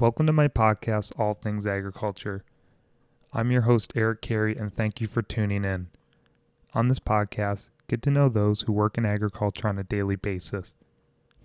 Welcome 0.00 0.28
to 0.28 0.32
my 0.32 0.46
podcast, 0.46 1.10
All 1.18 1.34
Things 1.34 1.66
Agriculture. 1.66 2.44
I'm 3.32 3.50
your 3.50 3.62
host, 3.62 3.92
Eric 3.96 4.22
Carey, 4.22 4.56
and 4.56 4.72
thank 4.72 5.00
you 5.00 5.08
for 5.08 5.22
tuning 5.22 5.64
in. 5.64 5.88
On 6.72 6.86
this 6.86 7.00
podcast, 7.00 7.70
get 7.88 8.00
to 8.02 8.10
know 8.12 8.28
those 8.28 8.60
who 8.60 8.72
work 8.72 8.96
in 8.96 9.04
agriculture 9.04 9.66
on 9.66 9.76
a 9.76 9.82
daily 9.82 10.14
basis, 10.14 10.76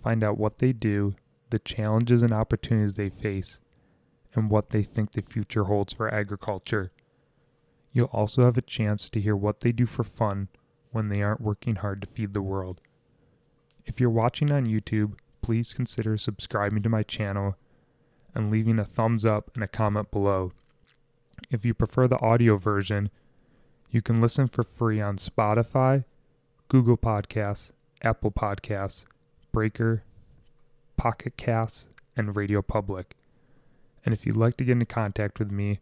find 0.04 0.22
out 0.22 0.38
what 0.38 0.58
they 0.58 0.72
do, 0.72 1.16
the 1.50 1.58
challenges 1.58 2.22
and 2.22 2.32
opportunities 2.32 2.94
they 2.94 3.08
face, 3.08 3.58
and 4.34 4.48
what 4.48 4.70
they 4.70 4.84
think 4.84 5.10
the 5.10 5.22
future 5.22 5.64
holds 5.64 5.92
for 5.92 6.14
agriculture. 6.14 6.92
You'll 7.90 8.06
also 8.12 8.44
have 8.44 8.56
a 8.56 8.62
chance 8.62 9.08
to 9.08 9.20
hear 9.20 9.34
what 9.34 9.60
they 9.60 9.72
do 9.72 9.84
for 9.84 10.04
fun 10.04 10.46
when 10.92 11.08
they 11.08 11.22
aren't 11.22 11.40
working 11.40 11.74
hard 11.74 12.02
to 12.02 12.06
feed 12.06 12.34
the 12.34 12.40
world. 12.40 12.80
If 13.84 13.98
you're 13.98 14.10
watching 14.10 14.52
on 14.52 14.66
YouTube, 14.66 15.14
please 15.42 15.74
consider 15.74 16.16
subscribing 16.16 16.84
to 16.84 16.88
my 16.88 17.02
channel 17.02 17.56
and 18.34 18.50
leaving 18.50 18.78
a 18.78 18.84
thumbs 18.84 19.24
up 19.24 19.50
and 19.54 19.62
a 19.62 19.68
comment 19.68 20.10
below. 20.10 20.52
If 21.50 21.64
you 21.64 21.74
prefer 21.74 22.08
the 22.08 22.20
audio 22.20 22.56
version, 22.56 23.10
you 23.90 24.02
can 24.02 24.20
listen 24.20 24.48
for 24.48 24.62
free 24.62 25.00
on 25.00 25.16
Spotify, 25.16 26.04
Google 26.68 26.96
Podcasts, 26.96 27.70
Apple 28.02 28.32
Podcasts, 28.32 29.04
Breaker, 29.52 30.02
Pocket 30.96 31.36
Casts, 31.36 31.86
and 32.16 32.34
Radio 32.34 32.62
Public. 32.62 33.14
And 34.04 34.12
if 34.12 34.26
you'd 34.26 34.36
like 34.36 34.56
to 34.58 34.64
get 34.64 34.72
in 34.72 34.84
contact 34.86 35.38
with 35.38 35.50
me, 35.50 35.80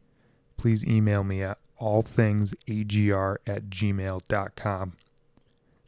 please 0.56 0.84
email 0.84 1.24
me 1.24 1.42
at 1.42 1.58
allthingsagr 1.80 3.36
at 3.46 3.64
gmail.com. 3.64 4.92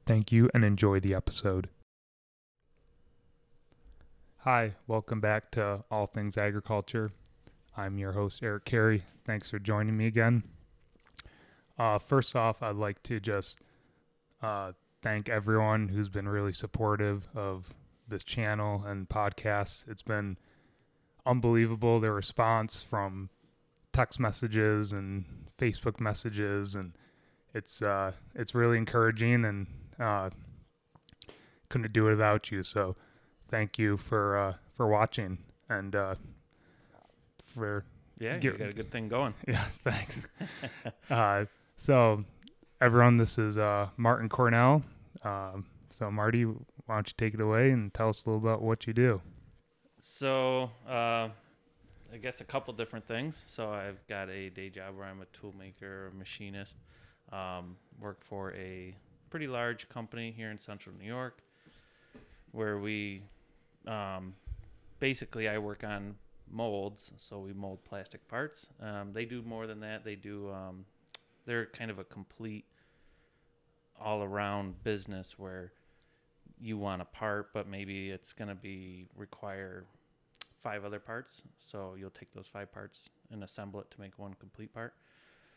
Thank 0.07 0.33
you 0.33 0.51
and 0.53 0.65
enjoy 0.65 1.01
the 1.01 1.15
episode. 1.15 1.69
Hi, 4.45 4.75
welcome 4.87 5.23
back 5.23 5.51
to 5.53 5.85
All 5.91 6.07
Things 6.07 6.37
Agriculture. 6.37 7.11
I'm 7.79 7.97
your 7.97 8.13
host, 8.13 8.43
Eric 8.43 8.67
Carey. 8.67 9.03
Thanks 9.25 9.49
for 9.49 9.59
joining 9.59 9.97
me 9.97 10.07
again. 10.07 10.43
Uh, 11.79 11.97
first 11.97 12.37
off, 12.37 12.63
I'd 12.63 12.77
like 12.77 13.03
to 13.05 13.21
just 13.21 13.59
uh, 14.43 14.73
thank 15.01 15.31
everyone 15.31 15.89
who's 15.89 16.11
been 16.11 16.29
really 16.29 16.53
supportive 16.53 17.27
of 17.35 17.71
this 18.07 18.23
channel 18.23 18.85
and 18.85 19.09
podcast. 19.09 19.89
It's 19.89 20.03
been 20.03 20.37
unbelievable 21.25 21.99
the 21.99 22.13
response 22.13 22.83
from 22.83 23.31
text 23.95 24.21
messages 24.21 24.93
and 24.93 25.25
Facebook 25.59 26.01
messages, 26.01 26.75
and 26.75 26.93
it's 27.55 27.81
uh, 27.81 28.13
it's 28.35 28.55
really 28.55 28.77
encouraging. 28.77 29.47
And 29.47 29.67
uh, 29.99 30.29
couldn't 31.71 31.95
do 31.95 32.09
it 32.09 32.11
without 32.11 32.53
you. 32.53 32.63
So 32.63 32.95
thank 33.55 33.79
you 33.79 33.97
for 33.97 34.37
uh, 34.37 34.55
for 34.77 34.89
watching 34.89 35.39
and 35.69 35.95
uh, 35.95 36.17
for 37.45 37.85
Yeah, 38.19 38.39
Get- 38.39 38.55
you 38.55 38.59
got 38.59 38.69
a 38.69 38.73
good 38.73 38.91
thing 38.91 39.09
going. 39.09 39.33
yeah 39.47 39.67
thanks. 39.85 40.19
uh, 41.11 41.45
so 41.77 42.25
everyone, 42.81 43.17
this 43.17 43.39
is 43.39 43.57
uh, 43.57 43.91
Martin 43.97 44.29
Cornell. 44.29 44.83
Um, 45.23 45.67
so 45.91 46.11
Marty, 46.11 46.43
why 46.45 46.95
don't 46.97 47.07
you 47.07 47.15
take 47.17 47.35
it 47.35 47.41
away 47.41 47.71
and 47.71 47.95
tell 47.95 48.09
us 48.09 48.25
a 48.25 48.31
little 48.31 48.45
about 48.45 48.61
what 48.61 48.89
you 48.89 48.93
do? 48.93 49.21
So, 50.01 50.71
uh, 50.89 51.29
I 52.13 52.17
guess 52.21 52.41
a 52.41 52.45
couple 52.45 52.75
different 52.75 53.07
things. 53.07 53.43
So, 53.47 53.71
I've 53.71 54.07
got 54.09 54.29
a 54.29 54.51
day 54.51 54.69
job 54.69 54.99
where 54.99 55.07
I'm 55.07 55.23
a 55.23 55.27
toolmaker, 55.27 56.11
a 56.13 56.15
machinist. 56.15 56.77
Um, 57.33 57.77
work 58.01 58.23
for 58.25 58.53
a 58.53 58.95
pretty 59.31 59.47
large 59.47 59.89
company 59.89 60.35
here 60.37 60.51
in 60.51 60.59
Central 60.59 60.95
New 61.01 61.07
York, 61.07 61.39
where 62.53 62.79
we 62.79 63.23
um, 63.87 64.35
basically 64.99 65.49
I 65.49 65.59
work 65.59 65.85
on 65.85 66.17
molds. 66.51 67.11
So 67.17 67.41
we 67.41 67.53
mold 67.53 67.85
plastic 67.85 68.27
parts. 68.29 68.67
Um, 68.81 69.13
they 69.13 69.25
do 69.25 69.43
more 69.43 69.67
than 69.67 69.81
that. 69.81 70.05
They 70.05 70.15
do. 70.15 70.51
Um, 70.51 70.85
they're 71.47 71.67
kind 71.67 71.91
of 71.91 71.99
a 71.99 72.05
complete, 72.05 72.65
all-around 74.01 74.83
business 74.83 75.39
where 75.39 75.73
you 76.61 76.79
want 76.79 77.03
a 77.03 77.05
part, 77.05 77.53
but 77.53 77.69
maybe 77.69 78.11
it's 78.11 78.33
going 78.33 78.49
to 78.49 78.55
be 78.55 79.07
require 79.15 79.85
five 80.59 80.85
other 80.85 81.01
parts. 81.01 81.43
So 81.59 81.95
you'll 81.99 82.11
take 82.11 82.33
those 82.33 82.47
five 82.47 82.73
parts 82.73 83.11
and 83.31 83.45
assemble 83.45 83.81
it 83.81 83.91
to 83.91 84.01
make 84.01 84.19
one 84.19 84.35
complete 84.41 84.73
part. 84.73 84.95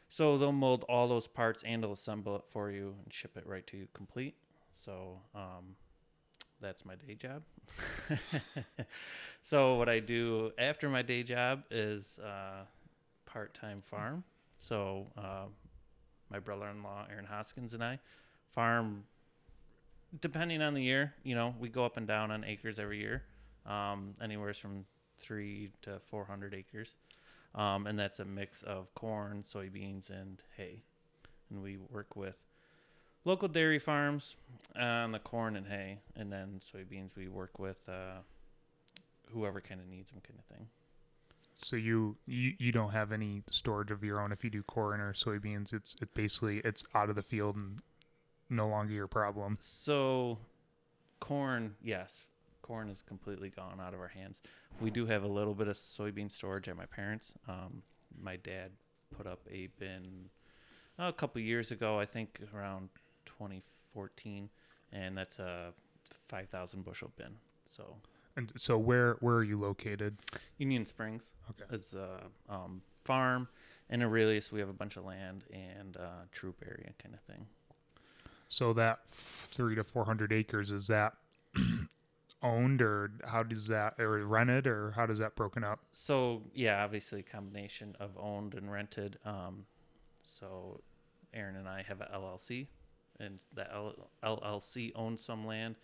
So 0.09 0.37
they'll 0.37 0.51
mold 0.51 0.83
all 0.89 1.07
those 1.07 1.27
parts 1.27 1.63
and 1.66 1.83
they'll 1.83 1.93
assemble 1.93 2.35
it 2.35 2.43
for 2.49 2.71
you 2.71 2.95
and 3.03 3.13
ship 3.13 3.37
it 3.37 3.45
right 3.45 3.66
to 3.67 3.77
you 3.77 3.87
complete. 3.93 4.35
So 4.75 5.21
um, 5.35 5.75
that's 6.62 6.85
my 6.85 6.95
day 6.95 7.16
job. 7.16 7.44
so 9.41 9.75
what 9.75 9.90
I 9.90 10.00
do 10.00 10.51
after 10.57 10.90
my 10.90 11.01
day 11.01 11.23
job 11.23 11.63
is 11.69 12.19
uh, 12.19 12.63
part-time 13.25 13.79
farm. 13.81 14.23
So 14.57 15.07
uh, 15.17 15.46
my 16.31 16.40
brother-in-law 16.40 17.07
Aaron 17.12 17.25
Hoskins 17.25 17.73
and 17.73 17.84
I 17.84 18.00
farm 18.51 19.03
depending 20.22 20.62
on 20.62 20.73
the 20.73 20.81
year, 20.81 21.13
you 21.23 21.35
know, 21.35 21.53
we 21.59 21.69
go 21.69 21.85
up 21.85 21.97
and 21.97 22.07
down 22.07 22.31
on 22.31 22.44
acres 22.44 22.79
every 22.79 23.00
year, 23.00 23.23
um, 23.66 24.16
anywhere 24.22 24.53
from 24.53 24.85
three 25.19 25.72
to 25.81 26.00
400 26.09 26.53
acres. 26.53 26.96
Um, 27.56 27.88
and 27.88 27.97
that's 27.97 28.19
a 28.19 28.25
mix 28.25 28.62
of 28.63 28.94
corn, 28.94 29.44
soybeans, 29.44 30.09
and 30.09 30.41
hay. 30.56 30.84
And 31.50 31.62
we 31.63 31.78
work 31.78 32.16
with 32.16 32.35
local 33.27 33.49
dairy 33.49 33.77
farms 33.77 34.38
on 34.79 35.11
the 35.11 35.19
corn 35.19 35.57
and 35.57 35.67
hay. 35.67 35.99
And 36.15 36.31
then 36.31 36.61
soybeans, 36.63 37.15
we 37.15 37.27
work 37.27 37.59
with 37.59 37.77
uh, 37.88 38.21
whoever 39.33 39.59
kind 39.59 39.81
of 39.81 39.88
needs 39.88 40.11
them, 40.11 40.21
kind 40.25 40.39
of 40.39 40.45
thing. 40.45 40.67
So 41.59 41.75
you, 41.75 42.17
you 42.27 42.53
you 42.59 42.71
don't 42.71 42.91
have 42.91 43.11
any 43.11 43.41
storage 43.49 43.89
of 43.89 44.03
your 44.03 44.21
own 44.21 44.31
if 44.31 44.43
you 44.43 44.49
do 44.51 44.61
corn 44.61 45.01
or 45.01 45.11
soybeans. 45.13 45.73
It's 45.73 45.95
it 46.01 46.13
basically 46.13 46.61
it's 46.63 46.83
out 46.93 47.09
of 47.09 47.16
the 47.16 47.23
field 47.23 47.55
and 47.55 47.79
no 48.47 48.67
longer 48.67 48.93
your 48.93 49.07
problem. 49.07 49.57
So, 49.59 50.37
corn, 51.19 51.75
yes, 51.81 52.25
corn 52.61 52.89
is 52.89 53.01
completely 53.01 53.49
gone 53.49 53.79
out 53.81 53.95
of 53.95 53.99
our 53.99 54.09
hands. 54.09 54.39
We 54.79 54.91
do 54.91 55.07
have 55.07 55.23
a 55.23 55.27
little 55.27 55.55
bit 55.55 55.67
of 55.67 55.75
soybean 55.75 56.31
storage 56.31 56.69
at 56.69 56.77
my 56.77 56.85
parents. 56.85 57.33
Um, 57.49 57.81
my 58.21 58.35
dad 58.35 58.73
put 59.17 59.25
up 59.25 59.39
a 59.51 59.69
bin 59.79 60.29
uh, 60.99 61.07
a 61.07 61.13
couple 61.13 61.41
years 61.41 61.71
ago, 61.71 61.99
I 61.99 62.05
think 62.05 62.39
around 62.53 62.89
2014, 63.27 64.49
and 64.91 65.17
that's 65.17 65.39
a 65.39 65.73
5,000 66.29 66.83
bushel 66.83 67.11
bin. 67.17 67.35
So, 67.65 67.95
And 68.35 68.51
so 68.55 68.77
where 68.77 69.13
where 69.19 69.35
are 69.35 69.43
you 69.43 69.59
located? 69.59 70.17
Union 70.57 70.85
Springs 70.85 71.33
Okay. 71.51 71.75
is 71.75 71.93
a 71.93 72.21
um, 72.49 72.81
farm. 72.95 73.47
In 73.89 74.01
Aurelius, 74.03 74.51
we 74.51 74.59
have 74.59 74.69
a 74.69 74.73
bunch 74.73 74.97
of 74.97 75.05
land 75.05 75.43
and 75.51 75.95
uh, 75.97 76.23
Throop 76.33 76.55
area 76.66 76.91
kind 77.01 77.13
of 77.16 77.21
thing. 77.21 77.45
So 78.49 78.73
that 78.73 78.99
three 79.07 79.75
to 79.75 79.83
four 79.83 80.05
hundred 80.05 80.31
acres 80.33 80.71
is 80.71 80.87
that 80.87 81.13
owned 82.43 82.81
or 82.81 83.11
how 83.25 83.43
does 83.43 83.67
that 83.67 83.95
or 83.99 84.25
rented 84.25 84.67
or 84.67 84.91
how 84.91 85.05
does 85.05 85.19
that 85.19 85.35
broken 85.35 85.63
up? 85.63 85.79
So 85.91 86.43
yeah, 86.53 86.83
obviously 86.83 87.19
a 87.21 87.23
combination 87.23 87.95
of 87.99 88.11
owned 88.17 88.53
and 88.53 88.71
rented. 88.71 89.17
Um, 89.25 89.66
so 90.21 90.81
Aaron 91.33 91.55
and 91.55 91.67
I 91.67 91.83
have 91.87 91.99
a 92.01 92.05
LLC, 92.13 92.67
and 93.19 93.44
the 93.53 93.72
L- 93.73 94.09
LLC 94.23 94.91
owns 94.95 95.23
some 95.23 95.45
land, 95.45 95.75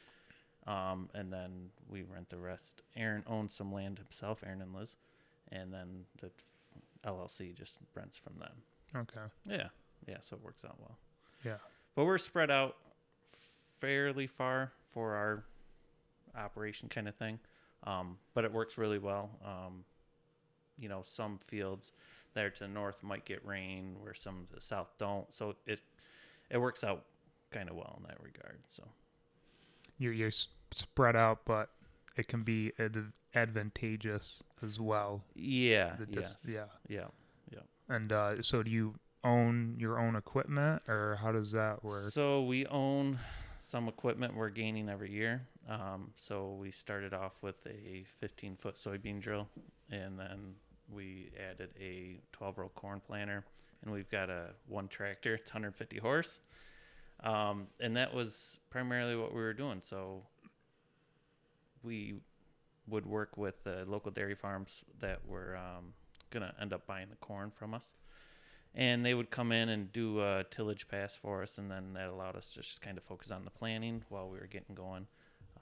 um, 0.67 1.09
and 1.13 1.31
then 1.31 1.69
we 1.89 2.03
rent 2.03 2.29
the 2.29 2.37
rest. 2.37 2.83
Aaron 2.95 3.23
owns 3.27 3.53
some 3.53 3.71
land 3.73 3.99
himself, 3.99 4.43
Aaron 4.45 4.61
and 4.61 4.73
Liz, 4.73 4.95
and 5.51 5.73
then 5.73 6.05
the 6.21 6.31
LLC 7.05 7.55
just 7.55 7.77
rents 7.95 8.17
from 8.17 8.39
them. 8.39 8.53
Okay. 8.95 9.31
Yeah, 9.45 9.69
yeah. 10.07 10.17
So 10.21 10.35
it 10.35 10.43
works 10.43 10.63
out 10.65 10.75
well. 10.79 10.97
Yeah. 11.43 11.57
But 11.95 12.05
we're 12.05 12.17
spread 12.17 12.49
out 12.49 12.75
fairly 13.79 14.27
far 14.27 14.71
for 14.91 15.13
our 15.15 15.43
operation 16.35 16.89
kind 16.89 17.07
of 17.07 17.15
thing. 17.15 17.39
Um, 17.85 18.17
but 18.33 18.45
it 18.45 18.53
works 18.53 18.77
really 18.77 18.99
well. 18.99 19.29
Um, 19.45 19.83
you 20.79 20.89
know, 20.89 21.01
some 21.03 21.37
fields 21.37 21.91
there 22.33 22.49
to 22.49 22.59
the 22.61 22.67
north 22.67 23.03
might 23.03 23.25
get 23.25 23.45
rain 23.45 23.95
where 23.99 24.13
some 24.13 24.47
to 24.49 24.55
the 24.55 24.61
south 24.61 24.93
don't. 24.97 25.31
So 25.33 25.55
it 25.65 25.81
it 26.49 26.57
works 26.57 26.83
out 26.83 27.03
kind 27.53 27.69
of 27.69 27.75
well 27.75 27.95
in 28.01 28.03
that 28.07 28.17
regard. 28.21 28.59
So 28.69 28.83
You're 29.97 30.13
you're 30.13 30.31
spread 30.71 31.15
out, 31.15 31.41
but 31.45 31.69
it 32.17 32.27
can 32.27 32.43
be 32.43 32.71
ad- 32.79 33.11
advantageous 33.35 34.43
as 34.63 34.79
well. 34.79 35.23
yeah, 35.35 35.95
dis- 36.11 36.37
yes, 36.45 36.69
Yeah. 36.87 37.05
yeah. 37.51 37.59
And 37.89 38.11
uh, 38.13 38.41
so 38.41 38.63
do 38.63 38.71
you 38.71 38.95
own 39.25 39.75
your 39.77 39.99
own 39.99 40.15
equipment 40.15 40.81
or 40.87 41.17
how 41.21 41.31
does 41.33 41.51
that 41.51 41.83
work? 41.83 42.11
So 42.11 42.43
we 42.43 42.65
own 42.67 43.19
some 43.57 43.87
equipment 43.89 44.35
we're 44.35 44.49
gaining 44.49 44.87
every 44.89 45.11
year. 45.11 45.45
Um, 45.69 46.11
so 46.15 46.53
we 46.59 46.71
started 46.71 47.13
off 47.13 47.33
with 47.41 47.55
a 47.67 48.05
15 48.19 48.55
foot 48.55 48.75
soybean 48.75 49.19
drill, 49.21 49.47
and 49.91 50.17
then 50.19 50.55
we 50.89 51.31
added 51.37 51.69
a 51.79 52.19
12 52.31 52.57
row 52.57 52.71
corn 52.73 53.01
planter, 53.05 53.43
and 53.83 53.91
we've 53.93 54.09
got 54.09 54.29
a 54.29 54.51
one 54.67 54.87
tractor, 54.87 55.35
it's 55.35 55.49
150 55.51 55.99
horse. 55.99 56.39
Um, 57.21 57.67
and 57.79 57.95
that 57.95 58.13
was 58.13 58.59
primarily 58.69 59.15
what 59.15 59.33
we 59.33 59.41
were 59.41 59.53
doing. 59.53 59.79
So 59.81 60.23
we 61.83 62.15
would 62.87 63.05
work 63.05 63.37
with 63.37 63.63
the 63.63 63.85
local 63.87 64.11
dairy 64.11 64.35
farms 64.35 64.83
that 64.99 65.25
were 65.27 65.57
um, 65.57 65.93
gonna 66.31 66.53
end 66.59 66.73
up 66.73 66.85
buying 66.87 67.09
the 67.09 67.15
corn 67.17 67.51
from 67.51 67.73
us, 67.73 67.85
and 68.75 69.05
they 69.05 69.13
would 69.13 69.29
come 69.29 69.51
in 69.51 69.69
and 69.69 69.91
do 69.91 70.21
a 70.21 70.43
tillage 70.49 70.87
pass 70.87 71.15
for 71.15 71.43
us, 71.43 71.57
and 71.57 71.69
then 71.69 71.93
that 71.93 72.09
allowed 72.09 72.35
us 72.35 72.47
to 72.53 72.61
just 72.61 72.81
kind 72.81 72.97
of 72.97 73.03
focus 73.03 73.31
on 73.31 73.45
the 73.45 73.51
planning 73.51 74.03
while 74.09 74.29
we 74.29 74.37
were 74.37 74.47
getting 74.47 74.75
going. 74.75 75.07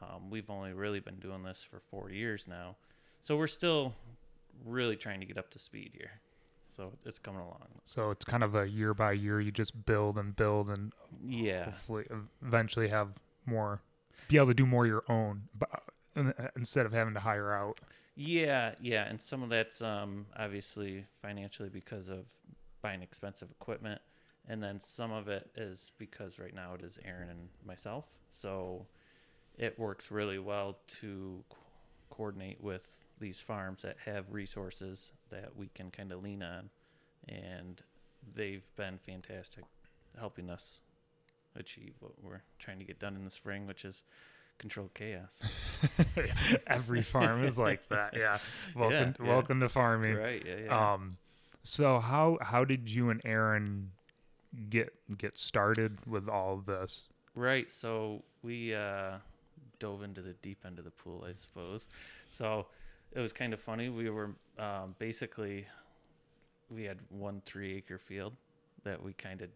Um, 0.01 0.29
we've 0.31 0.49
only 0.49 0.73
really 0.73 0.99
been 0.99 1.19
doing 1.19 1.43
this 1.43 1.63
for 1.63 1.79
four 1.79 2.09
years 2.09 2.47
now, 2.47 2.75
so 3.21 3.37
we're 3.37 3.47
still 3.47 3.93
really 4.65 4.95
trying 4.95 5.19
to 5.19 5.25
get 5.25 5.37
up 5.37 5.51
to 5.51 5.59
speed 5.59 5.91
here. 5.93 6.21
So 6.75 6.93
it's 7.05 7.19
coming 7.19 7.41
along. 7.41 7.67
So 7.85 8.11
it's 8.11 8.23
kind 8.25 8.43
of 8.43 8.55
a 8.55 8.65
year 8.67 8.93
by 8.93 9.11
year. 9.11 9.41
You 9.41 9.51
just 9.51 9.85
build 9.85 10.17
and 10.17 10.35
build, 10.35 10.69
and 10.69 10.93
Yeah. 11.23 11.65
hopefully 11.65 12.05
eventually 12.41 12.87
have 12.87 13.09
more, 13.45 13.81
be 14.29 14.37
able 14.37 14.47
to 14.47 14.53
do 14.53 14.65
more 14.65 14.85
your 14.87 15.03
own, 15.09 15.43
but 15.57 15.69
uh, 16.15 16.31
instead 16.55 16.85
of 16.85 16.93
having 16.93 17.13
to 17.13 17.19
hire 17.19 17.51
out. 17.51 17.79
Yeah, 18.15 18.75
yeah, 18.81 19.05
and 19.05 19.21
some 19.21 19.41
of 19.43 19.49
that's 19.49 19.81
um, 19.81 20.27
obviously 20.37 21.05
financially 21.21 21.69
because 21.69 22.07
of 22.07 22.25
buying 22.81 23.01
expensive 23.01 23.49
equipment, 23.51 24.01
and 24.47 24.61
then 24.61 24.79
some 24.79 25.11
of 25.11 25.27
it 25.27 25.49
is 25.55 25.91
because 25.97 26.37
right 26.39 26.53
now 26.53 26.73
it 26.73 26.81
is 26.81 26.99
Aaron 27.05 27.29
and 27.29 27.49
myself, 27.65 28.05
so 28.31 28.85
it 29.57 29.77
works 29.79 30.11
really 30.11 30.39
well 30.39 30.77
to 30.99 31.43
co- 31.49 31.57
coordinate 32.09 32.61
with 32.61 32.83
these 33.21 33.39
farms 33.39 33.83
that 33.83 33.95
have 34.05 34.25
resources 34.31 35.11
that 35.29 35.55
we 35.55 35.69
can 35.73 35.91
kind 35.91 36.11
of 36.11 36.21
lean 36.21 36.43
on, 36.43 36.69
and 37.29 37.81
they've 38.35 38.65
been 38.75 38.97
fantastic 38.97 39.63
helping 40.19 40.49
us 40.49 40.81
achieve 41.55 41.93
what 41.99 42.11
we're 42.21 42.41
trying 42.59 42.79
to 42.79 42.85
get 42.85 42.99
done 42.99 43.15
in 43.15 43.23
the 43.23 43.31
spring, 43.31 43.67
which 43.67 43.85
is 43.85 44.03
control 44.57 44.89
chaos. 44.93 45.39
Every 46.67 47.01
farm 47.01 47.43
is 47.43 47.57
like 47.57 47.87
that. 47.89 48.13
Yeah. 48.17 48.39
Welcome, 48.75 49.15
yeah. 49.19 49.27
welcome 49.27 49.59
to 49.61 49.69
farming. 49.69 50.15
right? 50.15 50.43
Yeah, 50.45 50.55
yeah. 50.65 50.93
Um, 50.93 51.17
so 51.63 51.99
how 51.99 52.37
how 52.41 52.65
did 52.65 52.89
you 52.89 53.09
and 53.09 53.21
Aaron 53.23 53.91
get 54.69 54.93
get 55.17 55.37
started 55.37 55.97
with 56.05 56.27
all 56.27 56.55
of 56.55 56.65
this? 56.65 57.07
Right. 57.35 57.71
So 57.71 58.23
we 58.43 58.73
uh, 58.75 59.13
dove 59.79 60.03
into 60.03 60.21
the 60.21 60.33
deep 60.41 60.59
end 60.65 60.79
of 60.79 60.85
the 60.85 60.91
pool, 60.91 61.25
I 61.27 61.33
suppose. 61.33 61.87
So 62.29 62.67
it 63.13 63.19
was 63.19 63.33
kind 63.33 63.53
of 63.53 63.59
funny. 63.59 63.89
We 63.89 64.09
were 64.09 64.31
um, 64.57 64.95
basically 64.99 65.67
we 66.69 66.83
had 66.83 66.99
one 67.09 67.41
three 67.45 67.75
acre 67.75 67.97
field 67.97 68.33
that 68.83 69.01
we 69.01 69.13
kind 69.13 69.41
of 69.41 69.49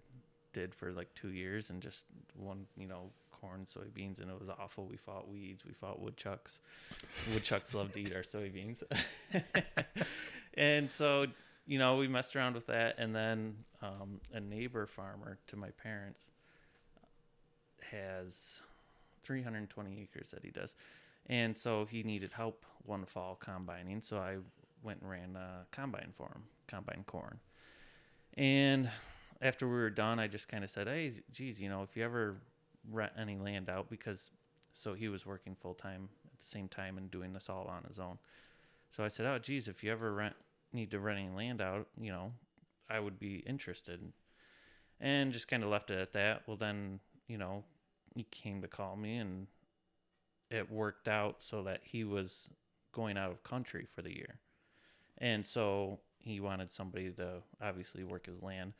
did 0.53 0.73
for 0.73 0.91
like 0.91 1.13
two 1.15 1.29
years 1.29 1.69
and 1.69 1.81
just 1.81 2.05
one 2.37 2.65
you 2.77 2.87
know 2.87 3.09
corn 3.31 3.65
soybeans 3.65 4.21
and 4.21 4.29
it 4.31 4.39
was 4.39 4.49
awful 4.49 4.85
we 4.85 4.95
fought 4.95 5.29
weeds 5.29 5.65
we 5.65 5.73
fought 5.73 5.99
woodchucks 5.99 6.61
woodchucks 7.33 7.73
love 7.73 7.91
to 7.91 7.99
eat 7.99 8.13
our 8.15 8.21
soybeans 8.21 8.81
and 10.53 10.89
so 10.89 11.25
you 11.67 11.77
know 11.77 11.97
we 11.97 12.07
messed 12.07 12.35
around 12.35 12.55
with 12.55 12.65
that 12.67 12.95
and 12.97 13.13
then 13.13 13.53
um, 13.81 14.21
a 14.33 14.39
neighbor 14.39 14.85
farmer 14.85 15.37
to 15.47 15.57
my 15.57 15.69
parents 15.71 16.29
has 17.91 18.61
320 19.23 20.01
acres 20.01 20.31
that 20.31 20.43
he 20.43 20.51
does. 20.51 20.75
And 21.27 21.55
so 21.55 21.85
he 21.85 22.03
needed 22.03 22.33
help 22.33 22.65
one 22.83 23.05
fall 23.05 23.35
combining. 23.35 24.01
So 24.01 24.17
I 24.17 24.37
went 24.83 25.01
and 25.01 25.09
ran 25.09 25.35
a 25.35 25.65
combine 25.71 26.13
for 26.15 26.27
him, 26.27 26.43
combine 26.67 27.03
corn. 27.07 27.39
And 28.35 28.89
after 29.41 29.67
we 29.67 29.73
were 29.73 29.89
done, 29.89 30.19
I 30.19 30.27
just 30.27 30.47
kind 30.47 30.63
of 30.63 30.69
said, 30.69 30.87
hey, 30.87 31.11
geez, 31.31 31.61
you 31.61 31.69
know, 31.69 31.83
if 31.83 31.97
you 31.97 32.03
ever 32.03 32.37
rent 32.91 33.13
any 33.17 33.37
land 33.37 33.69
out, 33.69 33.89
because 33.89 34.29
so 34.73 34.93
he 34.93 35.07
was 35.07 35.25
working 35.25 35.55
full 35.55 35.73
time 35.73 36.09
at 36.33 36.39
the 36.39 36.45
same 36.45 36.67
time 36.67 36.97
and 36.97 37.09
doing 37.09 37.33
this 37.33 37.49
all 37.49 37.65
on 37.67 37.83
his 37.87 37.97
own. 37.97 38.17
So 38.89 39.03
I 39.03 39.07
said, 39.07 39.25
oh, 39.25 39.39
geez, 39.39 39.67
if 39.67 39.83
you 39.83 39.91
ever 39.91 40.13
rent, 40.13 40.35
need 40.73 40.91
to 40.91 40.99
rent 40.99 41.19
any 41.19 41.29
land 41.29 41.61
out, 41.61 41.87
you 41.99 42.11
know, 42.11 42.31
I 42.89 42.99
would 42.99 43.19
be 43.19 43.37
interested. 43.47 43.99
And 44.99 45.31
just 45.31 45.47
kind 45.47 45.63
of 45.63 45.69
left 45.69 45.89
it 45.91 45.99
at 45.99 46.13
that. 46.13 46.43
Well, 46.45 46.57
then, 46.57 46.99
you 47.27 47.37
know, 47.37 47.63
he 48.15 48.23
came 48.23 48.61
to 48.61 48.67
call 48.67 48.95
me 48.95 49.17
and 49.17 49.47
it 50.49 50.71
worked 50.71 51.07
out 51.07 51.37
so 51.41 51.63
that 51.63 51.81
he 51.83 52.03
was 52.03 52.49
going 52.91 53.17
out 53.17 53.31
of 53.31 53.43
country 53.43 53.87
for 53.93 54.01
the 54.01 54.15
year. 54.15 54.39
And 55.17 55.45
so 55.45 55.99
he 56.19 56.39
wanted 56.39 56.71
somebody 56.71 57.09
to 57.11 57.41
obviously 57.61 58.03
work 58.03 58.25
his 58.25 58.41
land. 58.41 58.73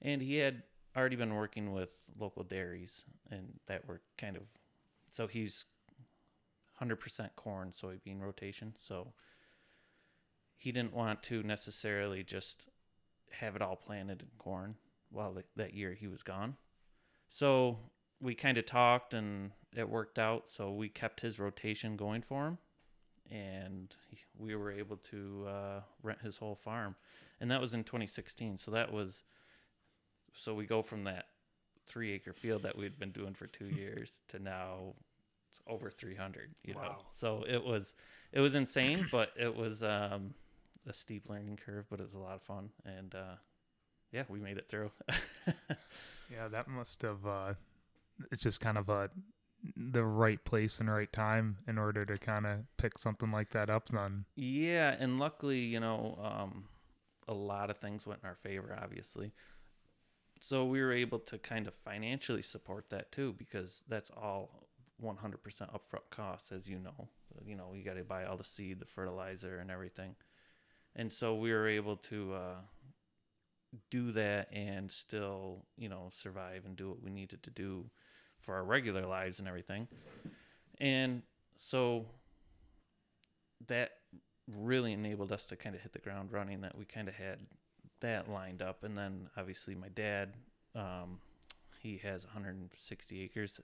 And 0.00 0.22
he 0.22 0.36
had 0.36 0.62
already 0.96 1.16
been 1.16 1.34
working 1.34 1.72
with 1.72 1.90
local 2.18 2.44
dairies 2.44 3.04
and 3.30 3.60
that 3.66 3.86
were 3.88 4.00
kind 4.18 4.36
of 4.36 4.42
so 5.10 5.26
he's 5.26 5.66
100% 6.80 7.30
corn 7.36 7.70
soybean 7.70 8.20
rotation. 8.20 8.74
So 8.76 9.12
he 10.56 10.72
didn't 10.72 10.94
want 10.94 11.22
to 11.24 11.42
necessarily 11.42 12.24
just 12.24 12.66
have 13.30 13.54
it 13.54 13.62
all 13.62 13.76
planted 13.76 14.22
in 14.22 14.28
corn 14.38 14.76
while 15.10 15.32
th- 15.32 15.46
that 15.56 15.74
year 15.74 15.92
he 15.92 16.06
was 16.06 16.22
gone. 16.22 16.56
So 17.28 17.78
we 18.22 18.34
kind 18.34 18.56
of 18.56 18.64
talked 18.64 19.12
and 19.14 19.50
it 19.76 19.88
worked 19.88 20.18
out. 20.18 20.48
So 20.48 20.72
we 20.72 20.88
kept 20.88 21.20
his 21.20 21.38
rotation 21.38 21.96
going 21.96 22.22
for 22.22 22.46
him, 22.46 22.58
and 23.30 23.94
he, 24.08 24.18
we 24.38 24.54
were 24.54 24.70
able 24.70 24.96
to 25.10 25.46
uh, 25.48 25.80
rent 26.02 26.20
his 26.22 26.36
whole 26.38 26.54
farm, 26.54 26.94
and 27.40 27.50
that 27.50 27.60
was 27.60 27.74
in 27.74 27.82
2016. 27.84 28.56
So 28.58 28.70
that 28.70 28.92
was, 28.92 29.24
so 30.34 30.54
we 30.54 30.64
go 30.66 30.82
from 30.82 31.04
that 31.04 31.26
three 31.86 32.12
acre 32.12 32.32
field 32.32 32.62
that 32.62 32.78
we'd 32.78 32.98
been 32.98 33.10
doing 33.10 33.34
for 33.34 33.46
two 33.46 33.66
years 33.76 34.20
to 34.28 34.38
now 34.38 34.94
it's 35.50 35.60
over 35.66 35.90
300. 35.90 36.54
You 36.64 36.74
know, 36.74 36.80
Wow. 36.80 36.96
so 37.12 37.44
it 37.48 37.62
was 37.64 37.94
it 38.32 38.40
was 38.40 38.54
insane, 38.54 39.06
but 39.12 39.30
it 39.38 39.54
was 39.54 39.82
um, 39.82 40.34
a 40.86 40.92
steep 40.92 41.28
learning 41.28 41.58
curve, 41.64 41.86
but 41.90 41.98
it 42.00 42.04
was 42.04 42.14
a 42.14 42.18
lot 42.18 42.34
of 42.36 42.42
fun, 42.42 42.70
and 42.84 43.14
uh, 43.14 43.34
yeah, 44.12 44.22
we 44.28 44.38
made 44.38 44.58
it 44.58 44.68
through. 44.68 44.90
Yeah, 46.32 46.48
that 46.48 46.66
must 46.66 47.02
have. 47.02 47.26
Uh, 47.26 47.52
it's 48.30 48.42
just 48.42 48.60
kind 48.60 48.78
of 48.78 48.88
a 48.88 49.10
the 49.76 50.04
right 50.04 50.44
place 50.44 50.80
and 50.80 50.90
right 50.90 51.12
time 51.12 51.58
in 51.68 51.78
order 51.78 52.04
to 52.04 52.16
kind 52.16 52.46
of 52.46 52.60
pick 52.78 52.98
something 52.98 53.30
like 53.30 53.50
that 53.50 53.70
up. 53.70 53.88
Then 53.88 54.24
Yeah, 54.34 54.94
and 54.98 55.18
luckily, 55.18 55.60
you 55.60 55.80
know, 55.80 56.18
um, 56.22 56.64
a 57.28 57.34
lot 57.34 57.70
of 57.70 57.78
things 57.78 58.06
went 58.06 58.20
in 58.22 58.28
our 58.28 58.34
favor, 58.34 58.76
obviously. 58.82 59.32
So 60.40 60.64
we 60.64 60.80
were 60.80 60.92
able 60.92 61.20
to 61.20 61.38
kind 61.38 61.68
of 61.68 61.74
financially 61.74 62.42
support 62.42 62.90
that 62.90 63.12
too, 63.12 63.34
because 63.38 63.84
that's 63.88 64.10
all 64.10 64.68
100% 65.00 65.16
upfront 65.20 66.10
costs, 66.10 66.50
as 66.50 66.68
you 66.68 66.78
know. 66.78 67.08
You 67.44 67.56
know, 67.56 67.72
you 67.74 67.84
got 67.84 67.96
to 67.96 68.04
buy 68.04 68.24
all 68.24 68.36
the 68.36 68.44
seed, 68.44 68.80
the 68.80 68.84
fertilizer, 68.84 69.58
and 69.58 69.70
everything. 69.70 70.16
And 70.96 71.10
so 71.10 71.36
we 71.36 71.52
were 71.52 71.68
able 71.68 71.96
to 71.96 72.34
uh, 72.34 72.56
do 73.90 74.12
that 74.12 74.48
and 74.52 74.90
still, 74.90 75.64
you 75.76 75.88
know, 75.88 76.10
survive 76.12 76.64
and 76.66 76.76
do 76.76 76.88
what 76.88 77.02
we 77.02 77.10
needed 77.10 77.42
to 77.44 77.50
do 77.50 77.86
for 78.42 78.54
our 78.54 78.64
regular 78.64 79.06
lives 79.06 79.38
and 79.38 79.48
everything. 79.48 79.88
And 80.80 81.22
so 81.56 82.06
that 83.68 83.92
really 84.48 84.92
enabled 84.92 85.32
us 85.32 85.46
to 85.46 85.56
kind 85.56 85.74
of 85.74 85.80
hit 85.80 85.92
the 85.92 85.98
ground 85.98 86.32
running 86.32 86.60
that 86.62 86.76
we 86.76 86.84
kind 86.84 87.08
of 87.08 87.14
had 87.14 87.38
that 88.00 88.28
lined 88.28 88.60
up. 88.62 88.84
And 88.84 88.98
then 88.98 89.28
obviously 89.36 89.74
my 89.74 89.88
dad 89.88 90.34
um, 90.74 91.20
he 91.80 91.98
has 91.98 92.24
160 92.24 93.22
acres 93.22 93.60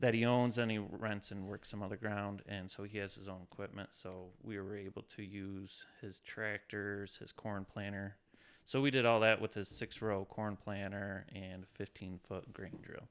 that 0.00 0.14
he 0.14 0.24
owns 0.24 0.58
and 0.58 0.70
he 0.70 0.78
rents 0.78 1.30
and 1.30 1.46
works 1.46 1.68
some 1.68 1.82
other 1.82 1.96
ground. 1.96 2.42
And 2.48 2.70
so 2.70 2.84
he 2.84 2.98
has 2.98 3.14
his 3.14 3.28
own 3.28 3.40
equipment. 3.50 3.90
So 3.92 4.30
we 4.42 4.58
were 4.58 4.76
able 4.76 5.02
to 5.16 5.22
use 5.22 5.86
his 6.00 6.20
tractors 6.20 7.16
his 7.16 7.32
corn 7.32 7.66
planter. 7.70 8.16
So 8.64 8.80
we 8.80 8.90
did 8.90 9.06
all 9.06 9.20
that 9.20 9.40
with 9.40 9.54
his 9.54 9.68
six 9.68 10.02
row 10.02 10.26
corn 10.28 10.56
planter 10.56 11.26
and 11.34 11.66
15 11.74 12.20
foot 12.22 12.52
grain 12.52 12.78
drill 12.82 13.08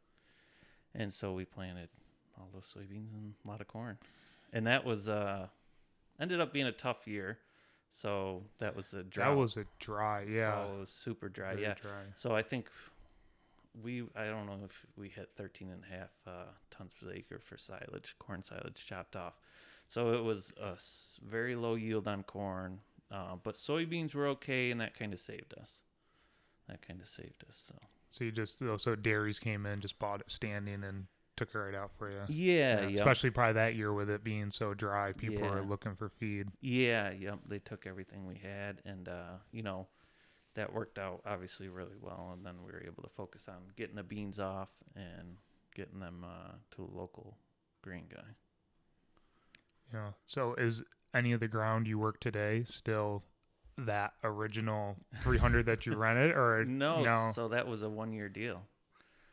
and 0.98 1.14
so 1.14 1.32
we 1.32 1.46
planted 1.46 1.90
all 2.38 2.50
those 2.54 2.66
soybeans 2.66 3.14
and 3.14 3.34
a 3.46 3.48
lot 3.48 3.62
of 3.62 3.68
corn. 3.68 3.98
And 4.52 4.68
that 4.68 4.84
was 4.84 5.08
uh 5.08 5.48
ended 6.20 6.42
up 6.42 6.52
being 6.52 6.66
a 6.66 6.72
tough 6.72 7.08
year. 7.08 7.38
So 7.92 8.44
that 8.60 8.76
was 8.76 8.94
a 8.94 9.04
drought. 9.04 9.32
that 9.32 9.38
was 9.38 9.58
a 9.58 9.66
dry. 9.80 10.24
Yeah, 10.24 10.66
oh, 10.68 10.76
it 10.76 10.80
was 10.82 10.90
super 10.90 11.30
dry 11.30 11.54
very 11.54 11.64
yeah. 11.64 11.76
dry. 11.82 12.04
so 12.16 12.36
i 12.36 12.42
think 12.42 12.70
we 13.84 14.04
i 14.16 14.26
don't 14.26 14.46
know 14.48 14.58
if 14.66 14.86
we 14.98 15.08
hit 15.08 15.30
13 15.36 15.70
and 15.70 15.84
a 15.90 15.96
half 15.96 16.12
uh, 16.28 16.52
tons 16.72 16.92
per 17.00 17.12
acre 17.12 17.40
for 17.40 17.58
silage 17.58 18.16
corn 18.20 18.44
silage 18.44 18.86
chopped 18.86 19.16
off. 19.16 19.40
So 19.90 20.14
it 20.16 20.24
was 20.24 20.52
a 20.62 20.74
very 21.26 21.56
low 21.56 21.76
yield 21.76 22.08
on 22.10 22.24
corn 22.24 22.80
uh, 23.10 23.38
but 23.42 23.56
soybeans 23.56 24.14
were 24.14 24.28
okay 24.28 24.70
and 24.72 24.82
that 24.82 24.98
kind 24.98 25.14
of 25.14 25.20
saved 25.20 25.54
us. 25.60 25.82
That 26.68 26.86
kind 26.86 27.00
of 27.00 27.08
saved 27.08 27.46
us 27.48 27.72
so 27.72 27.76
So 28.10 28.24
you 28.24 28.32
just 28.32 28.62
oh, 28.62 28.78
so 28.78 28.96
dairies 28.96 29.40
came 29.40 29.66
in, 29.66 29.82
just 29.82 30.00
bought 30.00 30.22
it 30.22 30.32
standing, 30.32 30.84
and 30.84 31.06
took 31.36 31.54
it 31.54 31.58
right 31.58 31.76
out 31.76 31.92
for 31.98 32.10
you. 32.10 32.22
yeah 32.28 32.88
yeah 32.88 32.96
Especially 32.96 33.30
probably 33.30 33.54
that 33.54 33.76
year 33.76 33.94
with 33.94 34.10
it 34.10 34.24
being 34.24 34.50
so 34.52 34.74
dry, 34.74 35.12
people 35.12 35.46
are 35.46 35.64
looking 35.64 35.96
for 35.96 36.10
feed. 36.10 36.48
Yeah, 36.62 37.12
yep. 37.12 37.40
They 37.48 37.60
took 37.60 37.86
everything 37.86 38.26
we 38.26 38.36
had, 38.36 38.82
and 38.86 39.08
uh, 39.08 39.38
you 39.52 39.64
know, 39.64 39.88
that 40.56 40.74
worked 40.74 40.98
out 40.98 41.22
obviously 41.26 41.70
really 41.70 41.96
well. 42.02 42.32
And 42.36 42.46
then 42.46 42.56
we 42.66 42.72
were 42.72 42.84
able 42.84 43.04
to 43.04 43.10
focus 43.10 43.48
on 43.48 43.58
getting 43.76 43.96
the 43.96 44.04
beans 44.04 44.40
off 44.40 44.70
and 44.96 45.38
getting 45.76 46.00
them 46.00 46.26
uh, 46.26 46.54
to 46.76 46.82
a 46.84 46.98
local 46.98 47.38
green 47.84 48.06
guy. 48.14 48.36
Yeah. 49.94 50.10
So 50.26 50.56
is 50.56 50.84
any 51.14 51.32
of 51.32 51.40
the 51.40 51.48
ground 51.48 51.88
you 51.88 52.00
work 52.00 52.20
today 52.20 52.64
still 52.66 53.24
that 53.80 54.14
original 54.24 54.96
300 55.22 55.66
that 55.68 55.86
you 55.86 55.96
rented 55.96 56.32
or 56.32 56.66
No, 56.68 57.04
no? 57.04 57.32
so 57.34 57.48
that 57.50 57.68
was 57.68 57.84
a 57.84 57.90
one 57.90 58.12
year 58.14 58.30
deal. 58.30 58.62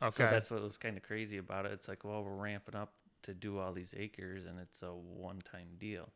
okay. 0.01 0.11
So 0.11 0.27
that's 0.29 0.51
what 0.51 0.61
was 0.61 0.77
kind 0.77 0.97
of 0.97 1.03
crazy 1.03 1.37
about 1.37 1.65
it. 1.65 1.71
It's 1.71 1.87
like, 1.87 2.03
well, 2.03 2.23
we're 2.23 2.35
ramping 2.35 2.75
up 2.75 2.93
to 3.23 3.33
do 3.33 3.57
all 3.57 3.73
these 3.73 3.93
acres, 3.97 4.45
and 4.45 4.59
it's 4.59 4.83
a 4.83 4.91
one-time 4.93 5.69
deal. 5.79 6.09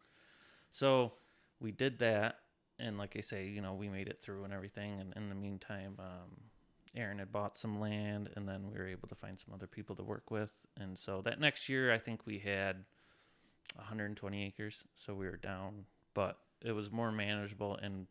So 0.72 1.14
we 1.60 1.72
did 1.72 1.98
that, 2.00 2.36
and 2.78 3.00
like 3.00 3.16
I 3.18 3.22
say, 3.22 3.48
you 3.48 3.62
know, 3.62 3.74
we 3.74 3.90
made 3.90 4.08
it 4.08 4.22
through 4.22 4.44
and 4.44 4.54
everything. 4.54 5.00
And 5.00 5.12
in 5.16 5.30
the 5.30 5.36
meantime, 5.36 5.96
um, 5.98 6.38
Aaron 6.96 7.18
had 7.18 7.32
bought 7.32 7.58
some 7.58 7.80
land, 7.80 8.30
and 8.36 8.48
then 8.48 8.70
we 8.72 8.78
were 8.78 8.88
able 8.88 9.08
to 9.08 9.16
find 9.16 9.40
some 9.40 9.56
other 9.56 9.66
people 9.66 9.96
to 9.96 10.04
work 10.04 10.30
with. 10.30 10.52
And 10.80 10.98
so 11.00 11.22
that 11.24 11.40
next 11.40 11.68
year, 11.68 11.92
I 11.92 11.98
think 11.98 12.28
we 12.28 12.38
had 12.38 12.86
120 13.76 14.46
acres. 14.46 14.84
So 14.96 15.14
we 15.16 15.26
were 15.26 15.38
down, 15.38 15.86
but 16.14 16.38
it 16.64 16.74
was 16.74 16.92
more 16.92 17.12
manageable, 17.12 17.78
and 17.82 18.06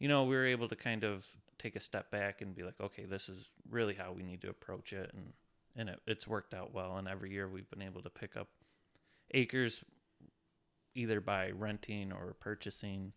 you 0.00 0.08
know, 0.08 0.24
we 0.24 0.34
were 0.34 0.46
able 0.46 0.66
to 0.66 0.74
kind 0.74 1.04
of 1.04 1.28
take 1.58 1.76
a 1.76 1.80
step 1.80 2.10
back 2.10 2.40
and 2.40 2.56
be 2.56 2.62
like, 2.62 2.80
okay, 2.80 3.04
this 3.04 3.28
is 3.28 3.50
really 3.70 3.94
how 3.94 4.12
we 4.12 4.22
need 4.22 4.40
to 4.40 4.48
approach 4.48 4.92
it, 4.92 5.12
and 5.14 5.32
and 5.76 5.88
it, 5.90 6.00
it's 6.06 6.26
worked 6.26 6.54
out 6.54 6.74
well. 6.74 6.96
And 6.96 7.06
every 7.06 7.30
year 7.30 7.48
we've 7.48 7.70
been 7.70 7.82
able 7.82 8.02
to 8.02 8.10
pick 8.10 8.36
up 8.36 8.48
acres, 9.32 9.84
either 10.96 11.20
by 11.20 11.50
renting 11.50 12.12
or 12.12 12.34
purchasing, 12.40 13.12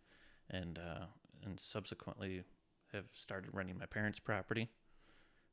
and 0.50 0.78
uh, 0.78 1.06
and 1.44 1.58
subsequently 1.58 2.44
have 2.92 3.06
started 3.12 3.50
renting 3.52 3.78
my 3.78 3.86
parents' 3.86 4.20
property, 4.20 4.68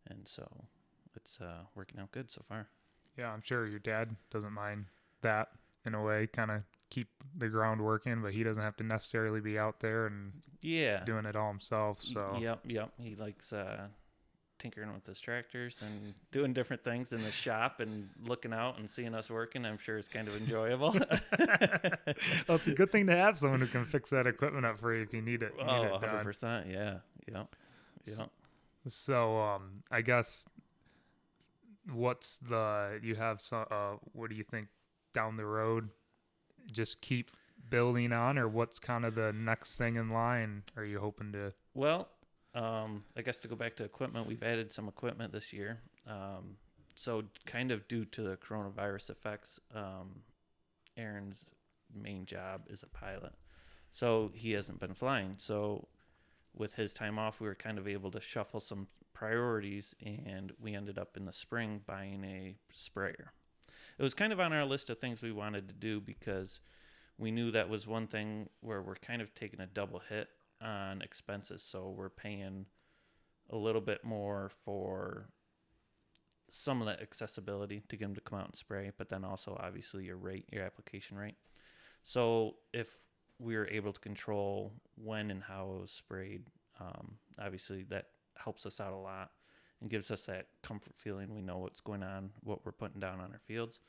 and 0.07 0.27
so 0.27 0.65
it's 1.15 1.39
uh, 1.41 1.63
working 1.75 2.00
out 2.00 2.11
good 2.11 2.29
so 2.29 2.41
far. 2.47 2.67
yeah, 3.17 3.31
I'm 3.31 3.41
sure 3.41 3.67
your 3.67 3.79
dad 3.79 4.15
doesn't 4.29 4.53
mind 4.53 4.85
that 5.21 5.50
in 5.85 5.95
a 5.95 6.03
way, 6.03 6.27
kind 6.27 6.51
of 6.51 6.63
keep 6.91 7.07
the 7.36 7.48
ground 7.50 7.81
working, 7.81 8.21
but 8.21 8.33
he 8.33 8.43
doesn't 8.43 8.62
have 8.62 8.75
to 8.75 8.83
necessarily 8.83 9.41
be 9.41 9.57
out 9.57 9.79
there 9.79 10.05
and 10.05 10.33
Yeah. 10.62 11.03
doing 11.05 11.25
it 11.25 11.36
all 11.36 11.48
himself. 11.48 12.03
So 12.03 12.38
Yep, 12.39 12.60
yep. 12.65 12.91
He 13.00 13.15
likes 13.15 13.51
uh, 13.51 13.88
tinkering 14.60 14.93
with 14.93 15.07
his 15.07 15.19
tractors 15.19 15.81
and 15.81 16.13
doing 16.31 16.53
different 16.53 16.83
things 16.83 17.13
in 17.13 17.24
the 17.24 17.31
shop 17.31 17.79
and 17.79 18.10
looking 18.25 18.53
out 18.53 18.77
and 18.77 18.88
seeing 18.88 19.15
us 19.15 19.29
working. 19.31 19.65
I'm 19.65 19.79
sure 19.79 19.98
it's 19.98 20.10
kind 20.10 20.27
of 20.27 20.36
enjoyable. 20.36 20.91
well, 21.39 22.57
it's 22.57 22.67
a 22.67 22.74
good 22.75 22.91
thing 22.91 23.07
to 23.07 23.15
have 23.15 23.38
someone 23.38 23.62
who 23.62 23.67
can 23.67 23.86
fix 23.86 24.12
that 24.12 24.27
equipment 24.27 24.65
up 24.65 24.77
for 24.77 24.93
you 24.95 25.01
if 25.01 25.13
you 25.13 25.21
need 25.21 25.41
it. 25.41 25.55
need 25.57 25.65
oh, 25.65 25.83
it 25.83 26.01
100%. 26.01 26.71
Yeah. 26.71 26.98
Yep. 27.31 27.55
Yep. 28.05 28.29
So, 28.88 29.39
um, 29.39 29.83
I 29.89 30.01
guess 30.01 30.45
what's 31.91 32.38
the 32.38 33.00
you 33.01 33.15
have 33.15 33.41
some 33.41 33.65
uh, 33.71 33.93
what 34.13 34.29
do 34.29 34.36
you 34.36 34.43
think 34.43 34.67
down 35.13 35.38
the 35.38 35.45
road? 35.45 35.89
Just 36.71 37.01
keep 37.01 37.31
building 37.69 38.11
on, 38.11 38.37
or 38.37 38.47
what's 38.47 38.79
kind 38.79 39.05
of 39.05 39.15
the 39.15 39.33
next 39.33 39.75
thing 39.75 39.95
in 39.95 40.09
line? 40.09 40.63
Are 40.75 40.85
you 40.85 40.99
hoping 40.99 41.31
to? 41.33 41.53
Well, 41.73 42.09
um, 42.53 43.03
I 43.15 43.21
guess 43.21 43.37
to 43.39 43.47
go 43.47 43.55
back 43.55 43.75
to 43.77 43.83
equipment, 43.83 44.27
we've 44.27 44.43
added 44.43 44.71
some 44.71 44.87
equipment 44.87 45.31
this 45.31 45.53
year. 45.53 45.79
Um, 46.07 46.57
so, 46.95 47.23
kind 47.45 47.71
of 47.71 47.87
due 47.87 48.05
to 48.05 48.21
the 48.21 48.37
coronavirus 48.37 49.11
effects, 49.11 49.59
um, 49.73 50.21
Aaron's 50.97 51.37
main 51.93 52.25
job 52.25 52.63
is 52.69 52.83
a 52.83 52.87
pilot. 52.87 53.33
So, 53.89 54.31
he 54.33 54.51
hasn't 54.51 54.79
been 54.79 54.93
flying. 54.93 55.35
So, 55.37 55.87
with 56.55 56.73
his 56.73 56.93
time 56.93 57.17
off, 57.17 57.39
we 57.39 57.47
were 57.47 57.55
kind 57.55 57.77
of 57.77 57.87
able 57.87 58.11
to 58.11 58.19
shuffle 58.19 58.59
some 58.59 58.87
priorities, 59.13 59.95
and 60.03 60.51
we 60.59 60.75
ended 60.75 60.97
up 60.97 61.15
in 61.15 61.25
the 61.25 61.33
spring 61.33 61.81
buying 61.85 62.23
a 62.25 62.57
sprayer. 62.73 63.33
It 63.98 64.03
was 64.03 64.13
kind 64.13 64.33
of 64.33 64.39
on 64.39 64.53
our 64.53 64.65
list 64.65 64.89
of 64.89 65.00
things 65.00 65.21
we 65.21 65.31
wanted 65.31 65.67
to 65.67 65.74
do 65.74 66.00
because 66.00 66.60
we 67.17 67.31
knew 67.31 67.51
that 67.51 67.69
was 67.69 67.86
one 67.86 68.07
thing 68.07 68.50
where 68.62 68.81
we're 68.81 68.95
kind 68.95 69.21
of 69.21 69.33
taking 69.36 69.62
a 69.62 69.67
double 69.67 70.01
hit 70.10 70.29
on 70.62 71.01
expenses. 71.01 71.63
So 71.63 71.93
we're 71.95 72.10
paying 72.10 72.65
a 73.50 73.57
little 73.57 73.81
bit 73.81 74.03
more 74.03 74.50
for 74.63 75.29
some 76.50 76.81
of 76.81 76.88
the 76.88 77.01
accessibility 77.01 77.81
to 77.89 77.95
get 77.95 78.05
them 78.05 78.15
to 78.15 78.21
come 78.21 78.39
out 78.39 78.48
and 78.48 78.55
spray, 78.55 78.91
but 78.98 79.10
then 79.10 79.24
also 79.24 79.57
obviously 79.62 80.05
your 80.05 80.17
rate, 80.17 80.45
your 80.51 80.63
application 80.63 81.17
rate. 81.17 81.36
So 82.03 82.55
if 82.74 82.98
we 83.39 83.55
were 83.55 83.67
able 83.67 83.93
to 83.93 84.00
control 84.00 84.74
when 84.95 85.31
and 85.31 85.43
how 85.43 85.75
it 85.75 85.81
was 85.81 85.91
sprayed, 85.91 86.43
um, 86.79 87.15
obviously 87.39 87.83
that 87.89 88.07
helps 88.36 88.65
us 88.65 88.79
out 88.79 88.93
a 88.93 88.98
lot 88.98 89.31
and 89.81 89.89
gives 89.89 90.11
us 90.11 90.25
that 90.25 90.47
comfort 90.61 90.93
feeling. 90.95 91.33
We 91.33 91.41
know 91.41 91.57
what's 91.57 91.81
going 91.81 92.03
on, 92.03 92.29
what 92.43 92.65
we're 92.65 92.71
putting 92.71 93.00
down 93.01 93.19
on 93.19 93.31
our 93.31 93.41
fields. 93.45 93.79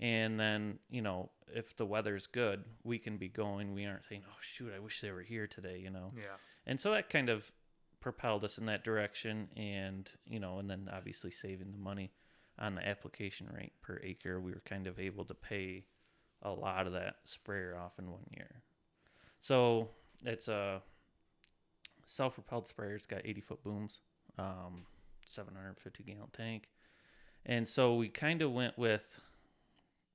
And 0.00 0.38
then, 0.38 0.78
you 0.88 1.02
know, 1.02 1.30
if 1.52 1.76
the 1.76 1.84
weather's 1.84 2.26
good, 2.26 2.64
we 2.84 2.98
can 2.98 3.16
be 3.16 3.28
going. 3.28 3.74
We 3.74 3.84
aren't 3.84 4.06
saying, 4.08 4.22
oh, 4.28 4.36
shoot, 4.40 4.72
I 4.74 4.78
wish 4.78 5.00
they 5.00 5.10
were 5.10 5.22
here 5.22 5.46
today, 5.46 5.80
you 5.82 5.90
know. 5.90 6.12
Yeah. 6.16 6.36
And 6.66 6.80
so 6.80 6.92
that 6.92 7.08
kind 7.08 7.28
of 7.28 7.52
propelled 8.00 8.44
us 8.44 8.58
in 8.58 8.66
that 8.66 8.84
direction. 8.84 9.48
And, 9.56 10.08
you 10.24 10.38
know, 10.38 10.58
and 10.58 10.70
then 10.70 10.88
obviously 10.92 11.30
saving 11.30 11.72
the 11.72 11.78
money 11.78 12.12
on 12.58 12.74
the 12.76 12.86
application 12.86 13.48
rate 13.52 13.72
per 13.82 14.00
acre, 14.02 14.40
we 14.40 14.52
were 14.52 14.62
kind 14.64 14.86
of 14.86 14.98
able 14.98 15.24
to 15.24 15.34
pay 15.34 15.84
a 16.42 16.50
lot 16.50 16.86
of 16.86 16.92
that 16.92 17.16
sprayer 17.24 17.76
off 17.76 17.98
in 17.98 18.10
one 18.10 18.24
year. 18.30 18.62
So 19.40 19.88
it's 20.24 20.48
a 20.48 20.82
self 22.04 22.34
propelled 22.34 22.66
sprayer. 22.66 22.94
It's 22.94 23.06
got 23.06 23.22
80 23.24 23.40
foot 23.40 23.62
booms, 23.62 24.00
um, 24.38 24.84
750 25.30 26.02
gallon 26.04 26.28
tank. 26.32 26.68
And 27.46 27.66
so 27.68 27.94
we 27.94 28.08
kind 28.08 28.42
of 28.42 28.52
went 28.52 28.76
with 28.78 29.20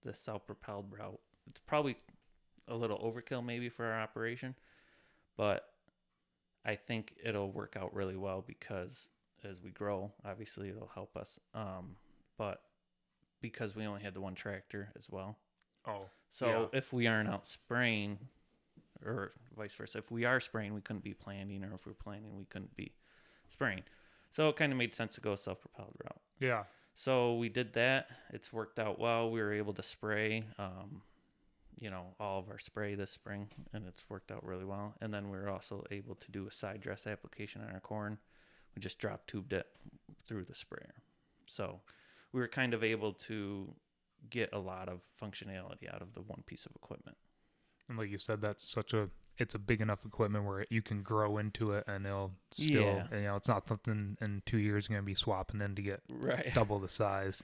the 0.04 0.14
self 0.14 0.46
propelled 0.46 0.92
route. 0.92 1.20
It's 1.48 1.60
probably 1.62 1.98
a 2.68 2.76
little 2.76 2.98
overkill 3.00 3.44
maybe 3.46 3.70
for 3.70 3.86
our 3.86 4.00
operation, 4.02 4.56
but 5.38 5.70
I 6.66 6.76
think 6.76 7.16
it'll 7.24 7.52
work 7.52 7.76
out 7.78 7.94
really 7.94 8.16
well 8.16 8.44
because 8.46 9.10
as 9.44 9.62
we 9.62 9.72
grow, 9.72 10.12
obviously 10.26 10.70
it'll 10.70 10.92
help 10.94 11.18
us. 11.18 11.40
Um, 11.54 11.96
but 12.38 12.62
because 13.42 13.76
we 13.76 13.86
only 13.86 14.02
had 14.02 14.14
the 14.14 14.22
one 14.22 14.36
tractor 14.36 14.90
as 14.98 15.10
well, 15.10 15.38
Oh. 15.86 16.10
so 16.30 16.48
Yeah. 16.74 16.78
if 16.78 16.94
we 16.94 17.08
aren't 17.08 17.28
out 17.30 17.46
spraying, 17.46 18.30
or 19.06 19.34
vice 19.58 19.76
versa, 19.76 19.98
if 19.98 20.10
we 20.12 20.24
are 20.24 20.40
spraying, 20.40 20.74
we 20.74 20.80
couldn't 20.80 21.04
be 21.04 21.14
planting, 21.14 21.62
or 21.66 21.74
if 21.74 21.86
we're 21.86 21.94
planting, 21.94 22.38
we 22.38 22.46
couldn't 22.46 22.74
be 22.78 22.94
spraying. 23.50 23.84
So 24.34 24.50
it 24.50 24.56
kind 24.56 24.72
of 24.72 24.78
made 24.78 24.94
sense 24.94 25.16
to 25.16 25.22
go 25.22 25.34
a 25.34 25.38
self-propelled 25.38 25.94
route. 26.04 26.22
Yeah. 26.40 26.64
So 26.96 27.36
we 27.36 27.50
did 27.50 27.74
that. 27.74 28.08
It's 28.32 28.52
worked 28.52 28.80
out 28.80 29.00
well. 29.00 29.32
We 29.32 29.40
were 29.40 29.54
able 29.54 29.74
to 29.74 29.84
spray, 29.84 30.44
um, 30.60 31.04
you 31.80 31.90
know, 31.90 32.16
all 32.20 32.40
of 32.40 32.50
our 32.50 32.60
spray 32.60 32.96
this 32.96 33.12
spring, 33.12 33.50
and 33.74 33.86
it's 33.88 34.04
worked 34.10 34.32
out 34.32 34.46
really 34.46 34.66
well. 34.66 34.96
And 35.02 35.14
then 35.14 35.30
we 35.30 35.38
were 35.38 35.50
also 35.50 35.86
able 35.92 36.16
to 36.16 36.32
do 36.32 36.48
a 36.48 36.52
side 36.52 36.82
dress 36.82 37.08
application 37.08 37.62
on 37.62 37.70
our 37.72 37.80
corn. 37.80 38.18
We 38.76 38.82
just 38.82 39.00
drop 39.00 39.28
tubed 39.28 39.54
it 39.54 39.68
through 40.28 40.46
the 40.46 40.56
sprayer. 40.56 40.96
So 41.46 41.82
we 42.32 42.42
were 42.42 42.48
kind 42.48 42.74
of 42.74 42.84
able 42.84 43.14
to 43.14 43.74
get 44.30 44.50
a 44.52 44.60
lot 44.60 44.90
of 44.90 45.02
functionality 45.22 45.94
out 45.94 46.02
of 46.02 46.14
the 46.14 46.22
one 46.22 46.44
piece 46.46 46.66
of 46.66 46.76
equipment. 46.76 47.18
And 47.88 47.98
like 47.98 48.10
you 48.10 48.18
said, 48.18 48.42
that's 48.42 48.68
such 48.68 48.94
a 48.94 49.10
it's 49.38 49.56
a 49.56 49.60
big 49.60 49.82
enough 49.82 50.06
equipment 50.06 50.46
where 50.46 50.66
you 50.70 50.82
can 50.82 51.02
grow 51.02 51.38
into 51.40 51.72
it 51.74 51.84
and 51.88 52.06
it'll 52.06 52.32
still 52.52 53.02
Yeah. 53.12 53.18
you 53.18 53.24
know 53.24 53.36
it's 53.36 53.48
not 53.48 53.68
something 53.68 54.18
in 54.22 54.42
two 54.46 54.58
years 54.60 54.88
you're 54.88 54.98
gonna 54.98 55.06
be 55.06 55.16
swapping 55.16 55.62
in 55.62 55.74
to 55.76 55.82
get 55.82 56.02
Right. 56.10 56.52
double 56.54 56.80
the 56.80 56.90
size. 56.90 57.42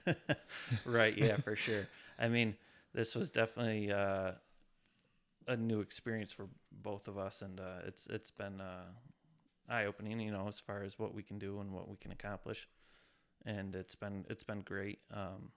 right 0.84 1.16
yeah 1.18 1.36
for 1.46 1.56
sure 1.56 1.86
i 2.18 2.28
mean 2.28 2.56
this 2.94 3.14
was 3.14 3.30
definitely 3.30 3.90
uh, 3.92 4.32
a 5.48 5.56
new 5.56 5.80
experience 5.80 6.32
for 6.32 6.46
both 6.70 7.08
of 7.08 7.18
us 7.18 7.42
and 7.42 7.60
uh, 7.60 7.78
it's 7.86 8.06
it's 8.06 8.30
been 8.30 8.60
uh, 8.60 8.84
eye-opening 9.68 10.20
you 10.20 10.30
know 10.30 10.46
as 10.48 10.60
far 10.60 10.82
as 10.82 10.98
what 10.98 11.14
we 11.14 11.22
can 11.22 11.38
do 11.38 11.60
and 11.60 11.72
what 11.72 11.88
we 11.88 11.96
can 11.96 12.12
accomplish 12.12 12.68
and 13.46 13.74
it's 13.74 13.94
been 13.94 14.24
it's 14.28 14.44
been 14.44 14.60
great 14.60 14.98
um, 15.12 15.50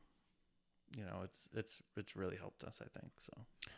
you 0.97 1.03
know 1.05 1.21
it's 1.23 1.47
it's 1.55 1.81
it's 1.97 2.15
really 2.15 2.37
helped 2.37 2.63
us 2.63 2.81
i 2.81 2.99
think 2.99 3.11
so 3.17 3.33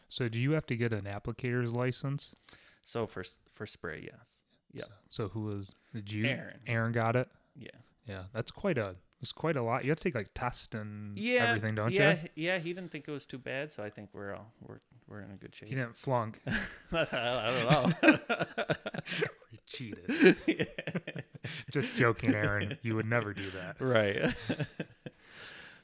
So 0.08 0.28
do 0.30 0.38
you 0.40 0.52
have 0.52 0.66
to 0.68 0.76
get 0.76 0.92
an 0.94 1.06
applicator's 1.06 1.72
license? 1.74 2.36
so 2.84 3.08
for 3.08 3.24
for 3.54 3.66
spray 3.66 4.02
yes 4.12 4.42
yeah 4.74 4.84
So, 4.84 4.90
so 5.10 5.28
who 5.30 5.42
was 5.46 5.76
did 5.94 6.12
you 6.12 6.26
aaron 6.28 6.60
Aaron 6.68 6.92
got 6.92 7.16
it? 7.16 7.28
yeah 7.56 7.70
Yeah, 8.08 8.24
that's 8.34 8.52
quite 8.52 8.78
a 8.78 8.96
it's 9.22 9.32
quite 9.32 9.56
a 9.56 9.64
lot. 9.64 9.84
You 9.86 9.90
have 9.92 9.98
to 10.00 10.04
take 10.04 10.14
like 10.14 10.30
tests 10.36 10.76
and 10.76 11.18
yeah 11.18 11.46
everything, 11.48 11.74
don't 11.76 11.92
yeah 11.94 12.18
you? 12.36 12.46
yeah 12.48 12.58
he 12.60 12.74
didn't 12.74 12.92
think 12.92 13.08
it 13.08 13.12
was 13.12 13.26
too 13.26 13.40
bad 13.40 13.72
so 13.72 13.82
i 13.84 13.90
think 13.90 14.10
we're 14.14 14.34
all 14.36 14.52
we're 14.62 14.82
we're 15.08 15.22
in 15.22 15.32
a 15.32 15.36
good 15.38 15.56
shape 15.56 15.70
He 15.70 15.76
didn't 15.76 15.98
flunk. 15.98 16.42
i 16.92 17.50
don't 17.54 17.70
know 17.72 18.16
you 19.52 19.58
cheated. 19.66 20.38
Just 21.72 21.94
joking, 21.96 22.34
Aaron. 22.34 22.78
You 22.82 22.96
would 22.96 23.06
never 23.06 23.34
do 23.34 23.50
that. 23.52 23.80
right 23.80 24.34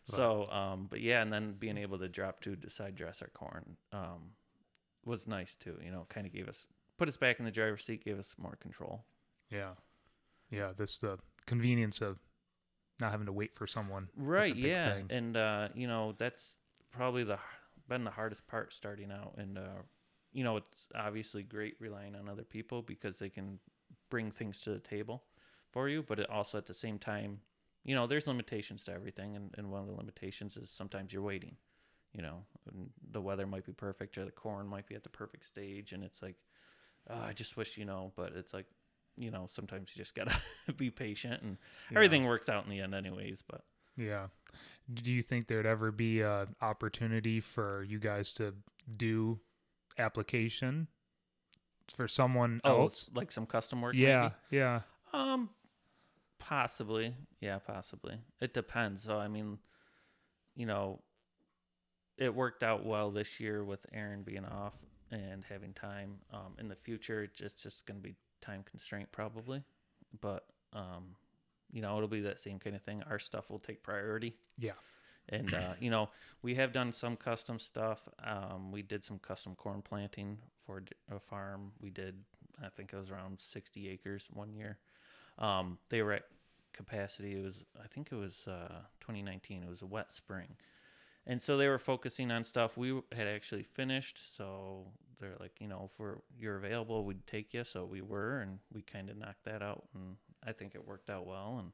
so 0.03 0.49
um 0.51 0.87
but 0.89 0.99
yeah 1.01 1.21
and 1.21 1.31
then 1.31 1.53
being 1.57 1.77
able 1.77 1.97
to 1.97 2.07
drop 2.09 2.39
to 2.41 2.57
side 2.67 2.95
dress 2.95 3.21
our 3.21 3.29
corn 3.29 3.77
um 3.93 4.31
was 5.05 5.27
nice 5.27 5.55
too 5.55 5.77
you 5.83 5.91
know 5.91 6.05
kind 6.09 6.25
of 6.27 6.33
gave 6.33 6.47
us 6.47 6.67
put 6.97 7.07
us 7.07 7.17
back 7.17 7.39
in 7.39 7.45
the 7.45 7.51
driver's 7.51 7.83
seat 7.83 8.03
gave 8.03 8.19
us 8.19 8.35
more 8.37 8.55
control 8.61 9.03
Yeah, 9.49 9.71
yeah. 10.49 10.71
This 10.77 10.97
the 10.99 11.17
convenience 11.45 12.01
of 12.01 12.19
not 12.99 13.11
having 13.11 13.25
to 13.25 13.33
wait 13.33 13.55
for 13.55 13.67
someone. 13.67 14.09
right 14.15 14.55
yeah 14.55 14.93
thing. 14.93 15.07
and 15.09 15.37
uh 15.37 15.69
you 15.73 15.87
know 15.87 16.13
that's 16.17 16.57
probably 16.91 17.23
the 17.23 17.39
been 17.91 18.03
the 18.05 18.11
hardest 18.11 18.47
part 18.47 18.73
starting 18.73 19.11
out, 19.11 19.33
and 19.37 19.57
uh, 19.57 19.81
you 20.31 20.45
know, 20.45 20.55
it's 20.57 20.87
obviously 20.95 21.43
great 21.43 21.75
relying 21.79 22.15
on 22.15 22.29
other 22.29 22.43
people 22.43 22.81
because 22.81 23.19
they 23.19 23.29
can 23.29 23.59
bring 24.09 24.31
things 24.31 24.61
to 24.61 24.69
the 24.69 24.79
table 24.79 25.23
for 25.71 25.89
you, 25.89 26.01
but 26.01 26.17
it 26.17 26.29
also 26.29 26.57
at 26.57 26.65
the 26.65 26.73
same 26.73 26.97
time, 26.97 27.39
you 27.83 27.95
know, 27.95 28.07
there's 28.07 28.27
limitations 28.27 28.83
to 28.85 28.93
everything, 28.93 29.35
and, 29.35 29.53
and 29.57 29.71
one 29.71 29.81
of 29.81 29.87
the 29.87 29.93
limitations 29.95 30.57
is 30.57 30.69
sometimes 30.69 31.13
you're 31.13 31.21
waiting. 31.21 31.55
You 32.13 32.21
know, 32.21 32.43
and 32.67 32.89
the 33.09 33.21
weather 33.21 33.47
might 33.47 33.65
be 33.65 33.71
perfect 33.71 34.17
or 34.17 34.25
the 34.25 34.31
corn 34.31 34.67
might 34.67 34.85
be 34.85 34.95
at 34.95 35.03
the 35.03 35.09
perfect 35.09 35.45
stage, 35.45 35.93
and 35.93 36.03
it's 36.03 36.21
like, 36.21 36.35
oh, 37.09 37.21
I 37.29 37.31
just 37.31 37.55
wish 37.55 37.77
you 37.77 37.85
know, 37.85 38.11
but 38.17 38.33
it's 38.35 38.53
like, 38.53 38.65
you 39.15 39.31
know, 39.31 39.47
sometimes 39.49 39.93
you 39.95 40.01
just 40.03 40.13
gotta 40.13 40.35
be 40.75 40.89
patient, 40.89 41.41
and 41.41 41.57
Yeah. 41.89 41.95
everything 41.97 42.25
works 42.25 42.49
out 42.49 42.65
in 42.65 42.69
the 42.69 42.81
end, 42.81 42.93
anyways. 42.93 43.43
But 43.49 43.61
Yeah. 43.95 44.27
Do 44.93 45.09
you 45.09 45.21
think 45.21 45.47
there'd 45.47 45.65
ever 45.65 45.89
be 45.91 46.19
a 46.19 46.47
opportunity 46.61 47.39
for 47.39 47.83
you 47.83 47.97
guys 47.97 48.33
to 48.33 48.55
do 48.97 49.39
application 49.97 50.87
for 51.95 52.09
someone 52.09 52.59
oh, 52.65 52.81
else? 52.81 53.09
like 53.13 53.31
some 53.31 53.45
custom 53.45 53.81
work, 53.81 53.95
Yeah, 53.95 54.19
maybe? 54.21 54.33
yeah. 54.49 54.81
Um, 55.13 55.49
possibly. 56.41 57.15
Yeah, 57.39 57.59
possibly. 57.59 58.17
It 58.41 58.53
depends. 58.53 59.03
So 59.03 59.17
I 59.17 59.27
mean, 59.27 59.59
you 60.55 60.65
know, 60.65 60.99
it 62.17 62.33
worked 62.33 62.63
out 62.63 62.85
well 62.85 63.11
this 63.11 63.39
year 63.39 63.63
with 63.63 63.85
Aaron 63.93 64.23
being 64.23 64.45
off 64.45 64.73
and 65.11 65.43
having 65.47 65.73
time. 65.73 66.15
Um, 66.33 66.55
in 66.59 66.67
the 66.67 66.75
future, 66.75 67.23
it's 67.23 67.37
just 67.37 67.61
just 67.63 67.85
going 67.85 67.99
to 67.99 68.03
be 68.03 68.15
time 68.41 68.63
constraint 68.69 69.09
probably, 69.11 69.63
but 70.19 70.45
um, 70.73 71.15
you 71.71 71.81
know, 71.81 71.95
it'll 71.95 72.07
be 72.07 72.21
that 72.21 72.39
same 72.39 72.59
kind 72.59 72.75
of 72.75 72.81
thing. 72.81 73.03
Our 73.09 73.19
stuff 73.19 73.49
will 73.49 73.59
take 73.59 73.83
priority. 73.83 74.35
Yeah. 74.57 74.73
And 75.29 75.53
uh, 75.53 75.73
you 75.79 75.89
know, 75.89 76.09
we 76.41 76.55
have 76.55 76.73
done 76.73 76.91
some 76.91 77.15
custom 77.15 77.59
stuff. 77.59 78.01
Um, 78.23 78.71
we 78.71 78.81
did 78.81 79.03
some 79.03 79.19
custom 79.19 79.55
corn 79.55 79.81
planting 79.81 80.37
for 80.65 80.83
a 81.09 81.19
farm. 81.19 81.71
We 81.79 81.89
did, 81.89 82.15
I 82.63 82.69
think 82.69 82.91
it 82.93 82.97
was 82.97 83.11
around 83.11 83.39
60 83.39 83.89
acres 83.89 84.27
one 84.31 84.53
year. 84.53 84.77
Um, 85.41 85.79
they 85.89 86.01
were 86.03 86.13
at 86.13 86.23
capacity. 86.71 87.37
It 87.37 87.43
was, 87.43 87.63
I 87.83 87.87
think 87.87 88.09
it 88.11 88.15
was 88.15 88.47
uh, 88.47 88.83
2019. 89.01 89.63
It 89.63 89.69
was 89.69 89.81
a 89.81 89.87
wet 89.87 90.11
spring, 90.11 90.55
and 91.25 91.41
so 91.41 91.57
they 91.57 91.67
were 91.67 91.79
focusing 91.79 92.31
on 92.31 92.43
stuff 92.43 92.77
we 92.77 93.01
had 93.11 93.27
actually 93.27 93.63
finished. 93.63 94.35
So 94.37 94.85
they're 95.19 95.35
like, 95.39 95.59
you 95.59 95.67
know, 95.67 95.89
if 95.91 96.17
you're 96.37 96.57
available, 96.57 97.03
we'd 97.03 97.25
take 97.27 97.53
you. 97.53 97.63
So 97.63 97.85
we 97.85 98.01
were, 98.01 98.39
and 98.39 98.59
we 98.71 98.83
kind 98.83 99.09
of 99.09 99.17
knocked 99.17 99.45
that 99.45 99.61
out, 99.61 99.83
and 99.95 100.15
I 100.45 100.51
think 100.53 100.75
it 100.75 100.87
worked 100.87 101.09
out 101.09 101.25
well. 101.25 101.57
And 101.59 101.71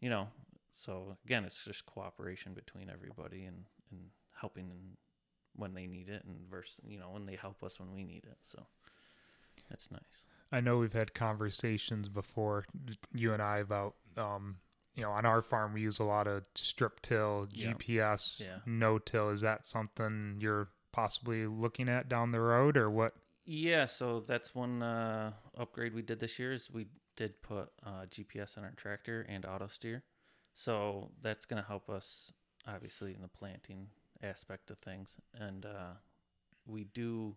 you 0.00 0.08
know, 0.08 0.28
so 0.72 1.16
again, 1.24 1.44
it's 1.44 1.64
just 1.64 1.84
cooperation 1.84 2.54
between 2.54 2.88
everybody 2.88 3.44
and 3.44 3.64
and 3.90 4.00
helping 4.40 4.70
in 4.70 4.96
when 5.54 5.74
they 5.74 5.86
need 5.86 6.08
it, 6.08 6.24
and 6.24 6.48
versus 6.48 6.78
you 6.86 6.98
know 6.98 7.10
when 7.10 7.26
they 7.26 7.36
help 7.36 7.62
us 7.62 7.80
when 7.80 7.92
we 7.92 8.04
need 8.04 8.24
it. 8.24 8.38
So 8.42 8.66
that's 9.68 9.90
nice. 9.90 10.22
I 10.52 10.60
know 10.60 10.76
we've 10.78 10.92
had 10.92 11.14
conversations 11.14 12.08
before, 12.08 12.66
you 13.12 13.32
and 13.32 13.42
I, 13.42 13.58
about, 13.58 13.94
um, 14.16 14.58
you 14.94 15.02
know, 15.02 15.10
on 15.10 15.24
our 15.24 15.40
farm, 15.42 15.72
we 15.72 15.80
use 15.80 15.98
a 15.98 16.04
lot 16.04 16.26
of 16.26 16.44
strip 16.54 17.00
till, 17.00 17.48
Yeah. 17.50 17.72
GPS, 17.72 18.40
Yeah. 18.40 18.58
no 18.66 18.98
till. 18.98 19.30
Is 19.30 19.40
that 19.40 19.64
something 19.64 20.36
you're 20.38 20.68
possibly 20.92 21.46
looking 21.46 21.88
at 21.88 22.08
down 22.08 22.32
the 22.32 22.40
road 22.40 22.76
or 22.76 22.90
what? 22.90 23.14
Yeah, 23.44 23.86
so 23.86 24.20
that's 24.20 24.54
one 24.54 24.82
uh, 24.82 25.32
upgrade 25.56 25.94
we 25.94 26.02
did 26.02 26.20
this 26.20 26.38
year 26.38 26.52
is 26.52 26.70
we 26.70 26.86
did 27.16 27.40
put 27.42 27.72
uh, 27.84 28.04
GPS 28.06 28.56
on 28.58 28.64
our 28.64 28.72
tractor 28.72 29.22
and 29.28 29.44
auto 29.46 29.66
steer. 29.66 30.04
So 30.54 31.10
that's 31.22 31.46
going 31.46 31.60
to 31.62 31.66
help 31.66 31.88
us 31.88 32.32
obviously 32.66 33.14
in 33.14 33.22
the 33.22 33.28
planting 33.28 33.88
aspect 34.22 34.70
of 34.70 34.78
things. 34.78 35.16
And 35.34 35.64
uh, 35.64 35.94
we 36.66 36.84
do 36.84 37.36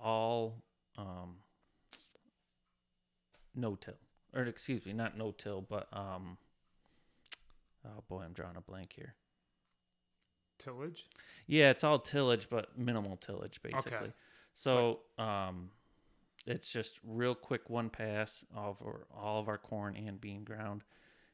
all 0.00 0.64
um, 0.96 1.36
no 3.58 3.74
till, 3.74 3.94
or 4.34 4.44
excuse 4.44 4.86
me, 4.86 4.92
not 4.92 5.16
no 5.16 5.32
till, 5.32 5.60
but 5.60 5.88
um, 5.92 6.38
oh 7.86 8.02
boy, 8.08 8.22
I'm 8.22 8.32
drawing 8.32 8.56
a 8.56 8.60
blank 8.60 8.92
here. 8.94 9.14
Tillage? 10.58 11.06
Yeah, 11.46 11.70
it's 11.70 11.84
all 11.84 11.98
tillage, 11.98 12.48
but 12.50 12.78
minimal 12.78 13.16
tillage 13.16 13.60
basically. 13.62 13.96
Okay. 13.96 14.12
So 14.54 15.00
um, 15.18 15.70
it's 16.46 16.70
just 16.70 16.98
real 17.04 17.34
quick 17.34 17.68
one 17.70 17.90
pass 17.90 18.44
of 18.56 18.76
our, 18.82 19.06
all 19.16 19.40
of 19.40 19.48
our 19.48 19.58
corn 19.58 19.96
and 19.96 20.20
bean 20.20 20.44
ground, 20.44 20.82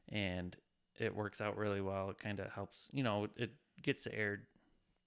and 0.09 0.55
it 0.99 1.15
works 1.15 1.41
out 1.41 1.57
really 1.57 1.81
well. 1.81 2.09
It 2.09 2.19
kind 2.19 2.39
of 2.39 2.51
helps, 2.51 2.89
you 2.91 3.03
know, 3.03 3.27
it 3.35 3.51
gets 3.81 4.03
the 4.03 4.13
air 4.13 4.43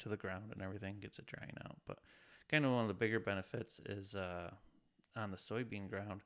to 0.01 0.09
the 0.09 0.17
ground 0.17 0.51
and 0.53 0.63
everything, 0.63 0.97
gets 1.01 1.19
it 1.19 1.27
drying 1.27 1.55
out. 1.65 1.77
But 1.87 1.99
kind 2.51 2.65
of 2.65 2.73
one 2.73 2.83
of 2.83 2.89
the 2.89 2.95
bigger 2.95 3.21
benefits 3.21 3.81
is 3.87 4.15
uh, 4.15 4.51
on 5.17 5.31
the 5.31 5.37
soybean 5.37 5.89
ground, 5.89 6.23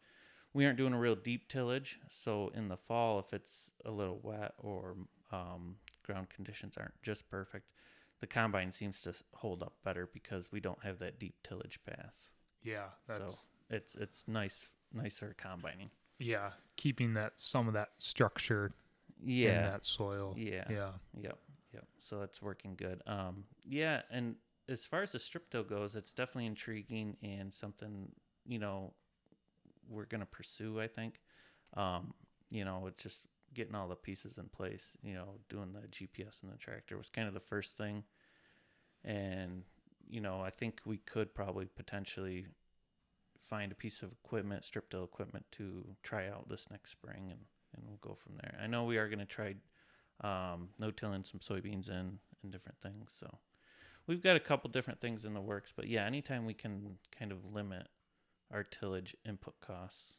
we 0.55 0.65
aren't 0.67 0.79
doing 0.79 0.93
a 0.93 0.99
real 0.99 1.15
deep 1.15 1.49
tillage. 1.49 1.99
So 2.09 2.51
in 2.55 2.69
the 2.69 2.77
fall, 2.77 3.19
if 3.19 3.33
it's 3.33 3.71
a 3.85 3.91
little 3.91 4.21
wet 4.23 4.53
or 4.59 4.97
um, 5.31 5.77
ground 6.05 6.29
conditions 6.31 6.77
aren't 6.77 7.01
just 7.03 7.29
perfect, 7.29 7.67
the 8.21 8.27
combine 8.27 8.71
seems 8.71 9.01
to 9.03 9.15
hold 9.35 9.62
up 9.62 9.75
better 9.85 10.09
because 10.12 10.53
we 10.53 10.61
don't 10.61 10.83
have 10.85 10.99
that 11.01 11.19
deep 11.19 11.35
tillage 11.43 11.81
pass. 11.85 12.31
Yeah, 12.62 12.87
So 13.07 13.29
it's 13.71 13.95
it's 13.97 14.25
nice 14.29 14.69
nicer 14.93 15.35
combining. 15.37 15.91
yeah, 16.19 16.51
keeping 16.77 17.15
that 17.15 17.33
some 17.37 17.67
of 17.67 17.75
that 17.75 17.91
structure 17.99 18.73
in 19.21 19.29
Yeah. 19.29 19.62
that 19.62 19.85
soil. 19.85 20.35
Yeah. 20.38 20.65
Yeah. 20.71 20.91
Yep. 21.21 21.38
Yep. 21.75 21.87
So 21.99 22.21
that's 22.21 22.41
working 22.41 22.75
good. 22.77 23.03
Um 23.07 23.45
yeah, 23.65 24.03
and 24.11 24.37
as 24.69 24.87
far 24.87 25.03
as 25.03 25.11
the 25.12 25.19
strip 25.19 25.51
till 25.51 25.65
goes, 25.65 25.97
it's 25.97 26.12
definitely 26.12 26.47
intriguing 26.47 27.17
and 27.23 27.53
something, 27.53 28.12
you 28.47 28.59
know, 28.61 28.93
we're 29.88 30.07
gonna 30.07 30.27
pursue, 30.27 30.81
I 30.81 30.88
think. 30.88 31.21
Um, 31.75 32.14
you 32.51 32.64
know, 32.64 32.87
it's 32.87 33.03
just 33.03 33.23
getting 33.55 33.75
all 33.75 33.88
the 33.88 33.97
pieces 33.97 34.38
in 34.38 34.45
place, 34.49 34.97
you 35.03 35.14
know, 35.14 35.38
doing 35.49 35.73
the 35.73 35.87
GPS 35.88 36.42
and 36.42 36.53
the 36.53 36.57
tractor 36.57 36.97
was 36.97 37.09
kind 37.09 37.29
of 37.29 37.35
the 37.35 37.40
first 37.40 37.77
thing. 37.77 38.05
And, 39.05 39.62
you 40.09 40.21
know, 40.21 40.40
I 40.40 40.51
think 40.51 40.81
we 40.85 40.99
could 40.99 41.35
probably 41.35 41.66
potentially 41.66 42.47
find 43.45 43.73
a 43.73 43.75
piece 43.75 44.03
of 44.03 44.12
equipment, 44.12 44.64
strip 44.64 44.90
till 44.90 45.05
equipment 45.05 45.45
to 45.53 45.85
try 46.03 46.29
out 46.29 46.49
this 46.49 46.68
next 46.71 46.90
spring 46.90 47.29
and, 47.31 47.40
and 47.75 47.85
we'll 47.87 47.99
go 48.01 48.14
from 48.14 48.37
there. 48.37 48.59
I 48.62 48.66
know 48.66 48.85
we 48.85 48.97
are 48.97 49.09
gonna 49.09 49.27
try 49.27 49.55
um, 50.23 50.68
no 50.79 50.90
tilling 50.90 51.25
some 51.25 51.40
soybeans 51.40 51.88
in 51.88 52.18
and 52.42 52.53
different 52.53 52.79
things. 52.81 53.14
So 53.18 53.38
we've 54.07 54.23
got 54.23 54.37
a 54.37 54.40
couple 54.40 54.71
different 54.71 55.01
things 55.01 55.25
in 55.25 55.35
the 55.35 55.40
works, 55.40 55.73
but 55.75 55.88
yeah, 55.88 56.07
anytime 56.07 56.47
we 56.47 56.55
can 56.55 56.99
kind 57.18 57.33
of 57.33 57.38
limit 57.53 57.88
our 58.53 58.62
tillage 58.65 59.17
input 59.27 59.55
costs, 59.61 60.17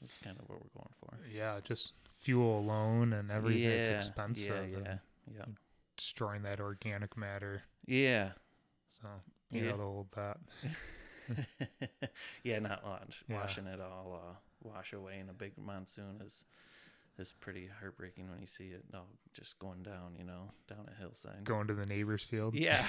that's 0.00 0.18
kind 0.18 0.36
of 0.38 0.48
what 0.48 0.58
we're 0.60 0.80
going 0.80 0.94
for. 1.00 1.18
Yeah, 1.32 1.60
just 1.64 1.92
fuel 2.20 2.58
alone 2.58 3.12
and 3.12 3.30
everything. 3.30 3.64
It's 3.64 3.88
expensive. 3.90 4.70
Yeah, 4.70 4.78
yeah, 4.84 4.98
yeah, 5.36 5.44
Destroying 5.96 6.42
that 6.42 6.60
organic 6.60 7.16
matter. 7.16 7.62
yeah. 7.86 8.32
So 8.90 9.08
you 9.50 9.64
Yeah. 9.64 9.70
gotta 9.70 9.82
hold 9.84 10.08
that. 10.16 10.38
yeah, 12.42 12.58
not 12.58 12.84
wash, 12.84 13.24
Yeah. 13.28 13.36
washing 13.36 13.66
it 13.66 13.80
all 13.80 14.20
uh, 14.22 14.34
wash 14.62 14.92
away 14.92 15.18
in 15.18 15.28
a 15.30 15.32
big 15.32 15.56
monsoon 15.56 16.20
is 16.24 16.44
is 17.18 17.34
pretty 17.40 17.68
heartbreaking 17.80 18.28
when 18.30 18.40
you 18.40 18.46
see 18.46 18.68
it 18.68 18.84
all 18.94 19.06
just 19.34 19.58
going 19.58 19.82
down, 19.82 20.14
you 20.18 20.24
know, 20.24 20.50
down 20.68 20.88
a 20.90 20.94
hillside. 21.00 21.44
Going 21.44 21.66
to 21.68 21.74
the 21.74 21.84
neighbor's 21.86 22.24
field. 22.24 22.54
Yeah. 22.54 22.84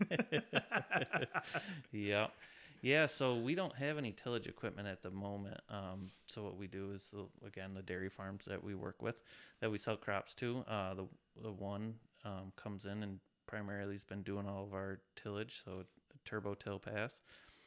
yep. 1.92 2.32
Yeah, 2.84 3.06
so 3.06 3.36
we 3.36 3.54
don't 3.54 3.74
have 3.76 3.96
any 3.96 4.12
tillage 4.12 4.46
equipment 4.46 4.86
at 4.86 5.02
the 5.02 5.10
moment. 5.10 5.58
Um, 5.70 6.10
so 6.26 6.42
what 6.42 6.58
we 6.58 6.66
do 6.66 6.90
is 6.90 7.08
the, 7.08 7.24
again 7.46 7.72
the 7.72 7.80
dairy 7.80 8.10
farms 8.10 8.44
that 8.44 8.62
we 8.62 8.74
work 8.74 9.00
with, 9.00 9.22
that 9.62 9.70
we 9.70 9.78
sell 9.78 9.96
crops 9.96 10.34
to. 10.34 10.62
Uh, 10.68 10.92
the 10.92 11.06
the 11.42 11.50
one 11.50 11.94
um, 12.26 12.52
comes 12.56 12.84
in 12.84 13.02
and 13.02 13.20
primarily 13.46 13.94
has 13.94 14.04
been 14.04 14.22
doing 14.22 14.46
all 14.46 14.64
of 14.64 14.74
our 14.74 15.00
tillage, 15.16 15.62
so 15.64 15.84
turbo 16.26 16.52
till 16.52 16.78
pass. 16.78 17.22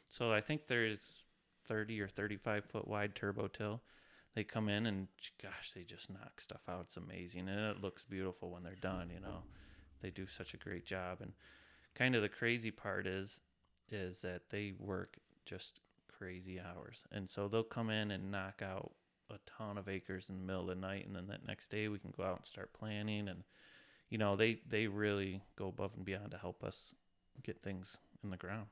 So 0.08 0.32
I 0.32 0.40
think 0.40 0.68
there's 0.68 1.24
30 1.68 2.00
or 2.00 2.08
35 2.08 2.66
foot 2.66 2.88
wide 2.88 3.16
turbo 3.16 3.48
till. 3.48 3.82
They 4.36 4.44
come 4.44 4.70
in 4.70 4.86
and 4.86 5.08
gosh, 5.42 5.72
they 5.74 5.82
just 5.82 6.12
knock 6.12 6.40
stuff 6.40 6.62
out. 6.70 6.82
It's 6.82 6.98
amazing, 6.98 7.50
and 7.50 7.60
it 7.60 7.82
looks 7.82 8.04
beautiful 8.04 8.52
when 8.52 8.62
they're 8.62 8.76
done. 8.76 9.10
You 9.12 9.20
know, 9.20 9.40
they 10.00 10.12
do 10.12 10.28
such 10.28 10.54
a 10.54 10.58
great 10.58 10.86
job. 10.86 11.22
And 11.22 11.34
kind 11.96 12.14
of 12.14 12.22
the 12.22 12.30
crazy 12.30 12.70
part 12.70 13.08
is, 13.08 13.40
is 13.92 14.22
that 14.22 14.50
they 14.50 14.74
work 14.78 15.18
just 15.46 15.80
crazy 16.08 16.60
hours, 16.60 17.04
and 17.12 17.30
so 17.30 17.48
they'll 17.48 17.64
come 17.64 17.90
in 17.90 18.12
and 18.12 18.32
knock 18.32 18.62
out 18.62 18.92
a 19.30 19.36
ton 19.46 19.78
of 19.78 19.90
acres 19.90 20.30
in 20.30 20.38
the 20.38 20.42
middle 20.44 20.62
of 20.62 20.68
the 20.70 20.76
night, 20.76 21.06
and 21.06 21.16
then 21.16 21.28
that 21.28 21.46
next 21.46 21.70
day 21.70 21.88
we 21.90 22.00
can 22.00 22.14
go 22.16 22.24
out 22.24 22.38
and 22.38 22.46
start 22.46 22.72
planting. 22.74 23.28
And 23.28 23.44
you 24.10 24.18
know, 24.18 24.36
they 24.36 24.60
they 24.68 24.88
really 24.88 25.42
go 25.58 25.68
above 25.68 25.92
and 25.96 26.06
beyond 26.06 26.32
to 26.32 26.38
help 26.38 26.64
us 26.64 26.94
get 27.44 27.62
things 27.62 27.98
in 28.24 28.30
the 28.30 28.38
ground. 28.38 28.68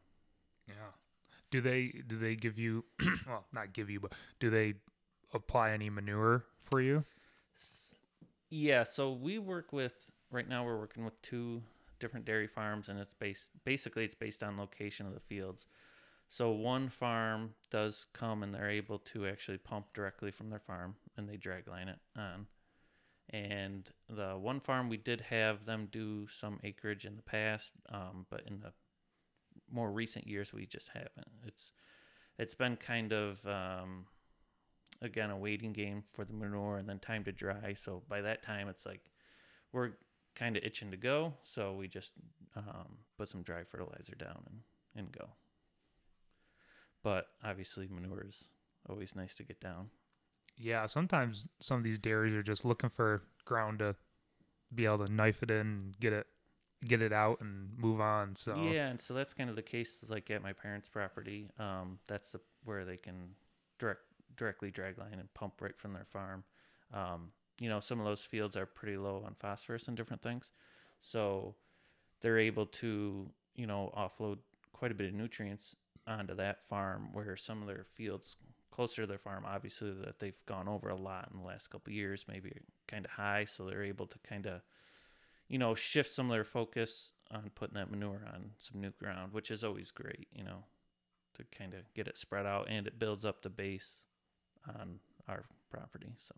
Yeah. 0.67 0.73
Do 1.51 1.61
they 1.61 2.01
do 2.07 2.17
they 2.17 2.35
give 2.35 2.57
you 2.57 2.83
well, 3.27 3.45
not 3.53 3.73
give 3.73 3.89
you, 3.89 3.99
but 3.99 4.13
do 4.39 4.49
they 4.49 4.75
apply 5.33 5.71
any 5.71 5.89
manure 5.89 6.45
for 6.63 6.81
you? 6.81 7.03
S- 7.55 7.95
Yeah, 8.49 8.83
so 8.83 9.11
we 9.11 9.37
work 9.39 9.71
with 9.73 10.09
right 10.31 10.47
now. 10.47 10.63
We're 10.65 10.77
working 10.79 11.03
with 11.05 11.21
two 11.21 11.61
different 11.99 12.25
dairy 12.25 12.47
farms, 12.47 12.89
and 12.89 12.99
it's 12.99 13.13
based 13.13 13.51
basically 13.63 14.03
it's 14.05 14.15
based 14.15 14.43
on 14.43 14.57
location 14.57 15.05
of 15.05 15.13
the 15.13 15.19
fields. 15.19 15.65
So 16.27 16.51
one 16.51 16.89
farm 16.89 17.53
does 17.69 18.07
come 18.13 18.41
and 18.41 18.53
they're 18.53 18.69
able 18.69 18.97
to 18.99 19.27
actually 19.27 19.59
pump 19.59 19.87
directly 19.93 20.31
from 20.31 20.49
their 20.49 20.59
farm, 20.59 20.95
and 21.17 21.29
they 21.29 21.37
drag 21.37 21.67
line 21.67 21.87
it 21.87 21.99
on. 22.17 22.47
And 23.29 23.89
the 24.09 24.37
one 24.37 24.59
farm 24.59 24.89
we 24.89 24.97
did 24.97 25.21
have 25.21 25.65
them 25.65 25.87
do 25.91 26.27
some 26.27 26.59
acreage 26.63 27.05
in 27.05 27.15
the 27.15 27.23
past, 27.23 27.71
um, 27.89 28.25
but 28.29 28.43
in 28.47 28.59
the 28.59 28.71
more 29.71 29.91
recent 29.91 30.27
years 30.27 30.53
we 30.53 30.65
just 30.65 30.89
haven't. 30.89 31.27
It's 31.45 31.71
it's 32.37 32.55
been 32.55 32.75
kind 32.75 33.13
of 33.13 33.45
um, 33.47 34.05
again 35.01 35.31
a 35.31 35.37
waiting 35.37 35.73
game 35.73 36.03
for 36.13 36.23
the 36.25 36.33
manure 36.33 36.77
and 36.77 36.87
then 36.87 36.99
time 36.99 37.23
to 37.25 37.31
dry. 37.31 37.73
So 37.73 38.03
by 38.07 38.21
that 38.21 38.43
time 38.43 38.67
it's 38.67 38.85
like 38.85 39.01
we're 39.71 39.91
kind 40.35 40.57
of 40.57 40.63
itching 40.63 40.91
to 40.91 40.97
go, 40.97 41.33
so 41.43 41.73
we 41.73 41.87
just 41.87 42.11
um, 42.55 42.97
put 43.17 43.29
some 43.29 43.41
dry 43.41 43.63
fertilizer 43.63 44.15
down 44.15 44.43
and 44.47 44.59
and 44.95 45.11
go. 45.11 45.29
But 47.03 47.27
obviously 47.43 47.87
manure 47.87 48.25
is 48.27 48.47
always 48.89 49.15
nice 49.15 49.35
to 49.35 49.43
get 49.43 49.59
down. 49.59 49.89
Yeah, 50.57 50.85
sometimes 50.85 51.47
some 51.59 51.77
of 51.77 51.83
these 51.83 51.99
dairies 51.99 52.33
are 52.33 52.43
just 52.43 52.65
looking 52.65 52.89
for 52.89 53.23
ground 53.43 53.79
to 53.79 53.95
be 54.73 54.85
able 54.85 55.05
to 55.05 55.11
knife 55.11 55.43
it 55.43 55.51
in 55.51 55.57
and 55.57 55.99
get 55.99 56.13
it 56.13 56.27
get 56.85 57.01
it 57.01 57.13
out 57.13 57.41
and 57.41 57.69
move 57.77 57.99
on. 57.99 58.35
So 58.35 58.55
Yeah, 58.55 58.87
and 58.87 58.99
so 58.99 59.13
that's 59.13 59.33
kind 59.33 59.49
of 59.49 59.55
the 59.55 59.61
case 59.61 60.03
like 60.07 60.29
at 60.31 60.41
my 60.41 60.53
parents' 60.53 60.89
property. 60.89 61.49
Um, 61.59 61.99
that's 62.07 62.31
the, 62.31 62.39
where 62.63 62.85
they 62.85 62.97
can 62.97 63.35
direct 63.79 64.01
directly 64.35 64.71
drag 64.71 64.97
line 64.97 65.17
and 65.19 65.33
pump 65.33 65.61
right 65.61 65.77
from 65.77 65.93
their 65.93 66.05
farm. 66.05 66.43
Um, 66.93 67.31
you 67.59 67.69
know, 67.69 67.79
some 67.79 67.99
of 67.99 68.05
those 68.05 68.21
fields 68.21 68.55
are 68.55 68.65
pretty 68.65 68.97
low 68.97 69.23
on 69.25 69.35
phosphorus 69.39 69.87
and 69.87 69.95
different 69.95 70.21
things. 70.21 70.51
So 71.01 71.55
they're 72.21 72.39
able 72.39 72.65
to, 72.65 73.29
you 73.55 73.67
know, 73.67 73.93
offload 73.97 74.39
quite 74.73 74.91
a 74.91 74.95
bit 74.95 75.07
of 75.07 75.13
nutrients 75.13 75.75
onto 76.07 76.35
that 76.35 76.67
farm 76.67 77.09
where 77.13 77.35
some 77.35 77.61
of 77.61 77.67
their 77.67 77.85
fields 77.95 78.35
closer 78.71 79.03
to 79.03 79.07
their 79.07 79.17
farm 79.17 79.45
obviously 79.47 79.91
that 79.91 80.19
they've 80.19 80.45
gone 80.45 80.67
over 80.67 80.89
a 80.89 80.95
lot 80.95 81.29
in 81.31 81.39
the 81.39 81.45
last 81.45 81.67
couple 81.67 81.93
years 81.93 82.25
maybe 82.27 82.51
kind 82.87 83.05
of 83.05 83.11
high 83.11 83.45
so 83.45 83.65
they're 83.65 83.83
able 83.83 84.05
to 84.05 84.19
kind 84.27 84.45
of 84.45 84.61
you 85.47 85.57
know 85.57 85.73
shift 85.73 86.11
some 86.11 86.25
of 86.25 86.31
their 86.31 86.43
focus 86.43 87.11
on 87.31 87.49
putting 87.55 87.75
that 87.75 87.89
manure 87.89 88.21
on 88.33 88.51
some 88.57 88.81
new 88.81 88.91
ground 88.99 89.31
which 89.31 89.49
is 89.49 89.63
always 89.63 89.91
great 89.91 90.27
you 90.33 90.43
know 90.43 90.65
to 91.33 91.43
kind 91.57 91.73
of 91.73 91.81
get 91.93 92.07
it 92.07 92.17
spread 92.17 92.45
out 92.45 92.67
and 92.69 92.85
it 92.85 92.99
builds 92.99 93.23
up 93.23 93.41
the 93.41 93.49
base 93.49 93.99
on 94.67 94.99
our 95.27 95.45
property 95.71 96.13
so 96.19 96.35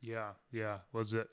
yeah, 0.00 0.30
yeah. 0.52 0.78
Was 0.92 1.14
it 1.14 1.28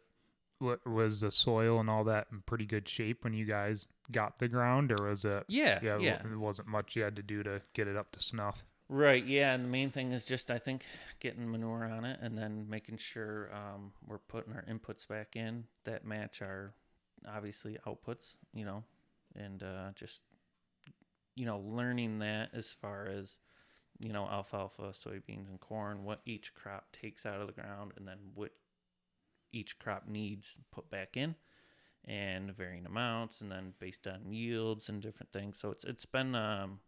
what 0.60 0.86
was 0.88 1.22
the 1.22 1.30
soil 1.30 1.80
and 1.80 1.90
all 1.90 2.04
that 2.06 2.28
in 2.32 2.42
pretty 2.42 2.66
good 2.66 2.88
shape 2.90 3.24
when 3.24 3.34
you 3.34 3.46
guys 3.46 3.86
got 4.12 4.40
the 4.40 4.48
ground, 4.48 4.92
or 4.92 5.10
was 5.10 5.24
it? 5.26 5.46
yeah 5.48 5.80
Yeah, 5.84 6.00
yeah, 6.00 6.22
it 6.24 6.38
wasn't 6.38 6.68
much 6.68 6.96
you 6.96 7.04
had 7.04 7.16
to 7.18 7.24
do 7.24 7.44
to 7.44 7.62
get 7.74 7.88
it 7.88 7.96
up 7.96 8.12
to 8.14 8.20
snuff. 8.20 8.64
Right, 8.90 9.26
yeah, 9.26 9.54
and 9.54 9.66
the 9.66 9.70
main 9.70 9.92
thing 9.92 10.14
is 10.14 10.24
just 10.24 10.50
I 10.50 10.58
think 10.58 10.86
getting 11.20 11.52
manure 11.52 11.86
on 11.86 12.06
it 12.06 12.20
and 12.22 12.38
then 12.38 12.68
making 12.70 12.98
sure 12.98 13.50
um, 13.54 13.92
we're 14.08 14.18
putting 14.18 14.54
our 14.54 14.64
inputs 14.64 15.08
back 15.08 15.36
in 15.36 15.66
that 15.84 16.06
match 16.06 16.42
our 16.42 16.74
obviously 17.28 17.78
outputs, 17.86 18.36
you 18.54 18.64
know, 18.64 18.84
and 19.36 19.62
uh, 19.62 19.92
just 19.96 20.22
you 21.36 21.46
know 21.46 21.60
learning 21.60 22.20
that 22.20 22.50
as 22.54 22.72
far 22.72 23.08
as 23.08 23.38
you 24.00 24.14
know 24.14 24.28
alfalfa, 24.28 24.94
soybeans, 24.94 25.50
and 25.50 25.60
corn, 25.60 26.04
what 26.04 26.22
each 26.26 26.54
crop 26.54 26.86
takes 26.92 27.26
out 27.26 27.42
of 27.42 27.48
the 27.48 27.54
ground, 27.54 27.94
and 27.98 28.08
then 28.08 28.18
what 28.36 28.52
each 29.52 29.80
crop 29.80 30.08
needs 30.08 30.60
put 30.72 30.90
back 30.90 31.18
in, 31.18 31.36
and 32.06 32.56
varying 32.56 32.86
amounts, 32.86 33.42
and 33.42 33.52
then 33.52 33.74
based 33.80 34.08
on 34.08 34.32
yields 34.32 34.90
and 34.90 35.02
different 35.02 35.32
things. 35.32 35.58
So 35.60 35.72
it's 35.72 35.84
it's 35.84 36.06
been 36.06 36.36
um, 36.36 36.80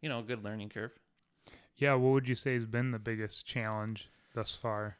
you 0.00 0.08
know 0.08 0.20
a 0.20 0.24
good 0.24 0.44
learning 0.44 0.70
curve. 0.70 0.92
Yeah, 1.76 1.94
what 1.94 2.12
would 2.12 2.28
you 2.28 2.36
say 2.36 2.54
has 2.54 2.66
been 2.66 2.92
the 2.92 2.98
biggest 2.98 3.46
challenge 3.46 4.08
thus 4.34 4.54
far, 4.54 4.96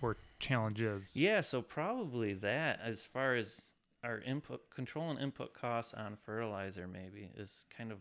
or 0.00 0.16
challenges? 0.38 1.10
Yeah, 1.14 1.42
so 1.42 1.62
probably 1.62 2.32
that 2.34 2.80
as 2.82 3.04
far 3.04 3.34
as 3.34 3.60
our 4.02 4.20
input 4.20 4.70
control 4.70 5.10
and 5.10 5.20
input 5.20 5.54
costs 5.54 5.94
on 5.94 6.16
fertilizer 6.16 6.88
maybe 6.88 7.30
is 7.36 7.64
kind 7.76 7.92
of 7.92 7.98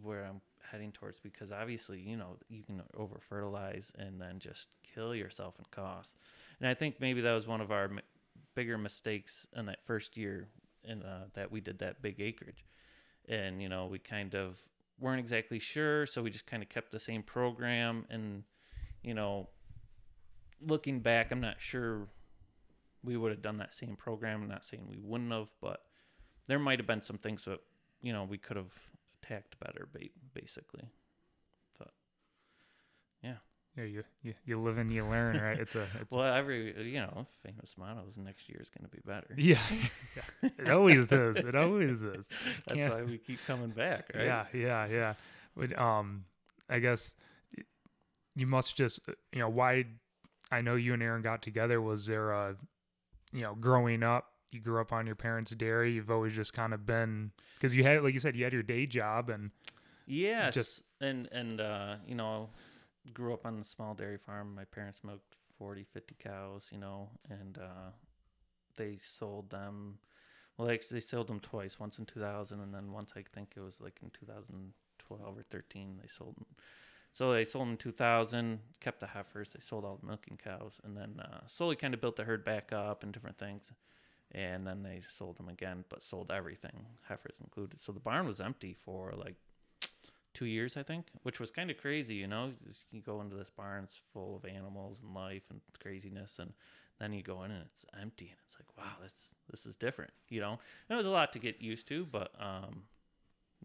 where 0.00 0.24
I'm 0.24 0.40
heading 0.70 0.92
towards 0.92 1.18
because 1.20 1.52
obviously, 1.52 2.00
you 2.00 2.16
know, 2.16 2.36
you 2.48 2.62
can 2.62 2.82
over 2.96 3.18
fertilize 3.20 3.92
and 3.98 4.20
then 4.20 4.38
just 4.38 4.68
kill 4.94 5.14
yourself 5.14 5.54
in 5.58 5.64
cost 5.70 6.14
And 6.60 6.68
I 6.68 6.74
think 6.74 7.00
maybe 7.00 7.20
that 7.22 7.32
was 7.32 7.46
one 7.46 7.60
of 7.60 7.70
our 7.70 7.84
m- 7.84 8.00
bigger 8.54 8.78
mistakes 8.78 9.46
in 9.56 9.66
that 9.66 9.84
first 9.84 10.16
year 10.16 10.48
in 10.84 11.02
uh, 11.02 11.26
that 11.34 11.50
we 11.50 11.60
did 11.60 11.78
that 11.80 12.02
big 12.02 12.20
acreage. 12.20 12.64
And 13.28 13.60
you 13.60 13.68
know, 13.68 13.86
we 13.86 13.98
kind 13.98 14.34
of 14.34 14.58
weren't 14.98 15.20
exactly 15.20 15.58
sure, 15.58 16.06
so 16.06 16.22
we 16.22 16.30
just 16.30 16.46
kind 16.46 16.62
of 16.62 16.68
kept 16.68 16.92
the 16.92 17.00
same 17.00 17.22
program 17.22 18.06
and 18.08 18.44
you 19.02 19.14
know, 19.14 19.48
looking 20.60 21.00
back, 21.00 21.30
I'm 21.30 21.40
not 21.40 21.60
sure 21.60 22.08
we 23.04 23.16
would 23.16 23.30
have 23.30 23.42
done 23.42 23.58
that 23.58 23.72
same 23.72 23.94
program. 23.96 24.42
I'm 24.42 24.48
not 24.48 24.64
saying 24.64 24.86
we 24.88 24.98
wouldn't 25.00 25.32
have, 25.32 25.48
but 25.60 25.82
there 26.48 26.58
might 26.58 26.78
have 26.78 26.86
been 26.86 27.02
some 27.02 27.18
things 27.18 27.44
that 27.44 27.60
you 28.02 28.12
know 28.12 28.24
we 28.24 28.38
could 28.38 28.56
have 28.56 28.72
attacked 29.26 29.58
better, 29.60 29.88
ba- 29.92 30.08
basically. 30.34 30.88
Yeah, 33.22 33.36
Yeah, 33.76 33.84
you 33.84 34.04
you, 34.22 34.34
you 34.44 34.60
live 34.60 34.78
and 34.78 34.92
you 34.92 35.04
learn, 35.04 35.38
right? 35.38 35.58
It's 35.58 35.74
a 35.74 35.82
it's 36.00 36.10
Well, 36.10 36.32
every 36.32 36.74
you 36.88 37.00
know 37.00 37.26
famous 37.42 37.74
motto 37.78 38.04
is 38.08 38.18
next 38.18 38.48
year 38.48 38.58
is 38.60 38.70
going 38.70 38.88
to 38.88 38.94
be 38.94 39.02
better. 39.04 39.34
yeah. 39.36 39.58
It 40.58 40.68
always 40.70 41.10
is. 41.10 41.36
It 41.36 41.54
always 41.56 42.02
is. 42.02 42.28
That's 42.66 42.78
Can't- 42.78 42.92
why 42.92 43.02
we 43.02 43.18
keep 43.18 43.38
coming 43.46 43.70
back, 43.70 44.10
right? 44.14 44.24
Yeah, 44.26 44.44
yeah, 44.52 44.86
yeah. 44.86 45.14
But 45.56 45.76
um, 45.78 46.24
I 46.68 46.78
guess 46.78 47.14
you 48.36 48.46
must 48.46 48.76
just 48.76 49.08
uh, 49.08 49.12
you 49.32 49.40
know 49.40 49.48
why 49.48 49.86
I 50.52 50.60
know 50.60 50.76
you 50.76 50.92
and 50.94 51.02
Aaron 51.02 51.22
got 51.22 51.42
together. 51.42 51.80
Was 51.80 52.06
there 52.06 52.30
a 52.32 52.54
you 53.32 53.42
know 53.42 53.54
growing 53.54 54.02
up? 54.02 54.26
You 54.52 54.60
grew 54.60 54.80
up 54.80 54.92
on 54.92 55.06
your 55.06 55.16
parents' 55.16 55.50
dairy. 55.52 55.92
You've 55.92 56.10
always 56.10 56.34
just 56.34 56.52
kind 56.52 56.72
of 56.72 56.86
been 56.86 57.32
because 57.56 57.74
you 57.74 57.82
had 57.84 58.02
like 58.02 58.14
you 58.14 58.20
said 58.20 58.36
you 58.36 58.44
had 58.44 58.52
your 58.52 58.62
day 58.62 58.86
job 58.86 59.28
and 59.28 59.50
Yes, 60.06 60.54
Just- 60.54 60.82
and 61.00 61.28
and 61.32 61.60
uh, 61.60 61.96
you 62.06 62.14
know, 62.14 62.50
grew 63.12 63.34
up 63.34 63.44
on 63.44 63.58
a 63.58 63.64
small 63.64 63.94
dairy 63.94 64.18
farm. 64.18 64.54
My 64.54 64.64
parents 64.64 65.00
milked 65.02 65.34
40, 65.58 65.84
50 65.84 66.16
cows, 66.22 66.68
you 66.70 66.78
know, 66.78 67.10
and 67.28 67.58
uh, 67.58 67.90
they 68.76 68.96
sold 68.96 69.50
them. 69.50 69.98
Well, 70.56 70.68
they 70.68 70.78
they 70.90 71.00
sold 71.00 71.26
them 71.26 71.40
twice. 71.40 71.78
Once 71.80 71.98
in 71.98 72.06
2000, 72.06 72.60
and 72.60 72.72
then 72.72 72.92
once 72.92 73.12
I 73.16 73.24
think 73.34 73.54
it 73.56 73.60
was 73.60 73.80
like 73.80 73.98
in 74.02 74.10
2012 74.10 75.38
or 75.38 75.42
13. 75.42 75.98
They 76.00 76.08
sold 76.08 76.36
them. 76.36 76.46
So 77.12 77.32
they 77.32 77.44
sold 77.44 77.68
in 77.68 77.76
2000, 77.78 78.60
kept 78.80 79.00
the 79.00 79.06
heifers. 79.08 79.52
They 79.54 79.60
sold 79.60 79.84
all 79.84 79.96
the 80.00 80.06
milking 80.06 80.38
cows, 80.42 80.80
and 80.84 80.96
then 80.96 81.18
uh, 81.20 81.40
slowly 81.46 81.74
kind 81.76 81.94
of 81.94 82.00
built 82.00 82.16
the 82.16 82.24
herd 82.24 82.44
back 82.44 82.72
up 82.72 83.02
and 83.02 83.12
different 83.12 83.38
things. 83.38 83.72
And 84.32 84.66
then 84.66 84.82
they 84.82 85.00
sold 85.08 85.38
them 85.38 85.48
again, 85.48 85.84
but 85.88 86.02
sold 86.02 86.30
everything, 86.30 86.86
heifers 87.08 87.36
included. 87.40 87.80
So 87.80 87.92
the 87.92 88.00
barn 88.00 88.26
was 88.26 88.40
empty 88.40 88.74
for 88.74 89.12
like 89.16 89.36
two 90.34 90.46
years, 90.46 90.76
I 90.76 90.82
think, 90.82 91.06
which 91.22 91.40
was 91.40 91.50
kind 91.50 91.70
of 91.70 91.78
crazy. 91.78 92.16
You 92.16 92.26
know, 92.26 92.52
you 92.90 93.00
go 93.00 93.20
into 93.22 93.36
this 93.36 93.50
barn, 93.50 93.84
it's 93.84 94.00
full 94.12 94.36
of 94.36 94.44
animals 94.44 94.98
and 95.02 95.14
life 95.14 95.44
and 95.50 95.60
craziness, 95.80 96.38
and 96.38 96.52
then 97.00 97.12
you 97.12 97.22
go 97.22 97.44
in 97.44 97.50
and 97.50 97.62
it's 97.62 97.84
empty, 98.00 98.26
and 98.26 98.36
it's 98.44 98.56
like, 98.58 98.76
wow, 98.76 98.92
this 99.02 99.14
this 99.50 99.64
is 99.64 99.76
different. 99.76 100.12
You 100.28 100.40
know, 100.40 100.50
and 100.52 100.94
it 100.94 100.96
was 100.96 101.06
a 101.06 101.10
lot 101.10 101.32
to 101.32 101.38
get 101.38 101.62
used 101.62 101.88
to, 101.88 102.04
but 102.04 102.32
um, 102.38 102.82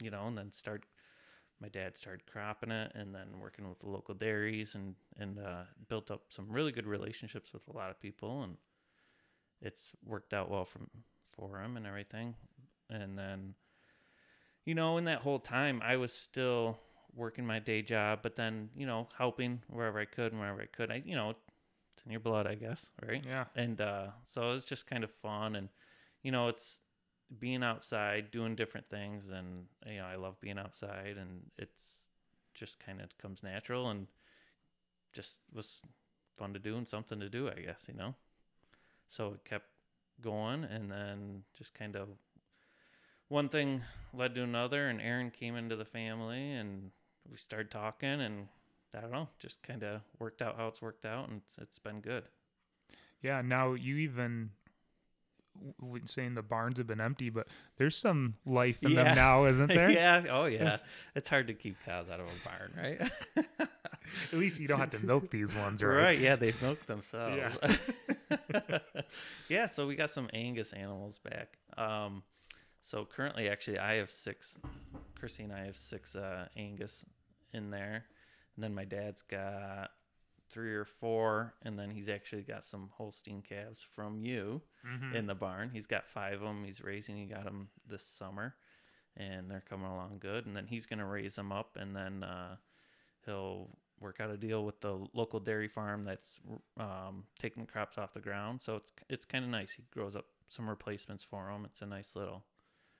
you 0.01 0.09
know, 0.09 0.27
and 0.27 0.37
then 0.37 0.51
start. 0.51 0.85
My 1.59 1.69
dad 1.69 1.95
started 1.95 2.25
cropping 2.25 2.71
it, 2.71 2.91
and 2.95 3.13
then 3.13 3.27
working 3.39 3.69
with 3.69 3.79
the 3.79 3.89
local 3.89 4.15
dairies, 4.15 4.73
and 4.75 4.95
and 5.19 5.39
uh, 5.39 5.63
built 5.89 6.09
up 6.09 6.23
some 6.29 6.47
really 6.49 6.71
good 6.71 6.87
relationships 6.87 7.51
with 7.53 7.67
a 7.67 7.75
lot 7.75 7.91
of 7.91 7.99
people, 7.99 8.43
and 8.43 8.57
it's 9.61 9.91
worked 10.05 10.33
out 10.33 10.49
well 10.49 10.65
from 10.65 10.89
for 11.23 11.61
him 11.61 11.77
and 11.77 11.85
everything. 11.87 12.35
And 12.89 13.17
then 13.17 13.55
you 14.65 14.75
know, 14.75 14.97
in 14.97 15.05
that 15.05 15.21
whole 15.21 15.39
time, 15.39 15.81
I 15.83 15.97
was 15.97 16.13
still 16.13 16.77
working 17.15 17.45
my 17.45 17.59
day 17.59 17.81
job, 17.81 18.19
but 18.21 18.35
then, 18.35 18.69
you 18.75 18.85
know, 18.85 19.07
helping 19.17 19.61
wherever 19.67 19.99
I 19.99 20.05
could 20.05 20.31
and 20.31 20.39
wherever 20.39 20.61
I 20.61 20.65
could. 20.65 20.91
I, 20.91 21.01
you 21.05 21.15
know, 21.15 21.31
it's 21.31 22.05
in 22.05 22.11
your 22.11 22.19
blood, 22.19 22.47
I 22.47 22.55
guess, 22.55 22.89
right? 23.01 23.23
yeah, 23.25 23.45
And 23.55 23.81
uh, 23.81 24.07
so 24.23 24.49
it 24.49 24.53
was 24.53 24.63
just 24.65 24.87
kind 24.87 25.03
of 25.03 25.11
fun. 25.11 25.55
And, 25.55 25.69
you 26.23 26.31
know, 26.31 26.47
it's 26.47 26.79
being 27.39 27.63
outside, 27.63 28.31
doing 28.31 28.55
different 28.55 28.89
things. 28.89 29.29
And, 29.29 29.65
you 29.85 29.97
know, 29.97 30.05
I 30.05 30.15
love 30.15 30.39
being 30.39 30.59
outside 30.59 31.17
and 31.19 31.41
it's 31.57 32.07
just 32.53 32.79
kind 32.79 33.01
of 33.01 33.17
comes 33.17 33.43
natural 33.43 33.89
and 33.89 34.07
just 35.13 35.39
was 35.53 35.81
fun 36.37 36.53
to 36.53 36.59
do 36.59 36.77
and 36.77 36.87
something 36.87 37.19
to 37.19 37.29
do, 37.29 37.49
I 37.49 37.61
guess, 37.61 37.85
you 37.87 37.95
know? 37.95 38.15
So 39.11 39.33
it 39.33 39.45
kept 39.45 39.65
going 40.21 40.63
and 40.63 40.89
then 40.91 41.43
just 41.57 41.73
kind 41.75 41.95
of 41.95 42.07
one 43.27 43.47
thing 43.49 43.81
led 44.13 44.33
to 44.35 44.43
another 44.43 44.87
and 44.89 44.99
Aaron 45.01 45.29
came 45.31 45.55
into 45.55 45.75
the 45.75 45.85
family 45.85 46.51
and 46.53 46.91
we 47.29 47.37
started 47.37 47.69
talking 47.71 48.09
and 48.21 48.47
I 48.97 48.99
don't 49.01 49.11
know, 49.11 49.27
just 49.39 49.61
kind 49.63 49.83
of 49.83 50.01
worked 50.19 50.41
out 50.41 50.57
how 50.57 50.67
it's 50.67 50.81
worked 50.81 51.05
out 51.05 51.29
and 51.29 51.41
it's, 51.45 51.57
it's 51.59 51.79
been 51.79 52.01
good. 52.01 52.23
yeah. 53.21 53.41
Now 53.41 53.73
you 53.73 53.97
even 53.97 54.49
w- 55.79 56.03
saying 56.05 56.35
the 56.35 56.41
barns 56.41 56.77
have 56.77 56.87
been 56.87 56.99
empty, 57.01 57.29
but 57.29 57.47
there's 57.77 57.95
some 57.97 58.35
life 58.45 58.79
in 58.81 58.91
Yeah. 58.91 59.03
them 59.03 59.15
now, 59.15 59.45
isn't 59.45 59.67
there? 59.73 59.91
yeah. 59.91 60.23
Oh 60.29 60.45
yeah. 60.45 60.59
There's- 60.59 60.81
It's 61.15 61.29
hard 61.29 61.47
to 61.47 61.53
keep 61.53 61.77
cows 61.85 62.09
out 62.09 62.19
of 62.19 62.27
a 62.27 62.47
barn, 62.47 62.73
right? 62.77 63.67
At 64.31 64.39
least 64.39 64.59
you 64.59 64.67
don't 64.67 64.79
have 64.79 64.91
to 64.91 64.99
milk 64.99 65.29
these 65.29 65.53
ones, 65.55 65.83
right? 65.83 65.95
right. 66.03 66.19
Yeah, 66.19 66.35
they 66.35 66.53
milk 66.61 66.85
themselves. 66.85 67.37
Yeah. 67.37 68.77
Yeah. 69.49 69.65
So 69.65 69.87
we 69.87 69.95
got 69.95 70.09
some 70.11 70.29
Angus 70.33 70.73
animals 70.73 71.19
back. 71.19 71.57
Um, 71.77 72.23
so 72.83 73.05
currently, 73.05 73.49
actually, 73.49 73.79
I 73.79 73.95
have 73.95 74.09
six. 74.09 74.57
Chrissy 75.19 75.43
and 75.43 75.53
I 75.53 75.65
have 75.65 75.75
six 75.77 76.15
uh, 76.15 76.47
Angus 76.57 77.05
in 77.53 77.69
there, 77.69 78.05
and 78.55 78.63
then 78.63 78.73
my 78.73 78.85
dad's 78.85 79.21
got 79.21 79.91
three 80.49 80.73
or 80.73 80.85
four, 80.85 81.53
and 81.63 81.77
then 81.77 81.89
he's 81.91 82.09
actually 82.09 82.41
got 82.43 82.63
some 82.63 82.89
Holstein 82.97 83.41
calves 83.41 83.85
from 83.95 84.19
you 84.19 84.61
Mhm. 84.85 85.13
in 85.15 85.25
the 85.27 85.35
barn. 85.35 85.69
He's 85.71 85.85
got 85.87 86.07
five 86.07 86.33
of 86.35 86.41
them. 86.41 86.63
He's 86.63 86.81
raising. 86.81 87.17
He 87.17 87.25
got 87.25 87.43
them 87.43 87.69
this 87.87 88.03
summer, 88.05 88.55
and 89.15 89.49
they're 89.49 89.63
coming 89.69 89.85
along 89.87 90.17
good. 90.19 90.45
And 90.45 90.55
then 90.55 90.65
he's 90.67 90.85
gonna 90.85 91.05
raise 91.07 91.35
them 91.35 91.51
up, 91.51 91.77
and 91.77 91.95
then 91.95 92.23
uh, 92.23 92.55
he'll 93.25 93.69
work 94.01 94.19
out 94.19 94.29
a 94.31 94.37
deal 94.37 94.65
with 94.65 94.81
the 94.81 94.97
local 95.13 95.39
dairy 95.39 95.67
farm 95.67 96.03
that's 96.03 96.39
um, 96.79 97.23
taking 97.39 97.63
the 97.63 97.71
crops 97.71 97.97
off 97.97 98.13
the 98.13 98.19
ground. 98.19 98.61
So 98.63 98.75
it's 98.77 98.91
it's 99.09 99.25
kind 99.25 99.43
of 99.45 99.51
nice. 99.51 99.71
He 99.71 99.83
grows 99.93 100.15
up 100.15 100.25
some 100.47 100.69
replacements 100.69 101.23
for 101.23 101.47
them. 101.51 101.65
It's 101.65 101.81
a 101.81 101.85
nice 101.85 102.15
little, 102.15 102.43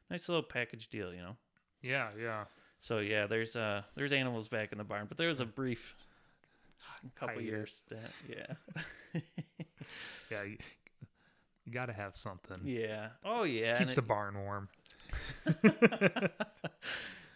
nice 0.09 0.29
little 0.29 0.43
package 0.43 0.89
deal, 0.89 1.13
you 1.13 1.21
know. 1.21 1.35
Yeah, 1.81 2.09
yeah. 2.21 2.45
So 2.79 2.99
yeah, 2.99 3.27
there's 3.27 3.55
uh 3.55 3.81
there's 3.95 4.13
animals 4.13 4.47
back 4.47 4.71
in 4.71 4.77
the 4.77 4.83
barn, 4.83 5.05
but 5.07 5.17
there 5.17 5.27
was 5.27 5.39
a 5.39 5.45
brief 5.45 5.95
couple 7.15 7.35
Hiatus. 7.35 7.45
years 7.49 7.73
stint. 7.73 8.01
Yeah. 8.29 9.21
Yeah, 10.31 10.43
you, 10.43 10.57
you 11.65 11.73
got 11.73 11.87
to 11.87 11.93
have 11.93 12.15
something. 12.15 12.55
yeah. 12.63 13.09
Oh 13.25 13.43
yeah. 13.43 13.77
Keeps 13.77 13.91
it- 13.91 13.95
the 13.95 14.01
barn 14.01 14.37
warm. 14.37 14.69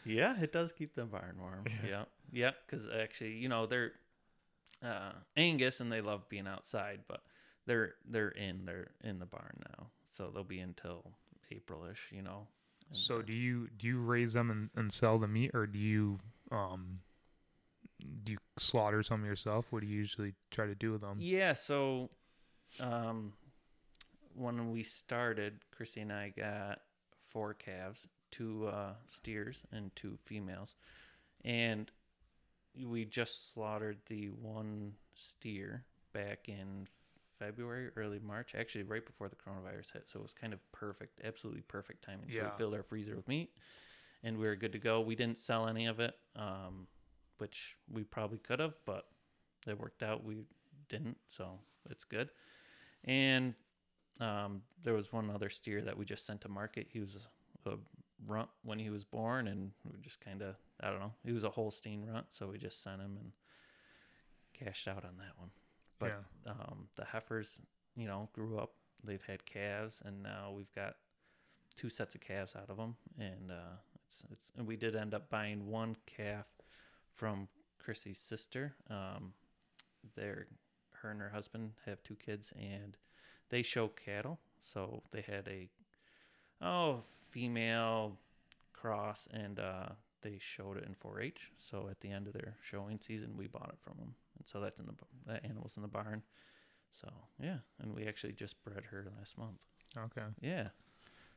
yeah, 0.05 0.39
it 0.39 0.51
does 0.51 0.71
keep 0.71 0.95
the 0.95 1.05
barn 1.05 1.35
warm. 1.39 1.65
Yeah, 1.87 2.05
yeah, 2.31 2.51
because 2.65 2.87
actually, 2.87 3.33
you 3.33 3.49
know, 3.49 3.65
they're 3.65 3.91
uh, 4.83 5.13
Angus 5.37 5.79
and 5.79 5.91
they 5.91 6.01
love 6.01 6.27
being 6.29 6.47
outside, 6.47 7.01
but 7.07 7.23
they're 7.65 7.95
they're 8.09 8.29
in 8.29 8.65
they're 8.65 8.91
in 9.03 9.19
the 9.19 9.25
barn 9.25 9.61
now, 9.77 9.87
so 10.11 10.31
they'll 10.33 10.43
be 10.43 10.59
until 10.59 11.11
Aprilish. 11.51 12.11
You 12.11 12.21
know. 12.21 12.47
And, 12.89 12.97
So 12.97 13.21
do 13.21 13.33
you 13.33 13.69
do 13.77 13.87
you 13.87 13.99
raise 13.99 14.33
them 14.33 14.51
and, 14.51 14.69
and 14.75 14.91
sell 14.93 15.17
the 15.17 15.27
meat, 15.27 15.51
or 15.53 15.65
do 15.65 15.79
you 15.79 16.19
um 16.51 16.99
do 18.23 18.33
you 18.33 18.37
slaughter 18.57 19.01
some 19.03 19.25
yourself? 19.25 19.65
What 19.71 19.81
do 19.81 19.87
you 19.87 19.97
usually 19.97 20.33
try 20.51 20.67
to 20.67 20.75
do 20.75 20.91
with 20.91 21.01
them? 21.01 21.17
Yeah, 21.19 21.53
so 21.53 22.09
um, 22.79 23.33
when 24.35 24.71
we 24.71 24.83
started, 24.83 25.59
Chrissy 25.71 26.01
and 26.01 26.11
I 26.11 26.33
got 26.35 26.81
four 27.29 27.53
calves, 27.53 28.07
two 28.35 28.67
uh, 28.67 28.93
steers, 29.07 29.61
and 29.71 29.95
two 29.95 30.17
females. 30.25 30.75
And 31.43 31.91
we 32.83 33.05
just 33.05 33.53
slaughtered 33.53 33.97
the 34.07 34.27
one 34.27 34.93
steer 35.13 35.85
back 36.13 36.49
in 36.49 36.87
February, 37.39 37.89
early 37.95 38.19
March, 38.19 38.53
actually 38.57 38.83
right 38.83 39.05
before 39.05 39.29
the 39.29 39.35
coronavirus 39.35 39.93
hit. 39.93 40.09
So 40.09 40.19
it 40.19 40.23
was 40.23 40.33
kind 40.33 40.53
of 40.53 40.59
perfect, 40.71 41.21
absolutely 41.23 41.61
perfect 41.61 42.03
timing. 42.03 42.29
So 42.31 42.37
Yeah. 42.37 42.51
we 42.51 42.57
filled 42.57 42.73
our 42.73 42.83
freezer 42.83 43.15
with 43.15 43.27
meat 43.27 43.51
and 44.23 44.37
we 44.37 44.45
were 44.45 44.55
good 44.55 44.71
to 44.71 44.79
go. 44.79 45.01
We 45.01 45.15
didn't 45.15 45.37
sell 45.37 45.67
any 45.67 45.85
of 45.85 45.99
it, 45.99 46.17
um, 46.35 46.87
which 47.37 47.77
we 47.91 48.03
probably 48.03 48.39
could 48.39 48.59
have, 48.59 48.73
but 48.85 49.07
it 49.67 49.77
worked 49.77 50.03
out. 50.03 50.23
We 50.23 50.45
didn't, 50.89 51.17
so 51.27 51.59
it's 51.89 52.03
good. 52.03 52.29
And 53.03 53.53
um, 54.19 54.61
there 54.83 54.93
was 54.93 55.11
one 55.11 55.29
other 55.29 55.49
steer 55.49 55.81
that 55.81 55.97
we 55.97 56.05
just 56.05 56.25
sent 56.25 56.41
to 56.41 56.49
market. 56.49 56.87
He 56.89 56.99
was 56.99 57.17
a, 57.65 57.71
a 57.71 57.77
runt 58.27 58.49
when 58.63 58.79
he 58.79 58.89
was 58.89 59.03
born, 59.03 59.47
and 59.47 59.71
we 59.83 59.99
just 60.01 60.19
kind 60.19 60.41
of, 60.41 60.55
I 60.81 60.89
don't 60.89 60.99
know, 60.99 61.13
he 61.23 61.31
was 61.31 61.43
a 61.43 61.49
Holstein 61.49 62.05
runt, 62.05 62.27
so 62.29 62.47
we 62.47 62.57
just 62.57 62.83
sent 62.83 63.01
him 63.01 63.17
and 63.19 63.31
cashed 64.53 64.87
out 64.87 65.03
on 65.03 65.17
that 65.17 65.37
one. 65.37 65.49
But 65.99 66.21
yeah. 66.45 66.51
um, 66.51 66.87
the 66.95 67.05
heifers, 67.05 67.59
you 67.95 68.07
know, 68.07 68.29
grew 68.33 68.57
up. 68.57 68.73
They've 69.03 69.23
had 69.23 69.45
calves, 69.45 70.01
and 70.05 70.23
now 70.23 70.53
we've 70.55 70.73
got 70.73 70.95
two 71.75 71.89
sets 71.89 72.15
of 72.15 72.21
calves 72.21 72.55
out 72.55 72.69
of 72.69 72.77
them. 72.77 72.95
And 73.19 73.51
uh, 73.51 73.77
it's 73.95 74.25
it's 74.31 74.51
and 74.57 74.67
we 74.67 74.75
did 74.75 74.95
end 74.95 75.13
up 75.13 75.29
buying 75.29 75.67
one 75.67 75.95
calf 76.05 76.45
from 77.13 77.47
Chrissy's 77.79 78.19
sister. 78.19 78.75
Um, 78.89 79.33
they're 80.15 80.47
her 81.01 81.11
and 81.11 81.21
her 81.21 81.29
husband 81.29 81.71
have 81.85 82.03
two 82.03 82.15
kids, 82.15 82.51
and 82.59 82.97
they 83.49 83.61
show 83.61 83.87
cattle. 83.87 84.39
So 84.61 85.03
they 85.11 85.21
had 85.21 85.47
a 85.47 85.69
oh 86.61 87.01
female 87.31 88.17
cross, 88.73 89.27
and 89.31 89.59
uh, 89.59 89.89
they 90.21 90.37
showed 90.39 90.77
it 90.77 90.83
in 90.85 90.95
4-H. 90.95 91.51
So 91.57 91.87
at 91.89 91.99
the 92.01 92.09
end 92.11 92.27
of 92.27 92.33
their 92.33 92.55
showing 92.61 92.99
season, 92.99 93.35
we 93.37 93.47
bought 93.47 93.69
it 93.69 93.79
from 93.81 93.97
them, 93.97 94.15
and 94.37 94.47
so 94.47 94.59
that's 94.59 94.79
in 94.79 94.85
the 94.85 94.93
that 95.27 95.43
animal's 95.43 95.75
in 95.77 95.81
the 95.81 95.87
barn. 95.87 96.21
So 96.91 97.09
yeah, 97.41 97.57
and 97.81 97.93
we 97.93 98.07
actually 98.07 98.33
just 98.33 98.63
bred 98.63 98.85
her 98.85 99.07
last 99.17 99.37
month. 99.37 99.57
Okay. 99.97 100.21
Yeah. 100.41 100.69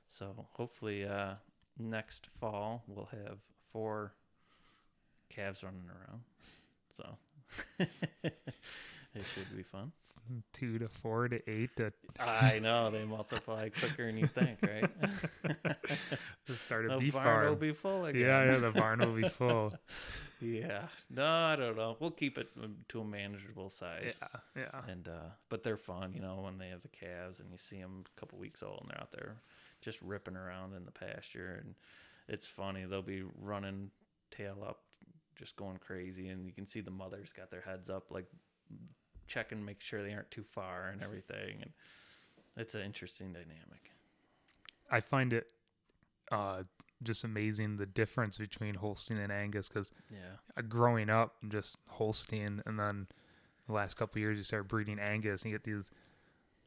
So 0.09 0.47
hopefully 0.53 1.05
uh, 1.05 1.35
next 1.79 2.29
fall 2.41 2.83
we'll 2.87 3.09
have 3.13 3.39
four 3.73 4.15
calves 5.29 5.63
running 5.63 5.85
around. 5.89 6.23
So 6.97 8.31
it 9.15 9.25
should 9.35 9.57
be 9.57 9.63
fun. 9.63 9.93
Two 10.53 10.79
to 10.79 10.89
four 10.89 11.29
to 11.29 11.41
eight 11.51 11.71
to 11.77 11.93
I 12.21 12.59
know 12.59 12.91
they 12.91 13.05
multiply 13.05 13.69
quicker 13.71 14.07
than 14.07 14.19
you 14.19 14.27
think, 14.27 14.59
right? 14.63 14.91
to 16.47 16.57
start 16.57 16.87
a 16.87 16.89
the 16.91 16.99
beef 16.99 17.15
barn 17.15 17.49
will 17.49 17.57
be 17.57 17.73
full 17.73 18.07
again. 18.07 18.23
yeah, 18.23 18.45
yeah, 18.45 18.59
the 18.59 18.71
barn 18.71 19.01
will 19.01 19.15
be 19.15 19.29
full. 19.29 19.75
yeah. 20.41 20.87
No, 21.11 21.27
I 21.27 21.57
don't 21.57 21.77
know. 21.77 21.97
We'll 21.99 22.11
keep 22.11 22.39
it 22.39 22.49
um, 22.63 22.77
to 22.89 23.01
a 23.01 23.05
manageable 23.05 23.71
size. 23.71 24.19
yeah, 24.21 24.63
yeah. 24.63 24.93
And 24.93 25.09
uh, 25.09 25.31
but 25.49 25.63
they're 25.63 25.77
fun, 25.77 26.13
you 26.15 26.21
know, 26.21 26.41
when 26.43 26.59
they 26.59 26.69
have 26.69 26.83
the 26.83 26.89
calves 26.89 27.41
and 27.41 27.51
you 27.51 27.59
see 27.59 27.81
them 27.81 28.05
a 28.17 28.21
couple 28.21 28.39
weeks 28.39 28.63
old 28.63 28.81
and 28.83 28.91
they're 28.91 29.01
out 29.01 29.13
there 29.13 29.37
just 29.81 30.01
ripping 30.03 30.37
around 30.37 30.75
in 30.75 30.85
the 30.85 30.91
pasture 30.91 31.61
and 31.63 31.75
it's 32.29 32.47
funny. 32.47 32.85
They'll 32.85 33.03
be 33.03 33.23
running 33.41 33.91
tail 34.31 34.59
up, 34.67 34.81
just 35.37 35.57
going 35.57 35.79
crazy, 35.79 36.29
and 36.29 36.47
you 36.47 36.53
can 36.53 36.67
see 36.67 36.81
the 36.81 36.91
mothers 36.91 37.33
got 37.33 37.51
their 37.51 37.63
heads 37.63 37.89
up, 37.89 38.11
like 38.11 38.27
checking, 39.27 39.65
make 39.65 39.81
sure 39.81 40.03
they 40.03 40.13
aren't 40.15 40.31
too 40.31 40.45
far 40.45 40.89
and 40.89 41.03
everything. 41.03 41.59
And 41.63 41.71
it's 42.57 42.75
an 42.75 42.83
interesting 42.83 43.33
dynamic. 43.33 43.93
I 44.91 45.01
find 45.01 45.33
it 45.33 45.53
uh, 46.33 46.63
just 47.03 47.25
amazing 47.25 47.77
the 47.77 47.87
difference 47.87 48.39
between 48.39 48.75
Holstein 48.77 49.19
and 49.19 49.31
Angus 49.33 49.69
because 49.69 49.93
Yeah. 50.11 50.63
growing 50.69 51.11
up 51.11 51.37
just 51.49 51.77
Holstein 51.87 52.63
and 52.67 52.79
then 52.79 53.07
the 53.67 53.73
last 53.75 53.97
couple 53.97 54.15
of 54.19 54.23
years 54.23 54.39
you 54.39 54.45
start 54.45 54.67
breeding 54.67 54.99
Angus 54.99 55.43
and 55.43 55.53
you 55.53 55.59
get 55.59 55.65
these 55.65 55.91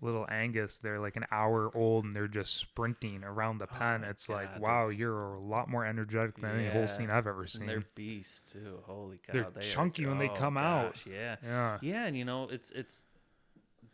little 0.01 0.25
Angus 0.29 0.77
they're 0.77 0.99
like 0.99 1.15
an 1.15 1.25
hour 1.31 1.71
old 1.75 2.05
and 2.05 2.15
they're 2.15 2.27
just 2.27 2.55
sprinting 2.55 3.23
around 3.23 3.59
the 3.59 3.67
Oh 3.71 3.77
pen 3.77 4.01
my 4.01 4.07
it's 4.07 4.27
God, 4.27 4.35
like 4.35 4.61
wow 4.61 4.89
you're 4.89 5.33
a 5.35 5.39
lot 5.39 5.69
more 5.69 5.85
energetic 5.85 6.35
than 6.35 6.49
any 6.57 6.65
Yeah, 6.65 6.73
Holstein 6.73 7.09
I've 7.09 7.27
ever 7.27 7.41
And 7.41 7.49
seen 7.49 7.67
they're 7.67 7.83
beasts 7.95 8.51
too. 8.51 8.79
Holy 8.85 9.17
cow! 9.17 9.33
They're 9.33 9.47
they 9.53 9.61
are- 9.61 9.63
chunky 9.63 10.05
when 10.05 10.17
they 10.17 10.27
oh, 10.27 10.35
come 10.35 10.57
out. 10.57 10.93
gosh, 10.93 11.05
Yeah. 11.05 11.35
yeah 11.43 11.77
Yeah, 11.81 12.05
and 12.05 12.17
you 12.17 12.25
know 12.25 12.47
it's 12.49 12.71
it's 12.71 13.03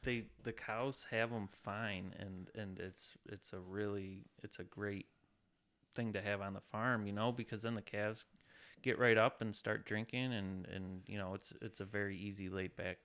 they 0.04 0.24
the 0.44 0.54
cows 0.54 1.08
have 1.12 1.32
them 1.32 1.48
fine, 1.48 2.14
and 2.20 2.50
and 2.56 2.80
it's 2.80 3.14
it's 3.30 3.54
a 3.54 3.60
really 3.60 4.26
it's 4.44 4.60
a 4.60 4.64
great 4.64 5.08
thing 5.96 6.14
to 6.14 6.22
have 6.22 6.42
on 6.42 6.54
the 6.54 6.62
farm, 6.62 7.06
you 7.08 7.14
know, 7.14 7.32
because 7.32 7.64
then 7.64 7.76
the 7.76 7.82
calves 7.82 8.26
get 8.82 9.00
right 9.00 9.18
up 9.18 9.42
and 9.42 9.56
start 9.56 9.86
drinking, 9.86 10.34
and 10.34 10.66
and 10.68 11.02
you 11.08 11.18
know 11.18 11.34
it's 11.34 11.54
it's 11.62 11.80
a 11.80 11.86
very 11.86 12.18
easy 12.18 12.50
laid 12.50 12.76
back 12.76 12.98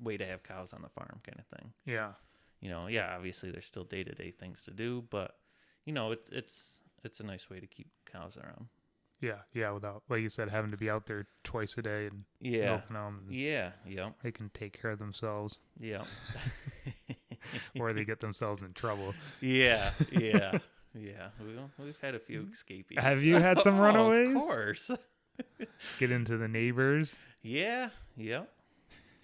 way 0.00 0.16
to 0.16 0.26
have 0.26 0.42
cows 0.42 0.72
on 0.72 0.82
the 0.82 0.88
farm 0.88 1.20
kind 1.24 1.38
of 1.38 1.46
thing. 1.58 1.72
yeah 1.84 2.12
You 2.60 2.70
know, 2.70 2.86
yeah, 2.88 3.14
obviously 3.16 3.50
there's 3.50 3.66
still 3.66 3.84
day 3.84 4.04
to 4.04 4.14
day 4.14 4.30
things 4.30 4.62
to 4.62 4.70
do, 4.72 5.04
but 5.10 5.36
you 5.84 5.92
know 5.92 6.12
it's 6.12 6.28
it's 6.30 6.80
it's 7.04 7.20
a 7.20 7.24
nice 7.24 7.48
way 7.50 7.60
to 7.60 7.66
keep 7.66 7.88
cows 8.12 8.36
around. 8.36 8.66
yeah 9.20 9.38
yeah 9.52 9.70
without 9.70 10.02
like 10.08 10.20
you 10.20 10.28
said 10.28 10.48
having 10.50 10.70
to 10.70 10.76
be 10.76 10.88
out 10.90 11.06
there 11.06 11.26
twice 11.44 11.76
a 11.78 11.82
day 11.82 12.06
and 12.06 12.24
Yeah. 12.40 12.66
milking 12.70 12.94
them 12.94 13.20
and 13.26 13.34
Yeah, 13.34 13.70
yep, 13.86 14.14
they 14.22 14.30
can 14.32 14.50
take 14.50 14.80
care 14.80 14.90
of 14.92 14.98
themselves 14.98 15.58
Yeah. 15.80 16.04
or 17.80 17.92
they 17.92 18.04
get 18.04 18.20
themselves 18.20 18.62
in 18.62 18.72
trouble 18.74 19.14
Yeah, 19.40 19.92
yeah, 20.12 20.58
yeah. 20.94 21.28
We, 21.40 21.84
we've 21.84 22.00
had 22.00 22.14
a 22.14 22.18
few 22.20 22.46
escapees. 22.52 22.98
Mm-hmm. 22.98 23.08
Have 23.08 23.22
you 23.22 23.36
had 23.36 23.62
some 23.62 23.74
Oh, 23.80 23.84
runaways? 23.84 24.34
Of 24.36 24.42
course. 24.42 24.90
get 25.98 26.10
into 26.10 26.36
the 26.36 26.48
neighbors 26.48 27.16
Yeah, 27.42 27.90
yep, 28.16 28.50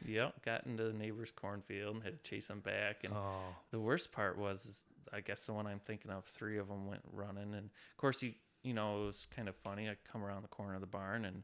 yep. 0.04 0.44
Got 0.44 0.66
into 0.66 0.84
the 0.84 0.92
neighbor's 0.92 1.32
cornfield 1.32 1.96
and 1.96 2.04
had 2.04 2.22
to 2.22 2.30
chase 2.30 2.48
them 2.48 2.60
back. 2.60 3.04
And 3.04 3.12
oh 3.14 3.54
the 3.70 3.80
worst 3.80 4.12
part 4.12 4.38
was, 4.38 4.82
I 5.12 5.20
guess 5.20 5.46
the 5.46 5.52
one 5.52 5.66
I'm 5.66 5.80
thinking 5.80 6.10
of, 6.10 6.24
three 6.24 6.58
of 6.58 6.68
them 6.68 6.86
went 6.86 7.02
running, 7.12 7.54
and 7.54 7.66
of 7.66 7.96
course 7.96 8.22
you, 8.22 8.32
you 8.62 8.74
know, 8.74 9.02
it 9.02 9.06
was 9.06 9.26
kind 9.34 9.48
of 9.48 9.56
funny. 9.56 9.88
I 9.88 9.96
come 10.10 10.24
around 10.24 10.42
the 10.42 10.48
corner 10.48 10.74
of 10.74 10.80
the 10.80 10.86
barn 10.86 11.24
and 11.24 11.42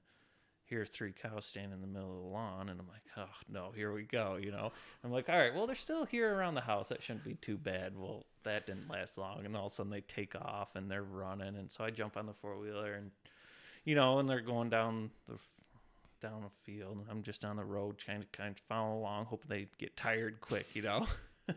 hear 0.64 0.85
three 0.87 1.12
cows 1.12 1.44
standing 1.44 1.73
in 1.73 1.81
the 1.81 1.87
middle 1.87 2.16
of 2.16 2.23
the 2.23 2.29
lawn, 2.29 2.68
and 2.68 2.81
I'm 2.81 2.87
like, 2.88 3.03
oh 3.16 3.37
no, 3.49 3.73
here 3.75 3.92
we 3.92 4.05
go. 4.05 4.38
You 4.40 4.53
know, 4.53 4.73
I'm 5.05 5.11
like, 5.11 5.29
all 5.29 5.38
right, 5.38 5.55
well 5.55 5.66
they're 5.66 5.75
still 5.75 6.05
here 6.05 6.33
around 6.33 6.55
the 6.55 6.61
house. 6.61 6.88
That 6.88 7.03
shouldn't 7.03 7.25
be 7.25 7.35
too 7.35 7.59
bad. 7.59 7.92
Well, 7.96 8.25
that 8.44 8.66
didn't 8.66 8.88
last 8.88 9.18
long, 9.18 9.44
and 9.44 9.57
all 9.57 9.66
of 9.66 9.73
a 9.73 9.75
sudden 9.75 9.90
they 9.90 10.01
take 10.03 10.35
off 10.37 10.77
and 10.77 10.90
they're 10.90 11.03
running, 11.03 11.57
and 11.57 11.70
so 11.70 11.85
I 11.85 11.90
jump 11.90 12.16
on 12.16 12.27
the 12.27 12.33
four 12.33 12.59
wheeler 12.59 12.94
and, 12.94 13.11
you 13.85 13.94
know, 13.94 14.18
and 14.18 14.29
they're 14.29 14.40
going 14.40 14.70
down 14.70 15.11
the 15.29 15.38
down 16.20 16.44
a 16.44 16.64
field. 16.64 17.04
I'm 17.11 17.22
just 17.22 17.44
on 17.44 17.56
the 17.56 17.64
road, 17.64 17.98
trying 17.98 18.20
to 18.20 18.26
kind 18.33 18.50
of 18.50 18.62
follow 18.68 18.98
along, 18.98 19.26
hoping 19.26 19.48
they 19.48 19.68
get 19.78 19.96
tired 19.96 20.40
quick, 20.40 20.66
you 20.74 20.83
know. 20.83 21.06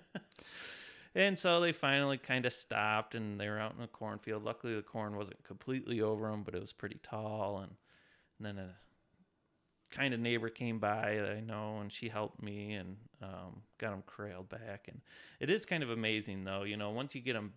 and 1.16 1.38
so 1.38 1.60
they 1.60 1.72
finally 1.72 2.18
kind 2.18 2.46
of 2.46 2.54
stopped, 2.54 3.16
and 3.16 3.40
they 3.40 3.50
were 3.50 3.60
out 3.60 3.74
in 3.74 3.82
the 3.82 3.88
cornfield. 3.88 4.44
Luckily, 4.44 4.76
the 4.76 4.82
corn 4.82 5.16
wasn't 5.16 5.44
completely 5.44 6.02
over 6.02 6.30
them, 6.30 6.44
but 6.44 6.56
it 6.56 6.62
was 6.62 6.74
pretty 6.74 7.00
tall. 7.04 7.60
And, 7.60 7.72
and 8.40 8.58
then 8.58 8.66
a 8.66 8.76
kind 9.92 10.14
of 10.14 10.20
neighbor 10.20 10.50
came 10.50 10.80
by 10.80 11.20
I 11.20 11.40
know, 11.40 11.80
and 11.80 11.92
she 11.92 12.10
helped 12.10 12.42
me 12.42 12.74
and 12.74 12.98
um, 13.22 13.62
got 13.78 13.92
them 13.92 14.04
corralled 14.06 14.50
back. 14.50 14.88
And 14.88 15.02
it 15.40 15.50
is 15.50 15.66
kind 15.66 15.84
of 15.84 15.90
amazing, 15.90 16.44
though. 16.44 16.64
You 16.64 16.78
know, 16.78 16.92
once 16.92 17.14
you 17.14 17.22
get 17.22 17.34
them 17.34 17.54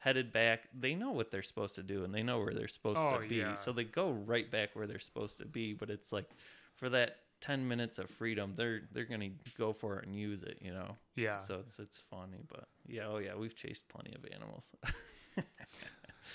headed 0.00 0.32
back, 0.32 0.64
they 0.78 0.94
know 0.94 1.12
what 1.12 1.30
they're 1.30 1.42
supposed 1.42 1.76
to 1.76 1.82
do 1.82 2.04
and 2.04 2.12
they 2.14 2.22
know 2.22 2.38
where 2.40 2.52
they're 2.52 2.68
supposed 2.68 2.98
Oh, 2.98 3.20
to 3.20 3.28
be. 3.28 3.36
yeah. 3.36 3.54
So 3.54 3.72
they 3.72 3.84
go 3.84 4.10
right 4.10 4.50
back 4.50 4.70
where 4.74 4.86
they're 4.86 4.98
supposed 4.98 5.38
to 5.38 5.44
be. 5.46 5.72
But 5.72 5.88
it's 5.90 6.10
like 6.12 6.28
for 6.76 6.88
that 6.90 7.16
ten 7.40 7.66
minutes 7.68 7.98
of 7.98 8.10
freedom, 8.10 8.54
they're 8.56 8.82
they're 8.92 9.04
gonna 9.04 9.30
go 9.56 9.72
for 9.72 9.98
it 10.00 10.06
and 10.06 10.14
use 10.16 10.42
it. 10.42 10.58
You 10.60 10.72
know. 10.72 10.96
Yeah. 11.16 11.40
So 11.40 11.60
it's 11.60 11.78
it's 11.78 12.02
funny, 12.10 12.42
but 12.48 12.64
yeah, 12.86 13.06
oh 13.08 13.18
yeah, 13.18 13.34
we've 13.36 13.54
chased 13.54 13.88
plenty 13.88 14.14
of 14.14 14.24
animals. 14.34 14.70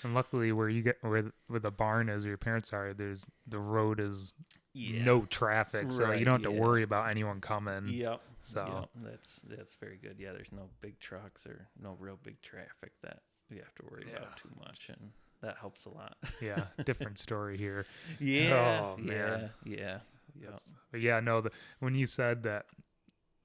And 0.02 0.12
luckily, 0.14 0.52
where 0.52 0.68
you 0.68 0.82
get 0.82 0.98
where 1.00 1.22
the- 1.22 1.32
where 1.46 1.58
the 1.58 1.70
barn 1.70 2.10
is, 2.10 2.24
where 2.24 2.28
your 2.32 2.36
parents 2.38 2.72
are, 2.74 2.92
there's 2.92 3.24
the 3.46 3.58
road 3.58 3.98
is 3.98 4.34
yeah. 4.74 5.02
no 5.02 5.22
traffic, 5.24 5.90
so 5.90 6.04
Right, 6.04 6.18
you 6.18 6.24
don't 6.26 6.42
have 6.44 6.52
to 6.52 6.60
worry 6.60 6.82
about 6.82 7.08
anyone 7.10 7.40
coming. 7.40 7.88
Yep. 7.88 8.20
So 8.42 8.88
Yep. 8.94 9.04
That's 9.10 9.36
that's 9.48 9.74
very 9.76 9.96
good. 9.96 10.16
Yeah, 10.18 10.32
there's 10.32 10.52
no 10.52 10.68
big 10.82 10.98
trucks 11.00 11.46
or 11.46 11.68
no 11.82 11.96
real 11.98 12.18
big 12.22 12.40
traffic 12.42 12.92
that 13.02 13.22
we 13.50 13.56
have 13.58 13.74
to 13.76 13.82
worry 13.90 14.06
Yeah. 14.10 14.18
about 14.18 14.36
too 14.36 14.50
much, 14.58 14.88
and 14.88 15.10
that 15.42 15.56
helps 15.60 15.84
a 15.84 15.90
lot. 15.90 16.16
yeah, 16.40 16.64
different 16.84 17.18
story 17.18 17.56
here. 17.56 17.86
yeah. 18.20 18.80
Oh, 18.82 18.96
man. 18.98 19.50
Yeah. 19.64 19.98
Yep. 20.40 20.60
But 20.92 21.00
yeah, 21.00 21.20
no, 21.20 21.40
the, 21.40 21.50
when 21.80 21.94
you 21.94 22.06
said 22.06 22.42
that 22.42 22.66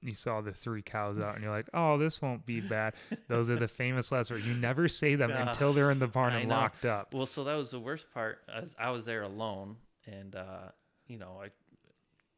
you 0.02 0.14
saw 0.14 0.40
the 0.40 0.52
three 0.52 0.82
cows 0.82 1.18
out 1.18 1.34
and 1.36 1.44
you're 1.44 1.52
like, 1.52 1.68
oh, 1.72 1.96
this 1.96 2.20
won't 2.20 2.44
be 2.44 2.60
bad. 2.60 2.94
Those 3.28 3.48
are 3.50 3.56
the 3.56 3.68
famous 3.82 4.10
last 4.12 4.30
words. 4.32 4.44
You 4.44 4.52
never 4.54 4.88
say 4.88 5.14
them 5.14 5.30
Ah, 5.32 5.48
until 5.50 5.72
they're 5.72 5.90
in 5.92 6.00
the 6.00 6.08
barn 6.08 6.32
I 6.32 6.40
and 6.40 6.48
know. 6.48 6.56
locked 6.56 6.84
up. 6.84 7.14
Well, 7.14 7.24
so 7.26 7.44
that 7.44 7.54
was 7.54 7.70
the 7.70 7.78
worst 7.80 8.12
part. 8.12 8.40
As 8.52 8.74
I 8.78 8.90
was 8.90 9.04
there 9.04 9.22
alone, 9.22 9.76
and 10.06 10.34
uh, 10.34 10.70
you 11.06 11.18
know, 11.18 11.40
I 11.42 11.48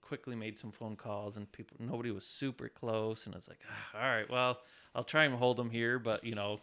quickly 0.02 0.36
made 0.36 0.58
some 0.58 0.70
phone 0.72 0.94
calls, 0.94 1.36
and 1.38 1.50
people, 1.50 1.78
nobody 1.80 2.10
was 2.10 2.26
super 2.26 2.68
close, 2.68 3.24
and 3.24 3.34
I 3.34 3.38
was 3.38 3.48
like, 3.48 3.60
ah, 3.68 3.98
all 3.98 4.08
right, 4.14 4.28
well, 4.30 4.58
I'll 4.94 5.02
try 5.04 5.24
and 5.24 5.34
hold 5.34 5.56
them 5.56 5.70
here, 5.70 5.98
but 5.98 6.22
you 6.22 6.34
know, 6.34 6.60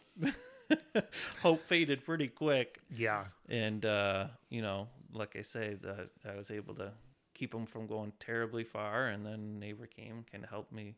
hope 1.41 1.63
faded 1.65 2.03
pretty 2.05 2.27
quick. 2.27 2.79
Yeah. 2.95 3.25
and 3.49 3.85
uh, 3.85 4.27
you 4.49 4.61
know, 4.61 4.87
like 5.13 5.35
I 5.35 5.41
say, 5.41 5.75
that 5.81 6.09
I 6.29 6.35
was 6.35 6.51
able 6.51 6.75
to 6.75 6.91
keep 7.33 7.51
them 7.51 7.65
from 7.65 7.87
going 7.87 8.13
terribly 8.19 8.63
far, 8.63 9.07
and 9.07 9.25
then 9.25 9.59
neighbor 9.59 9.87
came, 9.87 10.11
and 10.17 10.31
kind 10.31 10.43
of 10.43 10.49
helped 10.49 10.71
me 10.71 10.95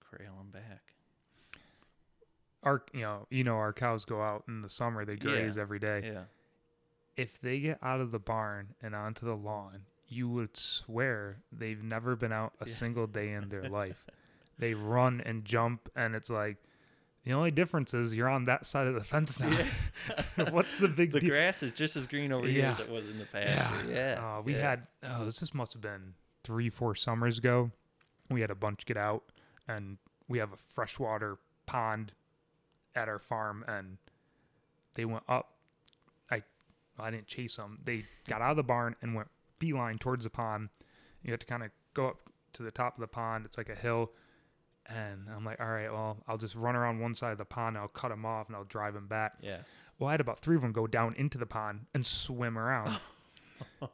corral 0.00 0.36
them 0.38 0.50
back. 0.50 0.94
Our, 2.64 2.82
you 2.92 3.02
know, 3.02 3.26
you 3.30 3.44
know, 3.44 3.54
our 3.56 3.72
cows 3.72 4.04
go 4.04 4.20
out 4.20 4.44
in 4.48 4.62
the 4.62 4.68
summer. 4.68 5.04
They 5.04 5.16
graze 5.16 5.56
every 5.56 5.78
day. 5.78 6.02
Yeah, 6.04 6.22
If 7.16 7.40
they 7.40 7.60
get 7.60 7.78
out 7.82 8.00
of 8.00 8.10
the 8.10 8.18
barn 8.18 8.74
and 8.82 8.94
onto 8.96 9.24
the 9.26 9.36
lawn, 9.36 9.82
you 10.08 10.28
would 10.28 10.56
swear 10.56 11.38
they've 11.52 11.82
never 11.82 12.16
been 12.16 12.32
out 12.32 12.54
a 12.60 12.66
Yeah. 12.66 12.74
single 12.74 13.06
day 13.06 13.32
in 13.32 13.48
their 13.48 13.62
life. 13.70 14.04
They 14.58 14.74
run 14.74 15.20
and 15.24 15.44
jump, 15.44 15.88
and 15.94 16.16
it's 16.16 16.30
like 16.30 16.56
the 17.28 17.34
only 17.34 17.50
difference 17.50 17.92
is 17.92 18.14
you're 18.16 18.28
on 18.28 18.46
that 18.46 18.64
side 18.66 18.86
of 18.86 18.94
the 18.94 19.04
fence 19.04 19.38
now. 19.38 19.64
What's 20.50 20.78
the 20.78 20.88
big 20.88 21.12
the 21.12 21.20
deal? 21.20 21.30
grass 21.30 21.62
is 21.62 21.72
just 21.72 21.94
as 21.94 22.06
green 22.06 22.32
over 22.32 22.46
here 22.46 22.64
as 22.66 22.80
it 22.80 22.88
was 22.88 23.06
in 23.08 23.18
the 23.18 23.26
past. 23.26 23.84
Yeah, 23.88 24.36
Uh, 24.38 24.42
we 24.42 24.54
yeah. 24.54 24.60
had 24.70 24.86
oh, 25.04 25.24
this 25.24 25.38
just 25.38 25.54
must 25.54 25.74
have 25.74 25.82
been 25.82 26.14
three, 26.42 26.70
four 26.70 26.94
summers 26.94 27.38
ago. 27.38 27.70
We 28.30 28.40
had 28.40 28.50
a 28.50 28.54
bunch 28.54 28.86
get 28.86 28.96
out, 28.96 29.24
and 29.68 29.98
we 30.26 30.38
have 30.38 30.52
a 30.52 30.56
freshwater 30.56 31.36
pond 31.66 32.12
at 32.94 33.08
our 33.08 33.18
farm, 33.18 33.64
and 33.68 33.98
they 34.94 35.04
went 35.04 35.24
up. 35.28 35.52
I 36.30 36.42
I 36.98 37.10
didn't 37.10 37.26
chase 37.26 37.56
them. 37.56 37.78
They 37.84 38.04
got 38.26 38.40
out 38.40 38.52
of 38.52 38.56
the 38.56 38.62
barn 38.62 38.96
and 39.02 39.14
went 39.14 39.28
beeline 39.58 39.98
towards 39.98 40.24
the 40.24 40.30
pond. 40.30 40.70
You 41.22 41.30
have 41.32 41.40
to 41.40 41.46
kind 41.46 41.62
of 41.62 41.70
go 41.92 42.08
up 42.08 42.16
to 42.54 42.62
the 42.62 42.70
top 42.70 42.94
of 42.96 43.00
the 43.02 43.06
pond. 43.08 43.44
It's 43.44 43.58
like 43.58 43.68
a 43.68 43.74
hill. 43.74 44.12
And 44.88 45.26
I'm 45.34 45.44
like, 45.44 45.60
all 45.60 45.68
right, 45.68 45.92
well, 45.92 46.16
I'll 46.26 46.38
just 46.38 46.54
run 46.54 46.74
around 46.76 46.98
one 47.00 47.14
side 47.14 47.32
of 47.32 47.38
the 47.38 47.44
pond. 47.44 47.76
And 47.76 47.82
I'll 47.82 47.88
cut 47.88 48.08
them 48.08 48.24
off 48.24 48.46
and 48.48 48.56
I'll 48.56 48.64
drive 48.64 48.94
them 48.94 49.06
back. 49.06 49.34
yeah. 49.42 49.58
Well, 49.98 50.08
I 50.08 50.12
had 50.12 50.20
about 50.20 50.40
three 50.40 50.54
of 50.56 50.62
them 50.62 50.72
go 50.72 50.86
down 50.86 51.14
into 51.16 51.38
the 51.38 51.46
pond 51.46 51.86
and 51.92 52.06
swim 52.06 52.56
around. 52.56 52.98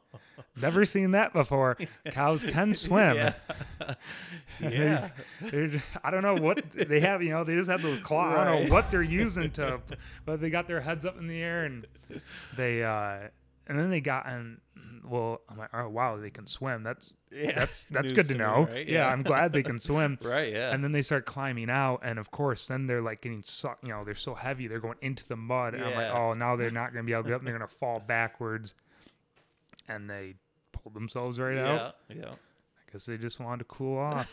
Never 0.55 0.85
seen 0.85 1.11
that 1.11 1.33
before. 1.33 1.77
Cows 2.11 2.43
can 2.43 2.73
swim. 2.75 3.15
Yeah. 3.15 3.33
yeah. 4.61 5.09
They're 5.41 5.67
just- 5.67 5.85
I 6.03 6.11
don't 6.11 6.21
know 6.21 6.35
what 6.35 6.63
they 6.73 6.99
have. 7.01 7.21
You 7.21 7.31
know, 7.31 7.43
they 7.43 7.55
just 7.55 7.69
have 7.69 7.81
those 7.81 7.99
claws. 7.99 8.37
I 8.37 8.43
don't 8.45 8.65
know 8.69 8.73
what 8.73 8.89
they're 8.91 9.01
using 9.01 9.51
to, 9.51 9.81
but 10.25 10.39
they 10.39 10.49
got 10.49 10.67
their 10.67 10.79
heads 10.81 11.05
up 11.05 11.17
in 11.19 11.27
the 11.27 11.41
air 11.41 11.65
and 11.65 11.85
they, 12.55 12.83
uh, 12.83 13.29
and 13.67 13.77
then 13.79 13.89
they 13.89 14.01
got 14.01 14.27
and 14.27 14.59
well, 15.07 15.41
I'm 15.49 15.57
like, 15.57 15.69
oh 15.73 15.87
wow, 15.89 16.17
they 16.17 16.29
can 16.31 16.47
swim. 16.47 16.83
That's 16.83 17.13
Yeah. 17.31 17.51
that's 17.53 17.85
that's 17.91 18.03
News 18.05 18.13
good 18.13 18.27
to 18.27 18.33
me, 18.33 18.39
know. 18.39 18.67
right? 18.71 18.87
Yeah, 18.87 19.07
I'm 19.07 19.21
glad 19.23 19.51
they 19.53 19.61
can 19.63 19.77
swim. 19.89 20.17
Right. 20.21 20.53
Yeah. 20.53 20.71
And 20.73 20.83
then 20.83 20.91
they 20.93 21.01
start 21.01 21.25
climbing 21.25 21.69
out, 21.69 21.99
and 22.03 22.17
of 22.17 22.31
course, 22.31 22.67
then 22.67 22.87
they're 22.87 23.01
like 23.01 23.21
getting 23.21 23.43
sucked. 23.43 23.83
You 23.83 23.89
know, 23.89 24.03
they're 24.03 24.15
so 24.15 24.33
heavy, 24.35 24.67
they're 24.67 24.79
going 24.79 24.97
into 25.01 25.27
the 25.27 25.35
mud. 25.35 25.73
And 25.75 25.83
I'm 25.83 25.93
like, 25.95 26.11
oh, 26.13 26.33
now 26.33 26.55
they're 26.55 26.71
not 26.71 26.93
going 26.93 27.03
to 27.03 27.07
be 27.07 27.13
able 27.13 27.23
to 27.23 27.29
get 27.29 27.35
up. 27.35 27.41
and 27.41 27.47
They're 27.47 27.57
going 27.57 27.67
to 27.69 27.75
fall 27.75 27.99
backwards. 27.99 28.73
And 29.87 30.09
they 30.09 30.35
pulled 30.71 30.95
themselves 30.95 31.37
right 31.39 31.57
out. 31.57 31.95
yeah. 32.09 32.15
Yeah. 32.15 32.29
I 32.31 32.91
guess 32.91 33.05
they 33.05 33.17
just 33.17 33.39
wanted 33.39 33.59
to 33.59 33.65
cool 33.65 33.97
off. 33.99 34.31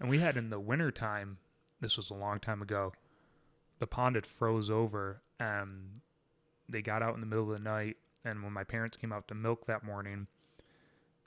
and 0.00 0.08
we 0.08 0.18
had 0.18 0.36
in 0.36 0.48
the 0.50 0.60
wintertime, 0.60 1.38
this 1.80 1.96
was 1.96 2.10
a 2.10 2.14
long 2.14 2.38
time 2.40 2.62
ago, 2.62 2.92
the 3.80 3.86
pond 3.86 4.14
had 4.14 4.24
froze 4.24 4.70
over. 4.70 5.20
And 5.40 6.00
they 6.68 6.80
got 6.82 7.02
out 7.02 7.14
in 7.14 7.20
the 7.20 7.26
middle 7.26 7.50
of 7.52 7.58
the 7.58 7.64
night. 7.64 7.96
And 8.24 8.42
when 8.42 8.52
my 8.52 8.64
parents 8.64 8.96
came 8.96 9.12
out 9.12 9.28
to 9.28 9.34
milk 9.34 9.66
that 9.66 9.84
morning, 9.84 10.26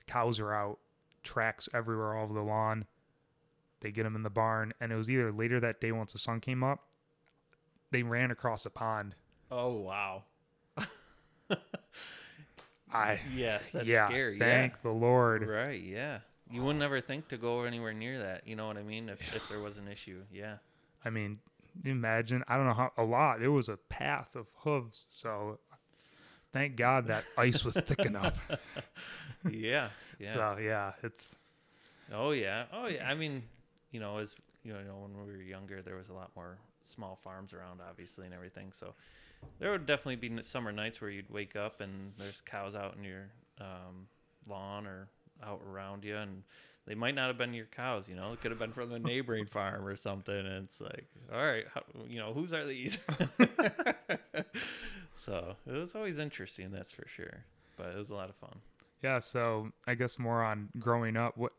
cows 0.06 0.38
are 0.40 0.52
out, 0.52 0.78
tracks 1.22 1.68
everywhere 1.74 2.14
all 2.14 2.24
over 2.24 2.34
the 2.34 2.42
lawn. 2.42 2.86
They 3.80 3.90
get 3.90 4.04
them 4.04 4.14
in 4.14 4.22
the 4.22 4.30
barn. 4.30 4.72
And 4.80 4.92
it 4.92 4.96
was 4.96 5.10
either 5.10 5.32
later 5.32 5.58
that 5.60 5.80
day 5.80 5.90
once 5.92 6.12
the 6.12 6.18
sun 6.18 6.40
came 6.40 6.62
up, 6.62 6.80
they 7.90 8.02
ran 8.02 8.30
across 8.30 8.64
the 8.64 8.70
pond. 8.70 9.14
Oh 9.50 9.72
wow. 9.72 10.22
I, 12.92 13.20
Yes, 13.34 13.70
that's 13.70 13.86
yeah, 13.86 14.06
scary. 14.08 14.38
thank 14.38 14.82
the 14.82 14.90
Lord. 14.90 15.46
Right. 15.46 15.80
Yeah. 15.82 16.18
You 16.50 16.62
wouldn't 16.62 16.82
ever 16.82 17.00
think 17.00 17.28
to 17.28 17.38
go 17.38 17.62
anywhere 17.62 17.94
near 17.94 18.18
that. 18.18 18.46
You 18.46 18.56
know 18.56 18.66
what 18.66 18.76
I 18.76 18.82
mean? 18.82 19.08
If 19.08 19.18
if 19.34 19.48
there 19.48 19.60
was 19.60 19.78
an 19.78 19.88
issue. 19.88 20.22
Yeah. 20.30 20.56
I 21.04 21.10
mean, 21.10 21.38
imagine, 21.84 22.44
I 22.46 22.56
don't 22.56 22.66
know 22.66 22.74
how, 22.74 22.92
a 22.98 23.02
lot. 23.02 23.42
It 23.42 23.48
was 23.48 23.68
a 23.68 23.76
path 23.76 24.36
of 24.36 24.46
hooves. 24.58 25.06
So 25.08 25.58
thank 26.52 26.76
God 26.76 27.08
that 27.08 27.24
ice 27.36 27.64
was 27.64 27.74
thick 27.74 28.00
enough. 28.00 28.40
Yeah. 29.50 29.88
Yeah. 30.20 30.34
So, 30.34 30.56
yeah, 30.60 30.92
it's, 31.02 31.34
Oh 32.12 32.30
yeah. 32.30 32.64
Oh 32.72 32.86
yeah. 32.86 33.08
I 33.08 33.14
mean, 33.14 33.42
you 33.90 33.98
know, 33.98 34.18
as 34.18 34.36
you 34.62 34.72
know, 34.72 34.78
when 35.00 35.26
we 35.26 35.32
were 35.32 35.42
younger, 35.42 35.82
there 35.82 35.96
was 35.96 36.08
a 36.10 36.12
lot 36.12 36.30
more 36.36 36.58
small 36.82 37.18
farms 37.22 37.52
around, 37.52 37.80
obviously, 37.88 38.24
and 38.26 38.34
everything. 38.34 38.70
So 38.72 38.94
there 39.58 39.70
would 39.72 39.86
definitely 39.86 40.28
be 40.28 40.42
summer 40.42 40.72
nights 40.72 41.00
where 41.00 41.10
you'd 41.10 41.30
wake 41.30 41.56
up 41.56 41.80
and 41.80 42.12
there's 42.18 42.40
cows 42.40 42.74
out 42.74 42.96
in 42.96 43.04
your 43.04 43.30
um, 43.60 44.06
lawn 44.48 44.86
or 44.86 45.08
out 45.44 45.60
around 45.68 46.04
you, 46.04 46.16
and 46.16 46.42
they 46.86 46.94
might 46.94 47.14
not 47.14 47.28
have 47.28 47.38
been 47.38 47.54
your 47.54 47.66
cows. 47.66 48.08
You 48.08 48.14
know, 48.16 48.32
it 48.32 48.40
could 48.40 48.50
have 48.50 48.60
been 48.60 48.72
from 48.72 48.90
the 48.90 48.98
neighboring 48.98 49.46
farm 49.50 49.84
or 49.84 49.96
something. 49.96 50.34
And 50.34 50.64
it's 50.64 50.80
like, 50.80 51.06
all 51.32 51.44
right, 51.44 51.64
how, 51.72 51.82
you 52.08 52.18
know, 52.18 52.32
whose 52.32 52.52
are 52.52 52.66
these? 52.66 52.98
so 55.14 55.56
it 55.66 55.72
was 55.72 55.94
always 55.94 56.18
interesting, 56.18 56.70
that's 56.72 56.90
for 56.90 57.06
sure. 57.08 57.44
But 57.76 57.88
it 57.88 57.96
was 57.96 58.10
a 58.10 58.14
lot 58.14 58.28
of 58.28 58.36
fun. 58.36 58.56
yeah. 59.02 59.18
So 59.18 59.72
I 59.86 59.94
guess 59.94 60.18
more 60.18 60.42
on 60.42 60.68
growing 60.78 61.16
up. 61.16 61.36
What, 61.36 61.52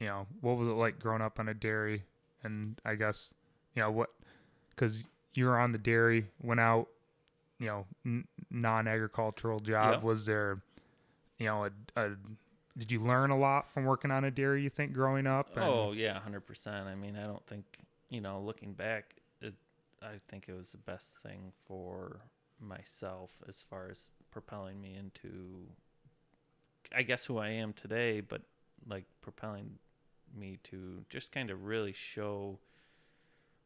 you 0.00 0.06
know, 0.06 0.26
what 0.40 0.56
was 0.56 0.68
it 0.68 0.72
like 0.72 0.98
growing 0.98 1.22
up 1.22 1.38
on 1.38 1.48
a 1.48 1.54
dairy? 1.54 2.02
And 2.42 2.80
I 2.84 2.94
guess, 2.96 3.32
you 3.74 3.82
know, 3.82 3.90
what, 3.90 4.10
because 4.70 5.06
you 5.34 5.44
were 5.46 5.58
on 5.58 5.72
the 5.72 5.78
dairy, 5.78 6.26
went 6.42 6.58
out, 6.60 6.88
you 7.60 7.66
know, 7.66 7.86
n- 8.04 8.26
non 8.50 8.88
agricultural 8.88 9.60
job. 9.60 9.94
Yep. 9.94 10.02
Was 10.02 10.26
there, 10.26 10.60
you 11.38 11.46
know, 11.46 11.64
a, 11.66 11.70
a, 12.00 12.10
did 12.76 12.90
you 12.90 13.00
learn 13.00 13.30
a 13.30 13.38
lot 13.38 13.70
from 13.70 13.84
working 13.84 14.10
on 14.10 14.24
a 14.24 14.30
dairy, 14.30 14.62
you 14.62 14.70
think, 14.70 14.92
growing 14.92 15.26
up? 15.26 15.54
And- 15.54 15.64
Oh 15.64 15.92
yeah, 15.92 16.18
hundred 16.18 16.40
percent. 16.46 16.86
I 16.88 16.94
mean, 16.94 17.16
I 17.16 17.26
don't 17.26 17.46
think 17.46 17.64
you 18.08 18.20
know, 18.20 18.40
looking 18.40 18.72
back, 18.72 19.14
it, 19.40 19.54
I 20.02 20.14
think 20.28 20.46
it 20.48 20.54
was 20.54 20.72
the 20.72 20.78
best 20.78 21.16
thing 21.22 21.52
for 21.66 22.16
myself 22.62 23.32
as 23.48 23.62
far 23.68 23.88
as 23.90 23.98
propelling 24.30 24.80
me 24.80 24.94
into 24.98 25.66
I 26.94 27.02
guess 27.02 27.24
who 27.24 27.38
I 27.38 27.48
am 27.48 27.72
today, 27.72 28.20
but 28.20 28.42
like 28.88 29.04
propelling 29.20 29.78
me 30.34 30.58
to 30.64 31.04
just 31.08 31.32
kind 31.32 31.50
of 31.50 31.64
really 31.64 31.92
show 31.92 32.58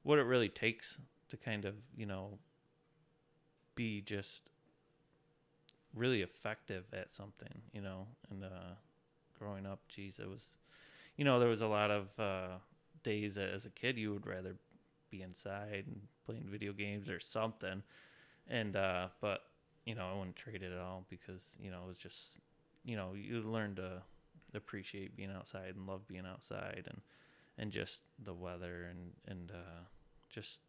what 0.02 0.18
it 0.18 0.22
really 0.22 0.48
takes 0.48 0.98
to 1.28 1.36
kind 1.36 1.64
of, 1.64 1.74
you 1.96 2.06
know, 2.06 2.38
be 3.74 4.00
just 4.00 4.50
really 5.94 6.22
effective 6.22 6.84
at 6.92 7.10
something, 7.10 7.62
you 7.72 7.80
know, 7.80 8.06
and 8.30 8.44
uh 8.44 8.74
growing 9.38 9.66
up, 9.66 9.80
geez, 9.88 10.18
it 10.18 10.28
was 10.28 10.58
you 11.16 11.24
know, 11.24 11.40
there 11.40 11.48
was 11.48 11.62
a 11.62 11.66
lot 11.66 11.90
of 11.90 12.08
uh 12.18 12.58
days 13.02 13.38
as 13.38 13.66
a 13.66 13.70
kid 13.70 13.96
you 13.96 14.12
would 14.12 14.26
rather 14.26 14.56
be 15.10 15.22
inside 15.22 15.84
and 15.86 16.00
playing 16.24 16.46
video 16.50 16.72
games 16.72 17.08
or 17.08 17.20
something. 17.20 17.82
And 18.48 18.76
uh 18.76 19.08
but 19.20 19.40
you 19.84 19.94
know, 19.94 20.08
I 20.12 20.16
wouldn't 20.18 20.36
trade 20.36 20.62
it 20.62 20.72
at 20.72 20.78
all 20.78 21.04
because, 21.08 21.56
you 21.60 21.70
know, 21.70 21.84
it 21.84 21.88
was 21.88 21.98
just 21.98 22.38
you 22.84 22.96
know, 22.96 23.14
you 23.14 23.40
learn 23.42 23.74
to 23.76 24.02
appreciate 24.54 25.16
being 25.16 25.30
outside 25.30 25.74
and 25.76 25.86
love 25.86 26.06
being 26.08 26.26
outside 26.26 26.84
and 26.86 27.00
and 27.58 27.70
just 27.72 28.02
the 28.22 28.34
weather 28.34 28.86
and 28.90 29.12
and 29.26 29.50
uh 29.50 29.80
just 30.30 30.60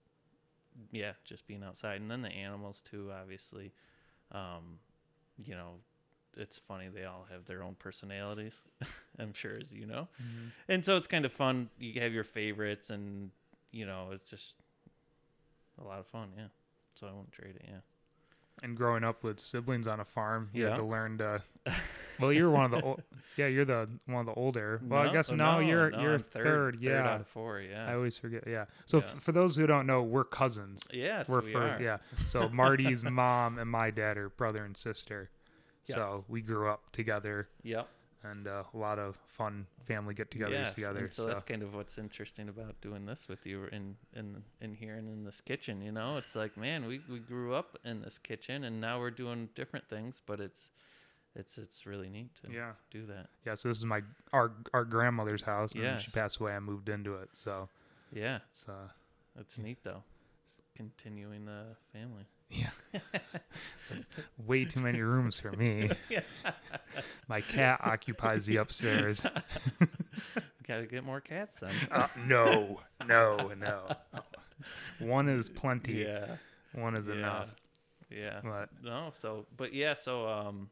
yeah, 0.92 1.14
just 1.26 1.48
being 1.48 1.64
outside 1.64 2.02
and 2.02 2.10
then 2.12 2.22
the 2.22 2.30
animals 2.30 2.82
too, 2.82 3.12
obviously. 3.12 3.74
Um, 4.32 4.80
you 5.38 5.56
know, 5.56 5.76
it's 6.36 6.58
funny 6.60 6.88
they 6.90 7.06
all 7.06 7.26
have 7.32 7.46
their 7.46 7.64
own 7.64 7.76
personalities, 7.80 8.60
I'm 9.20 9.34
sure 9.34 9.56
as 9.56 9.72
you 9.72 9.86
know. 9.86 10.08
Mhm. 10.22 10.52
And 10.68 10.86
so 10.86 10.98
it's 10.98 11.08
kind 11.08 11.26
of 11.26 11.32
fun. 11.32 11.70
You 11.80 12.00
have 12.02 12.14
your 12.14 12.24
favorites 12.24 12.90
and 12.90 13.32
you 13.72 13.86
know, 13.86 14.10
it's 14.12 14.30
just 14.30 14.56
a 15.80 15.84
lot 15.84 16.00
of 16.00 16.08
fun, 16.08 16.30
yeah. 16.38 16.48
So 17.00 17.08
I 17.08 17.12
won't 17.12 17.32
trade 17.32 17.56
it, 17.56 17.66
yeah. 17.68 17.78
And 18.64 18.76
growing 18.76 19.04
up 19.04 19.24
with 19.24 19.40
siblings 19.40 19.86
on 19.86 20.00
a 20.00 20.06
farm, 20.06 20.50
you 20.52 20.64
Yeah. 20.64 20.70
had 20.72 20.78
to 20.78 20.84
learn 20.84 21.18
to. 21.20 21.42
Well, 22.20 22.34
you're 22.34 22.50
one 22.50 22.66
of 22.66 22.72
the. 22.72 22.82
Ol- 22.84 23.00
yeah, 23.36 23.46
you're 23.46 23.64
the 23.64 23.88
one 24.08 24.22
of 24.22 24.26
the 24.26 24.34
older. 24.34 24.82
Well, 24.84 25.08
I 25.08 25.14
guess 25.14 25.32
oh, 25.32 25.36
no, 25.36 25.60
you're 25.60 25.92
no, 25.92 26.02
you're 26.02 26.14
I'm 26.16 26.20
third. 26.24 26.78
Yeah, 26.82 27.08
out 27.08 27.22
of 27.22 27.28
four. 27.28 27.62
Yeah. 27.62 27.88
I 27.88 27.94
always 27.94 28.18
forget. 28.18 28.46
Yeah. 28.48 28.66
So 28.88 28.98
Yeah. 28.98 29.04
f- 29.04 29.20
for 29.20 29.32
those 29.34 29.56
who 29.56 29.68
don't 29.68 29.86
know, 29.86 30.02
we're 30.02 30.24
cousins. 30.24 30.82
yes, 30.92 31.30
we're 31.30 31.42
we 31.42 31.54
fir- 31.54 31.76
are. 31.76 31.80
yeah. 31.80 31.98
So 32.26 32.50
Marty's 32.52 33.04
mom 33.04 33.60
and 33.60 33.70
my 33.70 33.92
dad 33.92 34.18
are 34.18 34.30
brother 34.30 34.66
and 34.66 34.76
sister. 34.76 35.30
Yes. 35.86 35.96
So 36.00 36.26
we 36.28 36.42
grew 36.42 36.68
up 36.68 36.92
together, 36.92 37.50
Yep. 37.62 37.88
And 38.24 38.48
uh, 38.48 38.64
a 38.74 38.78
lot 38.78 39.00
of 39.00 39.16
fun 39.28 39.66
family 39.86 40.14
get-togethers 40.14 40.50
Yes, 40.50 40.76
together. 40.76 41.10
so, 41.10 41.24
so 41.24 41.28
that's 41.30 41.44
kind 41.44 41.64
of 41.64 41.74
what's 41.74 41.98
interesting 41.98 42.50
about 42.50 42.80
doing 42.82 43.06
this 43.06 43.28
with 43.28 43.46
you 43.46 43.66
in 43.72 43.96
in 44.14 44.44
in 44.62 44.74
here 44.74 44.96
and 44.96 45.08
in 45.08 45.24
this 45.24 45.42
kitchen. 45.42 45.82
You 45.82 45.92
know, 45.92 46.16
it's 46.16 46.36
like, 46.36 46.58
man, 46.58 46.86
we 46.86 47.02
we 47.10 47.20
grew 47.20 47.54
up 47.54 47.78
in 47.86 48.02
this 48.02 48.18
kitchen, 48.18 48.64
and 48.64 48.82
now 48.82 49.00
we're 49.00 49.12
doing 49.12 49.50
different 49.56 49.88
things, 49.88 50.22
but 50.26 50.40
it's 50.40 50.72
it's 51.36 51.58
it's 51.58 51.86
really 51.86 52.10
neat 52.10 52.34
to 52.44 52.52
yeah, 52.52 52.72
do 52.92 53.06
that. 53.06 53.28
yeah. 53.46 53.54
So 53.56 53.70
this 53.70 53.78
is 53.78 53.86
my 53.86 54.02
our 54.34 54.52
our 54.74 54.84
grandmother's 54.84 55.44
house, 55.44 55.74
and 55.74 55.84
when 55.84 56.00
she 56.00 56.12
passed 56.12 56.38
away. 56.38 56.54
I 56.54 56.60
moved 56.60 56.90
into 56.90 57.16
it, 57.16 57.30
so 57.34 57.70
Yeah, 58.12 58.40
it's 58.50 58.68
uh, 58.68 58.90
it's 59.40 59.58
neat 59.58 59.84
though. 59.84 60.04
Continuing 60.76 61.46
the 61.46 61.76
family. 61.94 62.26
Yeah, 62.50 62.70
way 64.46 64.66
too 64.66 64.80
many 64.80 65.02
rooms 65.02 65.40
for 65.40 65.52
me. 65.52 65.90
My 67.28 67.42
cat 67.42 67.82
occupies 67.84 68.46
the 68.46 68.58
upstairs. 68.58 69.22
Got 70.68 70.78
to 70.78 70.86
get 70.86 71.04
more 71.04 71.22
cats 71.22 71.60
then. 71.60 71.74
Uh, 71.92 72.08
no, 72.26 72.82
no, 73.06 73.52
no. 73.58 73.88
One 75.00 75.30
is 75.30 75.50
plenty. 75.50 75.94
yeah. 76.04 76.36
One 76.74 76.96
is 76.96 77.08
yeah. 77.08 77.14
enough. 77.16 77.56
Yeah. 78.10 78.40
But 78.44 78.70
No, 78.84 79.10
so 79.14 79.46
but 79.56 79.74
yeah, 79.74 79.94
so 79.94 80.28
um 80.28 80.70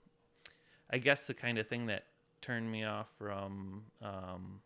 I 0.92 0.98
guess 0.98 1.28
the 1.28 1.34
kind 1.34 1.58
of 1.58 1.68
thing 1.68 1.88
that 1.88 2.06
turned 2.42 2.70
me 2.72 2.84
off 2.84 3.08
from 3.18 3.84
um 4.02 4.62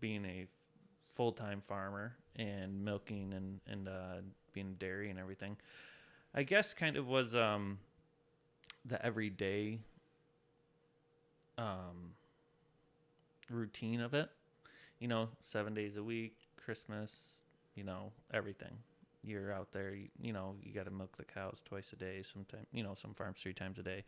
being 0.00 0.24
a 0.24 0.46
full-time 1.08 1.60
farmer 1.60 2.16
and 2.36 2.84
milking 2.84 3.32
and 3.32 3.60
and 3.68 3.88
uh 3.88 4.16
being 4.52 4.74
dairy 4.78 5.10
and 5.10 5.18
everything. 5.18 5.56
I 6.34 6.42
guess 6.42 6.74
kind 6.74 6.96
of 6.96 7.06
was 7.06 7.34
um 7.34 7.78
the 8.84 9.04
everyday 9.04 9.78
um 11.56 12.14
routine 13.50 14.00
of 14.00 14.14
it. 14.14 14.28
You 14.98 15.08
know, 15.08 15.28
7 15.42 15.74
days 15.74 15.96
a 15.96 16.02
week, 16.02 16.36
Christmas, 16.56 17.40
you 17.74 17.84
know, 17.84 18.12
everything. 18.32 18.76
You're 19.22 19.52
out 19.52 19.72
there 19.72 19.94
you, 19.94 20.08
you 20.20 20.32
know 20.32 20.54
you 20.62 20.72
got 20.72 20.84
to 20.84 20.90
milk 20.90 21.16
the 21.16 21.24
cows 21.24 21.62
twice 21.64 21.92
a 21.92 21.96
day 21.96 22.22
sometimes 22.22 22.66
you 22.72 22.82
know 22.82 22.94
some 22.94 23.14
farms 23.14 23.38
three 23.40 23.54
times 23.54 23.78
a 23.78 23.82
day. 23.82 24.04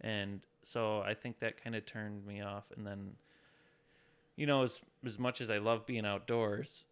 And 0.00 0.40
so 0.62 1.00
i 1.02 1.14
think 1.14 1.38
that 1.40 1.62
kind 1.62 1.76
of 1.76 1.86
turned 1.86 2.26
me 2.26 2.40
off. 2.40 2.64
And 2.76 2.86
then 2.86 3.12
you 4.36 4.46
know 4.46 4.62
as 4.62 4.80
as 5.04 5.18
much 5.18 5.40
as 5.40 5.50
i 5.50 5.58
love 5.58 5.86
being 5.86 6.06
outdoors 6.06 6.84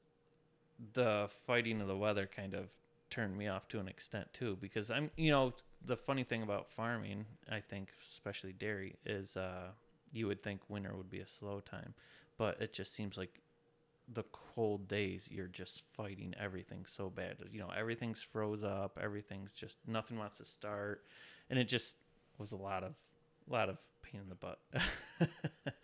the 0.92 1.28
fighting 1.46 1.80
of 1.80 1.88
the 1.88 1.96
weather 1.96 2.28
kind 2.34 2.54
of 2.54 2.68
turned 3.10 3.36
me 3.36 3.48
off 3.48 3.68
to 3.68 3.78
an 3.78 3.88
extent 3.88 4.26
too 4.32 4.56
because 4.60 4.90
i'm 4.90 5.10
you 5.16 5.30
know 5.30 5.52
the 5.84 5.96
funny 5.96 6.24
thing 6.24 6.42
about 6.42 6.68
farming 6.68 7.24
i 7.50 7.60
think 7.60 7.88
especially 8.02 8.52
dairy 8.52 8.96
is 9.04 9.36
uh 9.36 9.68
you 10.12 10.26
would 10.26 10.42
think 10.42 10.60
winter 10.68 10.94
would 10.96 11.10
be 11.10 11.20
a 11.20 11.26
slow 11.26 11.60
time 11.60 11.94
but 12.38 12.60
it 12.60 12.72
just 12.72 12.94
seems 12.94 13.16
like 13.16 13.40
the 14.12 14.24
cold 14.32 14.86
days 14.88 15.28
you're 15.30 15.48
just 15.48 15.82
fighting 15.96 16.32
everything 16.38 16.84
so 16.86 17.10
bad. 17.10 17.36
You 17.50 17.58
know 17.58 17.70
everything's 17.76 18.22
froze 18.22 18.62
up 18.62 18.98
everything's 19.02 19.52
just 19.52 19.78
nothing 19.86 20.16
wants 20.16 20.36
to 20.36 20.44
start 20.44 21.02
and 21.50 21.58
it 21.58 21.64
just 21.64 21.96
was 22.38 22.52
a 22.52 22.56
lot 22.56 22.84
of 22.84 22.94
a 23.48 23.52
lot 23.52 23.68
of 23.68 23.78
pain 24.02 24.20
in 24.20 24.28
the 24.28 24.34
butt. 24.36 24.60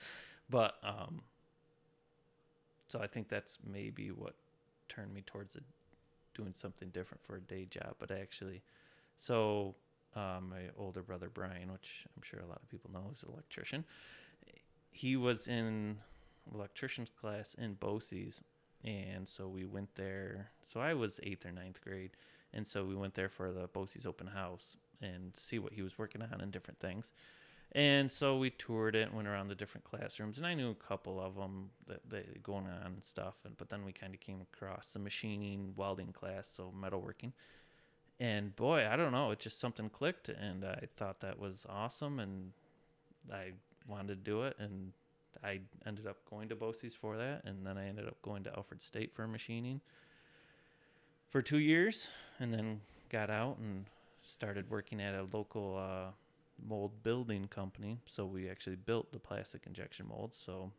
But 0.50 0.74
um 0.84 1.22
so 2.88 3.00
i 3.00 3.06
think 3.06 3.28
that's 3.28 3.58
maybe 3.66 4.08
what 4.08 4.34
turned 4.90 5.14
me 5.14 5.22
towards 5.22 5.56
it, 5.56 5.62
doing 6.34 6.52
something 6.54 6.88
different 6.90 7.22
for 7.22 7.36
a 7.36 7.40
day 7.40 7.66
job 7.70 7.94
but 7.98 8.10
actually 8.10 8.62
so 9.18 9.74
um, 10.14 10.50
my 10.50 10.62
older 10.78 11.02
brother 11.02 11.30
brian 11.32 11.72
which 11.72 12.04
i'm 12.16 12.22
sure 12.22 12.40
a 12.40 12.46
lot 12.46 12.60
of 12.62 12.68
people 12.68 12.90
know 12.92 13.08
is 13.12 13.22
an 13.22 13.30
electrician 13.32 13.84
he 14.92 15.16
was 15.16 15.48
in 15.48 15.96
electrician's 16.54 17.10
class 17.10 17.54
in 17.54 17.74
BOCES, 17.74 18.40
and 18.84 19.26
so 19.26 19.48
we 19.48 19.64
went 19.64 19.94
there. 19.94 20.50
So 20.62 20.80
I 20.80 20.94
was 20.94 21.18
eighth 21.22 21.46
or 21.46 21.52
ninth 21.52 21.80
grade, 21.82 22.10
and 22.52 22.66
so 22.66 22.84
we 22.84 22.94
went 22.94 23.14
there 23.14 23.30
for 23.30 23.50
the 23.52 23.68
BOCES 23.68 24.06
open 24.06 24.26
house 24.28 24.76
and 25.00 25.32
see 25.36 25.58
what 25.58 25.72
he 25.72 25.82
was 25.82 25.98
working 25.98 26.22
on 26.22 26.40
and 26.40 26.52
different 26.52 26.78
things. 26.78 27.12
And 27.74 28.12
so 28.12 28.36
we 28.36 28.50
toured 28.50 28.94
it, 28.94 29.08
and 29.08 29.16
went 29.16 29.28
around 29.28 29.48
the 29.48 29.54
different 29.54 29.84
classrooms, 29.84 30.36
and 30.36 30.46
I 30.46 30.52
knew 30.52 30.70
a 30.70 30.74
couple 30.74 31.18
of 31.18 31.36
them 31.36 31.70
that 31.88 32.00
they 32.08 32.24
going 32.42 32.66
on 32.66 32.84
and 32.84 33.04
stuff. 33.04 33.36
And 33.44 33.56
but 33.56 33.70
then 33.70 33.84
we 33.84 33.92
kind 33.92 34.12
of 34.12 34.20
came 34.20 34.42
across 34.42 34.92
the 34.92 34.98
machining 34.98 35.72
welding 35.74 36.12
class, 36.12 36.50
so 36.54 36.72
metalworking. 36.78 37.32
And 38.20 38.54
boy, 38.54 38.86
I 38.86 38.96
don't 38.96 39.10
know, 39.10 39.30
it 39.30 39.40
just 39.40 39.58
something 39.58 39.88
clicked, 39.88 40.28
and 40.28 40.64
I 40.64 40.86
thought 40.96 41.20
that 41.20 41.38
was 41.38 41.64
awesome, 41.68 42.20
and 42.20 42.52
I 43.32 43.52
wanted 43.88 44.08
to 44.08 44.16
do 44.16 44.42
it, 44.42 44.56
and 44.58 44.92
I 45.42 45.60
ended 45.86 46.06
up 46.06 46.18
going 46.28 46.48
to 46.50 46.54
BOCES 46.54 46.94
for 46.94 47.16
that, 47.16 47.42
and 47.44 47.66
then 47.66 47.78
I 47.78 47.88
ended 47.88 48.06
up 48.06 48.20
going 48.22 48.44
to 48.44 48.54
Alfred 48.54 48.82
State 48.82 49.14
for 49.14 49.26
machining 49.26 49.80
for 51.30 51.40
two 51.40 51.58
years, 51.58 52.08
and 52.38 52.52
then 52.52 52.82
got 53.08 53.30
out 53.30 53.56
and 53.58 53.86
started 54.22 54.70
working 54.70 55.00
at 55.00 55.14
a 55.14 55.26
local 55.32 55.76
uh, 55.78 56.10
mold 56.66 57.02
building 57.02 57.48
company. 57.48 57.98
So 58.06 58.24
we 58.24 58.48
actually 58.48 58.76
built 58.76 59.12
the 59.12 59.18
plastic 59.18 59.62
injection 59.66 60.06
molds. 60.08 60.38
So 60.44 60.70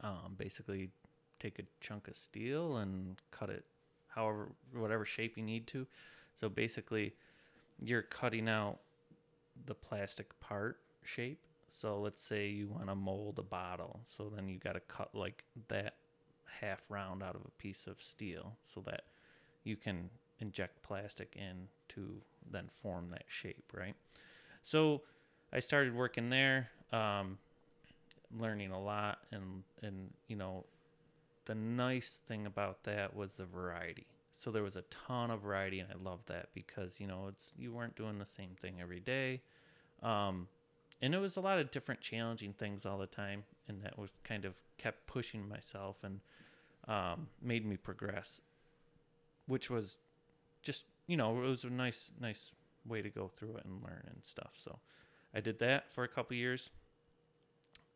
um, 0.00 0.34
basically, 0.36 0.90
take 1.38 1.58
a 1.58 1.62
chunk 1.80 2.08
of 2.08 2.16
steel 2.16 2.76
and 2.76 3.16
cut 3.30 3.50
it 3.50 3.64
however 4.08 4.48
whatever 4.72 5.04
shape 5.04 5.36
you 5.36 5.42
need 5.42 5.66
to. 5.68 5.86
So 6.34 6.48
basically, 6.48 7.14
you're 7.80 8.02
cutting 8.02 8.48
out 8.48 8.78
the 9.66 9.74
plastic 9.74 10.38
part 10.40 10.78
shape 11.04 11.40
so 11.72 11.98
let's 11.98 12.22
say 12.22 12.48
you 12.48 12.68
want 12.68 12.88
to 12.88 12.94
mold 12.94 13.38
a 13.38 13.42
bottle. 13.42 14.00
So 14.08 14.30
then 14.34 14.48
you 14.48 14.58
got 14.58 14.74
to 14.74 14.80
cut 14.80 15.14
like 15.14 15.44
that 15.68 15.94
half 16.60 16.82
round 16.90 17.22
out 17.22 17.34
of 17.34 17.40
a 17.46 17.50
piece 17.62 17.86
of 17.86 18.00
steel 18.02 18.56
so 18.62 18.82
that 18.82 19.04
you 19.64 19.76
can 19.76 20.10
inject 20.38 20.82
plastic 20.82 21.34
in 21.34 21.68
to 21.88 22.20
then 22.50 22.68
form 22.70 23.08
that 23.10 23.24
shape, 23.26 23.72
right? 23.74 23.94
So 24.62 25.02
I 25.52 25.60
started 25.60 25.94
working 25.94 26.30
there, 26.30 26.70
um, 26.92 27.38
learning 28.38 28.70
a 28.70 28.80
lot, 28.80 29.18
and 29.30 29.62
and 29.82 30.10
you 30.28 30.36
know, 30.36 30.64
the 31.46 31.54
nice 31.54 32.20
thing 32.26 32.46
about 32.46 32.84
that 32.84 33.14
was 33.14 33.34
the 33.34 33.44
variety. 33.44 34.06
So 34.32 34.50
there 34.50 34.62
was 34.62 34.76
a 34.76 34.82
ton 34.82 35.30
of 35.30 35.42
variety, 35.42 35.80
and 35.80 35.88
I 35.92 36.02
loved 36.02 36.28
that 36.28 36.48
because 36.54 37.00
you 37.00 37.06
know 37.06 37.26
it's 37.28 37.52
you 37.58 37.72
weren't 37.72 37.96
doing 37.96 38.18
the 38.18 38.26
same 38.26 38.56
thing 38.60 38.76
every 38.80 39.00
day. 39.00 39.42
Um, 40.02 40.48
and 41.02 41.14
it 41.14 41.18
was 41.18 41.36
a 41.36 41.40
lot 41.40 41.58
of 41.58 41.70
different 41.72 42.00
challenging 42.00 42.52
things 42.52 42.86
all 42.86 42.96
the 42.96 43.06
time 43.06 43.42
and 43.68 43.82
that 43.82 43.98
was 43.98 44.12
kind 44.22 44.44
of 44.44 44.54
kept 44.78 45.06
pushing 45.06 45.48
myself 45.48 45.96
and 46.04 46.20
um, 46.88 47.26
made 47.42 47.66
me 47.66 47.76
progress 47.76 48.40
which 49.46 49.68
was 49.68 49.98
just 50.62 50.84
you 51.06 51.16
know 51.16 51.36
it 51.42 51.46
was 51.46 51.64
a 51.64 51.70
nice 51.70 52.10
nice 52.20 52.52
way 52.86 53.02
to 53.02 53.10
go 53.10 53.30
through 53.36 53.56
it 53.56 53.64
and 53.64 53.82
learn 53.82 54.02
and 54.06 54.24
stuff 54.24 54.50
so 54.52 54.78
i 55.34 55.40
did 55.40 55.58
that 55.58 55.92
for 55.92 56.04
a 56.04 56.08
couple 56.08 56.36
years 56.36 56.70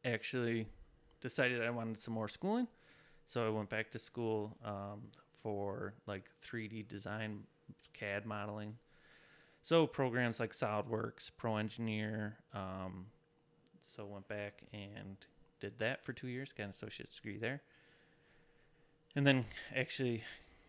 actually 0.05 0.67
decided 1.21 1.63
I 1.63 1.71
wanted 1.71 1.99
some 1.99 2.15
more 2.15 2.29
schooling. 2.29 2.69
So 3.25 3.47
I 3.47 3.51
went 3.51 3.69
back 3.69 3.91
to 3.93 3.99
school 3.99 4.57
um, 4.65 5.03
for 5.43 5.95
like 6.07 6.25
3D 6.45 6.89
design, 6.89 7.41
CAD 7.93 8.25
modeling. 8.25 8.77
So 9.63 9.87
programs 9.87 10.39
like 10.39 10.53
SolidWorks, 10.53 11.33
Pro 11.37 11.57
Engineer. 11.57 12.37
Um, 12.55 13.07
so 13.85 14.05
went 14.05 14.29
back 14.29 14.63
and 14.73 15.17
did 15.59 15.79
that 15.81 16.05
for 16.05 16.13
two 16.13 16.29
years, 16.29 16.53
got 16.57 16.65
an 16.65 16.71
associate's 16.71 17.17
degree 17.17 17.39
there. 17.39 17.63
And 19.17 19.27
then 19.27 19.47
actually 19.75 20.23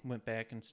went 0.03 0.25
back 0.25 0.51
and 0.51 0.63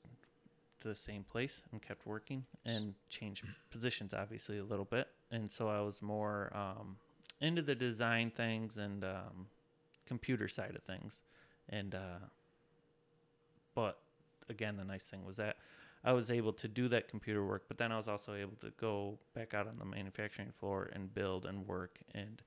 to 0.85 0.89
the 0.89 0.95
same 0.95 1.24
place 1.24 1.62
and 1.72 1.82
kept 1.82 2.07
working 2.07 2.45
and 2.64 2.95
changed 3.09 3.45
positions 3.70 4.12
obviously 4.14 4.59
a 4.59 4.64
little 4.64 4.85
bit. 4.85 5.09
And 5.30 5.51
so 5.51 5.68
I 5.68 5.80
was 5.80 6.01
more 6.03 6.53
um, 6.55 6.97
into 7.41 7.62
the 7.62 7.74
design 7.74 8.30
things 8.30 8.76
and 8.76 9.03
um, 9.03 9.47
computer 10.07 10.47
side 10.47 10.76
of 10.76 10.82
things. 10.82 11.20
And 11.68 11.95
uh, 11.95 12.26
but 13.74 13.99
again, 14.49 14.76
the 14.76 14.85
nice 14.85 15.05
thing 15.05 15.24
was 15.24 15.37
that 15.39 15.57
I 16.05 16.12
was 16.12 16.30
able 16.30 16.53
to 16.53 16.68
do 16.68 16.89
that 16.89 17.09
computer 17.09 17.45
work, 17.45 17.64
but 17.66 17.78
then 17.78 17.91
I 17.91 17.97
was 17.97 18.09
also 18.09 18.35
able 18.35 18.57
to 18.61 18.70
go 18.78 19.18
back 19.35 19.55
out 19.55 19.66
on 19.66 19.78
the 19.78 19.87
manufacturing 19.87 20.53
floor 20.61 20.91
and 20.93 21.12
build 21.14 21.47
and 21.47 21.66
work 21.66 21.99
and 22.14 22.43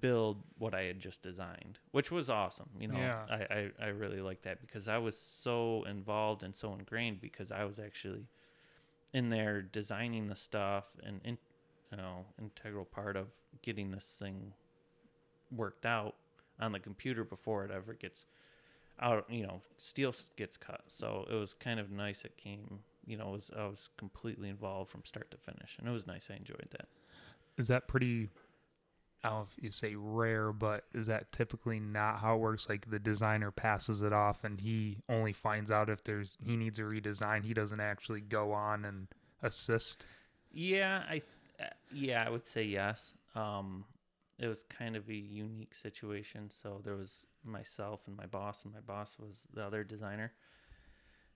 build 0.00 0.42
what 0.58 0.74
I 0.74 0.82
had 0.84 0.98
just 1.00 1.22
designed, 1.22 1.78
which 1.92 2.10
was 2.10 2.28
awesome. 2.30 2.70
You 2.78 2.88
know, 2.88 2.98
Yeah. 2.98 3.26
I, 3.30 3.34
I, 3.34 3.70
I 3.80 3.88
really 3.88 4.20
like 4.20 4.42
that 4.42 4.60
because 4.60 4.88
I 4.88 4.98
was 4.98 5.16
so 5.18 5.84
involved 5.88 6.42
and 6.42 6.54
so 6.54 6.72
ingrained 6.74 7.20
because 7.20 7.52
I 7.52 7.64
was 7.64 7.78
actually 7.78 8.26
in 9.12 9.30
there 9.30 9.62
designing 9.62 10.28
the 10.28 10.34
stuff 10.36 10.84
and 11.04 11.20
in, 11.24 11.38
you 11.90 11.96
know 11.98 12.24
integral 12.40 12.84
part 12.84 13.16
of 13.16 13.28
getting 13.62 13.90
this 13.92 14.04
thing 14.04 14.52
worked 15.54 15.86
out 15.86 16.16
on 16.60 16.72
the 16.72 16.80
computer 16.80 17.24
before 17.24 17.64
it 17.64 17.70
ever 17.70 17.94
gets 17.94 18.26
out 19.00 19.24
you 19.28 19.46
know 19.46 19.60
steel 19.76 20.14
gets 20.36 20.56
cut 20.56 20.82
so 20.88 21.26
it 21.30 21.34
was 21.34 21.54
kind 21.54 21.78
of 21.80 21.90
nice 21.90 22.24
it 22.24 22.36
came 22.36 22.80
you 23.06 23.16
know 23.16 23.28
it 23.28 23.32
was, 23.32 23.50
i 23.56 23.64
was 23.66 23.88
completely 23.96 24.48
involved 24.48 24.90
from 24.90 25.04
start 25.04 25.30
to 25.30 25.36
finish 25.36 25.76
and 25.78 25.88
it 25.88 25.92
was 25.92 26.06
nice 26.06 26.28
i 26.30 26.34
enjoyed 26.34 26.68
that 26.70 26.86
Is 27.56 27.68
that 27.68 27.86
pretty? 27.86 28.30
I 29.24 29.30
don't 29.30 29.38
know 29.38 29.46
if 29.56 29.64
you 29.64 29.70
say 29.70 29.94
rare, 29.96 30.52
but 30.52 30.84
is 30.92 31.06
that 31.06 31.32
typically 31.32 31.80
not 31.80 32.18
how 32.20 32.34
it 32.34 32.40
works? 32.40 32.68
Like 32.68 32.90
the 32.90 32.98
designer 32.98 33.50
passes 33.50 34.02
it 34.02 34.12
off, 34.12 34.44
and 34.44 34.60
he 34.60 34.98
only 35.08 35.32
finds 35.32 35.70
out 35.70 35.88
if 35.88 36.04
there's 36.04 36.36
he 36.44 36.56
needs 36.56 36.78
a 36.78 36.82
redesign. 36.82 37.42
He 37.42 37.54
doesn't 37.54 37.80
actually 37.80 38.20
go 38.20 38.52
on 38.52 38.84
and 38.84 39.08
assist. 39.42 40.04
Yeah, 40.52 41.02
I 41.08 41.22
th- 41.58 41.72
yeah, 41.90 42.22
I 42.24 42.28
would 42.28 42.44
say 42.44 42.64
yes. 42.64 43.12
Um, 43.34 43.86
it 44.38 44.46
was 44.46 44.62
kind 44.64 44.94
of 44.94 45.08
a 45.08 45.14
unique 45.14 45.74
situation. 45.74 46.50
So 46.50 46.82
there 46.84 46.94
was 46.94 47.24
myself 47.42 48.00
and 48.06 48.16
my 48.16 48.26
boss, 48.26 48.64
and 48.64 48.74
my 48.74 48.80
boss 48.80 49.16
was 49.18 49.48
the 49.54 49.64
other 49.64 49.84
designer. 49.84 50.32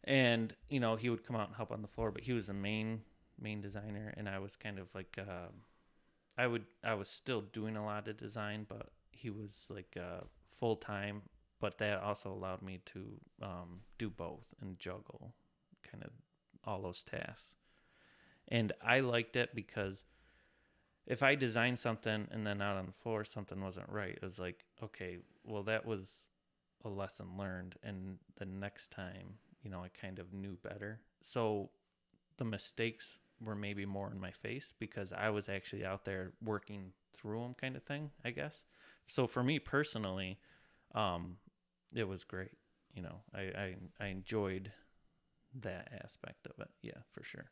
And 0.04 0.54
you 0.68 0.78
know, 0.78 0.96
he 0.96 1.08
would 1.08 1.26
come 1.26 1.36
out 1.36 1.48
and 1.48 1.56
help 1.56 1.72
on 1.72 1.80
the 1.80 1.88
floor, 1.88 2.10
but 2.10 2.22
he 2.22 2.32
was 2.32 2.48
the 2.48 2.52
main 2.52 3.00
main 3.40 3.60
designer, 3.62 4.12
and 4.16 4.28
I 4.28 4.38
was 4.40 4.56
kind 4.56 4.78
of 4.78 4.88
like, 4.94 5.16
um, 5.18 5.62
I 6.38 6.46
would 6.46 6.64
I 6.82 6.94
was 6.94 7.08
still 7.08 7.42
doing 7.42 7.76
a 7.76 7.84
lot 7.84 8.08
of 8.08 8.16
design, 8.16 8.64
but 8.66 8.90
he 9.10 9.28
was 9.28 9.66
like 9.68 9.96
uh, 10.00 10.24
full 10.52 10.76
time. 10.76 11.22
But 11.60 11.78
that 11.78 12.00
also 12.00 12.30
allowed 12.32 12.62
me 12.62 12.78
to 12.86 13.20
um, 13.42 13.80
do 13.98 14.08
both 14.08 14.44
and 14.62 14.78
juggle 14.78 15.34
kind 15.82 16.04
of 16.04 16.10
all 16.64 16.80
those 16.82 17.02
tasks 17.02 17.56
and 18.48 18.72
I 18.82 19.00
liked 19.00 19.36
it 19.36 19.54
because 19.54 20.04
if 21.06 21.22
I 21.22 21.34
designed 21.34 21.78
something 21.78 22.28
and 22.30 22.46
then 22.46 22.60
out 22.60 22.76
on 22.76 22.86
the 22.86 22.92
floor 22.92 23.24
something 23.24 23.60
wasn't 23.62 23.88
right, 23.88 24.14
it 24.14 24.22
was 24.22 24.38
like, 24.38 24.64
okay, 24.82 25.18
well 25.44 25.62
that 25.64 25.86
was 25.86 26.28
a 26.84 26.88
lesson 26.88 27.26
learned, 27.36 27.74
and 27.82 28.18
the 28.36 28.46
next 28.46 28.90
time, 28.90 29.34
you 29.62 29.70
know, 29.70 29.82
I 29.82 29.88
kind 29.88 30.18
of 30.18 30.32
knew 30.32 30.56
better. 30.62 31.00
So 31.20 31.70
the 32.36 32.44
mistakes 32.44 33.18
were 33.42 33.54
maybe 33.54 33.86
more 33.86 34.10
in 34.10 34.20
my 34.20 34.30
face 34.30 34.74
because 34.78 35.12
I 35.12 35.30
was 35.30 35.48
actually 35.48 35.84
out 35.84 36.04
there 36.04 36.32
working 36.42 36.92
through 37.14 37.42
them, 37.42 37.54
kind 37.54 37.76
of 37.76 37.82
thing, 37.82 38.10
I 38.24 38.30
guess. 38.30 38.64
So 39.06 39.26
for 39.26 39.42
me 39.42 39.58
personally, 39.58 40.38
um, 40.94 41.36
it 41.94 42.04
was 42.04 42.24
great. 42.24 42.56
You 42.94 43.02
know, 43.02 43.20
I, 43.34 43.40
I 43.40 43.74
I 44.00 44.06
enjoyed 44.06 44.72
that 45.60 45.88
aspect 46.02 46.46
of 46.46 46.52
it. 46.58 46.70
Yeah, 46.82 47.00
for 47.12 47.22
sure. 47.22 47.50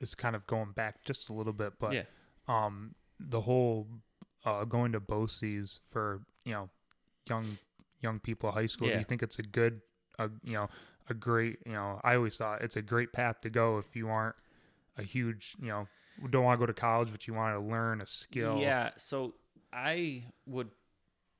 It's 0.00 0.14
kind 0.14 0.36
of 0.36 0.46
going 0.46 0.72
back 0.72 1.04
just 1.04 1.28
a 1.28 1.32
little 1.32 1.52
bit, 1.52 1.74
but 1.80 1.92
yeah. 1.92 2.02
um, 2.46 2.94
the 3.18 3.40
whole 3.40 3.88
uh, 4.44 4.64
going 4.64 4.92
to 4.92 5.00
BOCES 5.00 5.80
for 5.90 6.22
you 6.44 6.52
know 6.52 6.68
young 7.28 7.58
young 8.00 8.20
people, 8.20 8.50
high 8.50 8.66
school. 8.66 8.88
Do 8.88 8.96
you 8.96 9.04
think 9.04 9.22
it's 9.22 9.38
a 9.38 9.42
good, 9.42 9.80
a 10.18 10.28
you 10.44 10.54
know, 10.54 10.68
a 11.10 11.14
great 11.14 11.58
you 11.66 11.72
know? 11.72 12.00
I 12.04 12.14
always 12.16 12.36
thought 12.36 12.62
it's 12.62 12.76
a 12.76 12.82
great 12.82 13.12
path 13.12 13.40
to 13.42 13.50
go 13.50 13.78
if 13.78 13.94
you 13.94 14.08
aren't 14.08 14.36
a 14.96 15.02
huge 15.02 15.56
you 15.60 15.68
know 15.68 15.86
don't 16.30 16.44
want 16.44 16.58
to 16.58 16.62
go 16.62 16.66
to 16.66 16.74
college, 16.74 17.10
but 17.12 17.26
you 17.26 17.34
want 17.34 17.54
to 17.54 17.60
learn 17.60 18.00
a 18.00 18.06
skill. 18.06 18.58
Yeah, 18.58 18.90
so 18.96 19.34
I 19.72 20.24
would 20.46 20.70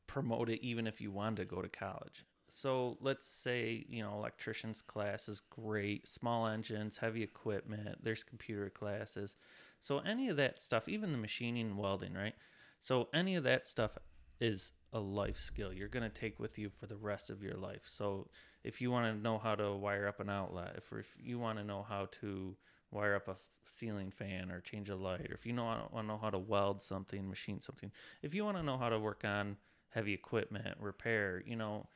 promote 0.06 0.48
it 0.48 0.60
even 0.62 0.86
if 0.86 1.00
you 1.00 1.10
wanted 1.10 1.36
to 1.36 1.44
go 1.44 1.62
to 1.62 1.68
college. 1.68 2.24
So 2.48 2.96
let's 3.00 3.26
say, 3.26 3.84
you 3.88 4.02
know, 4.02 4.14
electrician's 4.14 4.80
class 4.80 5.28
is 5.28 5.40
great, 5.40 6.08
small 6.08 6.46
engines, 6.46 6.96
heavy 6.96 7.22
equipment, 7.22 7.98
there's 8.02 8.22
computer 8.22 8.70
classes. 8.70 9.36
So 9.80 9.98
any 9.98 10.28
of 10.28 10.36
that 10.38 10.60
stuff, 10.62 10.88
even 10.88 11.12
the 11.12 11.18
machining 11.18 11.66
and 11.66 11.78
welding, 11.78 12.14
right? 12.14 12.34
So 12.80 13.08
any 13.12 13.36
of 13.36 13.44
that 13.44 13.66
stuff 13.66 13.98
is 14.40 14.72
a 14.92 15.00
life 15.00 15.36
skill 15.36 15.72
you're 15.72 15.88
going 15.88 16.08
to 16.08 16.20
take 16.20 16.38
with 16.38 16.58
you 16.58 16.70
for 16.70 16.86
the 16.86 16.96
rest 16.96 17.28
of 17.28 17.42
your 17.42 17.56
life. 17.56 17.82
So 17.84 18.28
if 18.68 18.82
you 18.82 18.90
want 18.90 19.06
to 19.06 19.22
know 19.22 19.38
how 19.38 19.54
to 19.54 19.74
wire 19.74 20.06
up 20.06 20.20
an 20.20 20.28
outlet, 20.28 20.74
if, 20.76 20.92
if 20.92 21.16
you 21.18 21.38
want 21.38 21.56
to 21.56 21.64
know 21.64 21.86
how 21.88 22.06
to 22.20 22.54
wire 22.90 23.14
up 23.14 23.26
a 23.26 23.36
ceiling 23.64 24.10
fan 24.10 24.50
or 24.50 24.60
change 24.60 24.90
a 24.90 24.94
light, 24.94 25.30
or 25.30 25.32
if 25.32 25.46
you 25.46 25.54
know 25.54 25.64
want 25.64 25.90
to 25.94 26.02
know 26.02 26.18
how 26.20 26.28
to 26.28 26.38
weld 26.38 26.82
something, 26.82 27.26
machine 27.26 27.62
something, 27.62 27.90
if 28.20 28.34
you 28.34 28.44
want 28.44 28.58
to 28.58 28.62
know 28.62 28.76
how 28.76 28.90
to 28.90 28.98
work 28.98 29.24
on 29.24 29.56
heavy 29.88 30.12
equipment, 30.12 30.76
repair, 30.78 31.42
you 31.46 31.56
know, 31.56 31.86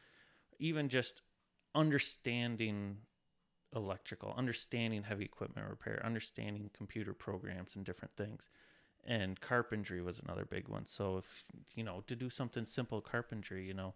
even 0.58 0.88
just 0.88 1.20
understanding 1.74 2.96
electrical, 3.76 4.32
understanding 4.34 5.02
heavy 5.02 5.26
equipment 5.26 5.68
repair, 5.68 6.00
understanding 6.02 6.70
computer 6.74 7.12
programs 7.12 7.76
and 7.76 7.84
different 7.84 8.16
things. 8.16 8.48
And 9.04 9.38
carpentry 9.42 10.00
was 10.00 10.20
another 10.20 10.46
big 10.46 10.68
one. 10.68 10.86
So 10.86 11.18
if 11.18 11.44
you 11.74 11.84
know 11.84 12.02
to 12.06 12.16
do 12.16 12.30
something 12.30 12.64
simple 12.64 13.02
carpentry, 13.02 13.66
you 13.66 13.74
know, 13.74 13.92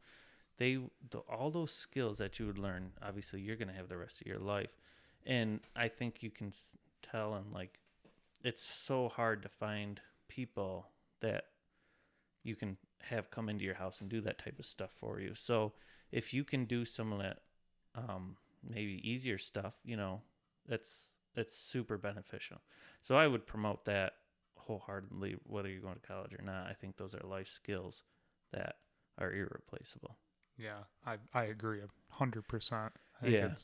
they 0.59 0.79
the, 1.11 1.19
all 1.19 1.51
those 1.51 1.73
skills 1.73 2.19
that 2.19 2.39
you 2.39 2.47
would 2.47 2.59
learn, 2.59 2.93
obviously 3.03 3.41
you're 3.41 3.57
going 3.57 3.69
to 3.69 3.75
have 3.75 3.89
the 3.89 3.97
rest 3.97 4.21
of 4.21 4.27
your 4.27 4.39
life. 4.39 4.71
And 5.25 5.61
I 5.75 5.89
think 5.89 6.23
you 6.23 6.31
can 6.31 6.53
tell 7.03 7.35
and 7.35 7.53
like 7.53 7.79
it's 8.43 8.63
so 8.63 9.09
hard 9.09 9.43
to 9.43 9.49
find 9.49 10.01
people 10.29 10.89
that 11.21 11.47
you 12.43 12.55
can 12.55 12.77
have 13.03 13.31
come 13.31 13.49
into 13.49 13.65
your 13.65 13.75
house 13.75 14.01
and 14.01 14.09
do 14.09 14.21
that 14.21 14.39
type 14.39 14.59
of 14.59 14.67
stuff 14.67 14.91
for 14.97 15.21
you. 15.21 15.35
So 15.35 15.73
if 16.13 16.33
you 16.33 16.45
can 16.45 16.65
do 16.65 16.85
some 16.85 17.13
of 17.13 17.19
that 17.19 17.39
um, 17.95 18.37
maybe 18.69 19.01
easier 19.09 19.39
stuff, 19.39 19.75
you 19.85 19.97
know, 19.97 20.23
that's 20.69 21.11
that's 21.35 21.55
super 21.55 21.99
beneficial. 21.99 22.59
So 23.03 23.17
I 23.17 23.27
would 23.27 23.47
promote 23.47 23.85
that 23.85 24.15
wholeheartedly, 24.57 25.37
whether 25.45 25.69
you're 25.69 25.81
going 25.81 25.95
to 26.01 26.07
college 26.07 26.33
or 26.33 26.43
not. 26.43 26.67
I 26.67 26.73
think 26.73 26.97
those 26.97 27.15
are 27.15 27.27
life 27.27 27.49
skills 27.49 28.03
that 28.53 28.77
are 29.19 29.33
irreplaceable. 29.33 30.17
Yeah, 30.59 30.79
I 31.05 31.17
I 31.35 31.45
agree 31.45 31.81
a 31.81 31.89
hundred 32.15 32.49
percent. 32.49 32.93
Yeah. 33.23 33.55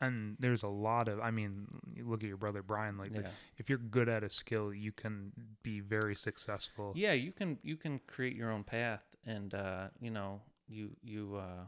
And 0.00 0.36
there's 0.40 0.62
a 0.64 0.68
lot 0.68 1.08
of, 1.08 1.20
I 1.20 1.30
mean, 1.30 1.66
look 2.02 2.22
at 2.22 2.28
your 2.28 2.36
brother 2.36 2.62
Brian. 2.62 2.98
Like, 2.98 3.10
Yeah. 3.14 3.30
if 3.56 3.68
you're 3.70 3.78
good 3.78 4.08
at 4.08 4.22
a 4.22 4.28
skill, 4.28 4.74
you 4.74 4.92
can 4.92 5.32
be 5.62 5.80
very 5.80 6.14
successful. 6.16 6.92
Yeah, 6.96 7.12
you 7.12 7.32
can 7.32 7.58
you 7.62 7.76
can 7.76 8.00
create 8.06 8.34
your 8.36 8.50
own 8.50 8.64
path, 8.64 9.04
and 9.24 9.54
uh, 9.54 9.88
you 10.00 10.10
know 10.10 10.42
you 10.68 10.96
you 11.02 11.36
uh, 11.36 11.64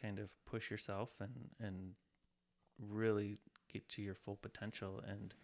kind 0.00 0.18
of 0.18 0.28
push 0.44 0.70
yourself 0.70 1.10
and 1.20 1.50
and 1.60 1.94
really 2.78 3.38
get 3.72 3.88
to 3.88 4.02
your 4.02 4.14
full 4.14 4.36
potential. 4.36 5.02
And 5.08 5.34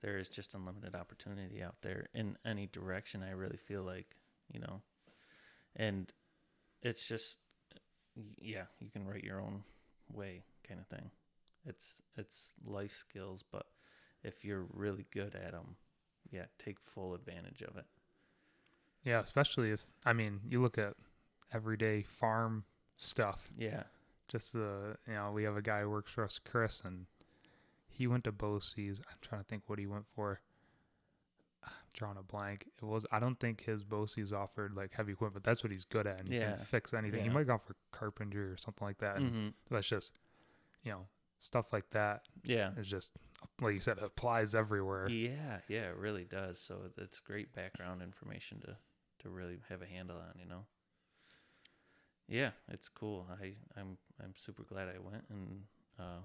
there 0.00 0.18
is 0.18 0.28
just 0.28 0.54
unlimited 0.54 0.94
opportunity 0.94 1.62
out 1.62 1.76
there 1.82 2.08
in 2.14 2.38
any 2.44 2.68
direction. 2.68 3.22
I 3.22 3.32
really 3.32 3.58
feel 3.58 3.82
like 3.82 4.16
you 4.52 4.60
know, 4.60 4.82
and 5.76 6.10
it's 6.80 7.04
just 7.06 7.38
yeah, 8.40 8.64
you 8.80 8.90
can 8.90 9.06
write 9.06 9.24
your 9.24 9.40
own 9.40 9.62
way, 10.12 10.42
kind 10.66 10.80
of 10.80 10.86
thing. 10.86 11.10
It's 11.66 12.02
it's 12.16 12.50
life 12.64 12.94
skills, 12.94 13.44
but 13.50 13.66
if 14.24 14.44
you're 14.44 14.66
really 14.72 15.06
good 15.12 15.34
at 15.34 15.52
them, 15.52 15.76
yeah, 16.30 16.46
take 16.58 16.80
full 16.80 17.14
advantage 17.14 17.62
of 17.62 17.76
it. 17.76 17.84
Yeah, 19.04 19.20
especially 19.20 19.70
if 19.70 19.84
I 20.04 20.12
mean, 20.12 20.40
you 20.48 20.60
look 20.60 20.78
at 20.78 20.94
everyday 21.52 22.02
farm 22.02 22.64
stuff. 22.96 23.50
Yeah. 23.58 23.84
Just 24.28 24.52
the 24.52 24.96
you 25.06 25.14
know, 25.14 25.30
we 25.32 25.44
have 25.44 25.56
a 25.56 25.62
guy 25.62 25.82
who 25.82 25.90
works 25.90 26.12
for 26.12 26.24
us, 26.24 26.40
Chris, 26.42 26.80
and 26.84 27.06
he 27.88 28.06
went 28.06 28.24
to 28.24 28.32
BOCES. 28.32 29.00
I'm 29.00 29.18
trying 29.20 29.42
to 29.42 29.46
think 29.46 29.64
what 29.66 29.78
he 29.78 29.86
went 29.86 30.06
for. 30.14 30.40
Drawing 31.94 32.16
a 32.16 32.22
blank. 32.22 32.66
It 32.80 32.84
was 32.84 33.06
I 33.12 33.18
don't 33.20 33.38
think 33.38 33.62
his 33.62 33.84
BOCES 33.84 34.32
offered 34.32 34.74
like 34.74 34.92
heavy 34.92 35.12
equipment. 35.12 35.42
But 35.44 35.50
that's 35.50 35.62
what 35.62 35.70
he's 35.72 35.84
good 35.84 36.06
at, 36.06 36.18
and 36.20 36.28
he 36.28 36.36
Yeah. 36.36 36.56
can 36.56 36.64
fix 36.66 36.94
anything. 36.94 37.20
He 37.22 37.28
Yeah. 37.28 37.34
might 37.34 37.46
go 37.46 37.58
for 37.58 37.76
carpentry 37.90 38.42
or 38.46 38.56
something 38.56 38.86
like 38.86 38.98
that. 38.98 39.16
And 39.16 39.30
hmm 39.30 39.48
that's 39.70 39.86
just, 39.86 40.12
you 40.82 40.92
know, 40.92 41.06
stuff 41.38 41.72
like 41.72 41.90
that 41.90 42.22
Yeah. 42.44 42.70
it's 42.76 42.88
just 42.88 43.10
like 43.60 43.74
you 43.74 43.80
said, 43.80 43.98
it 43.98 44.04
applies 44.04 44.54
everywhere. 44.54 45.08
Yeah, 45.08 45.58
yeah, 45.68 45.90
it 45.90 45.96
really 45.96 46.24
does. 46.24 46.58
So 46.60 46.90
it's 46.96 47.18
great 47.20 47.52
background 47.54 48.00
information 48.02 48.60
to 48.60 48.76
to 49.20 49.28
really 49.28 49.58
have 49.68 49.82
a 49.82 49.86
handle 49.86 50.16
on, 50.16 50.38
you 50.38 50.46
know. 50.46 50.64
Yeah, 52.28 52.52
it's 52.68 52.88
cool. 52.88 53.26
I 53.40 53.54
I'm 53.78 53.98
I'm 54.22 54.34
super 54.36 54.62
glad 54.62 54.88
I 54.88 54.98
went 54.98 55.24
and 55.28 55.64
uh 55.98 56.22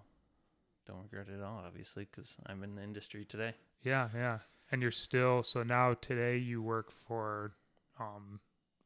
don't 0.86 1.04
regret 1.04 1.28
it 1.28 1.38
at 1.38 1.44
all 1.44 1.62
obviously 1.66 2.06
cuz 2.06 2.38
I'm 2.46 2.64
in 2.64 2.76
the 2.76 2.84
industry 2.84 3.26
today. 3.26 3.56
Yeah, 3.84 4.10
yeah. 4.14 4.40
And 4.72 4.82
you're 4.82 4.92
still 4.92 5.44
so 5.44 5.64
now 5.64 5.94
today 5.94 6.38
you 6.38 6.62
work 6.62 6.92
for 6.92 7.54
um 8.00 8.40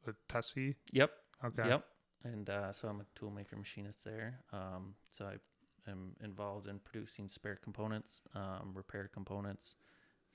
with 0.06 0.16
Tessy. 0.28 0.76
Yep. 0.92 1.10
Okay. 1.44 1.68
Yep. 1.68 1.84
And 2.24 2.50
uh, 2.50 2.72
so 2.72 2.88
I'm 2.88 3.00
a 3.00 3.18
toolmaker 3.18 3.56
machinist 3.56 4.04
there. 4.04 4.40
Um, 4.52 4.94
so 5.10 5.24
I 5.24 5.90
am 5.90 6.12
involved 6.22 6.68
in 6.68 6.78
producing 6.78 7.26
spare 7.26 7.58
components, 7.62 8.20
um, 8.34 8.70
repair 8.74 9.10
components, 9.12 9.74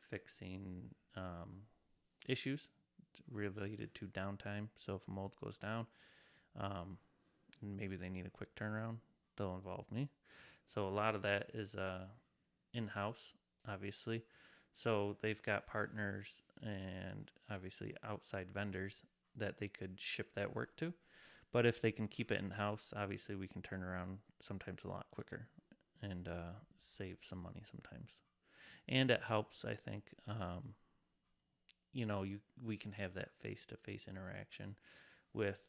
fixing 0.09 0.89
um, 1.15 1.63
issues 2.27 2.67
related 3.31 3.93
to 3.95 4.05
downtime. 4.07 4.67
So 4.77 4.95
if 4.95 5.07
a 5.07 5.11
mold 5.11 5.33
goes 5.41 5.57
down, 5.57 5.87
um, 6.59 6.97
and 7.61 7.77
maybe 7.77 7.95
they 7.95 8.09
need 8.09 8.25
a 8.25 8.29
quick 8.29 8.53
turnaround, 8.55 8.97
they'll 9.37 9.55
involve 9.55 9.85
me. 9.91 10.09
So 10.65 10.87
a 10.87 10.89
lot 10.89 11.15
of 11.15 11.21
that 11.21 11.51
is 11.53 11.75
uh, 11.75 12.05
in 12.73 12.87
house, 12.87 13.33
obviously. 13.67 14.23
So 14.77 15.17
they've 15.21 15.41
got 15.41 15.65
partners 15.65 16.43
and 16.61 17.31
obviously 17.49 17.95
outside 18.07 18.47
vendors 18.53 19.01
that 19.35 19.57
they 19.57 19.67
could 19.67 19.99
ship 19.99 20.35
that 20.35 20.55
work 20.55 20.77
to. 20.77 20.93
But 21.51 21.65
if 21.65 21.81
they 21.81 21.91
can 21.91 22.07
keep 22.07 22.31
it 22.31 22.39
in 22.39 22.51
house, 22.51 22.93
obviously 22.95 23.35
we 23.35 23.47
can 23.47 23.63
turn 23.63 23.81
around 23.81 24.19
sometimes 24.39 24.83
a 24.83 24.89
lot 24.89 25.07
quicker 25.09 25.47
and 26.03 26.27
uh, 26.27 26.53
save 26.77 27.17
some 27.21 27.41
money 27.41 27.63
sometimes. 27.69 28.17
And 28.87 29.09
it 29.09 29.21
helps, 29.27 29.65
I 29.65 29.73
think. 29.73 30.13
Um, 30.27 30.75
you 31.91 32.05
know, 32.05 32.21
you 32.21 32.39
we 32.63 32.77
can 32.77 32.91
have 32.91 33.15
that 33.15 33.33
face 33.41 33.65
to 33.67 33.77
face 33.77 34.05
interaction 34.07 34.75
with 35.33 35.59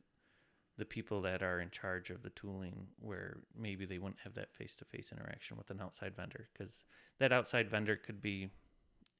the 0.76 0.84
people 0.84 1.22
that 1.22 1.42
are 1.42 1.60
in 1.60 1.70
charge 1.70 2.10
of 2.10 2.22
the 2.22 2.30
tooling, 2.30 2.88
where 3.00 3.38
maybe 3.58 3.86
they 3.86 3.98
wouldn't 3.98 4.20
have 4.24 4.34
that 4.34 4.52
face 4.52 4.74
to 4.76 4.84
face 4.84 5.12
interaction 5.12 5.56
with 5.56 5.70
an 5.70 5.80
outside 5.80 6.14
vendor, 6.14 6.48
because 6.52 6.84
that 7.18 7.32
outside 7.32 7.70
vendor 7.70 7.96
could 7.96 8.20
be 8.20 8.50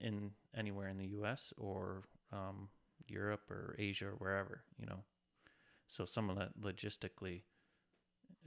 in 0.01 0.31
anywhere 0.57 0.89
in 0.89 0.99
the 0.99 1.09
U.S. 1.09 1.53
or 1.57 2.05
um, 2.33 2.69
Europe 3.07 3.51
or 3.51 3.75
Asia 3.79 4.07
or 4.07 4.13
wherever, 4.13 4.63
you 4.79 4.87
know. 4.87 5.05
So 5.87 6.05
some 6.05 6.29
of 6.31 6.37
that 6.37 6.61
logistically, 6.61 7.43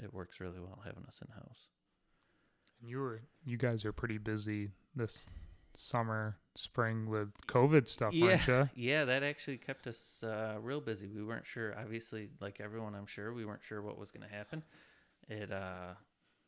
it 0.02 0.14
works 0.14 0.40
really 0.40 0.60
well 0.60 0.82
having 0.86 1.04
us 1.08 1.22
in 1.26 1.34
house. 1.34 1.68
And 2.80 2.90
you 2.90 3.00
were 3.00 3.22
you 3.44 3.58
guys 3.58 3.86
are 3.86 3.94
pretty 3.94 4.18
busy 4.18 4.72
this 4.96 5.28
summer, 5.74 6.38
spring 6.56 7.10
with 7.10 7.30
COVID 7.48 7.88
stuff, 7.88 8.14
aren't 8.22 8.48
you? 8.48 8.70
Yeah, 8.76 9.06
that 9.06 9.24
actually 9.24 9.58
kept 9.58 9.88
us 9.88 10.24
uh, 10.24 10.58
real 10.62 10.82
busy. 10.82 11.08
We 11.08 11.24
weren't 11.24 11.48
sure, 11.48 11.76
obviously, 11.80 12.30
like 12.40 12.60
everyone, 12.60 12.94
I'm 12.96 13.06
sure, 13.06 13.34
we 13.34 13.46
weren't 13.46 13.64
sure 13.64 13.82
what 13.82 13.98
was 13.98 14.12
going 14.12 14.28
to 14.28 14.34
happen. 14.34 14.64
It 15.28 15.52
uh, 15.52 15.94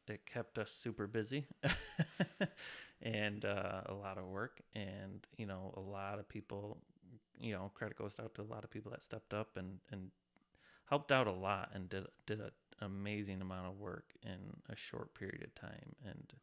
it 0.08 0.26
kept 0.26 0.58
us 0.58 0.72
super 0.72 1.08
busy, 1.08 1.48
and 3.04 3.46
uh, 3.46 3.82
a 3.86 3.94
lot 3.94 4.18
of 4.18 4.26
work, 4.26 4.62
and 4.74 5.26
you 5.38 5.46
know, 5.46 5.74
a 5.78 5.80
lot 5.80 6.20
of 6.20 6.28
people. 6.28 6.78
You 7.40 7.52
know, 7.52 7.72
credit 7.74 7.98
goes 7.98 8.16
out 8.22 8.36
to 8.36 8.42
a 8.42 8.44
lot 8.44 8.64
of 8.64 8.70
people 8.70 8.92
that 8.92 9.04
stepped 9.04 9.34
up 9.34 9.58
and 9.58 9.80
and 9.92 10.12
helped 10.86 11.12
out 11.12 11.28
a 11.28 11.32
lot 11.32 11.70
and 11.74 11.90
did 11.90 12.06
did 12.26 12.40
an 12.40 12.52
amazing 12.82 13.42
amount 13.42 13.68
of 13.68 13.80
work 13.80 14.14
in 14.24 14.38
a 14.70 14.76
short 14.76 15.14
period 15.14 15.44
of 15.44 15.54
time, 15.56 15.96
and 16.06 16.34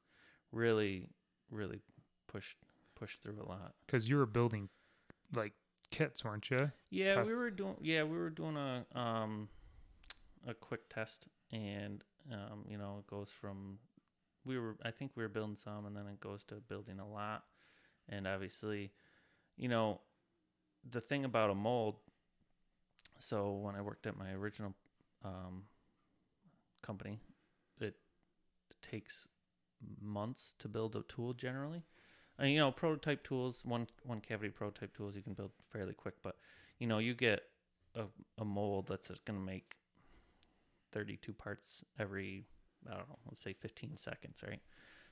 really, 0.52 1.08
really 1.50 1.80
pushed 2.28 2.56
pushed 2.94 3.22
through 3.22 3.40
a 3.40 3.48
lot. 3.48 3.74
Because 3.86 4.08
you 4.08 4.16
were 4.16 4.26
building 4.26 4.68
like 5.34 5.52
kits, 5.90 6.24
weren't 6.24 6.50
you? 6.50 6.70
Yeah, 6.90 7.14
test? 7.14 7.28
we 7.28 7.34
were 7.34 7.50
doing. 7.50 7.76
Yeah, 7.80 8.04
we 8.04 8.16
were 8.16 8.30
doing 8.30 8.56
a 8.56 8.84
um 8.98 9.48
a 10.46 10.54
quick 10.54 10.88
test, 10.88 11.26
and 11.52 12.04
um 12.30 12.64
you 12.68 12.78
know 12.78 12.98
it 13.00 13.06
goes 13.06 13.30
from 13.30 13.78
we 14.44 14.58
were 14.58 14.76
I 14.84 14.90
think 14.90 15.12
we 15.16 15.22
were 15.22 15.28
building 15.28 15.56
some, 15.56 15.86
and 15.86 15.96
then 15.96 16.06
it 16.06 16.20
goes 16.20 16.42
to 16.44 16.54
building 16.56 16.98
a 16.98 17.08
lot, 17.08 17.44
and 18.08 18.26
obviously, 18.26 18.92
you 19.56 19.68
know, 19.68 20.00
the 20.88 21.00
thing 21.00 21.24
about 21.24 21.50
a 21.50 21.54
mold. 21.54 21.96
So 23.18 23.52
when 23.52 23.74
I 23.74 23.82
worked 23.82 24.06
at 24.06 24.16
my 24.16 24.32
original 24.32 24.74
um 25.24 25.64
company, 26.82 27.20
it 27.80 27.96
takes 28.82 29.28
months 30.00 30.54
to 30.58 30.68
build 30.68 30.96
a 30.96 31.02
tool 31.02 31.32
generally. 31.32 31.82
And, 32.38 32.50
you 32.50 32.58
know, 32.58 32.72
prototype 32.72 33.22
tools, 33.22 33.62
one 33.64 33.86
one 34.04 34.20
cavity 34.20 34.50
prototype 34.50 34.96
tools 34.96 35.14
you 35.14 35.22
can 35.22 35.34
build 35.34 35.50
fairly 35.60 35.92
quick, 35.92 36.14
but 36.22 36.36
you 36.78 36.86
know, 36.86 36.98
you 36.98 37.14
get 37.14 37.42
a, 37.94 38.04
a 38.38 38.44
mold 38.44 38.86
that's 38.88 39.08
just 39.08 39.24
gonna 39.24 39.40
make 39.40 39.76
thirty 40.92 41.16
two 41.16 41.34
parts 41.34 41.84
every 41.98 42.46
I 42.86 42.96
don't 42.96 43.08
know, 43.08 43.18
let's 43.26 43.42
say 43.42 43.52
fifteen 43.52 43.96
seconds, 43.96 44.38
right? 44.46 44.60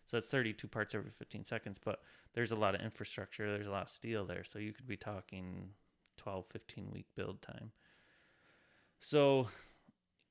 So 0.04 0.16
that's 0.16 0.28
thirty 0.28 0.52
two 0.52 0.68
parts 0.68 0.94
every 0.94 1.10
fifteen 1.10 1.44
seconds, 1.44 1.78
but 1.82 2.00
there's 2.34 2.52
a 2.52 2.56
lot 2.56 2.74
of 2.74 2.80
infrastructure, 2.80 3.50
there's 3.50 3.66
a 3.66 3.70
lot 3.70 3.84
of 3.84 3.90
steel 3.90 4.24
there, 4.24 4.44
so 4.44 4.58
you 4.58 4.72
could 4.72 4.86
be 4.86 4.96
talking 4.96 5.70
12, 6.18 6.46
15 6.46 6.90
week 6.92 7.06
build 7.16 7.40
time. 7.40 7.72
So 9.00 9.48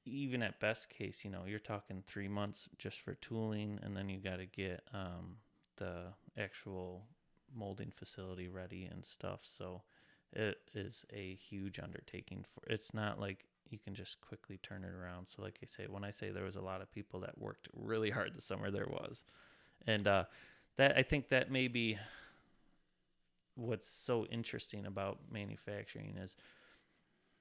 even 0.06 0.44
at 0.44 0.60
best 0.60 0.90
case, 0.90 1.22
you 1.24 1.32
know, 1.32 1.44
you're 1.48 1.60
talking 1.60 2.04
three 2.06 2.28
months 2.28 2.70
just 2.78 3.02
for 3.02 3.16
tooling, 3.16 3.80
and 3.82 3.96
then 3.96 4.10
you 4.10 4.20
got 4.20 4.38
to 4.38 4.46
get 4.46 4.84
um, 4.94 5.38
the 5.78 6.14
actual 6.38 7.06
molding 7.56 7.92
facility 7.92 8.48
ready 8.48 8.86
and 8.86 9.04
stuff. 9.06 9.40
So 9.42 9.82
it 10.34 10.58
is 10.74 11.06
a 11.14 11.36
huge 11.36 11.80
undertaking. 11.80 12.46
For 12.54 12.72
it's 12.72 12.94
not 12.94 13.20
like 13.20 13.46
you 13.70 13.80
can 13.80 13.94
just 13.94 14.22
quickly 14.22 14.60
turn 14.62 14.84
it 14.84 14.92
around. 14.92 15.28
So 15.28 15.42
like 15.42 15.60
I 15.62 15.66
say, 15.66 15.86
when 15.90 16.04
I 16.04 16.12
say 16.12 16.30
there 16.30 16.44
was 16.44 16.56
a 16.56 16.62
lot 16.62 16.82
of 16.82 16.92
people 16.92 17.20
that 17.22 17.38
worked 17.38 17.68
really 17.74 18.10
hard 18.10 18.34
this 18.36 18.46
summer, 18.46 18.72
there 18.72 18.88
was, 18.88 19.24
and 19.86 20.08
uh, 20.08 20.24
that 20.78 20.98
I 20.98 21.04
think 21.04 21.30
that 21.30 21.52
may 21.52 21.68
be 21.68 21.98
what's 23.56 23.88
so 23.88 24.26
interesting 24.28 24.86
about 24.86 25.20
manufacturing 25.32 26.16
is 26.18 26.36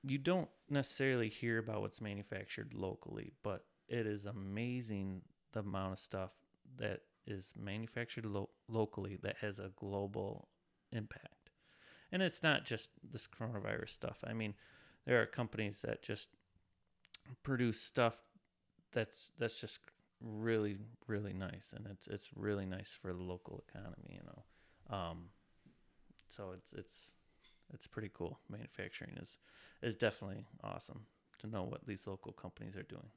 you 0.03 0.19
don't 0.19 0.49
necessarily 0.71 1.29
hear 1.29 1.59
about 1.59 1.83
what's 1.83 2.01
manufactured 2.01 2.73
locally, 2.75 3.33
but 3.43 3.65
it 3.89 4.07
is 4.07 4.25
amazing 4.25 5.23
the 5.53 5.61
amount 5.61 5.93
of 5.93 5.99
stuff 5.99 6.31
that 6.79 7.01
is 7.27 7.53
manufactured 7.59 8.25
lo- 8.25 8.51
locally 8.69 9.19
that 9.23 9.37
has 9.41 9.59
a 9.59 9.71
global 9.77 10.49
impact. 10.93 11.51
And 12.13 12.23
it's 12.23 12.43
not 12.43 12.65
just 12.65 12.91
this 13.03 13.27
coronavirus 13.27 13.91
stuff. 13.91 14.19
I 14.25 14.33
mean, 14.33 14.55
there 15.07 15.21
are 15.23 15.27
companies 15.27 15.83
that 15.83 16.03
just 16.03 16.29
produce 17.43 17.81
stuff 17.81 18.17
that's 18.93 19.33
that's 19.39 19.61
just 19.61 19.79
really 20.21 20.77
really 21.07 21.33
nice 21.33 21.75
and 21.77 21.87
it's 21.87 22.07
it's 22.09 22.31
really 22.35 22.65
nice 22.65 22.97
for 23.01 23.13
the 23.13 23.23
local 23.23 23.63
economy, 23.69 24.09
you 24.11 24.21
know. 24.27 24.97
Um 24.97 25.27
so 26.27 26.53
it's 26.53 26.73
it's 26.73 27.13
it's 27.73 27.87
pretty 27.87 28.11
cool. 28.13 28.39
Manufacturing 28.49 29.17
is 29.21 29.39
is 29.83 29.97
definitely 29.97 30.47
awesome 30.63 31.07
to 31.39 31.47
know 31.47 31.63
what 31.65 31.87
these 31.87 32.07
local 32.07 32.33
companies 32.33 32.77
are 32.77 32.83
doing. 32.83 33.11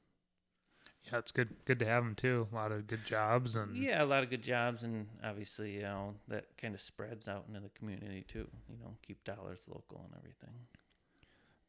Yeah, 1.04 1.18
it's 1.18 1.32
good 1.32 1.48
good 1.64 1.78
to 1.78 1.86
have 1.86 2.04
them 2.04 2.14
too. 2.14 2.48
A 2.52 2.54
lot 2.54 2.72
of 2.72 2.86
good 2.86 3.04
jobs 3.06 3.56
and 3.56 3.76
Yeah, 3.76 4.02
a 4.02 4.04
lot 4.04 4.22
of 4.22 4.30
good 4.30 4.42
jobs, 4.42 4.82
and 4.82 5.06
obviously, 5.24 5.72
you 5.72 5.82
know, 5.82 6.14
that 6.28 6.56
kind 6.58 6.74
of 6.74 6.80
spreads 6.80 7.26
out 7.26 7.44
into 7.48 7.60
the 7.60 7.70
community 7.70 8.24
too. 8.26 8.48
You 8.68 8.76
know, 8.82 8.94
keep 9.02 9.24
dollars 9.24 9.60
local 9.66 10.02
and 10.04 10.14
everything. 10.18 10.54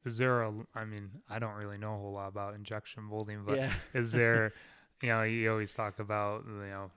Is 0.06 0.18
there 0.18 0.42
a? 0.44 0.54
I 0.76 0.86
mean, 0.86 1.10
I 1.30 1.40
don't 1.40 1.54
really 1.56 1.78
know 1.78 1.94
a 1.94 1.98
whole 1.98 2.14
lot 2.14 2.28
about 2.28 2.56
injection 2.56 3.04
molding, 3.04 3.44
but 3.46 3.58
yeah, 3.58 3.74
is 3.94 4.12
there? 4.12 4.54
You 5.04 5.10
know, 5.10 5.24
you 5.24 5.50
always 5.50 5.74
talk 5.74 5.98
about 5.98 6.46
you 6.46 6.52
know, 6.70 6.92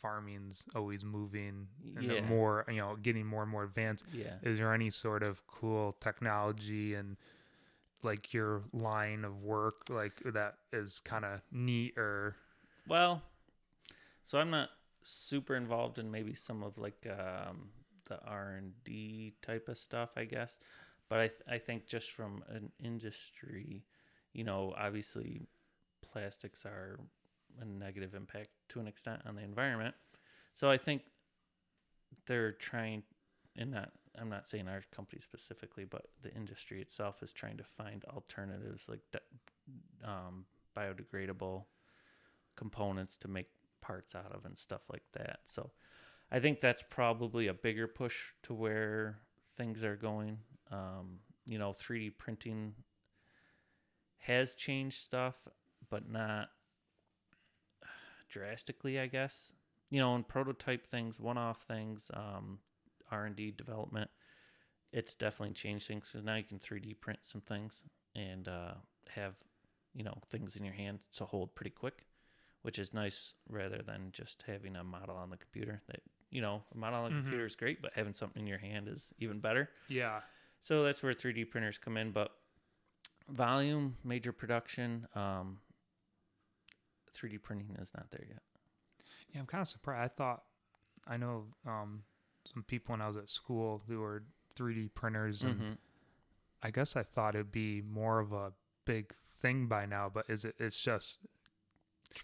farming's 0.00 0.64
always 0.74 1.04
moving 1.04 1.66
and 1.94 2.08
Yeah. 2.10 2.22
more. 2.22 2.64
You 2.68 2.76
know, 2.78 2.96
getting 2.96 3.26
more 3.26 3.42
and 3.42 3.50
more 3.50 3.64
advanced. 3.64 4.06
yeah. 4.14 4.36
Is 4.42 4.56
there 4.56 4.72
any 4.72 4.88
sort 4.88 5.22
of 5.22 5.46
cool 5.46 5.94
technology 6.00 6.94
and 6.94 7.18
like 8.02 8.32
your 8.32 8.62
line 8.72 9.26
of 9.26 9.42
work 9.42 9.82
like 9.90 10.22
that 10.24 10.54
is 10.72 11.00
kind 11.00 11.26
of 11.26 11.40
neat 11.52 11.98
or 11.98 12.34
Well, 12.88 13.22
so 14.24 14.38
I'm 14.38 14.50
not 14.50 14.70
super 15.02 15.54
involved 15.54 15.98
in 15.98 16.10
maybe 16.10 16.34
some 16.34 16.62
of 16.62 16.78
like 16.78 17.06
um, 17.06 17.68
the 18.08 18.18
R 18.24 18.54
and 18.56 18.72
D 18.84 19.34
type 19.42 19.68
of 19.68 19.76
stuff, 19.78 20.10
I 20.16 20.24
guess. 20.24 20.56
But 21.12 21.20
I 21.20 21.28
th- 21.28 21.42
I 21.46 21.58
think 21.58 21.86
just 21.86 22.12
from 22.12 22.42
an 22.48 22.72
industry, 22.82 23.84
you 24.32 24.44
know, 24.44 24.72
obviously 24.78 25.42
plastics 26.00 26.64
are 26.64 26.98
a 27.60 27.66
negative 27.66 28.14
impact 28.14 28.48
to 28.70 28.80
an 28.80 28.88
extent 28.88 29.20
on 29.26 29.36
the 29.36 29.42
environment. 29.42 29.94
So 30.54 30.70
I 30.70 30.78
think 30.78 31.02
they're 32.24 32.52
trying, 32.52 33.02
and 33.56 33.72
not 33.72 33.92
I'm 34.18 34.30
not 34.30 34.48
saying 34.48 34.68
our 34.68 34.84
company 34.90 35.20
specifically, 35.20 35.84
but 35.84 36.06
the 36.22 36.32
industry 36.34 36.80
itself 36.80 37.22
is 37.22 37.34
trying 37.34 37.58
to 37.58 37.64
find 37.64 38.06
alternatives 38.06 38.86
like 38.88 39.02
de- 39.12 40.08
um, 40.10 40.46
biodegradable 40.74 41.64
components 42.56 43.18
to 43.18 43.28
make 43.28 43.48
parts 43.82 44.14
out 44.14 44.32
of 44.32 44.46
and 44.46 44.56
stuff 44.56 44.88
like 44.90 45.04
that. 45.12 45.40
So 45.44 45.72
I 46.30 46.40
think 46.40 46.62
that's 46.62 46.82
probably 46.88 47.48
a 47.48 47.52
bigger 47.52 47.86
push 47.86 48.32
to 48.44 48.54
where 48.54 49.18
things 49.58 49.84
are 49.84 49.96
going. 49.96 50.38
Um, 50.72 51.18
you 51.46 51.58
know, 51.58 51.72
3D 51.72 52.10
printing 52.10 52.74
has 54.18 54.54
changed 54.54 54.98
stuff, 55.02 55.36
but 55.90 56.08
not 56.10 56.48
drastically, 58.28 58.98
I 58.98 59.06
guess. 59.06 59.52
You 59.90 60.00
know, 60.00 60.14
in 60.16 60.24
prototype 60.24 60.86
things, 60.86 61.20
one-off 61.20 61.62
things, 61.62 62.10
um, 62.14 62.58
R&D 63.10 63.52
development, 63.52 64.10
it's 64.92 65.14
definitely 65.14 65.54
changed 65.54 65.86
things 65.86 66.08
because 66.10 66.24
now 66.24 66.36
you 66.36 66.44
can 66.44 66.58
3D 66.58 66.94
print 66.94 67.18
some 67.22 67.40
things 67.42 67.82
and 68.14 68.48
uh, 68.48 68.74
have, 69.10 69.42
you 69.94 70.04
know, 70.04 70.16
things 70.30 70.56
in 70.56 70.64
your 70.64 70.74
hand 70.74 71.00
to 71.16 71.24
hold 71.24 71.54
pretty 71.54 71.70
quick, 71.70 72.06
which 72.62 72.78
is 72.78 72.94
nice 72.94 73.34
rather 73.48 73.82
than 73.82 74.10
just 74.12 74.44
having 74.46 74.76
a 74.76 74.84
model 74.84 75.16
on 75.16 75.30
the 75.30 75.36
computer. 75.36 75.82
That 75.88 76.00
you 76.30 76.40
know, 76.40 76.62
a 76.74 76.78
model 76.78 77.00
on 77.00 77.10
the 77.10 77.16
Mhm. 77.18 77.20
computer 77.22 77.44
is 77.44 77.56
great, 77.56 77.82
but 77.82 77.92
having 77.94 78.14
something 78.14 78.40
in 78.40 78.46
your 78.48 78.58
hand 78.58 78.88
is 78.88 79.12
even 79.18 79.40
better. 79.40 79.68
Yeah. 79.88 80.20
So 80.62 80.84
that's 80.84 81.02
where 81.02 81.12
3D 81.12 81.50
printers 81.50 81.76
come 81.76 81.96
in. 81.96 82.12
But 82.12 82.30
volume, 83.28 83.96
major 84.04 84.32
production, 84.32 85.06
um, 85.14 85.58
3D 87.14 87.42
printing 87.42 87.76
is 87.80 87.92
not 87.96 88.10
there 88.12 88.24
yet. 88.28 88.42
Yeah, 89.34 89.40
I'm 89.40 89.46
kind 89.46 89.60
of 89.60 89.68
surprised. 89.68 90.04
I 90.12 90.14
thought 90.14 90.44
I 91.06 91.16
know 91.16 91.46
um, 91.66 92.04
some 92.52 92.62
people 92.62 92.92
when 92.92 93.00
I 93.02 93.08
was 93.08 93.16
at 93.16 93.28
school 93.28 93.82
who 93.88 94.00
were 94.00 94.22
3D 94.54 94.88
printers, 94.94 95.42
and 95.42 95.60
Mhm. 95.60 95.78
I 96.62 96.70
guess 96.70 96.94
I 96.96 97.02
thought 97.02 97.34
it'd 97.34 97.50
be 97.50 97.82
more 97.82 98.20
of 98.20 98.32
a 98.32 98.52
big 98.84 99.12
thing 99.40 99.66
by 99.66 99.84
now. 99.84 100.08
But 100.08 100.30
is 100.30 100.44
it? 100.44 100.54
It's 100.60 100.80
just 100.80 101.18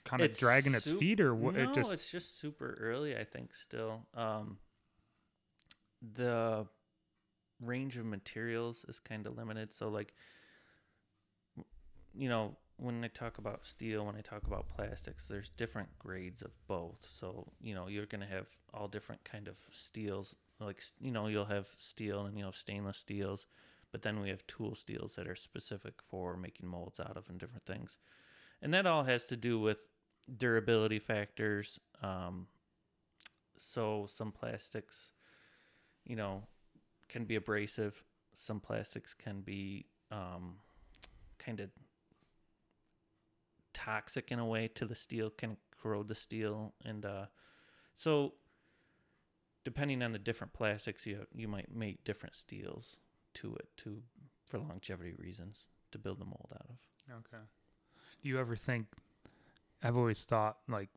kind 0.04 0.22
of 0.22 0.30
It's 0.30 0.38
dragging 0.38 0.74
its 0.74 0.88
sup- 0.88 0.98
feet, 1.00 1.20
or 1.20 1.34
what? 1.34 1.54
No, 1.56 1.62
it 1.64 1.74
just 1.74 1.92
it's 1.92 2.10
just 2.10 2.38
super 2.38 2.74
early. 2.80 3.16
I 3.16 3.24
think 3.24 3.52
still. 3.52 4.06
Um, 4.14 4.58
the 6.00 6.66
range 7.60 7.96
of 7.96 8.06
materials 8.06 8.84
is 8.88 8.98
kind 8.98 9.26
of 9.26 9.36
limited. 9.36 9.72
So 9.72 9.88
like, 9.88 10.14
you 12.14 12.28
know, 12.28 12.56
when 12.76 13.02
I 13.04 13.08
talk 13.08 13.38
about 13.38 13.66
steel, 13.66 14.06
when 14.06 14.14
I 14.14 14.20
talk 14.20 14.46
about 14.46 14.68
plastics, 14.68 15.26
there's 15.26 15.48
different 15.48 15.88
grades 15.98 16.42
of 16.42 16.54
both. 16.66 17.04
So 17.08 17.52
you 17.60 17.74
know, 17.74 17.88
you're 17.88 18.06
gonna 18.06 18.26
have 18.26 18.46
all 18.72 18.88
different 18.88 19.24
kind 19.24 19.48
of 19.48 19.56
steels. 19.70 20.36
Like 20.60 20.82
you 21.00 21.10
know, 21.10 21.26
you'll 21.26 21.46
have 21.46 21.68
steel 21.76 22.24
and 22.24 22.38
you'll 22.38 22.48
have 22.48 22.56
stainless 22.56 22.98
steels, 22.98 23.46
but 23.90 24.02
then 24.02 24.20
we 24.20 24.28
have 24.28 24.46
tool 24.46 24.74
steels 24.74 25.16
that 25.16 25.26
are 25.26 25.36
specific 25.36 25.94
for 26.08 26.36
making 26.36 26.68
molds 26.68 27.00
out 27.00 27.16
of 27.16 27.28
and 27.28 27.38
different 27.38 27.66
things, 27.66 27.98
and 28.62 28.72
that 28.72 28.86
all 28.86 29.04
has 29.04 29.24
to 29.26 29.36
do 29.36 29.58
with 29.58 29.78
durability 30.36 30.98
factors. 30.98 31.80
Um, 32.02 32.46
so 33.56 34.06
some 34.08 34.30
plastics, 34.30 35.12
you 36.04 36.14
know, 36.14 36.44
can 37.08 37.24
be 37.24 37.36
abrasive. 37.36 38.02
Some 38.34 38.60
plastics 38.60 39.14
can 39.14 39.40
be 39.40 39.86
um, 40.10 40.56
kind 41.38 41.60
of 41.60 41.70
toxic 43.72 44.30
in 44.30 44.38
a 44.38 44.46
way 44.46 44.68
to 44.74 44.84
the 44.84 44.94
steel, 44.94 45.30
can 45.30 45.56
corrode 45.80 46.08
the 46.08 46.14
steel, 46.14 46.74
and 46.84 47.04
uh, 47.04 47.26
so 47.94 48.34
depending 49.64 50.02
on 50.02 50.12
the 50.12 50.18
different 50.18 50.52
plastics, 50.52 51.06
you 51.06 51.26
you 51.34 51.48
might 51.48 51.74
make 51.74 52.04
different 52.04 52.34
steels 52.34 52.96
to 53.34 53.54
it 53.56 53.68
to 53.78 54.02
for 54.46 54.58
longevity 54.58 55.14
reasons 55.18 55.66
to 55.92 55.98
build 55.98 56.18
the 56.18 56.24
mold 56.24 56.48
out 56.54 56.66
of. 56.70 56.76
okay. 57.18 57.42
Do 58.22 58.28
you 58.28 58.38
ever 58.38 58.56
think? 58.56 58.86
I've 59.82 59.96
always 59.96 60.24
thought 60.24 60.58
like 60.68 60.88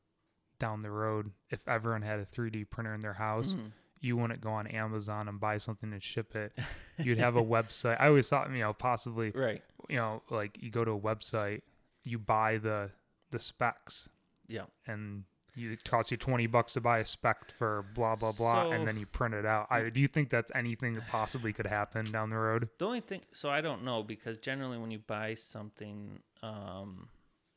down 0.58 0.82
the 0.82 0.92
road, 0.92 1.32
if 1.50 1.68
everyone 1.68 2.02
had 2.02 2.20
a 2.20 2.26
3D 2.26 2.70
printer 2.70 2.94
in 2.94 3.02
their 3.02 3.14
house, 3.14 3.50
Mm. 3.56 3.72
You 4.02 4.18
wouldn't 4.18 4.42
go 4.42 4.50
on 4.50 4.68
Amazon 4.68 5.28
and 5.28 5.40
buy 5.40 5.58
something 5.60 5.94
and 5.94 6.02
ship 6.04 6.36
it. 6.36 6.52
You'd 6.98 7.20
have 7.20 7.36
a 7.36 7.44
website. 7.44 7.98
I 8.02 8.08
always 8.08 8.28
thought, 8.28 8.52
you 8.52 8.58
know, 8.60 8.74
possibly, 8.74 9.32
Right. 9.32 9.62
you 9.90 9.96
know, 9.98 10.24
like 10.30 10.58
you 10.62 10.70
go 10.72 10.84
to 10.84 10.92
a 10.92 11.00
website, 11.00 11.62
you 12.04 12.18
buy 12.18 12.58
the 12.58 12.90
the 13.30 13.40
specs, 13.40 14.10
Yeah. 14.48 14.66
and 14.88 15.24
you, 15.56 15.72
it 15.72 15.84
costs 15.84 16.12
you 16.12 16.18
twenty 16.18 16.48
bucks 16.48 16.74
to 16.74 16.82
buy 16.82 17.00
a 17.00 17.06
spec 17.06 17.52
for 17.52 17.86
blah 17.94 18.16
blah 18.16 18.32
blah, 18.34 18.64
So- 18.66 18.72
and 18.72 18.88
then 18.88 18.98
you 18.98 19.06
print 19.06 19.34
it 19.36 19.46
out. 19.46 19.68
I, 19.70 19.90
do 19.90 20.00
you 20.00 20.08
think 20.08 20.30
that's 20.30 20.52
anything 20.56 20.96
that 20.96 21.08
possibly 21.08 21.54
could 21.54 21.68
happen 21.68 22.06
down 22.06 22.30
the 22.30 22.38
road? 22.38 22.70
The 22.80 22.86
only 22.86 23.02
thing, 23.02 23.22
so 23.32 23.50
I 23.50 23.62
don't 23.62 23.84
know 23.84 24.02
because 24.04 24.40
generally 24.40 24.78
when 24.78 24.92
you 24.92 25.00
buy 25.00 25.36
something, 25.36 26.20
um, 26.42 27.10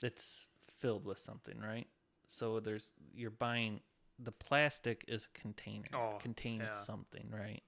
it's 0.03 0.47
filled 0.79 1.05
with 1.07 1.19
something, 1.19 1.59
right? 1.61 1.87
So 2.27 2.61
there's 2.61 2.93
you're 3.15 3.31
buying 3.31 3.81
the 4.19 4.33
plastic 4.33 5.05
is 5.09 5.27
a 5.35 5.39
container, 5.39 5.89
Oh, 5.95 6.19
contains 6.21 6.63
yeah. 6.63 6.71
something, 6.71 7.29
right? 7.31 7.63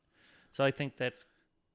So 0.53 0.65
I 0.65 0.71
think 0.71 0.97
that's 0.97 1.27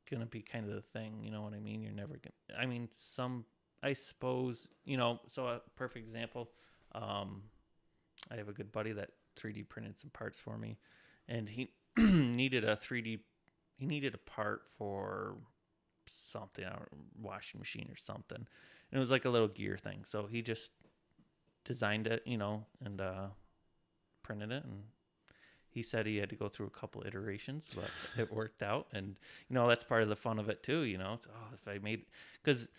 gonna 0.10 0.26
be 0.26 0.42
kind 0.42 0.68
of 0.68 0.74
the 0.76 0.82
thing. 0.82 1.22
You 1.24 1.32
know 1.32 1.42
what 1.42 1.54
I 1.54 1.60
mean? 1.60 1.82
You're 1.82 1.92
never 1.94 2.18
gonna. 2.18 2.60
I 2.62 2.66
mean, 2.66 2.90
some. 2.92 3.46
I 3.84 3.94
suppose 3.94 4.68
you 4.86 4.98
know. 4.98 5.20
So 5.28 5.48
a 5.48 5.62
perfect 5.76 6.06
example. 6.06 6.52
Um, 6.94 7.44
I 8.32 8.36
have 8.36 8.50
a 8.50 8.54
good 8.54 8.72
buddy 8.72 8.92
that 8.94 9.12
3D 9.38 9.64
printed 9.70 10.00
some 10.00 10.10
parts 10.12 10.40
for 10.40 10.58
me, 10.58 10.78
and 11.28 11.50
he 11.50 11.70
needed 11.98 12.64
a 12.64 12.76
3D. 12.76 13.20
He 13.78 13.86
needed 13.86 14.14
a 14.14 14.18
part 14.20 14.64
for 14.78 15.38
something, 16.08 16.64
a 16.66 16.80
washing 17.20 17.60
machine 17.60 17.88
or 17.92 17.96
something. 17.96 18.38
And 18.38 18.98
it 18.98 19.00
was 19.00 19.12
like 19.12 19.26
a 19.26 19.30
little 19.30 19.48
gear 19.48 19.78
thing. 19.78 20.04
So 20.06 20.28
he 20.28 20.42
just 20.42 20.72
designed 21.64 22.08
it, 22.08 22.22
you 22.26 22.38
know, 22.38 22.66
and 22.84 23.00
uh, 23.02 23.28
printed 24.24 24.52
it. 24.52 24.64
And 24.64 24.84
he 25.70 25.82
said 25.82 26.06
he 26.06 26.18
had 26.18 26.30
to 26.30 26.36
go 26.36 26.50
through 26.50 26.68
a 26.68 26.72
couple 26.72 27.04
iterations, 27.06 27.72
but 27.74 27.90
it 28.22 28.34
worked 28.34 28.62
out. 28.62 28.88
And 28.94 29.20
you 29.50 29.54
know, 29.54 29.68
that's 29.68 29.84
part 29.84 30.04
of 30.04 30.10
the 30.10 30.16
fun 30.16 30.40
of 30.40 30.50
it 30.50 30.64
too. 30.64 30.82
You 30.82 30.98
know, 30.98 31.14
It's, 31.14 31.28
oh, 31.28 31.54
if 31.54 31.68
I 31.68 31.78
made 31.80 32.06
because 32.44 32.70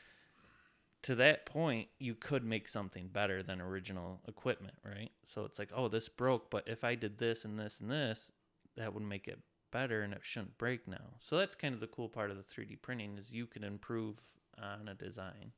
to 1.03 1.15
that 1.17 1.47
point, 1.47 1.89
you 1.99 2.15
could 2.15 2.45
make 2.45 2.69
something 2.69 3.09
better 3.09 3.43
than 3.43 3.61
original 3.61 4.21
equipment, 4.29 4.75
right? 4.85 5.11
So 5.25 5.45
it's 5.45 5.59
like, 5.59 5.71
oh, 5.75 5.89
this 5.89 6.09
broke, 6.09 6.49
but 6.49 6.65
if 6.67 6.85
I 6.85 6.95
did 6.95 7.19
this 7.19 7.45
and 7.45 7.59
this 7.59 7.81
and 7.81 7.91
this, 7.91 8.31
that 8.77 8.95
would 8.95 9.03
make 9.03 9.27
it 9.27 9.41
better 9.73 10.03
and 10.03 10.13
it 10.13 10.21
shouldn't 10.23 10.59
break 10.59 10.87
now. 10.87 11.17
So 11.19 11.37
that's 11.39 11.57
kind 11.57 11.75
of 11.75 11.81
the 11.81 11.89
cool 11.89 12.09
part 12.09 12.31
of 12.31 12.37
the 12.37 12.43
3D 12.45 12.81
printing 12.83 13.19
is 13.19 13.33
you 13.33 13.47
can 13.47 13.65
improve 13.65 14.21
on 14.63 14.87
a 14.89 14.95
design 14.95 15.53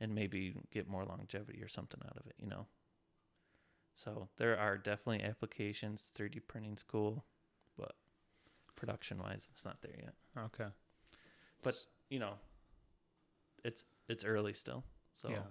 and 0.00 0.14
maybe 0.14 0.54
get 0.72 0.88
more 0.88 1.04
longevity 1.04 1.62
or 1.62 1.68
something 1.68 2.00
out 2.06 2.16
of 2.16 2.26
it, 2.26 2.34
you 2.38 2.48
know. 2.48 2.66
So 3.94 4.28
there 4.36 4.58
are 4.58 4.78
definitely 4.78 5.22
applications. 5.24 6.10
3D 6.16 6.40
printing's 6.48 6.82
cool, 6.82 7.24
but 7.76 7.94
production 8.76 9.18
wise, 9.18 9.46
it's 9.52 9.64
not 9.64 9.80
there 9.82 9.96
yet. 9.98 10.14
Okay. 10.38 10.70
But 11.62 11.74
you 12.08 12.18
know, 12.18 12.34
it's 13.64 13.84
it's 14.08 14.24
early 14.24 14.54
still. 14.54 14.84
So 15.14 15.28
yeah, 15.30 15.42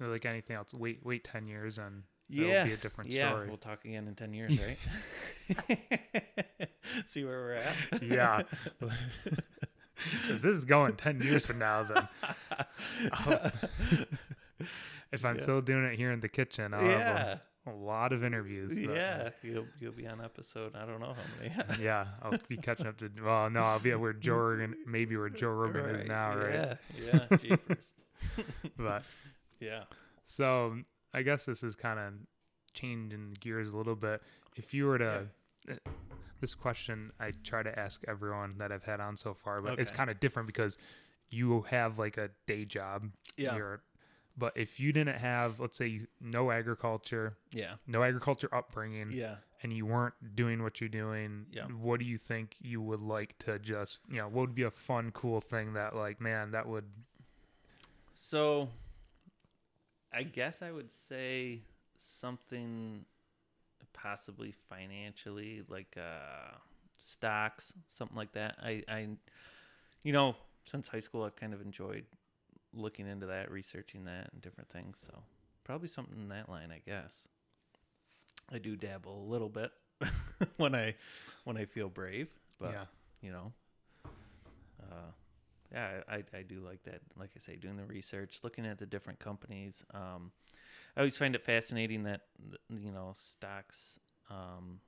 Or 0.00 0.08
like 0.08 0.24
anything 0.24 0.56
else, 0.56 0.72
wait 0.72 1.00
wait 1.04 1.24
ten 1.24 1.46
years 1.48 1.78
and 1.78 2.04
yeah, 2.28 2.44
it'll 2.46 2.66
be 2.66 2.72
a 2.74 2.76
different 2.76 3.10
yeah. 3.10 3.30
story. 3.30 3.48
We'll 3.48 3.56
talk 3.56 3.84
again 3.84 4.06
in 4.06 4.14
ten 4.14 4.32
years, 4.32 4.58
right? 5.58 6.68
See 7.06 7.24
where 7.24 7.38
we're 7.38 7.52
at. 7.54 8.02
Yeah. 8.02 8.42
if 10.28 10.42
this 10.42 10.56
is 10.56 10.64
going 10.64 10.94
10 10.96 11.20
years 11.22 11.46
from 11.46 11.58
now, 11.58 11.82
then 11.84 12.08
if 15.12 15.24
I'm 15.24 15.36
Yeah. 15.36 15.42
still 15.42 15.60
doing 15.60 15.84
it 15.84 15.96
here 15.96 16.10
in 16.10 16.20
the 16.20 16.28
kitchen, 16.28 16.74
I'll 16.74 16.84
yeah, 16.84 17.38
a, 17.66 17.70
a 17.70 17.72
lot 17.72 18.12
of 18.12 18.24
interviews. 18.24 18.74
but- 18.78 18.94
yeah. 18.94 19.30
You'll 19.42 19.66
you'll 19.80 19.92
be 19.92 20.06
on 20.06 20.20
episode. 20.20 20.74
I 20.74 20.86
don't 20.86 21.00
know 21.00 21.14
how 21.14 21.22
many. 21.40 21.54
yeah, 21.82 22.06
I'll 22.22 22.38
be 22.48 22.56
catching 22.56 22.86
up 22.86 22.98
to. 22.98 23.10
Well, 23.24 23.50
no, 23.50 23.60
I'll 23.60 23.78
be 23.78 23.90
at 23.92 24.00
where 24.00 24.12
Joe 24.12 24.36
Rogan, 24.36 24.74
maybe 24.86 25.16
where 25.16 25.28
Joe 25.28 25.48
Rogan 25.50 25.84
is 25.94 26.06
now, 26.08 26.36
right? 26.36 26.52
Yeah, 26.54 26.74
yeah. 27.30 27.36
Jeepers. 27.42 27.94
But 28.76 29.02
yeah. 29.60 29.84
so 30.24 30.76
I 31.14 31.22
guess 31.22 31.44
this 31.44 31.62
is 31.62 31.74
kind 31.76 31.98
of 31.98 32.12
changing 32.74 33.36
gears 33.40 33.72
a 33.72 33.76
little 33.76 33.96
bit. 33.96 34.22
If 34.56 34.72
you 34.74 34.86
were 34.86 34.98
to, 34.98 35.26
uh, 35.70 35.74
this 36.40 36.54
question 36.54 37.12
I 37.20 37.32
try 37.44 37.62
to 37.62 37.78
ask 37.78 38.02
everyone 38.08 38.54
that 38.58 38.72
I've 38.72 38.84
had 38.84 39.00
on 39.00 39.16
so 39.16 39.34
far, 39.34 39.60
but 39.60 39.78
it's 39.78 39.90
kind 39.90 40.10
of 40.10 40.20
different 40.20 40.46
because 40.46 40.76
you 41.30 41.62
have 41.70 41.98
like 41.98 42.16
a 42.16 42.30
day 42.46 42.64
job. 42.64 43.10
Yeah. 43.36 43.56
You're, 43.56 43.80
but 44.36 44.52
if 44.56 44.78
you 44.80 44.92
didn't 44.92 45.16
have, 45.18 45.58
let's 45.60 45.76
say, 45.76 46.00
no 46.20 46.50
agriculture, 46.50 47.36
Yeah. 47.52 47.76
no 47.86 48.02
agriculture 48.02 48.48
upbringing, 48.54 49.10
Yeah. 49.12 49.36
and 49.62 49.72
you 49.72 49.86
weren't 49.86 50.36
doing 50.36 50.62
what 50.62 50.80
you're 50.80 50.88
doing, 50.88 51.46
Yeah. 51.50 51.66
what 51.66 52.00
do 52.00 52.06
you 52.06 52.18
think 52.18 52.56
you 52.60 52.80
would 52.82 53.00
like 53.00 53.38
to 53.40 53.58
just, 53.58 54.00
you 54.08 54.16
know, 54.16 54.26
what 54.28 54.48
would 54.48 54.54
be 54.54 54.62
a 54.64 54.70
fun, 54.70 55.10
cool 55.12 55.40
thing 55.40 55.72
that, 55.74 55.94
like, 55.96 56.20
man, 56.20 56.50
that 56.52 56.66
would, 56.66 56.84
So, 58.12 58.70
I 60.12 60.22
guess 60.22 60.62
I 60.62 60.70
would 60.72 60.90
say 60.90 61.60
something 61.98 63.04
possibly 63.92 64.52
financially, 64.52 65.62
like 65.68 65.96
uh, 65.98 66.56
stocks, 66.98 67.72
something 67.90 68.16
like 68.16 68.32
that. 68.32 68.56
I, 68.62 68.82
I, 68.88 69.08
you 70.02 70.12
know, 70.12 70.36
since 70.64 70.88
high 70.88 71.00
school, 71.00 71.24
I've 71.24 71.36
kind 71.36 71.52
of 71.52 71.60
enjoyed 71.60 72.04
looking 72.76 73.06
into 73.06 73.26
that, 73.26 73.50
researching 73.50 74.04
that, 74.04 74.30
and 74.32 74.42
different 74.42 74.70
things. 74.70 74.98
So 75.04 75.22
probably 75.64 75.88
something 75.88 76.16
in 76.16 76.28
that 76.28 76.48
line, 76.48 76.70
I 76.70 76.80
guess. 76.84 77.22
I 78.52 78.58
do 78.58 78.76
dabble 78.76 79.24
a 79.26 79.28
little 79.30 79.48
bit 79.48 79.70
when 80.56 80.74
I 80.74 80.94
when 81.44 81.56
I 81.56 81.64
feel 81.64 81.88
brave, 81.88 82.28
but 82.60 82.72
yeah. 82.72 82.84
you 83.20 83.32
know, 83.32 83.52
uh, 84.04 85.10
yeah, 85.72 86.02
I, 86.08 86.22
I 86.32 86.42
do 86.42 86.60
like 86.60 86.82
that. 86.84 87.00
Like 87.18 87.30
I 87.36 87.40
say, 87.40 87.56
doing 87.56 87.76
the 87.76 87.84
research, 87.84 88.40
looking 88.42 88.66
at 88.66 88.78
the 88.78 88.86
different 88.86 89.18
companies. 89.18 89.84
Um, 89.92 90.30
I 90.96 91.00
always 91.00 91.18
find 91.18 91.34
it 91.34 91.44
fascinating 91.44 92.04
that 92.04 92.22
you 92.68 92.92
know 92.92 93.12
stocks. 93.16 93.98
Um, 94.30 94.80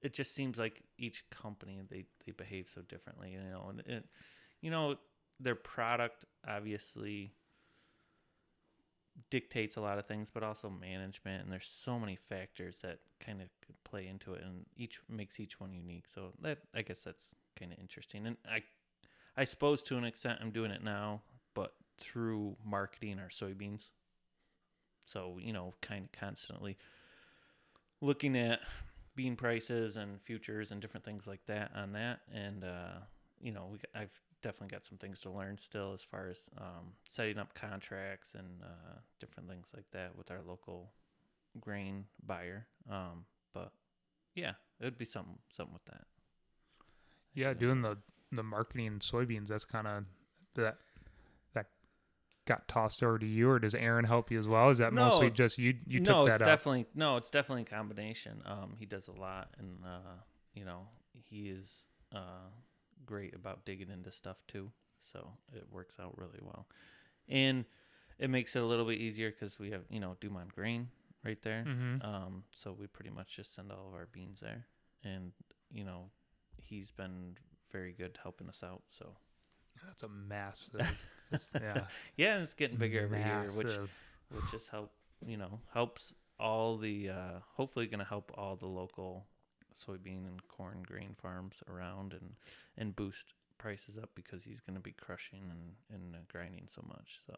it 0.00 0.12
just 0.12 0.34
seems 0.34 0.58
like 0.58 0.82
each 0.98 1.28
company 1.30 1.80
they 1.90 2.04
they 2.24 2.32
behave 2.32 2.68
so 2.68 2.82
differently, 2.82 3.32
you 3.32 3.40
know, 3.40 3.66
and 3.68 3.80
it, 3.80 4.06
you 4.60 4.70
know 4.70 4.96
their 5.40 5.54
product 5.54 6.24
obviously 6.46 7.32
dictates 9.30 9.76
a 9.76 9.80
lot 9.80 9.98
of 9.98 10.06
things, 10.06 10.30
but 10.30 10.42
also 10.42 10.68
management, 10.68 11.44
and 11.44 11.52
there's 11.52 11.66
so 11.66 11.98
many 11.98 12.16
factors 12.16 12.78
that 12.82 12.98
kind 13.24 13.40
of 13.40 13.48
play 13.84 14.06
into 14.06 14.34
it, 14.34 14.42
and 14.42 14.66
each 14.76 14.98
makes 15.08 15.38
each 15.38 15.60
one 15.60 15.72
unique. 15.72 16.08
So 16.08 16.32
that 16.42 16.58
I 16.74 16.82
guess 16.82 17.00
that's 17.00 17.30
kind 17.58 17.72
of 17.72 17.78
interesting, 17.78 18.26
and 18.26 18.36
I 18.48 18.62
I 19.36 19.44
suppose 19.44 19.82
to 19.84 19.96
an 19.96 20.04
extent 20.04 20.38
I'm 20.40 20.50
doing 20.50 20.70
it 20.70 20.82
now, 20.82 21.22
but 21.54 21.74
through 21.98 22.56
marketing 22.64 23.18
our 23.18 23.28
soybeans. 23.28 23.90
So, 25.06 25.38
you 25.40 25.52
know, 25.52 25.74
kind 25.82 26.04
of 26.06 26.18
constantly 26.18 26.78
looking 28.00 28.36
at 28.36 28.60
bean 29.14 29.36
prices 29.36 29.96
and 29.96 30.20
futures 30.22 30.70
and 30.70 30.80
different 30.80 31.04
things 31.04 31.26
like 31.26 31.44
that 31.46 31.70
on 31.74 31.92
that. 31.92 32.20
And, 32.32 32.64
uh, 32.64 33.00
you 33.40 33.52
know, 33.52 33.76
I've 33.94 34.18
definitely 34.44 34.68
got 34.68 34.84
some 34.84 34.98
things 34.98 35.20
to 35.20 35.30
learn 35.30 35.56
still 35.56 35.94
as 35.94 36.02
far 36.02 36.28
as 36.28 36.50
um, 36.58 36.92
setting 37.08 37.38
up 37.38 37.54
contracts 37.54 38.34
and 38.34 38.46
uh, 38.62 38.98
different 39.18 39.48
things 39.48 39.68
like 39.74 39.86
that 39.92 40.16
with 40.16 40.30
our 40.30 40.42
local 40.46 40.92
grain 41.58 42.04
buyer. 42.24 42.66
Um, 42.90 43.24
but 43.54 43.72
yeah, 44.34 44.52
it 44.80 44.84
would 44.84 44.98
be 44.98 45.06
something, 45.06 45.38
something 45.50 45.72
with 45.72 45.84
that. 45.86 46.04
Yeah, 47.32 47.54
doing 47.54 47.80
the 47.80 47.96
the 48.30 48.42
marketing 48.42 48.98
soybeans. 49.00 49.48
That's 49.48 49.64
kind 49.64 49.86
of 49.86 50.04
that 50.54 50.76
that 51.54 51.66
got 52.44 52.68
tossed 52.68 53.02
over 53.02 53.18
to 53.18 53.26
you, 53.26 53.48
or 53.50 53.58
does 53.58 53.74
Aaron 53.74 54.04
help 54.04 54.30
you 54.30 54.38
as 54.38 54.46
well? 54.46 54.68
Is 54.70 54.78
that 54.78 54.92
No. 54.92 55.04
mostly 55.04 55.30
just 55.30 55.58
you? 55.58 55.74
You 55.86 56.00
no, 56.00 56.24
took 56.26 56.28
it's 56.28 56.38
that 56.38 56.44
up. 56.44 56.58
definitely 56.58 56.86
no, 56.94 57.16
it's 57.16 57.30
definitely 57.30 57.62
a 57.62 57.76
combination. 57.76 58.42
Um, 58.44 58.74
he 58.78 58.84
does 58.84 59.08
a 59.08 59.12
lot, 59.12 59.54
and 59.58 59.78
uh, 59.84 60.20
you 60.52 60.64
know, 60.64 60.82
he 61.24 61.48
is 61.48 61.86
uh 62.14 62.50
great 63.06 63.34
about 63.34 63.64
digging 63.64 63.90
into 63.90 64.12
stuff 64.12 64.36
too. 64.46 64.70
So 65.00 65.32
it 65.52 65.66
works 65.70 65.96
out 66.00 66.16
really 66.16 66.40
well, 66.40 66.66
and 67.28 67.64
it 68.18 68.30
makes 68.30 68.56
it 68.56 68.62
a 68.62 68.64
little 68.64 68.86
bit 68.86 68.98
easier 68.98 69.30
because 69.30 69.58
we 69.58 69.70
have 69.70 69.82
you 69.90 70.00
know 70.00 70.16
Dumont 70.20 70.54
Grain 70.54 70.88
right 71.24 71.40
there. 71.42 71.64
Mm-hmm. 71.66 72.06
Um, 72.06 72.44
so 72.52 72.74
we 72.78 72.86
pretty 72.86 73.10
much 73.10 73.36
just 73.36 73.54
send 73.54 73.70
all 73.70 73.88
of 73.88 73.94
our 73.94 74.08
beans 74.12 74.40
there, 74.40 74.66
and 75.02 75.32
you 75.72 75.84
know, 75.84 76.10
he's 76.56 76.90
been 76.90 77.36
very 77.70 77.92
good 77.92 78.18
helping 78.22 78.48
us 78.48 78.62
out. 78.62 78.82
So 78.88 79.16
That's 79.86 80.02
a 80.02 80.08
massive. 80.08 80.80
yeah, 81.54 81.86
yeah, 82.16 82.34
and 82.34 82.44
it's 82.44 82.54
getting 82.54 82.76
bigger 82.76 83.02
every 83.02 83.18
year, 83.18 83.48
which 83.56 83.76
which 84.30 84.50
just 84.50 84.68
help 84.68 84.92
you 85.26 85.36
know 85.36 85.60
helps 85.72 86.14
all 86.38 86.76
the 86.76 87.10
uh, 87.10 87.38
hopefully 87.54 87.86
going 87.86 87.98
to 87.98 88.04
help 88.04 88.32
all 88.36 88.56
the 88.56 88.66
local 88.66 89.26
soybean 89.76 90.26
and 90.26 90.46
corn 90.48 90.82
grain 90.86 91.14
farms 91.20 91.56
around 91.68 92.12
and 92.12 92.34
and 92.76 92.94
boost 92.96 93.34
prices 93.58 93.96
up 93.96 94.10
because 94.14 94.42
he's 94.44 94.60
going 94.60 94.74
to 94.74 94.80
be 94.82 94.92
crushing 94.92 95.42
and 95.50 95.74
and 95.92 96.14
uh, 96.14 96.18
grinding 96.30 96.66
so 96.68 96.82
much. 96.86 97.20
So 97.26 97.34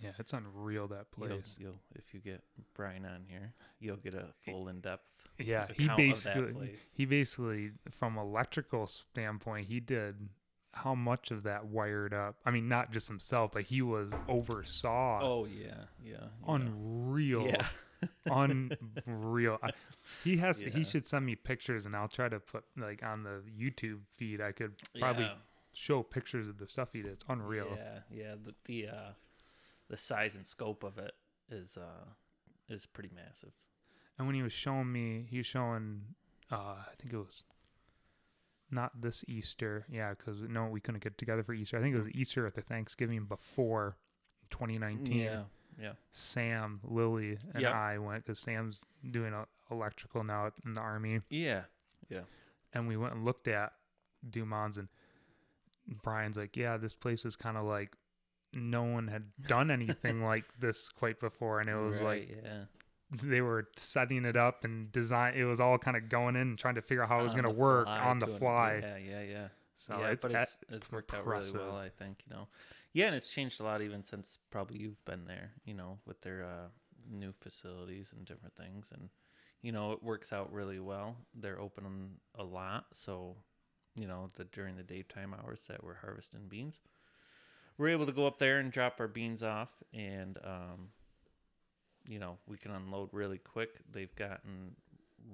Yeah, 0.00 0.10
it's 0.18 0.32
unreal 0.32 0.88
that 0.88 1.06
you'll, 1.16 1.28
place. 1.28 1.56
you'll 1.58 1.80
if 1.94 2.12
you 2.12 2.20
get 2.20 2.42
Brian 2.74 3.04
on 3.04 3.24
here, 3.28 3.52
you'll 3.80 3.96
get 3.96 4.14
a 4.14 4.26
full 4.44 4.68
in 4.68 4.80
depth. 4.80 5.04
Yeah, 5.38 5.66
he 5.74 5.84
account 5.84 6.00
of 6.00 6.22
that 6.24 6.34
basically 6.34 6.52
place. 6.52 6.78
he 6.94 7.04
basically 7.06 7.70
from 7.90 8.18
electrical 8.18 8.86
standpoint, 8.86 9.66
he 9.68 9.80
did 9.80 10.16
how 10.72 10.94
much 10.94 11.30
of 11.30 11.44
that 11.44 11.66
wired 11.66 12.12
up. 12.12 12.34
I 12.44 12.50
mean, 12.50 12.68
not 12.68 12.90
just 12.92 13.06
himself, 13.08 13.52
but 13.52 13.62
he 13.62 13.80
was 13.80 14.10
oversaw. 14.28 15.20
Oh 15.22 15.46
yeah, 15.46 15.84
yeah, 16.04 16.16
yeah. 16.16 16.54
unreal. 16.54 17.46
yeah. 17.46 17.66
Unreal. 18.26 19.58
I, 19.62 19.70
he 20.22 20.36
has. 20.38 20.62
Yeah. 20.62 20.70
He 20.70 20.84
should 20.84 21.06
send 21.06 21.26
me 21.26 21.34
pictures, 21.34 21.86
and 21.86 21.94
I'll 21.94 22.08
try 22.08 22.28
to 22.28 22.40
put 22.40 22.64
like 22.76 23.02
on 23.02 23.22
the 23.22 23.42
YouTube 23.58 24.00
feed. 24.16 24.40
I 24.40 24.52
could 24.52 24.72
probably 24.98 25.24
yeah. 25.24 25.34
show 25.72 26.02
pictures 26.02 26.48
of 26.48 26.58
the 26.58 26.68
stuff 26.68 26.90
he 26.92 27.02
did. 27.02 27.12
It's 27.12 27.24
unreal. 27.28 27.68
Yeah, 27.76 27.98
yeah. 28.10 28.34
The 28.42 28.54
the 28.64 28.88
uh, 28.88 29.12
the 29.88 29.96
size 29.96 30.34
and 30.36 30.46
scope 30.46 30.82
of 30.82 30.98
it 30.98 31.12
is 31.50 31.76
uh 31.76 32.04
is 32.68 32.86
pretty 32.86 33.10
massive. 33.14 33.52
And 34.18 34.26
when 34.26 34.36
he 34.36 34.42
was 34.42 34.52
showing 34.52 34.92
me, 34.92 35.26
he 35.28 35.38
was 35.38 35.46
showing. 35.46 36.02
Uh, 36.50 36.76
I 36.86 36.94
think 36.98 37.14
it 37.14 37.18
was 37.18 37.44
not 38.70 39.00
this 39.00 39.24
Easter. 39.28 39.86
Yeah, 39.90 40.14
because 40.14 40.40
no, 40.42 40.66
we 40.66 40.80
couldn't 40.80 41.02
get 41.02 41.18
together 41.18 41.42
for 41.42 41.54
Easter. 41.54 41.78
I 41.78 41.80
think 41.80 41.94
it 41.94 41.98
was 41.98 42.10
Easter 42.10 42.46
at 42.46 42.54
the 42.54 42.62
Thanksgiving 42.62 43.24
before 43.24 43.96
2019. 44.50 45.16
Yeah, 45.16 45.42
yeah. 45.80 45.92
Sam, 46.12 46.80
Lily, 46.84 47.38
and 47.52 47.62
Yep. 47.62 47.72
I 47.72 47.98
went 47.98 48.24
because 48.24 48.38
Sam's 48.38 48.84
doing 49.10 49.32
a, 49.32 49.46
electrical 49.70 50.24
now 50.24 50.50
in 50.64 50.74
the 50.74 50.80
army. 50.80 51.20
Yeah. 51.30 51.62
Yeah. 52.08 52.20
And 52.72 52.88
we 52.88 52.96
went 52.96 53.14
and 53.14 53.24
looked 53.24 53.48
at 53.48 53.72
Dumont's 54.28 54.78
and 54.78 54.88
Brian's 56.02 56.36
like, 56.36 56.56
yeah, 56.56 56.76
this 56.76 56.94
place 56.94 57.24
is 57.24 57.36
kind 57.36 57.56
of 57.56 57.64
like 57.64 57.96
no 58.52 58.84
one 58.84 59.08
had 59.08 59.24
done 59.46 59.70
anything 59.70 60.22
like 60.24 60.44
this 60.58 60.88
quite 60.88 61.20
before, 61.20 61.60
and 61.60 61.68
it 61.68 61.76
was 61.76 62.00
like 62.00 62.30
yeah. 62.42 62.64
they 63.22 63.40
were 63.40 63.68
setting 63.76 64.24
it 64.24 64.36
up 64.36 64.64
and 64.64 64.90
design. 64.92 65.34
It 65.36 65.44
was 65.44 65.60
all 65.60 65.78
kind 65.78 65.96
of 65.96 66.08
going 66.08 66.36
in 66.36 66.42
and 66.42 66.58
trying 66.58 66.76
to 66.76 66.82
figure 66.82 67.02
out 67.02 67.08
how 67.08 67.20
it 67.20 67.24
was 67.24 67.32
going 67.32 67.44
to 67.44 67.50
work 67.50 67.86
on 67.86 68.18
the 68.18 68.26
to 68.26 68.32
an- 68.32 68.38
fly. 68.38 68.80
Yeah, 68.82 68.96
yeah, 68.96 69.22
yeah. 69.22 69.48
So 69.76 69.98
yeah, 69.98 70.08
it's, 70.08 70.24
but 70.24 70.34
it's 70.34 70.58
it's 70.70 70.92
worked 70.92 71.12
out 71.12 71.26
really 71.26 71.52
well. 71.52 71.76
I 71.76 71.88
think, 71.88 72.22
you 72.28 72.34
know. 72.34 72.48
Yeah, 72.94 73.06
and 73.06 73.14
it's 73.16 73.28
changed 73.28 73.60
a 73.60 73.64
lot 73.64 73.82
even 73.82 74.02
since 74.04 74.38
probably 74.50 74.78
you've 74.78 75.04
been 75.04 75.26
there, 75.26 75.50
you 75.66 75.74
know, 75.74 75.98
with 76.06 76.22
their 76.22 76.44
uh, 76.44 76.68
new 77.10 77.32
facilities 77.32 78.14
and 78.16 78.24
different 78.24 78.54
things 78.56 78.90
and 78.94 79.10
you 79.62 79.72
know, 79.72 79.92
it 79.92 80.02
works 80.02 80.30
out 80.30 80.52
really 80.52 80.78
well. 80.78 81.16
They're 81.34 81.58
open 81.58 82.18
a 82.38 82.44
lot, 82.44 82.84
so 82.92 83.36
you 83.96 84.06
know, 84.06 84.30
the 84.36 84.44
during 84.44 84.76
the 84.76 84.82
daytime 84.82 85.34
hours 85.34 85.62
that 85.68 85.82
we're 85.82 85.94
harvesting 85.94 86.48
beans, 86.48 86.80
we're 87.78 87.88
able 87.88 88.06
to 88.06 88.12
go 88.12 88.26
up 88.26 88.38
there 88.38 88.58
and 88.58 88.70
drop 88.70 89.00
our 89.00 89.08
beans 89.08 89.42
off 89.42 89.70
and 89.92 90.38
um 90.44 90.88
you 92.06 92.18
know, 92.18 92.36
we 92.46 92.58
can 92.58 92.70
unload 92.70 93.08
really 93.12 93.38
quick. 93.38 93.80
They've 93.90 94.14
gotten 94.14 94.76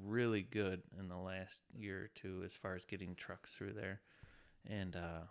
really 0.06 0.42
good 0.42 0.82
in 0.98 1.08
the 1.08 1.16
last 1.16 1.62
year 1.76 2.04
or 2.04 2.10
two 2.14 2.42
as 2.44 2.52
far 2.52 2.76
as 2.76 2.84
getting 2.84 3.16
trucks 3.16 3.50
through 3.50 3.72
there 3.72 4.00
and 4.68 4.94
uh 4.94 5.22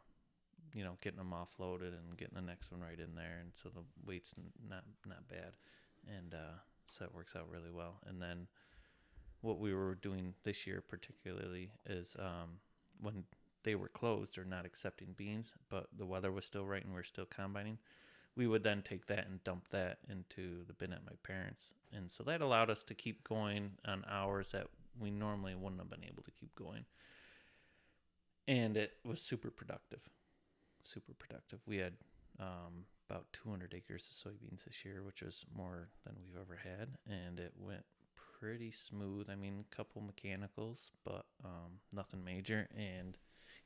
you 0.74 0.84
know 0.84 0.98
getting 1.02 1.18
them 1.18 1.34
offloaded 1.34 1.94
and 1.94 2.18
getting 2.18 2.36
the 2.36 2.42
next 2.42 2.72
one 2.72 2.82
right 2.82 3.00
in 3.00 3.16
there 3.16 3.40
and 3.42 3.52
so 3.54 3.70
the 3.70 3.84
weight's 4.06 4.34
not 4.70 4.84
not 5.08 5.28
bad. 5.28 5.54
And 6.08 6.34
uh 6.34 6.58
so 6.92 7.06
it 7.06 7.14
works 7.14 7.36
out 7.36 7.50
really 7.52 7.72
well. 7.72 8.00
And 8.08 8.22
then 8.22 8.48
what 9.42 9.60
we 9.60 9.74
were 9.74 9.96
doing 9.96 10.34
this 10.44 10.66
year 10.68 10.84
particularly 10.88 11.72
is 11.86 12.16
um 12.20 12.60
when 13.02 13.24
they 13.64 13.76
were 13.76 13.90
closed 13.90 14.38
or 14.38 14.46
not 14.46 14.66
accepting 14.66 15.14
beans 15.18 15.52
but 15.70 15.88
the 15.98 16.06
weather 16.06 16.32
was 16.32 16.46
still 16.46 16.66
right 16.66 16.84
and 16.84 16.94
we 16.94 17.00
are 17.00 17.04
still 17.04 17.26
combining 17.26 17.78
we 18.40 18.48
would 18.48 18.64
then 18.64 18.82
take 18.82 19.06
that 19.08 19.28
and 19.28 19.44
dump 19.44 19.68
that 19.70 19.98
into 20.10 20.64
the 20.66 20.74
bin 20.74 20.94
at 20.94 21.06
my 21.06 21.12
parents. 21.24 21.68
And 21.92 22.10
so 22.10 22.24
that 22.24 22.40
allowed 22.40 22.70
us 22.70 22.84
to 22.84 22.94
keep 22.94 23.28
going 23.28 23.72
on 23.84 24.06
hours 24.10 24.52
that 24.52 24.68
we 24.98 25.12
normally 25.12 25.56
wouldn't 25.56 25.82
have 25.82 25.90
been 25.90 26.06
able 26.06 26.24
to 26.24 26.32
keep 26.32 26.56
going. 26.56 26.86
And 28.48 28.78
it 28.78 28.94
was 29.04 29.22
super 29.22 29.50
productive 29.50 30.08
super 30.92 31.14
productive. 31.14 31.60
We 31.66 31.78
had 31.78 31.94
um, 32.40 32.86
about 33.10 33.26
200 33.34 33.74
acres 33.76 34.10
of 34.10 34.32
soybeans 34.32 34.64
this 34.66 34.86
year 34.86 35.04
which 35.04 35.22
was 35.22 35.46
more 35.56 35.90
than 36.06 36.16
we've 36.22 36.40
ever 36.42 36.58
had 36.64 36.90
and 37.10 37.40
it 37.40 37.54
went 37.60 37.84
pretty 38.40 38.72
smooth. 38.72 39.30
I 39.30 39.36
mean 39.36 39.66
a 39.72 39.76
couple 39.76 40.02
mechanicals 40.02 40.92
but 41.04 41.26
um, 41.44 41.80
nothing 41.94 42.24
major. 42.24 42.68
And 42.78 43.18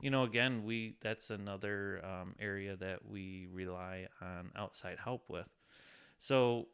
you 0.01 0.09
know 0.09 0.23
again 0.23 0.63
we 0.63 0.95
that's 1.01 1.29
another 1.29 2.01
um, 2.03 2.35
area 2.39 2.75
that 2.77 3.05
we 3.05 3.47
rely 3.51 4.07
on 4.21 4.51
outside 4.55 4.97
help 5.03 5.29
with. 5.29 5.49
So 6.17 6.67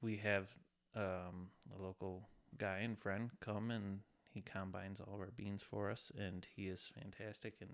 we 0.00 0.16
have 0.18 0.48
um, 0.94 1.48
a 1.76 1.82
local 1.82 2.28
guy 2.58 2.78
and 2.78 2.98
friend 2.98 3.30
come 3.40 3.70
and 3.70 4.00
he 4.32 4.42
combines 4.42 5.00
all 5.00 5.14
of 5.14 5.20
our 5.20 5.32
beans 5.36 5.62
for 5.62 5.90
us 5.90 6.10
and 6.18 6.46
he 6.56 6.66
is 6.66 6.90
fantastic 7.00 7.54
and 7.60 7.70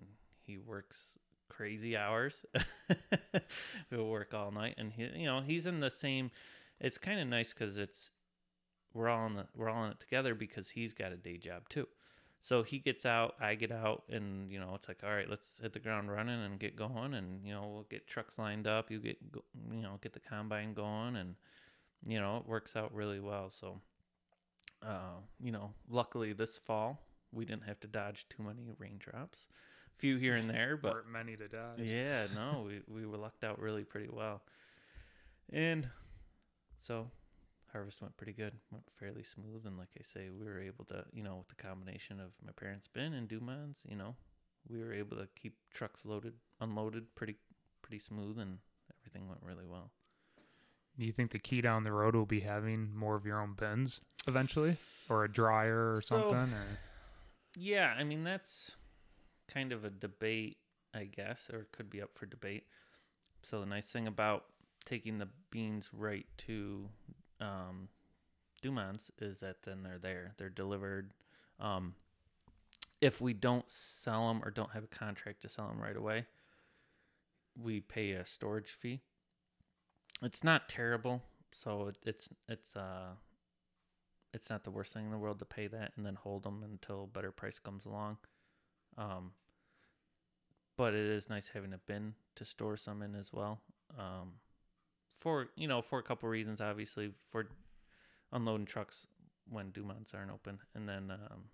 he 0.46 0.58
works 0.58 1.18
crazy 1.50 1.96
hours 1.96 2.46
he'll 3.90 4.08
work 4.08 4.32
all 4.32 4.50
night 4.50 4.74
and 4.78 4.92
he 4.92 5.02
you 5.16 5.26
know 5.26 5.42
he's 5.42 5.66
in 5.66 5.80
the 5.80 5.90
same 5.90 6.30
it's 6.80 6.98
kind 6.98 7.20
of 7.20 7.28
nice 7.28 7.52
because 7.52 7.76
it's 7.76 8.12
we're 8.94 9.08
all 9.08 9.26
in 9.26 9.34
the 9.34 9.46
we're 9.54 9.68
all 9.68 9.84
in 9.84 9.90
it 9.92 10.00
together 10.00 10.34
because 10.34 10.70
he's 10.70 10.94
got 10.94 11.12
a 11.12 11.16
day 11.16 11.36
job 11.36 11.68
too 11.68 11.86
So 12.42 12.62
he 12.62 12.78
gets 12.78 13.04
out, 13.04 13.34
I 13.40 13.54
get 13.54 13.70
out, 13.72 14.04
and 14.08 14.50
you 14.50 14.58
know 14.60 14.72
it's 14.74 14.88
like, 14.88 15.00
all 15.04 15.10
right, 15.14 15.28
let's 15.28 15.58
hit 15.62 15.72
the 15.74 15.78
ground 15.78 16.10
running 16.10 16.42
and 16.42 16.58
get 16.58 16.74
going, 16.76 17.14
and 17.14 17.44
you 17.44 17.52
know 17.52 17.68
we'll 17.72 17.86
get 17.90 18.06
trucks 18.06 18.38
lined 18.38 18.66
up. 18.66 18.90
You 18.90 18.98
get, 18.98 19.18
you 19.70 19.82
know, 19.82 19.98
get 20.00 20.14
the 20.14 20.20
combine 20.20 20.72
going, 20.74 21.16
and 21.16 21.34
you 22.06 22.18
know 22.20 22.38
it 22.38 22.46
works 22.46 22.76
out 22.76 22.94
really 22.94 23.20
well. 23.20 23.50
So, 23.50 23.80
uh, 24.82 25.20
you 25.42 25.52
know, 25.52 25.72
luckily 25.88 26.32
this 26.32 26.58
fall 26.58 27.00
we 27.32 27.44
didn't 27.44 27.64
have 27.64 27.78
to 27.80 27.86
dodge 27.86 28.26
too 28.28 28.42
many 28.42 28.72
raindrops, 28.78 29.46
few 30.00 30.16
here 30.18 30.34
and 30.34 30.48
there, 30.48 30.76
but 30.76 30.92
Weren't 30.94 31.10
many 31.12 31.36
to 31.36 31.48
die. 31.48 31.74
yeah, 31.78 32.26
no, 32.34 32.64
we, 32.66 32.80
we 32.88 33.06
were 33.06 33.16
lucked 33.18 33.44
out 33.44 33.58
really 33.60 33.84
pretty 33.84 34.08
well. 34.10 34.42
And 35.52 35.88
so 36.80 37.10
harvest 37.72 38.00
went 38.00 38.16
pretty 38.16 38.32
good, 38.32 38.52
went 38.70 38.88
fairly 38.98 39.22
smooth. 39.22 39.66
And 39.66 39.76
like 39.78 39.88
I 39.98 40.02
say, 40.02 40.28
we 40.30 40.44
were 40.46 40.60
able 40.60 40.84
to, 40.86 41.04
you 41.12 41.22
know, 41.22 41.36
with 41.36 41.48
the 41.48 41.62
combination 41.62 42.20
of 42.20 42.30
my 42.44 42.52
parents' 42.52 42.88
bin 42.92 43.12
and 43.14 43.28
Dumont's, 43.28 43.82
you 43.88 43.96
know, 43.96 44.14
we 44.68 44.78
were 44.78 44.92
able 44.92 45.16
to 45.16 45.28
keep 45.40 45.56
trucks 45.72 46.04
loaded, 46.04 46.34
unloaded 46.60 47.14
pretty, 47.14 47.36
pretty 47.82 47.98
smooth 47.98 48.38
and 48.38 48.58
everything 49.00 49.28
went 49.28 49.40
really 49.42 49.66
well. 49.66 49.90
Do 50.98 51.06
you 51.06 51.12
think 51.12 51.30
the 51.30 51.38
key 51.38 51.60
down 51.60 51.84
the 51.84 51.92
road 51.92 52.14
will 52.14 52.26
be 52.26 52.40
having 52.40 52.94
more 52.94 53.16
of 53.16 53.24
your 53.24 53.40
own 53.40 53.54
bins 53.54 54.02
eventually, 54.26 54.76
or 55.08 55.24
a 55.24 55.32
dryer 55.32 55.92
or 55.94 56.00
So- 56.02 56.28
something? 56.30 56.52
Or 56.54 56.66
Yeah, 57.56 57.94
I 57.98 58.04
mean 58.04 58.22
that's 58.22 58.76
kind 59.52 59.72
of 59.72 59.84
a 59.84 59.90
debate, 59.90 60.58
I 60.94 61.04
guess, 61.04 61.50
or 61.52 61.60
it 61.60 61.72
could 61.72 61.90
be 61.90 62.02
up 62.02 62.10
for 62.14 62.26
debate. 62.26 62.64
So 63.42 63.60
the 63.60 63.66
nice 63.66 63.90
thing 63.90 64.06
about 64.06 64.44
taking 64.84 65.18
the 65.18 65.28
beans 65.50 65.90
right 65.92 66.26
to 66.38 66.88
um, 67.40 67.88
Dumont's 68.62 69.10
is 69.18 69.40
that 69.40 69.62
then 69.62 69.82
they're 69.82 69.98
there, 69.98 70.34
they're 70.36 70.48
delivered. 70.48 71.12
Um, 71.58 71.94
if 73.00 73.20
we 73.20 73.32
don't 73.32 73.68
sell 73.68 74.28
them 74.28 74.42
or 74.44 74.50
don't 74.50 74.72
have 74.72 74.84
a 74.84 74.88
contract 74.88 75.42
to 75.42 75.48
sell 75.48 75.68
them 75.68 75.80
right 75.80 75.96
away, 75.96 76.26
we 77.60 77.80
pay 77.80 78.12
a 78.12 78.26
storage 78.26 78.76
fee. 78.78 79.00
It's 80.22 80.44
not 80.44 80.68
terrible, 80.68 81.22
so 81.50 81.88
it, 81.88 81.98
it's 82.04 82.28
it's 82.48 82.76
uh 82.76 83.14
it's 84.32 84.50
not 84.50 84.64
the 84.64 84.70
worst 84.70 84.92
thing 84.92 85.06
in 85.06 85.10
the 85.10 85.18
world 85.18 85.38
to 85.38 85.44
pay 85.44 85.66
that 85.66 85.92
and 85.96 86.04
then 86.06 86.14
hold 86.14 86.44
them 86.44 86.62
until 86.62 87.04
a 87.04 87.06
better 87.06 87.32
price 87.32 87.58
comes 87.58 87.84
along. 87.84 88.18
Um, 88.98 89.32
but 90.76 90.94
it 90.94 91.06
is 91.06 91.28
nice 91.28 91.50
having 91.52 91.72
a 91.72 91.78
bin 91.78 92.14
to 92.36 92.44
store 92.44 92.76
some 92.76 93.02
in 93.02 93.14
as 93.14 93.32
well. 93.32 93.60
Um, 93.98 94.34
for 95.08 95.48
you 95.56 95.68
know, 95.68 95.82
for 95.82 95.98
a 95.98 96.02
couple 96.02 96.28
reasons, 96.28 96.60
obviously 96.60 97.12
for 97.30 97.48
unloading 98.32 98.66
trucks 98.66 99.06
when 99.48 99.72
Dumont's 99.72 100.14
aren't 100.14 100.30
open, 100.30 100.60
and 100.74 100.88
then 100.88 101.10
um, 101.10 101.44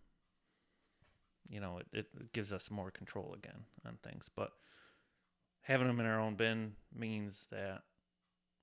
you 1.48 1.60
know 1.60 1.78
it, 1.78 1.86
it 1.92 2.32
gives 2.32 2.52
us 2.52 2.70
more 2.70 2.90
control 2.90 3.34
again 3.36 3.64
on 3.86 3.98
things. 4.02 4.30
But 4.34 4.52
having 5.62 5.86
them 5.86 6.00
in 6.00 6.06
our 6.06 6.20
own 6.20 6.36
bin 6.36 6.72
means 6.94 7.46
that 7.50 7.82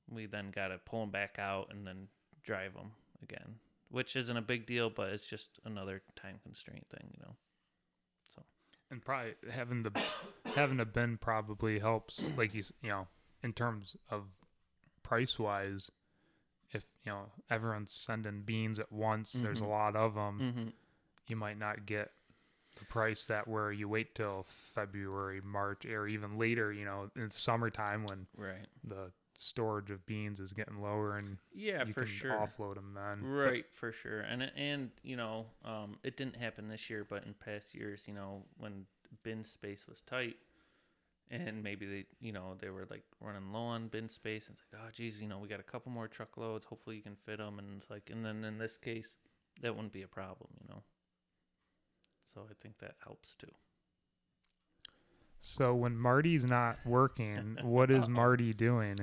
we 0.10 0.26
then 0.28 0.52
got 0.52 0.68
to 0.68 0.78
pull 0.78 1.02
them 1.02 1.12
back 1.12 1.38
out 1.40 1.70
and 1.72 1.86
then 1.88 2.08
drive 2.44 2.74
them 2.74 2.92
again 3.22 3.56
which 3.94 4.16
isn't 4.16 4.38
a 4.38 4.42
big 4.42 4.66
deal, 4.66 4.90
but 4.90 5.10
it's 5.10 5.28
just 5.28 5.60
another 5.66 6.02
time 6.16 6.40
constraint 6.42 6.84
thing, 6.90 7.12
you 7.14 7.20
know. 7.24 7.36
And 8.94 9.04
probably 9.04 9.34
having 9.52 9.84
the 9.84 9.92
having 10.56 10.80
a 10.80 10.86
bin 10.86 11.18
probably 11.18 11.80
helps, 11.80 12.30
like 12.38 12.54
you 12.54 12.64
you 12.82 12.90
know, 12.90 13.08
in 13.42 13.52
terms 13.54 13.98
of 14.10 14.24
price 15.02 15.38
wise. 15.38 15.92
If 16.72 16.86
you 17.04 17.12
know 17.12 17.26
everyone's 17.50 17.92
sending 17.92 18.42
beans 18.42 18.80
at 18.80 18.92
once, 18.92 19.34
there's 19.34 19.62
a 19.62 19.64
Mhm. 19.66 19.70
lot 19.70 19.96
of 19.96 20.16
them. 20.16 20.40
Mm-hmm. 20.42 20.70
You 21.28 21.36
might 21.36 21.58
not 21.60 21.86
get 21.86 22.12
the 22.76 22.86
price 22.86 23.28
that 23.28 23.48
where 23.48 23.72
you 23.72 23.88
wait 23.88 24.16
till 24.16 24.44
February, 24.44 25.40
March, 25.42 25.86
or 25.86 26.08
even 26.08 26.38
later. 26.40 26.72
You 26.74 26.86
know, 26.86 27.12
in 27.16 27.30
summertime 27.30 28.06
when 28.06 28.26
Right. 28.36 28.66
the 28.84 29.12
storage 29.38 29.90
of 29.90 30.06
beans 30.06 30.40
is 30.40 30.54
getting 30.54 30.82
lower 30.82 31.18
and 31.18 31.38
Yeah, 31.54 31.86
for 31.86 32.06
sure. 32.06 32.32
offload 32.32 32.76
them 32.76 32.94
then. 32.94 33.20
But 33.22 33.28
Right, 33.28 33.66
for 33.74 33.92
sure. 33.92 34.22
And 34.22 34.44
and 34.56 34.92
you 35.04 35.16
know, 35.16 35.46
um, 35.66 35.98
it 36.04 36.18
didn't 36.18 36.36
happen 36.36 36.68
this 36.68 36.90
year, 36.90 37.06
but 37.08 37.26
in 37.26 37.34
past 37.34 37.74
years, 37.74 38.04
you 38.08 38.14
know, 38.14 38.44
when 38.58 38.86
bin 39.24 39.44
space 39.44 39.86
was 39.88 40.02
tight, 40.02 40.38
and 41.30 41.64
maybe 41.64 41.86
they, 41.86 42.06
you 42.20 42.32
know, 42.32 42.56
they 42.60 42.70
were 42.70 42.88
like 42.90 43.04
running 43.20 43.52
low 43.52 43.62
on 43.62 43.88
bin 43.88 44.10
space, 44.10 44.48
and 44.48 44.56
it's 44.58 44.66
like, 44.72 44.82
oh, 44.86 44.90
geez, 44.94 45.22
you 45.22 45.28
know, 45.28 45.40
we 45.40 45.48
got 45.48 45.60
a 45.60 45.64
couple 45.64 45.92
more 45.92 46.08
truckloads. 46.08 46.66
Hopefully, 46.66 46.96
you 46.96 47.02
can 47.02 47.16
fit 47.16 47.38
them. 47.38 47.60
And 47.60 47.82
it's 47.82 47.90
like, 47.90 48.10
and 48.12 48.26
then 48.26 48.44
in 48.44 48.58
this 48.58 48.78
case, 48.78 49.16
that 49.62 49.76
wouldn't 49.76 49.94
be 49.94 50.04
a 50.04 50.08
problem, 50.08 50.50
you 50.62 50.68
know. 50.70 50.84
So 52.34 52.42
I 52.50 52.54
think 52.62 52.80
that 52.80 52.96
helps 53.04 53.36
too. 53.36 53.52
So 55.40 55.76
when 55.76 55.98
Marty's 55.98 56.46
not 56.46 56.80
working, 56.86 57.58
what 57.62 57.92
is 57.92 58.08
Marty 58.10 58.54
doing? 58.54 58.98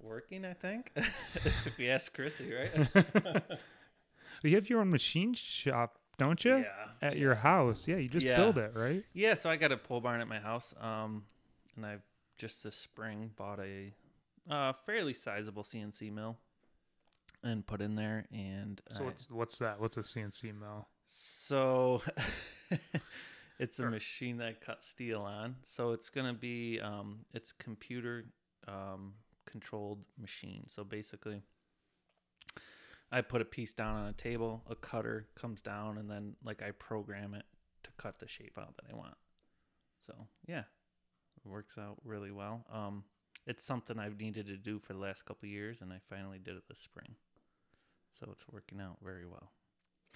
Working, 0.00 0.44
I 0.44 0.52
think. 0.52 0.92
if 0.96 1.78
you 1.78 1.88
ask 1.90 2.12
Chrissy, 2.14 2.52
right? 2.52 3.42
You 4.42 4.54
have 4.54 4.68
your 4.68 4.80
own 4.80 4.90
machine 4.90 5.32
shop, 5.32 5.98
don't 6.18 6.44
you? 6.44 6.58
Yeah. 6.58 6.68
At 7.00 7.16
your 7.16 7.34
house. 7.34 7.88
Yeah, 7.88 7.96
you 7.96 8.08
just 8.08 8.24
Yeah. 8.24 8.36
build 8.36 8.58
it, 8.58 8.72
right? 8.76 9.02
Yeah, 9.14 9.32
so 9.34 9.48
I 9.48 9.56
got 9.56 9.72
a 9.72 9.78
pole 9.78 10.00
barn 10.00 10.20
at 10.20 10.28
my 10.28 10.38
house, 10.38 10.74
um, 10.78 11.24
and 11.74 11.84
I've 11.86 12.02
just 12.36 12.62
this 12.62 12.76
spring 12.76 13.30
bought 13.34 13.58
a 13.60 13.92
uh, 14.48 14.74
fairly 14.84 15.14
sizable 15.14 15.62
CNC 15.64 16.12
mill 16.12 16.36
and 17.42 17.66
put 17.66 17.80
in 17.80 17.94
there, 17.96 18.26
and 18.30 18.80
So 18.90 19.02
I- 19.02 19.06
what's 19.06 19.30
what's 19.30 19.58
that? 19.58 19.80
What's 19.80 19.96
a 19.96 20.02
CNC 20.02 20.52
mill? 20.60 20.86
so 21.06 22.02
it's 23.58 23.78
a 23.78 23.82
Sure. 23.82 23.90
machine 23.90 24.36
that 24.36 24.60
cuts 24.60 24.86
steel 24.86 25.22
on. 25.22 25.56
So 25.64 25.92
it's 25.92 26.10
gonna 26.10 26.34
be 26.34 26.78
um, 26.78 27.20
it's 27.32 27.52
computer 27.52 28.26
um, 28.68 29.14
controlled 29.46 30.00
machine. 30.20 30.64
So 30.66 30.84
basically, 30.84 31.42
I 33.10 33.20
put 33.20 33.40
a 33.40 33.44
piece 33.44 33.72
down 33.72 33.96
on 33.96 34.08
a 34.08 34.12
table, 34.12 34.62
a 34.68 34.74
cutter 34.74 35.26
comes 35.34 35.62
down, 35.62 35.98
and 35.98 36.10
then 36.10 36.34
like 36.44 36.62
I 36.62 36.72
program 36.72 37.34
it 37.34 37.44
to 37.84 37.90
cut 37.96 38.18
the 38.18 38.28
shape 38.28 38.58
out 38.58 38.76
that 38.76 38.86
I 38.92 38.96
want. 38.96 39.16
So 40.06 40.14
yeah, 40.46 40.64
it 41.44 41.48
works 41.48 41.78
out 41.78 41.96
really 42.04 42.30
well. 42.30 42.64
Um, 42.72 43.04
it's 43.46 43.64
something 43.64 43.98
I've 43.98 44.20
needed 44.20 44.46
to 44.46 44.56
do 44.56 44.78
for 44.80 44.92
the 44.92 44.98
last 44.98 45.24
couple 45.24 45.46
of 45.46 45.50
years, 45.50 45.80
and 45.80 45.92
I 45.92 46.00
finally 46.10 46.38
did 46.38 46.56
it 46.56 46.64
this 46.68 46.78
spring. 46.78 47.14
So 48.18 48.28
it's 48.32 48.44
working 48.50 48.80
out 48.80 48.96
very 49.02 49.26
well. 49.26 49.52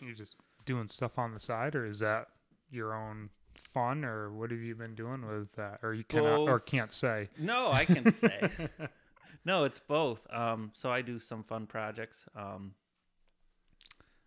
You're 0.01 0.15
just 0.15 0.35
doing 0.65 0.89
stuff 0.89 1.19
on 1.19 1.33
the 1.33 1.41
side, 1.41 1.75
or 1.75 1.87
is 1.87 2.01
that 2.01 2.29
your 2.71 2.95
own 2.95 3.31
fun, 3.55 4.05
or 4.05 4.33
what 4.33 4.51
have 4.51 4.61
you 4.61 4.75
been 4.75 4.95
doing 4.95 5.27
with 5.27 5.53
that? 5.53 5.81
Or 5.83 5.93
you 5.95 6.05
cannot 6.05 6.41
or 6.41 6.59
can't 6.59 6.93
say. 6.93 7.29
No, 7.39 7.71
I 7.71 7.85
can 7.85 8.11
say. 8.13 8.51
no, 9.45 9.65
it's 9.65 9.79
both. 9.79 10.27
Um, 10.33 10.71
so 10.75 10.91
I 10.91 11.03
do 11.03 11.19
some 11.19 11.43
fun 11.43 11.67
projects. 11.67 12.25
Um, 12.37 12.75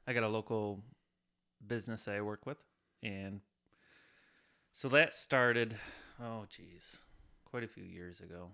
I 0.07 0.13
got 0.13 0.23
a 0.23 0.29
local 0.29 0.83
business 1.65 2.07
I 2.07 2.21
work 2.21 2.45
with, 2.45 2.57
and 3.01 3.41
so 4.71 4.89
that 4.89 5.13
started. 5.13 5.75
Oh, 6.21 6.45
geez, 6.49 6.97
quite 7.45 7.63
a 7.63 7.67
few 7.67 7.83
years 7.83 8.19
ago, 8.19 8.49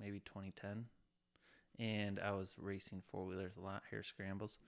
maybe 0.00 0.20
2010, 0.20 0.86
and 1.78 2.20
I 2.20 2.32
was 2.32 2.54
racing 2.58 3.02
four 3.10 3.26
wheelers 3.26 3.56
a 3.56 3.60
lot, 3.60 3.82
hare 3.90 4.02
scrambles, 4.02 4.58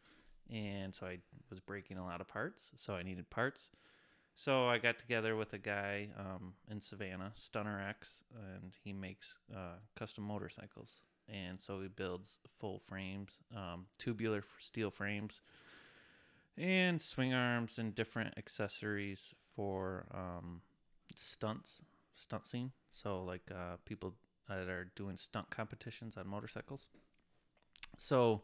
and 0.50 0.94
so 0.94 1.06
I 1.06 1.18
was 1.50 1.60
breaking 1.60 1.98
a 1.98 2.04
lot 2.04 2.20
of 2.20 2.28
parts. 2.28 2.64
So 2.76 2.94
I 2.94 3.02
needed 3.02 3.30
parts. 3.30 3.70
So 4.36 4.66
I 4.66 4.78
got 4.78 4.98
together 4.98 5.36
with 5.36 5.52
a 5.52 5.58
guy 5.58 6.08
um, 6.18 6.54
in 6.68 6.80
Savannah, 6.80 7.32
Stunner 7.34 7.80
X, 7.88 8.24
and 8.34 8.72
he 8.82 8.92
makes 8.92 9.36
uh, 9.54 9.76
custom 9.96 10.24
motorcycles. 10.24 11.02
And 11.28 11.60
so 11.60 11.80
he 11.80 11.88
builds 11.88 12.38
full 12.58 12.80
frames, 12.86 13.32
um, 13.54 13.86
tubular 13.98 14.44
steel 14.58 14.90
frames, 14.90 15.40
and 16.56 17.00
swing 17.00 17.32
arms 17.32 17.78
and 17.78 17.94
different 17.94 18.34
accessories 18.36 19.34
for 19.56 20.06
um, 20.12 20.60
stunts, 21.16 21.82
stunt 22.14 22.46
scene. 22.46 22.72
So 22.90 23.22
like 23.24 23.50
uh, 23.50 23.76
people 23.84 24.14
that 24.48 24.68
are 24.68 24.90
doing 24.96 25.16
stunt 25.16 25.50
competitions 25.50 26.16
on 26.16 26.28
motorcycles. 26.28 26.88
So 27.96 28.42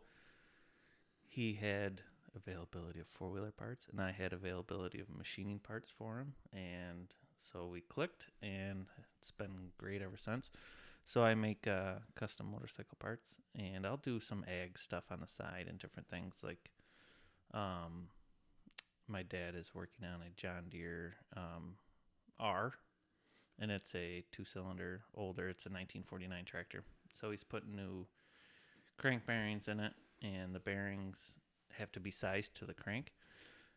he 1.28 1.54
had 1.54 2.02
availability 2.34 3.00
of 3.00 3.06
four 3.06 3.30
wheeler 3.30 3.52
parts, 3.52 3.86
and 3.90 4.00
I 4.00 4.12
had 4.12 4.32
availability 4.32 5.00
of 5.00 5.08
machining 5.10 5.58
parts 5.58 5.90
for 5.90 6.18
him. 6.18 6.34
And 6.52 7.14
so 7.40 7.66
we 7.66 7.80
clicked, 7.80 8.26
and 8.42 8.86
it's 9.18 9.30
been 9.30 9.70
great 9.78 10.02
ever 10.02 10.16
since. 10.16 10.50
So 11.05 11.24
I 11.24 11.34
make 11.34 11.66
uh, 11.66 11.94
custom 12.14 12.51
motorcycle 12.53 12.96
parts, 13.01 13.36
and 13.59 13.86
I'll 13.86 13.96
do 13.96 14.20
some 14.20 14.44
ag 14.48 14.78
stuff 14.78 15.05
on 15.11 15.20
the 15.20 15.26
side 15.26 15.66
and 15.68 15.78
different 15.78 16.09
things. 16.09 16.36
Like, 16.42 16.70
um, 17.53 18.09
my 19.09 19.22
dad 19.22 19.55
is 19.57 19.74
working 19.74 20.07
on 20.07 20.20
a 20.22 20.30
John 20.36 20.64
Deere 20.70 21.14
um, 21.36 21.74
R, 22.38 22.74
and 23.59 23.70
it's 23.70 23.94
a 23.94 24.24
two-cylinder, 24.30 25.03
older. 25.14 25.48
It's 25.48 25.66
a 25.66 25.68
1949 25.68 26.44
tractor. 26.44 26.84
So 27.12 27.30
he's 27.30 27.44
putting 27.44 27.74
new 27.74 28.07
crank 28.98 29.26
bearings 29.26 29.66
in 29.66 29.80
it, 29.80 29.94
and 30.22 30.55
the 30.55 30.61
bearings 30.61 31.34
have 31.78 31.90
to 31.92 32.01
be 32.01 32.11
sized 32.11 32.55
to 32.57 32.64
the 32.64 32.74
crank. 32.74 33.12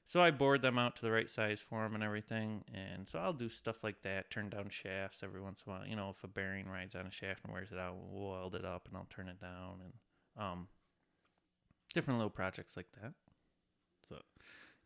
So 0.05 0.21
I 0.21 0.31
bored 0.31 0.61
them 0.61 0.77
out 0.77 0.95
to 0.97 1.01
the 1.01 1.11
right 1.11 1.29
size 1.29 1.61
for 1.61 1.83
them 1.83 1.95
and 1.95 2.03
everything. 2.03 2.63
And 2.73 3.07
so 3.07 3.19
I'll 3.19 3.33
do 3.33 3.49
stuff 3.49 3.83
like 3.83 4.01
that, 4.03 4.29
turn 4.29 4.49
down 4.49 4.69
shafts 4.69 5.23
every 5.23 5.41
once 5.41 5.63
in 5.65 5.71
a 5.71 5.75
while. 5.75 5.87
You 5.87 5.95
know, 5.95 6.09
if 6.09 6.23
a 6.23 6.27
bearing 6.27 6.67
rides 6.67 6.95
on 6.95 7.05
a 7.05 7.11
shaft 7.11 7.41
and 7.43 7.53
wears 7.53 7.71
it 7.71 7.77
out, 7.77 7.95
we'll 7.97 8.31
weld 8.31 8.55
it 8.55 8.65
up 8.65 8.87
and 8.87 8.97
I'll 8.97 9.07
turn 9.09 9.29
it 9.29 9.39
down 9.39 9.79
and 9.83 9.93
um, 10.37 10.67
different 11.93 12.19
little 12.19 12.29
projects 12.29 12.75
like 12.75 12.91
that. 13.01 13.13
So, 14.09 14.17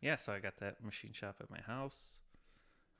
yeah, 0.00 0.16
so 0.16 0.32
I 0.32 0.38
got 0.38 0.58
that 0.58 0.84
machine 0.84 1.12
shop 1.12 1.36
at 1.40 1.50
my 1.50 1.60
house. 1.60 2.20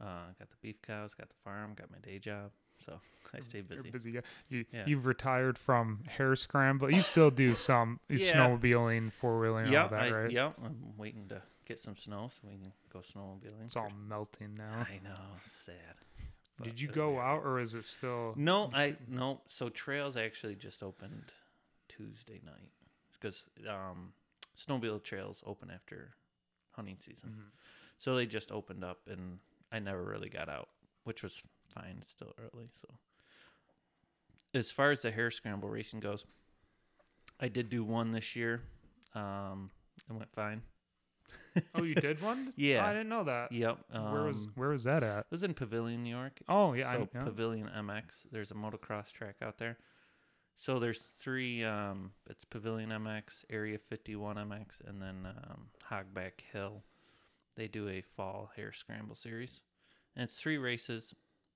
Uh, 0.01 0.33
got 0.39 0.51
the 0.51 0.57
beef 0.61 0.81
cows, 0.83 1.15
got 1.15 1.29
the 1.29 1.35
farm, 1.45 1.75
got 1.75 1.91
my 1.91 1.99
day 1.99 2.19
job. 2.19 2.51
So 2.85 3.01
I 3.35 3.41
stay 3.41 3.61
busy. 3.61 3.83
You're 3.85 3.93
busy. 3.93 4.11
busy. 4.13 4.27
You 4.49 4.65
Yeah. 4.73 4.85
you've 4.87 5.07
retired 5.07 5.59
from 5.59 6.05
hare 6.07 6.35
scramble. 6.37 6.91
You 6.91 7.03
still 7.03 7.31
do 7.31 7.55
some 7.55 8.01
Yeah. 8.09 8.33
snowmobiling, 8.35 9.13
four 9.13 9.39
wheeling, 9.39 9.67
and 9.67 9.77
all 9.77 9.89
that, 9.89 10.01
I, 10.01 10.11
right? 10.11 10.31
yep. 10.31 10.55
I'm 10.63 10.97
waiting 10.97 11.29
to 11.29 11.43
get 11.67 11.79
some 11.79 11.97
snow 11.97 12.29
so 12.33 12.41
we 12.49 12.55
can 12.57 12.73
go 12.91 13.01
snowmobiling. 13.01 13.65
It's 13.65 13.77
all 13.77 13.91
melting 13.91 14.55
now. 14.55 14.87
I 14.89 14.99
know, 15.05 15.37
it's 15.45 15.53
sad. 15.53 15.97
but 16.57 16.65
Did 16.65 16.81
you 16.81 16.89
go 16.89 17.19
out, 17.21 17.45
or 17.45 17.61
is 17.61 17.75
it 17.75 17.85
still? 17.85 18.33
No, 18.37 18.71
I 18.73 18.97
no. 19.07 19.43
So 19.49 19.69
trails 19.69 20.17
actually 20.17 20.55
just 20.57 20.83
opened 20.83 21.33
Tuesday 21.89 22.41
night 22.45 22.71
because 23.13 23.45
um, 23.69 24.13
snowmobile 24.57 25.03
trails 25.03 25.43
open 25.47 25.71
after 25.71 26.15
hunting 26.73 26.97
season. 27.01 27.31
Mhm. 27.31 27.51
So 27.99 28.17
they 28.17 28.27
just 28.27 28.51
opened 28.53 28.85
up, 28.85 29.01
and 29.09 29.39
I 29.71 29.79
never 29.81 30.03
really 30.05 30.29
got 30.31 30.49
out, 30.49 30.69
which 31.05 31.23
was 31.23 31.43
fine. 31.69 31.99
It's 32.01 32.11
still 32.11 32.33
early, 32.39 32.69
so. 32.81 32.89
As 34.55 34.71
far 34.71 34.91
as 34.91 35.03
the 35.03 35.11
hare 35.11 35.31
scramble 35.31 35.69
racing 35.69 36.01
goes, 36.01 36.25
I 37.41 37.49
did 37.49 37.69
do 37.69 37.85
one 37.85 38.13
this 38.13 38.35
year. 38.35 38.63
Um, 39.15 39.71
it 40.09 40.13
went 40.13 40.33
fine. 40.33 40.63
Oh, 41.75 41.83
you 41.83 41.95
did 41.97 42.23
one? 42.23 42.53
Yeah. 42.57 42.87
I 42.87 42.93
didn't 42.93 43.09
know 43.09 43.25
that. 43.25 43.51
Yep. 43.51 43.79
Um, 43.93 44.13
where 44.13 44.23
was 44.23 44.47
Where 44.55 44.69
was 44.69 44.85
that 44.85 45.03
at? 45.03 45.21
It 45.21 45.27
was 45.31 45.43
in 45.43 45.55
Pavilion, 45.55 46.05
New 46.05 46.15
York. 46.15 46.41
Oh 46.49 46.73
yeah, 46.73 46.93
so 46.93 46.99
I, 46.99 47.09
yeah. 47.19 47.25
Pavilion 47.25 47.69
MX. 47.77 48.03
There's 48.31 48.53
a 48.53 48.55
motocross 48.55 49.13
track 49.13 49.37
out 49.43 49.59
there. 49.59 49.77
So 50.55 50.79
there's 50.79 50.99
three. 51.01 51.65
Um, 51.65 52.13
it's 52.29 52.45
Pavilion 52.45 52.91
MX, 52.91 53.45
Area 53.51 53.79
51 53.79 54.37
MX, 54.37 54.87
and 54.87 55.03
then 55.03 55.27
um, 55.27 55.69
Hogback 55.91 56.43
Hill. 56.53 56.83
They 57.57 57.67
do 57.67 57.89
a 57.89 58.03
fall 58.03 58.51
hare 58.55 58.73
scramble 58.73 59.17
series, 59.17 59.61
and 60.15 60.25
it's 60.25 60.37
three 60.37 60.59
races. 60.59 61.13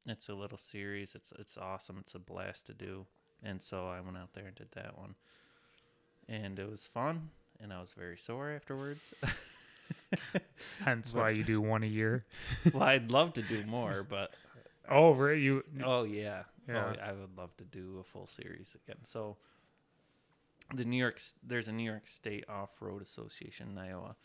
It's 0.06 0.28
a 0.28 0.34
little 0.34 0.58
series. 0.58 1.14
It's 1.14 1.32
it's 1.38 1.56
awesome. 1.56 1.98
It's 2.00 2.14
a 2.14 2.18
blast 2.18 2.66
to 2.66 2.74
do. 2.74 3.06
And 3.42 3.60
so 3.60 3.88
I 3.88 4.00
went 4.00 4.16
out 4.16 4.32
there 4.34 4.46
and 4.46 4.54
did 4.54 4.70
that 4.72 4.96
one, 4.96 5.14
and 6.28 6.58
it 6.58 6.70
was 6.70 6.86
fun. 6.86 7.30
And 7.60 7.72
I 7.72 7.80
was 7.80 7.92
very 7.92 8.16
sore 8.16 8.50
afterwards. 8.50 9.14
Hence 10.84 11.12
but- 11.12 11.20
why 11.20 11.30
you 11.30 11.44
do 11.44 11.60
one 11.60 11.82
a 11.82 11.86
year. 11.86 12.24
well, 12.72 12.82
I'd 12.82 13.10
love 13.10 13.34
to 13.34 13.42
do 13.42 13.64
more, 13.66 14.04
but 14.08 14.32
Oh, 14.90 15.14
right. 15.14 15.38
You. 15.38 15.64
Oh 15.84 16.04
yeah. 16.04 16.42
Yeah. 16.68 16.94
Oh, 16.96 17.02
I 17.02 17.12
would 17.12 17.36
love 17.36 17.56
to 17.56 17.64
do 17.64 17.98
a 18.00 18.04
full 18.04 18.26
series 18.26 18.74
again. 18.84 19.00
So 19.04 19.36
the 20.74 20.84
New 20.84 20.96
York 20.96 21.20
there's 21.42 21.68
a 21.68 21.72
New 21.72 21.88
York 21.88 22.06
State 22.06 22.44
Off-Road 22.48 23.02
Association 23.02 23.68
in 23.70 23.78
Iowa 23.78 24.16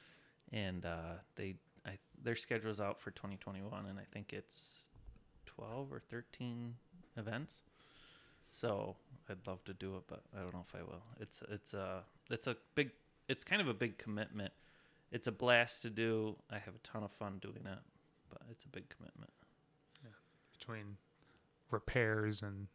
and 0.52 0.86
uh, 0.86 1.16
they 1.36 1.56
I, 1.86 1.98
their 2.24 2.36
schedule's 2.36 2.80
out 2.80 3.00
for 3.00 3.12
2021 3.12 3.86
and 3.86 4.00
I 4.00 4.04
think 4.12 4.34
it's 4.34 4.90
12 5.58 5.92
or 5.92 6.00
13 6.00 6.76
events. 7.18 7.62
So 8.54 8.96
I'd 9.30 9.46
love 9.46 9.64
to 9.66 9.74
do 9.74 9.96
it, 9.98 10.04
but 10.08 10.22
I 10.36 10.42
don't 10.42 10.54
know 10.54 10.66
if 10.68 10.76
I 10.76 10.84
will. 10.84 11.04
It's 11.20 11.44
it's 11.50 11.74
a 11.74 12.04
it's 12.30 12.48
a 12.48 12.56
big 12.76 12.92
it's 13.28 13.44
kind 13.44 13.62
of 13.62 13.68
a 13.68 13.74
big 13.74 13.98
commitment. 13.98 14.54
It's 15.12 15.28
a 15.28 15.32
blast 15.32 15.82
to 15.84 15.90
do. 15.90 16.36
I 16.52 16.56
have 16.60 16.74
a 16.76 16.80
ton 16.88 17.04
of 17.04 17.12
fun 17.12 17.38
doing 17.42 17.66
it, 17.66 17.80
but 18.30 18.42
it's 18.52 18.64
a 18.66 18.70
big 18.70 18.90
commitment. 18.90 19.32
between 20.58 20.98
repairs 21.70 22.42
and 22.42 22.68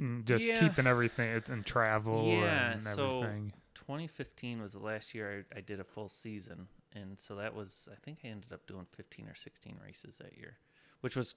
mm, 0.00 0.24
just 0.24 0.44
Yeah. 0.46 0.60
keeping 0.60 0.86
everything 0.86 1.42
and 1.50 1.64
travel 1.64 2.28
Yeah, 2.28 2.72
and 2.72 2.82
so- 2.82 3.22
everything. 3.22 3.52
2015 3.74 4.62
was 4.62 4.72
the 4.72 4.78
last 4.78 5.14
year 5.14 5.44
I, 5.54 5.58
I 5.58 5.60
did 5.60 5.78
a 5.78 5.84
full 5.84 6.08
season, 6.08 6.68
and 6.94 7.20
so 7.20 7.34
that 7.36 7.54
was 7.54 7.86
I 7.92 7.96
think 7.96 8.20
I 8.24 8.28
ended 8.28 8.50
up 8.52 8.66
doing 8.66 8.86
15 8.96 9.28
or 9.28 9.34
16 9.34 9.78
races 9.84 10.16
that 10.18 10.38
year, 10.38 10.56
which 11.02 11.14
was 11.16 11.34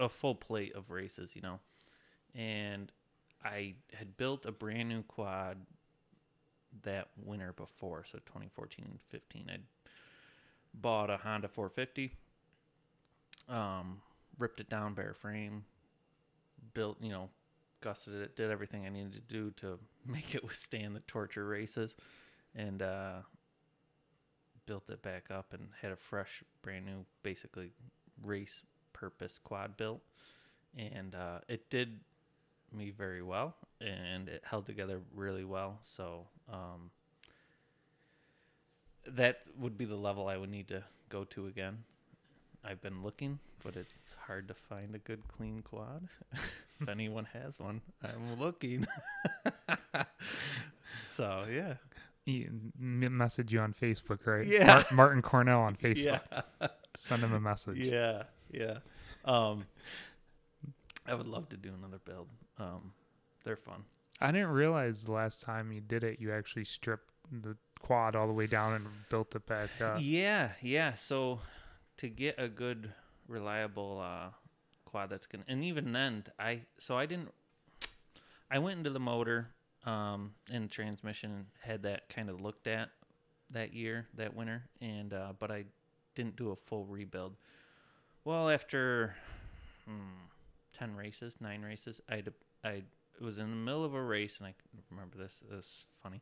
a, 0.00 0.08
full 0.08 0.34
plate 0.34 0.74
of 0.74 0.90
races, 0.90 1.34
you 1.34 1.42
know. 1.42 1.60
And 2.34 2.92
I 3.44 3.74
had 3.94 4.16
built 4.16 4.46
a 4.46 4.52
brand 4.52 4.88
new 4.88 5.02
quad 5.02 5.58
that 6.82 7.08
winter 7.24 7.52
before, 7.52 8.04
so 8.04 8.18
2014 8.18 8.84
and 8.88 9.00
15. 9.08 9.50
I 9.52 9.58
bought 10.74 11.10
a 11.10 11.16
Honda 11.16 11.48
450, 11.48 12.12
um, 13.48 14.00
ripped 14.38 14.60
it 14.60 14.68
down 14.68 14.94
bare 14.94 15.14
frame, 15.14 15.64
built, 16.74 16.98
you 17.00 17.10
know, 17.10 17.30
gusseted 17.80 18.22
it, 18.22 18.36
did 18.36 18.50
everything 18.50 18.86
I 18.86 18.90
needed 18.90 19.12
to 19.14 19.20
do 19.20 19.50
to 19.58 19.78
make 20.06 20.34
it 20.34 20.44
withstand 20.44 20.94
the 20.94 21.00
torture 21.00 21.46
races, 21.46 21.96
and 22.54 22.82
uh, 22.82 23.20
built 24.66 24.90
it 24.90 25.02
back 25.02 25.30
up 25.30 25.52
and 25.52 25.68
had 25.80 25.92
a 25.92 25.96
fresh, 25.96 26.42
brand 26.62 26.84
new, 26.84 27.04
basically 27.22 27.70
race 28.24 28.62
purpose 28.96 29.38
quad 29.42 29.76
built, 29.76 30.00
and 30.76 31.14
uh, 31.14 31.38
it 31.48 31.68
did 31.68 32.00
me 32.72 32.90
very 32.90 33.22
well, 33.22 33.54
and 33.80 34.28
it 34.28 34.42
held 34.48 34.64
together 34.66 35.00
really 35.14 35.44
well. 35.44 35.78
So 35.82 36.26
um, 36.52 36.90
that 39.06 39.42
would 39.58 39.76
be 39.78 39.84
the 39.84 39.96
level 39.96 40.28
I 40.28 40.36
would 40.36 40.50
need 40.50 40.68
to 40.68 40.82
go 41.10 41.24
to 41.24 41.46
again. 41.46 41.78
I've 42.64 42.80
been 42.80 43.02
looking, 43.02 43.38
but 43.62 43.76
it's 43.76 44.16
hard 44.26 44.48
to 44.48 44.54
find 44.54 44.94
a 44.94 44.98
good 44.98 45.22
clean 45.28 45.62
quad. 45.62 46.08
if 46.80 46.88
anyone 46.88 47.26
has 47.32 47.58
one, 47.58 47.80
I'm 48.02 48.40
looking. 48.40 48.86
so 51.08 51.44
yeah, 51.50 51.74
He 52.24 52.48
message 52.78 53.52
you 53.52 53.60
on 53.60 53.72
Facebook, 53.72 54.26
right? 54.26 54.46
Yeah. 54.46 54.66
Mar- 54.66 54.86
Martin 54.92 55.22
Cornell 55.22 55.60
on 55.60 55.76
Facebook. 55.82 56.20
yeah, 56.60 56.68
Send 56.96 57.22
him 57.22 57.32
a 57.34 57.40
message. 57.40 57.78
yeah, 57.78 58.24
yeah. 58.50 58.78
Um, 59.24 59.66
I 61.06 61.14
would 61.14 61.26
love 61.26 61.48
to 61.50 61.56
do 61.56 61.72
another 61.76 62.00
build. 62.04 62.28
Um, 62.58 62.92
they're 63.44 63.56
fun. 63.56 63.84
I 64.20 64.32
didn't 64.32 64.48
realize 64.50 65.04
the 65.04 65.12
last 65.12 65.42
time 65.42 65.72
you 65.72 65.80
did 65.80 66.02
it, 66.02 66.20
you 66.20 66.32
actually 66.32 66.64
stripped 66.64 67.10
the 67.30 67.56
quad 67.80 68.16
all 68.16 68.26
the 68.26 68.32
way 68.32 68.46
down 68.46 68.74
and 68.74 68.86
built 69.10 69.34
it 69.34 69.46
back 69.46 69.70
up. 69.80 69.98
Yeah, 70.00 70.50
yeah. 70.62 70.94
So 70.94 71.40
to 71.98 72.08
get 72.08 72.36
a 72.38 72.48
good, 72.48 72.92
reliable 73.28 74.00
uh, 74.02 74.30
quad 74.84 75.10
that's 75.10 75.26
gonna, 75.26 75.44
and 75.48 75.62
even 75.64 75.92
then, 75.92 76.24
I 76.38 76.62
so 76.78 76.96
I 76.96 77.06
didn't. 77.06 77.30
I 78.50 78.58
went 78.58 78.78
into 78.78 78.90
the 78.90 79.00
motor 79.00 79.48
um, 79.84 80.32
and 80.50 80.70
transmission, 80.70 81.46
had 81.60 81.82
that 81.82 82.08
kind 82.08 82.30
of 82.30 82.40
looked 82.40 82.66
at 82.66 82.90
that 83.50 83.74
year, 83.74 84.06
that 84.14 84.34
winter, 84.34 84.64
and 84.80 85.12
uh, 85.12 85.32
but 85.38 85.50
I 85.50 85.64
didn't 86.14 86.36
do 86.36 86.50
a 86.50 86.56
full 86.56 86.86
rebuild. 86.86 87.36
Well, 88.26 88.50
after 88.50 89.14
hmm, 89.84 90.00
ten 90.76 90.96
races, 90.96 91.36
nine 91.40 91.62
races, 91.62 92.00
I 92.10 92.24
I 92.64 92.82
was 93.20 93.38
in 93.38 93.50
the 93.50 93.56
middle 93.56 93.84
of 93.84 93.94
a 93.94 94.02
race, 94.02 94.38
and 94.38 94.48
I 94.48 94.54
remember 94.90 95.16
this. 95.16 95.44
This 95.48 95.64
is 95.64 95.86
funny. 96.02 96.20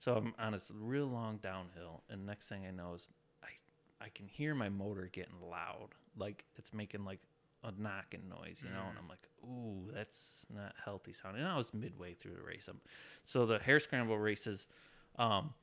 So 0.00 0.16
I'm 0.16 0.34
on 0.36 0.50
this 0.50 0.72
real 0.74 1.06
long 1.06 1.36
downhill, 1.36 2.02
and 2.10 2.26
next 2.26 2.48
thing 2.48 2.66
I 2.66 2.72
know 2.72 2.94
is 2.94 3.08
I 3.44 3.50
I 4.04 4.08
can 4.08 4.26
hear 4.26 4.56
my 4.56 4.68
motor 4.68 5.08
getting 5.12 5.36
loud, 5.48 5.90
like 6.18 6.44
it's 6.56 6.72
making 6.72 7.04
like 7.04 7.20
a 7.62 7.72
knocking 7.78 8.28
noise, 8.28 8.60
you 8.60 8.70
know. 8.70 8.86
And 8.88 8.98
I'm 8.98 9.08
like, 9.08 9.28
ooh, 9.44 9.92
that's 9.94 10.46
not 10.52 10.74
healthy 10.84 11.12
sounding. 11.12 11.42
And 11.42 11.52
I 11.52 11.56
was 11.56 11.72
midway 11.72 12.14
through 12.14 12.34
the 12.34 12.42
race. 12.42 12.68
i 12.68 12.74
so 13.22 13.46
the 13.46 13.60
hare 13.60 13.78
scramble 13.78 14.18
races, 14.18 14.66
um, 15.20 15.54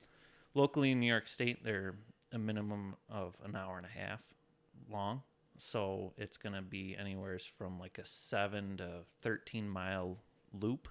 locally 0.53 0.91
in 0.91 1.01
New 1.01 1.11
York 1.11 1.27
State, 1.27 1.65
they're 1.65 1.95
a 2.31 2.39
minimum 2.39 2.95
of 3.09 3.35
an 3.43 3.57
hour 3.57 3.75
and 3.75 3.85
a 3.85 3.89
half 3.89 4.21
long. 4.89 5.21
So 5.63 6.13
it's 6.17 6.37
gonna 6.37 6.63
be 6.63 6.95
anywhere 6.99 7.37
from 7.55 7.79
like 7.79 7.99
a 7.99 8.05
seven 8.05 8.77
to 8.77 9.01
thirteen 9.21 9.69
mile 9.69 10.17
loop. 10.59 10.87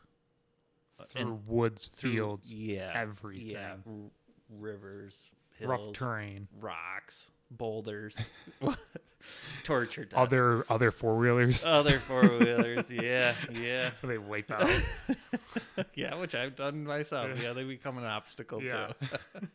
Uh, 0.98 1.04
Through 1.08 1.20
and 1.22 1.46
woods, 1.48 1.88
through- 1.88 2.12
fields, 2.12 2.54
yeah, 2.54 2.92
everything. 2.94 3.48
yeah, 3.48 3.72
r- 3.84 4.10
rivers, 4.60 5.20
hills, 5.58 5.70
rough 5.70 5.92
terrain. 5.94 6.46
rocks, 6.60 7.32
boulders, 7.50 8.16
torture. 9.64 10.06
Other 10.14 10.64
other 10.70 10.92
four 10.92 11.16
wheelers. 11.16 11.64
other 11.64 11.98
four 12.06 12.22
wheelers, 12.22 12.88
yeah, 12.92 13.34
yeah, 13.52 13.90
they 14.04 14.18
wipe 14.18 14.52
out. 14.52 14.70
yeah, 15.94 16.14
which 16.14 16.36
I've 16.36 16.54
done 16.54 16.84
myself. 16.84 17.30
Yeah, 17.42 17.54
they 17.54 17.64
become 17.64 17.98
an 17.98 18.04
obstacle 18.04 18.62
Yeah. 18.62 18.92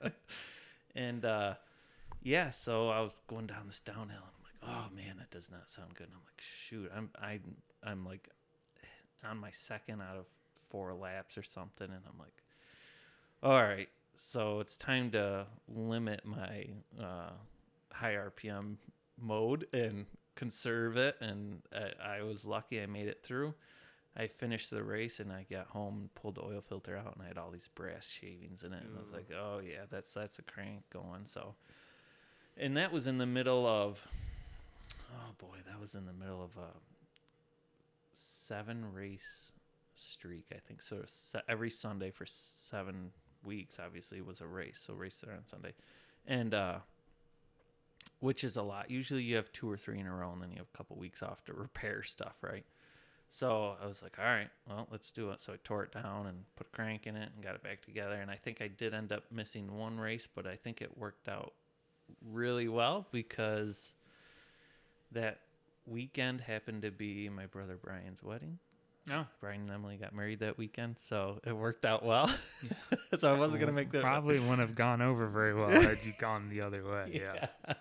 too. 0.01 0.11
and 0.93 1.23
uh, 1.23 1.53
yeah, 2.21 2.49
so 2.49 2.89
I 2.89 2.99
was 2.99 3.11
going 3.27 3.47
down 3.47 3.67
this 3.67 3.79
downhill, 3.79 4.07
and 4.09 4.15
I'm 4.15 4.21
like, 4.23 4.34
oh 4.67 4.87
man, 4.95 5.17
that 5.17 5.31
does 5.31 5.49
not 5.49 5.69
sound 5.69 5.95
good. 5.95 6.07
And 6.07 6.15
I'm 6.15 6.23
like, 6.25 6.41
shoot, 6.41 6.91
I'm 6.95 7.09
I 7.19 7.39
I'm 7.83 8.05
like 8.05 8.29
on 9.23 9.37
my 9.37 9.51
second 9.51 10.01
out 10.01 10.17
of 10.17 10.25
four 10.69 10.93
laps 10.93 11.37
or 11.37 11.43
something, 11.43 11.87
and 11.87 12.01
I'm 12.07 12.19
like, 12.19 12.43
all 13.43 13.61
right, 13.61 13.89
so 14.15 14.59
it's 14.59 14.77
time 14.77 15.11
to 15.11 15.45
limit 15.67 16.21
my 16.25 16.67
uh, 16.99 17.31
high 17.91 18.13
RPM 18.13 18.75
mode 19.19 19.67
and 19.73 20.05
conserve 20.35 20.97
it. 20.97 21.15
And 21.21 21.61
I, 21.73 22.19
I 22.19 22.23
was 22.23 22.45
lucky 22.45 22.81
I 22.81 22.85
made 22.85 23.07
it 23.07 23.23
through. 23.23 23.53
I 24.17 24.27
finished 24.27 24.69
the 24.69 24.81
race 24.81 25.19
and 25.19 25.31
I 25.31 25.45
got 25.49 25.67
home 25.67 25.97
and 25.99 26.15
pulled 26.15 26.35
the 26.35 26.41
oil 26.41 26.61
filter 26.61 26.95
out 26.95 27.15
and 27.15 27.23
I 27.23 27.27
had 27.27 27.37
all 27.37 27.51
these 27.51 27.67
brass 27.75 28.07
shavings 28.07 28.63
in 28.63 28.71
it. 28.71 28.81
And 28.81 28.97
I 28.97 29.01
was 29.01 29.11
like, 29.11 29.29
oh 29.37 29.59
yeah, 29.59 29.81
that's 29.89 30.13
that's 30.13 30.39
a 30.39 30.41
crank 30.41 30.83
going. 30.91 31.25
So, 31.25 31.55
and 32.57 32.77
that 32.77 32.93
was 32.93 33.07
in 33.07 33.17
the 33.17 33.25
middle 33.25 33.67
of, 33.67 34.01
oh 35.15 35.33
boy, 35.37 35.57
that 35.67 35.79
was 35.79 35.95
in 35.95 36.05
the 36.05 36.13
middle 36.13 36.43
of 36.43 36.55
a 36.57 36.69
seven 38.13 38.93
race 38.93 39.53
streak. 39.95 40.45
I 40.53 40.59
think 40.67 40.81
so. 40.81 41.03
Every 41.47 41.69
Sunday 41.69 42.11
for 42.11 42.25
seven 42.25 43.11
weeks, 43.43 43.77
obviously, 43.83 44.21
was 44.21 44.41
a 44.41 44.47
race. 44.47 44.81
So 44.85 44.93
race 44.93 45.21
there 45.23 45.35
on 45.35 45.45
Sunday, 45.45 45.73
and 46.27 46.53
uh, 46.53 46.77
which 48.19 48.43
is 48.43 48.57
a 48.57 48.61
lot. 48.61 48.89
Usually 48.89 49.23
you 49.23 49.35
have 49.35 49.51
two 49.51 49.69
or 49.69 49.77
three 49.77 49.99
in 49.99 50.07
a 50.07 50.13
row, 50.13 50.31
and 50.31 50.41
then 50.41 50.51
you 50.51 50.57
have 50.57 50.67
a 50.73 50.77
couple 50.77 50.97
weeks 50.97 51.21
off 51.23 51.43
to 51.45 51.53
repair 51.55 52.03
stuff, 52.03 52.35
right? 52.41 52.65
So 53.29 53.75
I 53.81 53.87
was 53.87 54.01
like, 54.01 54.17
all 54.19 54.25
right, 54.25 54.49
well, 54.67 54.87
let's 54.91 55.11
do 55.11 55.31
it. 55.31 55.41
So 55.41 55.53
I 55.53 55.55
tore 55.63 55.83
it 55.83 55.91
down 55.91 56.27
and 56.27 56.37
put 56.55 56.67
a 56.67 56.69
crank 56.69 57.07
in 57.07 57.17
it 57.17 57.29
and 57.35 57.43
got 57.43 57.55
it 57.55 57.63
back 57.63 57.81
together. 57.81 58.15
And 58.15 58.29
I 58.29 58.35
think 58.35 58.61
I 58.61 58.67
did 58.67 58.93
end 58.93 59.11
up 59.11 59.23
missing 59.31 59.77
one 59.77 59.99
race, 59.99 60.27
but 60.33 60.45
I 60.45 60.55
think 60.55 60.81
it 60.81 60.97
worked 60.97 61.27
out 61.27 61.53
really 62.23 62.67
well 62.67 63.07
because 63.11 63.95
that 65.11 65.39
weekend 65.85 66.41
happened 66.41 66.81
to 66.83 66.91
be 66.91 67.29
my 67.29 67.45
brother 67.45 67.77
Brian's 67.81 68.23
wedding. 68.23 68.59
No. 69.07 69.25
Brian 69.39 69.61
and 69.61 69.71
Emily 69.71 69.97
got 69.97 70.15
married 70.15 70.39
that 70.39 70.57
weekend, 70.57 70.97
so 70.97 71.39
it 71.45 71.53
worked 71.53 71.85
out 71.85 72.03
well. 72.03 72.27
so 73.17 73.31
I 73.31 73.37
wasn't 73.37 73.59
gonna 73.59 73.71
make 73.71 73.91
that. 73.91 74.01
Probably 74.01 74.39
wouldn't 74.39 74.59
have 74.59 74.73
gone 74.73 75.01
over 75.01 75.27
very 75.27 75.53
well 75.53 75.69
had 75.81 75.99
you 76.03 76.13
gone 76.17 76.49
the 76.49 76.61
other 76.61 76.83
way. 76.83 77.21
Yeah. 77.23 77.47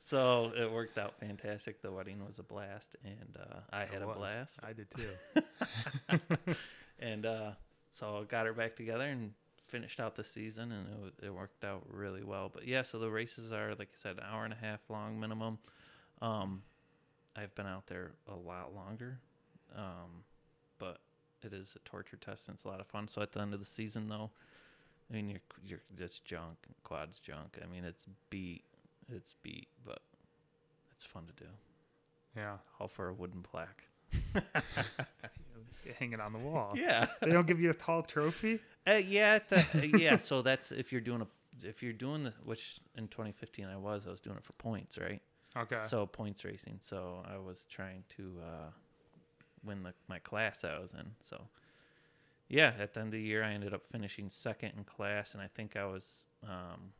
so 0.00 0.50
it 0.56 0.70
worked 0.70 0.98
out 0.98 1.20
fantastic. 1.20 1.82
The 1.82 1.92
wedding 1.92 2.24
was 2.26 2.40
a 2.40 2.42
blast, 2.42 2.96
and 3.04 3.36
uh, 3.38 3.60
I 3.72 3.80
had 3.80 4.02
It 4.02 4.02
a 4.02 4.06
blast. 4.06 4.58
I 4.64 4.72
did 4.72 4.88
too. 4.90 6.54
and 6.98 7.26
uh, 7.26 7.50
so 7.90 8.18
I 8.18 8.24
got 8.24 8.46
her 8.46 8.52
back 8.52 8.74
together 8.74 9.04
and 9.04 9.32
finished 9.62 10.00
out 10.00 10.16
the 10.16 10.24
season, 10.24 10.72
and 10.72 10.88
it 10.88 11.00
was, 11.00 11.12
it 11.22 11.32
worked 11.32 11.64
out 11.64 11.84
really 11.88 12.24
well. 12.24 12.50
But 12.52 12.66
yeah, 12.66 12.82
so 12.82 12.98
the 12.98 13.10
races 13.10 13.52
are 13.52 13.76
like 13.78 13.90
I 13.94 13.98
said, 14.02 14.16
an 14.18 14.24
hour 14.28 14.42
and 14.42 14.52
a 14.52 14.56
half 14.56 14.80
long 14.88 15.20
minimum. 15.20 15.58
Um, 16.22 16.62
I've 17.36 17.54
been 17.54 17.66
out 17.66 17.86
there 17.86 18.12
a 18.28 18.34
lot 18.34 18.74
longer, 18.74 19.18
um, 19.76 20.24
but 20.78 20.98
it 21.42 21.52
is 21.52 21.74
a 21.76 21.78
torture 21.80 22.16
test 22.16 22.48
and 22.48 22.56
it's 22.56 22.64
a 22.64 22.68
lot 22.68 22.80
of 22.80 22.86
fun. 22.86 23.08
So 23.08 23.22
at 23.22 23.32
the 23.32 23.40
end 23.40 23.52
of 23.52 23.60
the 23.60 23.66
season, 23.66 24.08
though, 24.08 24.30
I 25.10 25.14
mean 25.14 25.28
you're 25.28 25.40
you're 25.64 25.82
just 25.98 26.24
junk, 26.24 26.56
quads 26.82 27.20
junk. 27.20 27.58
I 27.62 27.66
mean 27.66 27.84
it's 27.84 28.06
beat, 28.30 28.64
it's 29.14 29.34
beat, 29.42 29.68
but 29.84 30.00
it's 30.92 31.04
fun 31.04 31.24
to 31.26 31.44
do. 31.44 31.50
Yeah. 32.36 32.56
All 32.80 32.88
for 32.88 33.08
a 33.08 33.12
wooden 33.12 33.42
plaque. 33.42 33.84
Hang 35.98 36.12
it 36.12 36.20
on 36.20 36.32
the 36.32 36.38
wall. 36.38 36.72
Yeah. 36.74 37.06
They 37.20 37.30
don't 37.30 37.46
give 37.46 37.60
you 37.60 37.70
a 37.70 37.74
tall 37.74 38.02
trophy? 38.02 38.60
Uh, 38.86 38.94
yeah, 38.94 39.38
the, 39.48 39.58
uh, 39.58 39.98
yeah. 39.98 40.16
So 40.16 40.42
that's 40.42 40.72
if 40.72 40.92
you're 40.92 41.00
doing 41.00 41.22
a 41.22 41.26
if 41.66 41.82
you're 41.82 41.92
doing 41.92 42.24
the 42.24 42.32
which 42.44 42.80
in 42.96 43.08
2015 43.08 43.66
I 43.66 43.76
was 43.76 44.06
I 44.06 44.10
was 44.10 44.20
doing 44.20 44.36
it 44.36 44.44
for 44.44 44.52
points, 44.54 44.98
right? 44.98 45.22
Okay. 45.56 45.80
So 45.86 46.06
points 46.06 46.44
racing. 46.44 46.78
So 46.82 47.22
I 47.26 47.38
was 47.38 47.66
trying 47.66 48.04
to 48.16 48.32
uh, 48.42 48.70
win 49.64 49.82
the 49.82 49.94
my 50.08 50.18
class 50.18 50.64
I 50.64 50.78
was 50.78 50.92
in. 50.92 51.12
So 51.20 51.40
yeah, 52.48 52.72
at 52.78 52.94
the 52.94 53.00
end 53.00 53.08
of 53.08 53.12
the 53.12 53.20
year 53.20 53.42
I 53.42 53.52
ended 53.52 53.74
up 53.74 53.84
finishing 53.84 54.28
second 54.28 54.72
in 54.76 54.84
class, 54.84 55.34
and 55.34 55.42
I 55.42 55.48
think 55.48 55.76
I 55.76 55.84
was 55.86 56.26
um, 56.44 56.92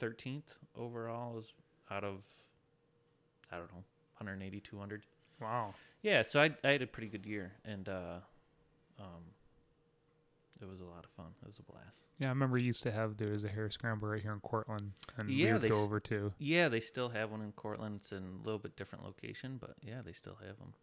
13th 0.00 0.42
overall. 0.76 1.34
Was 1.34 1.52
out 1.90 2.04
of 2.04 2.22
I 3.52 3.56
don't 3.56 3.70
know 3.72 3.84
180 4.18 4.60
200. 4.60 5.06
wow. 5.40 5.74
Yeah, 6.02 6.22
so 6.22 6.40
I 6.40 6.50
I 6.64 6.72
had 6.72 6.82
a 6.82 6.86
pretty 6.86 7.08
good 7.08 7.26
year, 7.26 7.52
and 7.64 7.88
uh, 7.88 8.18
um, 8.98 9.24
it 10.62 10.68
was 10.68 10.80
a 10.80 10.84
lot 10.84 11.04
of 11.04 11.10
fun. 11.10 11.32
It 11.42 11.46
was 11.48 11.58
a 11.58 11.62
blast. 11.62 12.02
Yeah, 12.18 12.26
I 12.26 12.30
remember 12.30 12.58
you 12.58 12.66
used 12.66 12.82
to 12.84 12.92
have 12.92 13.16
there 13.16 13.30
was 13.32 13.44
a 13.44 13.48
hare 13.48 13.70
scramble 13.70 14.08
right 14.08 14.20
here 14.22 14.32
in 14.32 14.40
Cortland, 14.40 14.92
and 15.16 15.28
we 15.28 15.34
Yeah, 15.34 15.54
would 15.54 15.62
they 15.62 15.68
go 15.70 15.82
over 15.82 16.00
to. 16.00 16.32
Yeah, 16.38 16.68
they 16.68 16.80
still 16.80 17.08
have 17.10 17.30
one 17.30 17.40
in 17.42 17.52
Cortland. 17.52 17.96
It's 18.00 18.12
in 18.12 18.38
a 18.42 18.44
little 18.44 18.58
bit 18.58 18.76
different 18.76 19.04
location, 19.04 19.56
but 19.60 19.74
yeah, 19.82 20.02
they 20.04 20.12
still 20.12 20.36
have 20.46 20.58
them. 20.58 20.74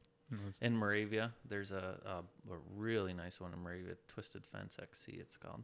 In 0.60 0.76
Moravia, 0.76 1.32
there's 1.48 1.72
a, 1.72 2.00
a 2.06 2.52
a 2.54 2.58
really 2.76 3.14
nice 3.14 3.40
one 3.40 3.54
in 3.54 3.60
Moravia, 3.60 3.96
Twisted 4.10 4.46
Fence 4.46 4.76
XC. 4.82 5.14
It's 5.14 5.38
called, 5.38 5.64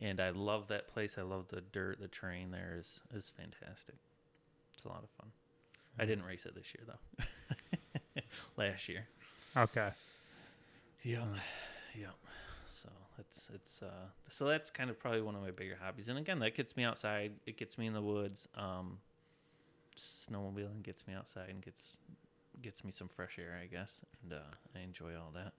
and 0.00 0.20
I 0.20 0.30
love 0.30 0.68
that 0.68 0.86
place. 0.86 1.16
I 1.18 1.22
love 1.22 1.48
the 1.48 1.62
dirt. 1.62 1.98
The 2.00 2.06
terrain 2.08 2.50
there 2.52 2.76
is 2.78 3.00
is 3.12 3.30
fantastic. 3.36 3.96
It's 4.74 4.84
a 4.84 4.88
lot 4.88 5.02
of 5.02 5.10
fun. 5.18 5.32
I 5.98 6.04
didn't 6.04 6.24
race 6.24 6.46
it 6.46 6.54
this 6.54 6.72
year 6.76 6.84
though. 6.86 7.24
Last 8.56 8.88
year. 8.88 9.06
Okay. 9.56 9.90
Yeah, 11.02 11.18
Mm. 11.18 11.40
yeah. 11.98 12.06
So 12.72 12.88
it's 13.18 13.50
it's 13.54 13.82
uh 13.82 14.06
so 14.28 14.46
that's 14.46 14.70
kind 14.70 14.90
of 14.90 14.98
probably 14.98 15.20
one 15.20 15.34
of 15.34 15.42
my 15.42 15.50
bigger 15.50 15.76
hobbies. 15.80 16.08
And 16.08 16.18
again, 16.18 16.38
that 16.40 16.54
gets 16.54 16.76
me 16.76 16.84
outside. 16.84 17.32
It 17.46 17.56
gets 17.56 17.76
me 17.78 17.86
in 17.86 17.92
the 17.92 18.02
woods. 18.02 18.48
Um, 18.56 18.98
snowmobiling 19.96 20.82
gets 20.82 21.06
me 21.06 21.14
outside 21.14 21.50
and 21.50 21.62
gets 21.62 21.96
gets 22.62 22.84
me 22.84 22.90
some 22.90 23.08
fresh 23.08 23.38
air, 23.38 23.58
I 23.62 23.66
guess. 23.66 23.96
And 24.22 24.34
uh, 24.34 24.36
I 24.74 24.80
enjoy 24.80 25.14
all 25.16 25.30
that. 25.34 25.52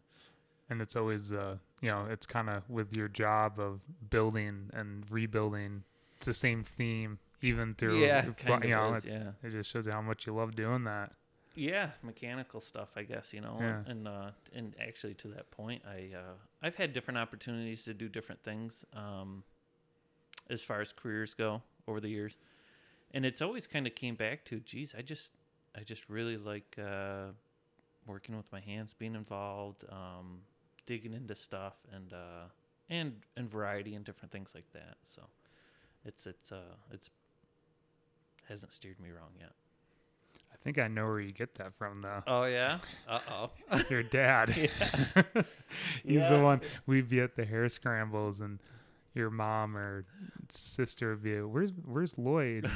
And 0.69 0.81
it's 0.81 0.95
always, 0.95 1.31
uh, 1.31 1.57
you 1.81 1.89
know, 1.89 2.07
it's 2.09 2.25
kind 2.25 2.49
of 2.49 2.67
with 2.69 2.93
your 2.93 3.09
job 3.09 3.59
of 3.59 3.81
building 4.09 4.69
and 4.73 5.03
rebuilding. 5.09 5.83
It's 6.17 6.25
the 6.25 6.33
same 6.33 6.63
theme, 6.63 7.19
even 7.41 7.75
through. 7.75 7.99
yeah, 7.99 8.21
kind 8.37 8.63
you 8.63 8.69
know, 8.71 8.93
is, 8.93 9.05
yeah. 9.05 9.31
It 9.43 9.51
just 9.51 9.69
shows 9.69 9.85
you 9.85 9.91
how 9.91 10.01
much 10.01 10.25
you 10.25 10.33
love 10.33 10.55
doing 10.55 10.85
that. 10.85 11.11
Yeah, 11.55 11.91
mechanical 12.01 12.61
stuff, 12.61 12.89
I 12.95 13.03
guess, 13.03 13.33
you 13.33 13.41
know. 13.41 13.57
Yeah. 13.59 13.83
And 13.85 14.07
uh 14.07 14.31
and 14.55 14.75
actually 14.79 15.13
to 15.15 15.27
that 15.29 15.51
point, 15.51 15.83
I 15.87 16.15
uh 16.15 16.33
I've 16.61 16.75
had 16.75 16.93
different 16.93 17.17
opportunities 17.19 17.83
to 17.83 17.93
do 17.93 18.09
different 18.09 18.43
things 18.43 18.85
um 18.93 19.43
as 20.49 20.63
far 20.63 20.81
as 20.81 20.91
careers 20.91 21.33
go 21.33 21.61
over 21.87 21.99
the 21.99 22.09
years. 22.09 22.37
And 23.13 23.25
it's 23.25 23.41
always 23.41 23.67
kind 23.67 23.85
of 23.85 23.93
came 23.93 24.15
back 24.15 24.43
to, 24.45 24.59
geez, 24.59 24.95
I 24.97 25.01
just 25.03 25.31
I 25.75 25.81
just 25.81 26.09
really 26.09 26.37
like 26.37 26.75
uh 26.79 27.27
working 28.07 28.35
with 28.35 28.51
my 28.51 28.59
hands, 28.59 28.93
being 28.93 29.15
involved, 29.15 29.85
um 29.89 30.41
digging 30.85 31.13
into 31.13 31.35
stuff 31.35 31.75
and 31.93 32.13
uh 32.13 32.47
and 32.89 33.13
and 33.37 33.47
variety 33.49 33.93
and 33.95 34.03
different 34.03 34.31
things 34.31 34.51
like 34.55 34.71
that. 34.73 34.97
So 35.05 35.21
it's 36.03 36.25
it's 36.25 36.51
uh 36.51 36.75
it's 36.91 37.09
hasn't 38.49 38.73
steered 38.73 38.99
me 38.99 39.09
wrong 39.09 39.31
yet. 39.39 39.53
I 40.63 40.65
think 40.65 40.79
I 40.79 40.87
know 40.87 41.05
where 41.07 41.19
you 41.19 41.33
get 41.33 41.55
that 41.55 41.73
from, 41.77 42.01
though. 42.01 42.23
Oh 42.25 42.45
yeah. 42.45 42.79
Uh 43.07 43.19
oh. 43.29 43.49
Your 43.89 44.03
dad. 44.03 44.55
Yeah. 44.57 45.23
He's 46.03 46.13
Yeah. 46.15 46.29
the 46.29 46.39
one. 46.41 46.61
We'd 46.85 47.09
be 47.09 47.19
at 47.19 47.35
the 47.35 47.43
hare 47.43 47.67
scrambles, 47.67 48.39
and 48.39 48.59
your 49.13 49.29
mom 49.29 49.75
or 49.75 50.05
sister 50.49 51.09
would 51.09 51.23
be, 51.23 51.41
"Where's 51.41 51.71
Where's 51.85 52.17
Lloyd?" 52.17 52.69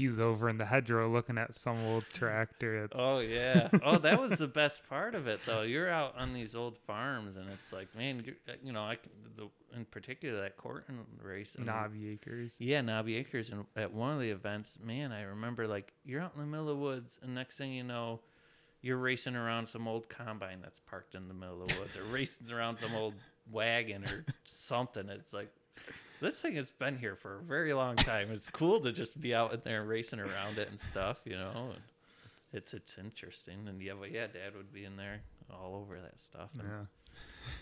He's 0.00 0.18
over 0.18 0.48
in 0.48 0.56
the 0.58 0.64
hedgerow 0.64 1.10
looking 1.10 1.36
at 1.36 1.54
some 1.54 1.84
old 1.84 2.04
tractor. 2.12 2.84
It's, 2.84 2.94
Oh 2.96 3.18
yeah. 3.18 3.68
Oh, 3.84 3.98
that 3.98 4.18
was 4.20 4.38
the 4.38 4.48
best 4.48 4.88
part 4.88 5.14
of 5.14 5.26
it, 5.26 5.40
though. 5.46 5.62
You're 5.62 5.90
out 5.90 6.14
on 6.16 6.32
these 6.32 6.54
old 6.54 6.78
farms, 6.78 7.36
and 7.36 7.46
it's 7.50 7.72
like, 7.72 7.94
man, 7.94 8.22
you 8.24 8.34
uh, 8.48 8.52
you 8.62 8.72
know, 8.72 8.80
I 8.82 8.96
the, 9.36 9.48
in 9.76 9.84
particular 9.84 10.40
that 10.42 10.56
Cortland 10.56 11.00
race. 11.22 11.54
and- 11.54 11.66
knobby 11.66 12.08
acres. 12.10 12.54
Yeah, 12.58 12.80
Knobby 12.80 13.16
Acres, 13.16 13.50
and 13.50 13.64
at 13.76 13.92
one 13.92 14.14
of 14.14 14.20
the 14.20 14.30
events, 14.30 14.78
man, 14.82 15.12
I 15.12 15.22
remember 15.22 15.66
like 15.68 15.92
you're 16.04 16.20
out 16.20 16.32
in 16.34 16.40
the 16.40 16.46
middle 16.46 16.68
of 16.70 16.76
the 16.76 16.82
woods, 16.82 17.18
and 17.22 17.34
next 17.34 17.56
thing 17.56 17.72
you 17.72 17.82
know, 17.84 18.20
you're 18.82 18.96
racing 18.96 19.36
around 19.36 19.66
some 19.68 19.86
old 19.86 20.08
combine 20.08 20.60
that's 20.62 20.80
parked 20.80 21.14
in 21.14 21.28
the 21.28 21.34
middle 21.34 21.62
of 21.62 21.68
the 21.68 21.78
woods, 21.78 21.96
or 21.96 22.04
racing 22.04 22.50
around 22.50 22.78
some 22.78 22.94
old 22.94 23.14
wagon 23.50 24.04
or 24.04 24.24
something. 24.44 25.08
It's 25.10 25.32
like 25.34 25.50
this 26.20 26.40
thing 26.40 26.54
has 26.56 26.70
been 26.70 26.96
here 26.98 27.16
for 27.16 27.36
a 27.38 27.42
very 27.42 27.72
long 27.72 27.96
time. 27.96 28.28
It's 28.32 28.50
cool 28.50 28.80
to 28.80 28.92
just 28.92 29.20
be 29.20 29.34
out 29.34 29.52
in 29.52 29.60
there 29.64 29.84
racing 29.84 30.20
around 30.20 30.58
it 30.58 30.68
and 30.70 30.78
stuff, 30.80 31.20
you 31.24 31.36
know. 31.36 31.70
And 31.74 31.80
it's 32.52 32.74
it's 32.74 32.98
interesting, 32.98 33.66
and 33.68 33.80
yeah, 33.82 33.92
but 33.98 34.10
yeah, 34.12 34.26
Dad 34.26 34.54
would 34.56 34.72
be 34.72 34.84
in 34.84 34.96
there 34.96 35.20
all 35.52 35.74
over 35.76 36.00
that 36.00 36.18
stuff. 36.20 36.50
And 36.58 36.68
Yeah. 36.68 36.84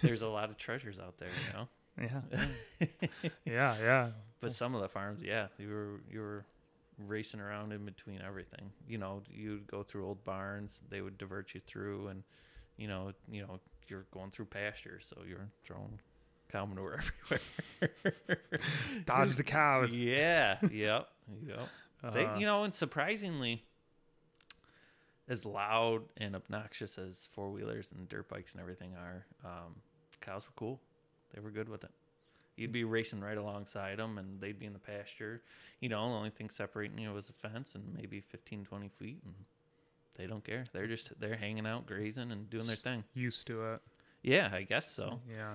there's 0.03 0.23
a 0.23 0.29
lot 0.29 0.51
of 0.51 0.57
treasures 0.59 0.99
out 0.99 1.19
there, 1.19 1.29
you 1.47 1.53
know. 1.53 1.69
Yeah. 2.01 2.89
yeah. 3.45 3.77
Yeah. 3.81 4.09
But 4.41 4.53
some 4.53 4.75
of 4.75 4.83
the 4.83 4.89
farms, 4.89 5.23
yeah, 5.25 5.49
you 5.59 5.69
were 5.69 6.01
you 6.11 6.21
were 6.21 6.45
racing 7.07 7.41
around 7.41 7.73
in 7.73 7.85
between 7.85 8.21
everything. 8.23 8.71
You 8.89 8.99
know, 8.99 9.23
you'd 9.31 9.67
go 9.67 9.83
through 9.83 10.07
old 10.07 10.25
barns, 10.25 10.81
they 10.91 11.01
would 11.01 11.19
divert 11.19 11.55
you 11.55 11.61
through, 11.67 12.09
and 12.09 12.23
you 12.77 12.87
know, 12.89 13.13
you 13.31 13.43
know, 13.43 13.59
you're 13.89 14.07
going 14.13 14.31
through 14.31 14.45
pastures, 14.47 15.07
so 15.13 15.23
you're 15.29 15.49
throwing 15.65 15.99
cow 16.51 16.65
manure 16.67 17.01
everywhere. 17.81 18.41
Dodge 19.05 19.37
the 19.37 19.45
cows. 19.45 19.95
yeah, 19.95 20.59
yep, 20.73 21.09
yep. 21.47 21.69
They, 22.15 22.25
Uh, 22.27 22.39
you 22.39 22.47
know, 22.47 22.63
and 22.63 22.73
surprisingly, 22.73 23.65
as 25.29 25.45
loud 25.45 26.03
and 26.17 26.35
obnoxious 26.37 26.97
as 26.97 27.29
four 27.33 27.51
wheelers 27.51 27.91
and 27.93 28.09
dirt 28.09 28.29
bikes 28.29 28.53
and 28.53 28.61
everything 28.61 28.95
are, 28.97 29.27
um, 29.45 29.75
cows 30.21 30.47
were 30.47 30.53
cool. 30.57 30.81
They 31.35 31.41
were 31.41 31.51
good 31.51 31.69
with 31.69 31.85
it. 31.85 31.91
You'd 32.57 32.73
be 32.73 32.85
racing 32.85 33.21
right 33.21 33.37
alongside 33.37 33.99
them, 33.99 34.17
and 34.19 34.41
they'd 34.41 34.59
be 34.59 34.67
in 34.67 34.73
the 34.73 34.79
pasture. 34.79 35.43
You 35.81 35.89
know, 35.89 36.09
the 36.09 36.15
only 36.17 36.31
thing 36.31 36.51
separating 36.51 36.99
you 36.99 37.13
was 37.13 37.29
a 37.31 37.33
fence 37.33 37.75
and 37.75 37.93
maybe 37.95 38.21
15, 38.21 38.65
20 38.65 38.89
feet, 38.89 39.21
and 39.25 39.35
they 40.17 40.27
don't 40.27 40.43
care. 40.45 40.65
They're 40.73 40.87
just 40.87 41.13
they're 41.21 41.37
hanging 41.37 41.67
out, 41.67 41.87
grazing, 41.87 42.33
and 42.33 42.49
doing 42.49 42.67
their 42.67 42.75
thing. 42.77 43.05
Used 43.15 43.47
to 43.49 43.73
it. 43.75 43.81
Yeah, 44.23 44.51
I 44.53 44.63
guess 44.63 44.91
so. 44.91 45.21
Yeah. 45.31 45.55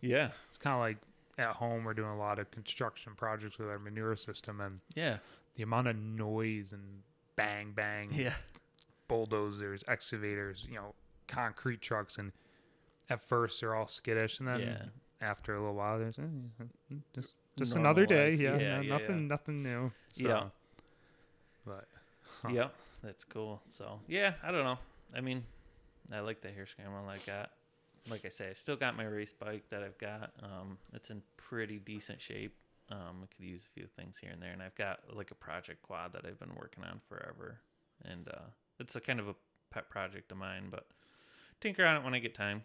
Yeah, 0.00 0.30
It's 0.48 0.58
kind 0.58 0.74
of 0.74 0.80
like 0.80 0.98
at 1.38 1.56
home, 1.56 1.84
we're 1.84 1.94
doing 1.94 2.10
a 2.10 2.18
lot 2.18 2.38
of 2.38 2.50
construction 2.50 3.12
projects 3.16 3.58
with 3.58 3.68
our 3.68 3.78
manure 3.78 4.16
system, 4.16 4.60
and 4.60 4.80
yeah, 4.94 5.18
the 5.56 5.62
amount 5.62 5.88
of 5.88 5.96
noise 5.96 6.72
and 6.72 7.02
bang, 7.36 7.72
bang, 7.74 8.12
yeah, 8.12 8.34
bulldozers, 9.08 9.84
excavators, 9.88 10.66
you 10.68 10.76
know, 10.76 10.94
concrete 11.28 11.80
trucks, 11.80 12.18
and 12.18 12.32
at 13.10 13.20
first 13.20 13.60
they're 13.60 13.74
all 13.74 13.86
skittish, 13.86 14.38
and 14.38 14.48
then 14.48 14.60
yeah. 14.60 14.82
after 15.28 15.54
a 15.54 15.60
little 15.60 15.74
while, 15.74 15.98
there's 15.98 16.18
eh, 16.18 16.94
just 17.14 17.34
just 17.56 17.74
Normal 17.74 17.90
another 17.90 18.06
day. 18.06 18.34
Yeah, 18.34 18.58
Yeah, 18.58 18.80
yeah, 18.80 18.98
nothing, 18.98 19.28
nothing 19.28 19.62
new. 19.62 19.92
So, 20.12 20.28
Yeah. 20.28 20.44
But 21.66 21.88
huh. 22.42 22.48
Yep, 22.52 22.74
that's 23.02 23.24
cool. 23.24 23.62
So 23.68 24.00
yeah, 24.06 24.34
I 24.42 24.50
don't 24.50 24.64
know. 24.64 24.78
I 25.14 25.20
mean, 25.20 25.44
I 26.12 26.20
like 26.20 26.40
the 26.40 26.50
hare 26.50 26.66
scramble 26.66 27.08
I 27.08 27.18
got. 27.18 27.50
Like 28.10 28.24
I 28.24 28.28
say, 28.28 28.50
I 28.50 28.52
still 28.52 28.76
got 28.76 28.96
my 28.96 29.04
race 29.04 29.32
bike 29.32 29.64
that 29.70 29.82
I've 29.82 29.96
got. 29.98 30.32
Um, 30.42 30.78
it's 30.92 31.10
in 31.10 31.22
pretty 31.36 31.78
decent 31.78 32.20
shape. 32.20 32.54
Um, 32.90 33.22
I 33.22 33.26
could 33.34 33.44
use 33.46 33.64
a 33.64 33.72
few 33.72 33.86
things 33.86 34.18
here 34.18 34.30
and 34.30 34.42
there, 34.42 34.52
and 34.52 34.62
I've 34.62 34.74
got 34.74 35.00
like 35.14 35.30
a 35.30 35.34
project 35.34 35.82
quad 35.82 36.12
that 36.12 36.26
I've 36.26 36.38
been 36.38 36.54
working 36.56 36.84
on 36.84 37.00
forever, 37.08 37.58
and 38.04 38.28
uh, 38.28 38.44
it's 38.78 38.94
a 38.94 39.00
kind 39.00 39.20
of 39.20 39.28
a 39.28 39.34
pet 39.70 39.88
project 39.88 40.30
of 40.32 40.38
mine. 40.38 40.64
But 40.70 40.86
tinker 41.60 41.84
on 41.86 41.96
it 41.96 42.04
when 42.04 42.14
I 42.14 42.18
get 42.18 42.34
time, 42.34 42.62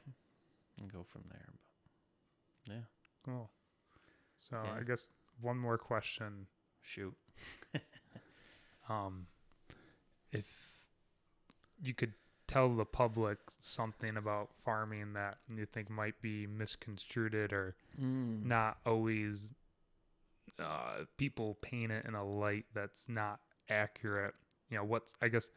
and 0.80 0.92
go 0.92 1.04
from 1.04 1.24
there. 1.30 1.46
But 2.66 2.74
yeah, 2.74 2.82
Cool. 3.24 3.50
So 4.38 4.58
Yeah. 4.64 4.74
I 4.80 4.84
guess 4.84 5.08
one 5.42 5.58
more 5.58 5.78
question. 5.78 6.48
shoot. 6.82 7.14
Um, 8.90 9.28
if 10.32 10.48
you 11.80 11.94
could 11.94 12.14
tell 12.50 12.76
the 12.76 12.86
public 12.86 13.38
something 13.60 14.18
about 14.18 14.50
farming 14.66 15.14
that 15.14 15.38
you 15.56 15.66
think 15.66 15.90
might 15.90 16.20
be 16.22 16.48
misconstrued 16.48 17.34
or 17.54 17.76
Mm. 18.02 18.46
not 18.46 18.78
always 18.86 19.54
uh, 20.60 21.06
people 21.18 21.58
paint 21.62 21.92
it 21.92 22.06
in 22.06 22.16
a 22.16 22.24
light 22.24 22.66
that's 22.74 23.08
not 23.08 23.40
accurate. 23.70 24.34
You 24.70 24.78
know, 24.78 24.84
what's 24.84 25.16
I 25.22 25.28
guess 25.30 25.50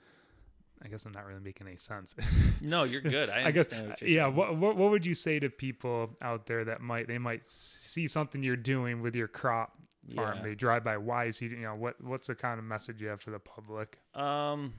I 0.84 0.88
guess 0.88 1.04
I'm 1.04 1.12
not 1.12 1.26
really 1.26 1.40
making 1.40 1.66
any 1.66 1.76
sense. 1.76 2.14
No, 2.64 2.84
you're 2.84 3.00
good. 3.00 3.28
I, 3.28 3.46
I 3.46 3.50
guess 3.50 3.72
understand 3.72 3.88
what 3.88 4.00
you're 4.02 4.10
yeah. 4.10 4.26
What, 4.28 4.56
what 4.56 4.76
what 4.76 4.90
would 4.92 5.04
you 5.06 5.14
say 5.14 5.40
to 5.40 5.50
people 5.50 6.16
out 6.22 6.46
there 6.46 6.64
that 6.64 6.80
might 6.80 7.08
they 7.08 7.18
might 7.18 7.42
see 7.44 8.06
something 8.06 8.42
you're 8.42 8.56
doing 8.56 9.02
with 9.02 9.16
your 9.16 9.26
crop 9.28 9.72
farm? 10.14 10.36
Yeah. 10.38 10.42
They 10.44 10.54
drive 10.54 10.84
by. 10.84 10.96
Why 10.98 11.24
is 11.24 11.38
he? 11.38 11.46
You 11.46 11.56
know 11.62 11.74
what 11.74 12.00
what's 12.02 12.28
the 12.28 12.34
kind 12.36 12.58
of 12.60 12.64
message 12.64 13.00
you 13.00 13.08
have 13.08 13.20
for 13.20 13.30
the 13.32 13.40
public? 13.40 13.98
Um, 14.14 14.74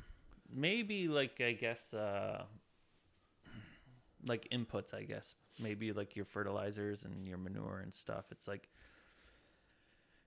maybe 0.54 1.08
like 1.08 1.42
I 1.42 1.54
guess 1.54 1.94
uh, 1.94 2.44
like 4.26 4.48
inputs. 4.52 4.94
I 4.94 5.04
guess 5.04 5.36
maybe 5.60 5.92
like 5.92 6.16
your 6.16 6.26
fertilizers 6.26 7.04
and 7.04 7.28
your 7.28 7.38
manure 7.38 7.80
and 7.80 7.94
stuff. 7.94 8.26
It's 8.32 8.48
like 8.48 8.70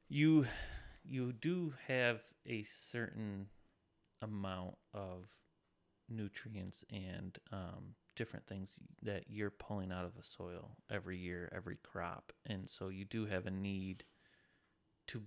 you 0.09 0.47
you 1.05 1.33
do 1.33 1.75
have 1.89 2.21
a 2.47 2.65
certain 2.65 3.47
amount 4.23 4.75
of 4.95 5.27
nutrients 6.09 6.85
and 6.91 7.39
um, 7.53 7.95
different 8.15 8.47
things 8.47 8.81
that 9.03 9.25
you're 9.29 9.51
pulling 9.51 9.93
out 9.93 10.05
of 10.05 10.15
the 10.17 10.23
soil 10.23 10.71
every 10.91 11.19
year, 11.19 11.51
every 11.55 11.77
crop, 11.83 12.33
and 12.47 12.69
so 12.69 12.89
you 12.89 13.05
do 13.05 13.27
have 13.27 13.47
a 13.47 13.51
need 13.51 14.05
to 15.09 15.23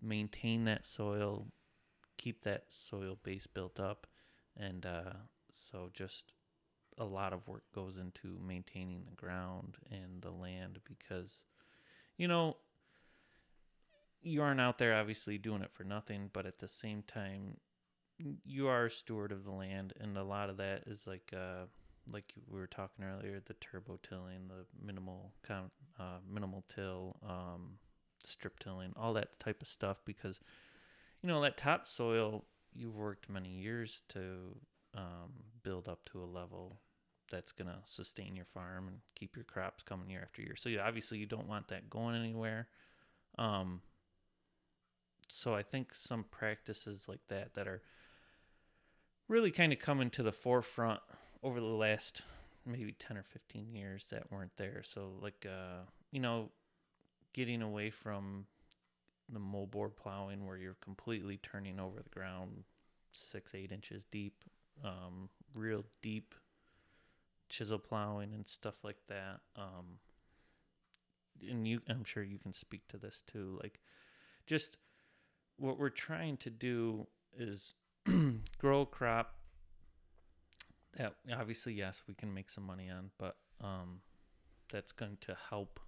maintain 0.00 0.64
that 0.64 0.86
soil, 0.86 1.46
keep 2.16 2.44
that 2.44 2.64
soil 2.68 3.18
base 3.22 3.46
built 3.46 3.80
up, 3.80 4.06
and 4.58 4.86
uh, 4.86 5.12
so 5.70 5.90
just 5.92 6.32
a 6.98 7.04
lot 7.04 7.32
of 7.32 7.46
work 7.46 7.64
goes 7.74 7.98
into 7.98 8.38
maintaining 8.46 9.04
the 9.04 9.16
ground 9.16 9.76
and 9.90 10.22
the 10.22 10.30
land 10.30 10.78
because, 10.84 11.42
you 12.16 12.26
know, 12.26 12.56
you 14.22 14.42
aren't 14.42 14.60
out 14.60 14.78
there 14.78 14.94
obviously 14.94 15.38
doing 15.38 15.62
it 15.62 15.70
for 15.72 15.84
nothing, 15.84 16.30
but 16.32 16.46
at 16.46 16.58
the 16.58 16.68
same 16.68 17.02
time, 17.02 17.58
you 18.44 18.66
are 18.66 18.86
a 18.86 18.90
steward 18.90 19.30
of 19.30 19.44
the 19.44 19.50
land, 19.50 19.92
and 20.00 20.16
a 20.16 20.24
lot 20.24 20.48
of 20.48 20.56
that 20.56 20.84
is 20.86 21.06
like 21.06 21.32
uh, 21.36 21.66
like 22.10 22.32
we 22.50 22.58
were 22.58 22.66
talking 22.66 23.04
earlier, 23.04 23.40
the 23.44 23.54
turbo 23.54 23.98
tilling, 24.02 24.48
the 24.48 24.64
minimal 24.84 25.32
count, 25.46 25.72
uh, 25.98 26.18
minimal 26.28 26.64
till, 26.72 27.16
um, 27.28 27.78
strip 28.24 28.58
tilling, 28.58 28.92
all 28.96 29.12
that 29.12 29.38
type 29.38 29.60
of 29.60 29.68
stuff, 29.68 29.98
because 30.04 30.40
you 31.22 31.28
know 31.28 31.40
that 31.42 31.56
topsoil 31.56 32.44
you've 32.76 32.96
worked 32.96 33.28
many 33.28 33.50
years 33.50 34.00
to 34.10 34.20
um, 34.94 35.32
build 35.62 35.88
up 35.88 36.04
to 36.12 36.22
a 36.22 36.24
level 36.24 36.78
that's 37.30 37.52
gonna 37.52 37.80
sustain 37.84 38.36
your 38.36 38.44
farm 38.44 38.88
and 38.88 38.98
keep 39.14 39.36
your 39.36 39.44
crops 39.44 39.82
coming 39.82 40.10
year 40.10 40.22
after 40.22 40.42
year. 40.42 40.56
So 40.56 40.68
you, 40.68 40.80
obviously 40.80 41.18
you 41.18 41.26
don't 41.26 41.48
want 41.48 41.68
that 41.68 41.90
going 41.90 42.14
anywhere. 42.14 42.68
Um, 43.38 43.80
so 45.28 45.54
I 45.54 45.62
think 45.62 45.92
some 45.94 46.24
practices 46.30 47.06
like 47.08 47.26
that 47.28 47.54
that 47.54 47.66
are 47.66 47.82
really 49.28 49.50
kind 49.50 49.72
of 49.72 49.80
coming 49.80 50.10
to 50.10 50.22
the 50.22 50.32
forefront 50.32 51.00
over 51.42 51.60
the 51.60 51.66
last 51.66 52.22
maybe 52.64 52.92
10 52.92 53.16
or 53.16 53.22
15 53.22 53.72
years 53.72 54.06
that 54.10 54.30
weren't 54.30 54.56
there. 54.56 54.82
So 54.88 55.12
like 55.20 55.46
uh, 55.46 55.82
you 56.10 56.20
know, 56.20 56.50
getting 57.32 57.62
away 57.62 57.90
from 57.90 58.46
the 59.32 59.40
moldboard 59.40 59.96
plowing 59.96 60.46
where 60.46 60.56
you're 60.56 60.76
completely 60.82 61.38
turning 61.42 61.80
over 61.80 62.02
the 62.02 62.10
ground 62.10 62.64
six, 63.12 63.54
eight 63.54 63.72
inches 63.72 64.04
deep, 64.10 64.44
um, 64.84 65.28
real 65.54 65.84
deep 66.02 66.34
chisel 67.48 67.78
plowing 67.78 68.34
and 68.34 68.46
stuff 68.46 68.74
like 68.82 68.98
that. 69.08 69.40
Um, 69.56 69.98
and 71.48 71.66
you, 71.66 71.80
I'm 71.88 72.04
sure 72.04 72.22
you 72.22 72.38
can 72.38 72.52
speak 72.52 72.86
to 72.88 72.98
this 72.98 73.22
too. 73.26 73.58
Like, 73.62 73.80
just 74.46 74.76
what 75.56 75.78
we're 75.78 75.88
trying 75.88 76.36
to 76.38 76.50
do 76.50 77.06
is 77.36 77.74
grow 78.58 78.82
a 78.82 78.86
crop 78.86 79.34
that 80.96 81.16
obviously, 81.32 81.74
yes, 81.74 82.02
we 82.08 82.14
can 82.14 82.32
make 82.32 82.50
some 82.50 82.64
money 82.64 82.88
on, 82.90 83.10
but 83.18 83.36
um, 83.62 84.00
that's 84.70 84.92
going 84.92 85.18
to 85.22 85.36
help 85.50 85.80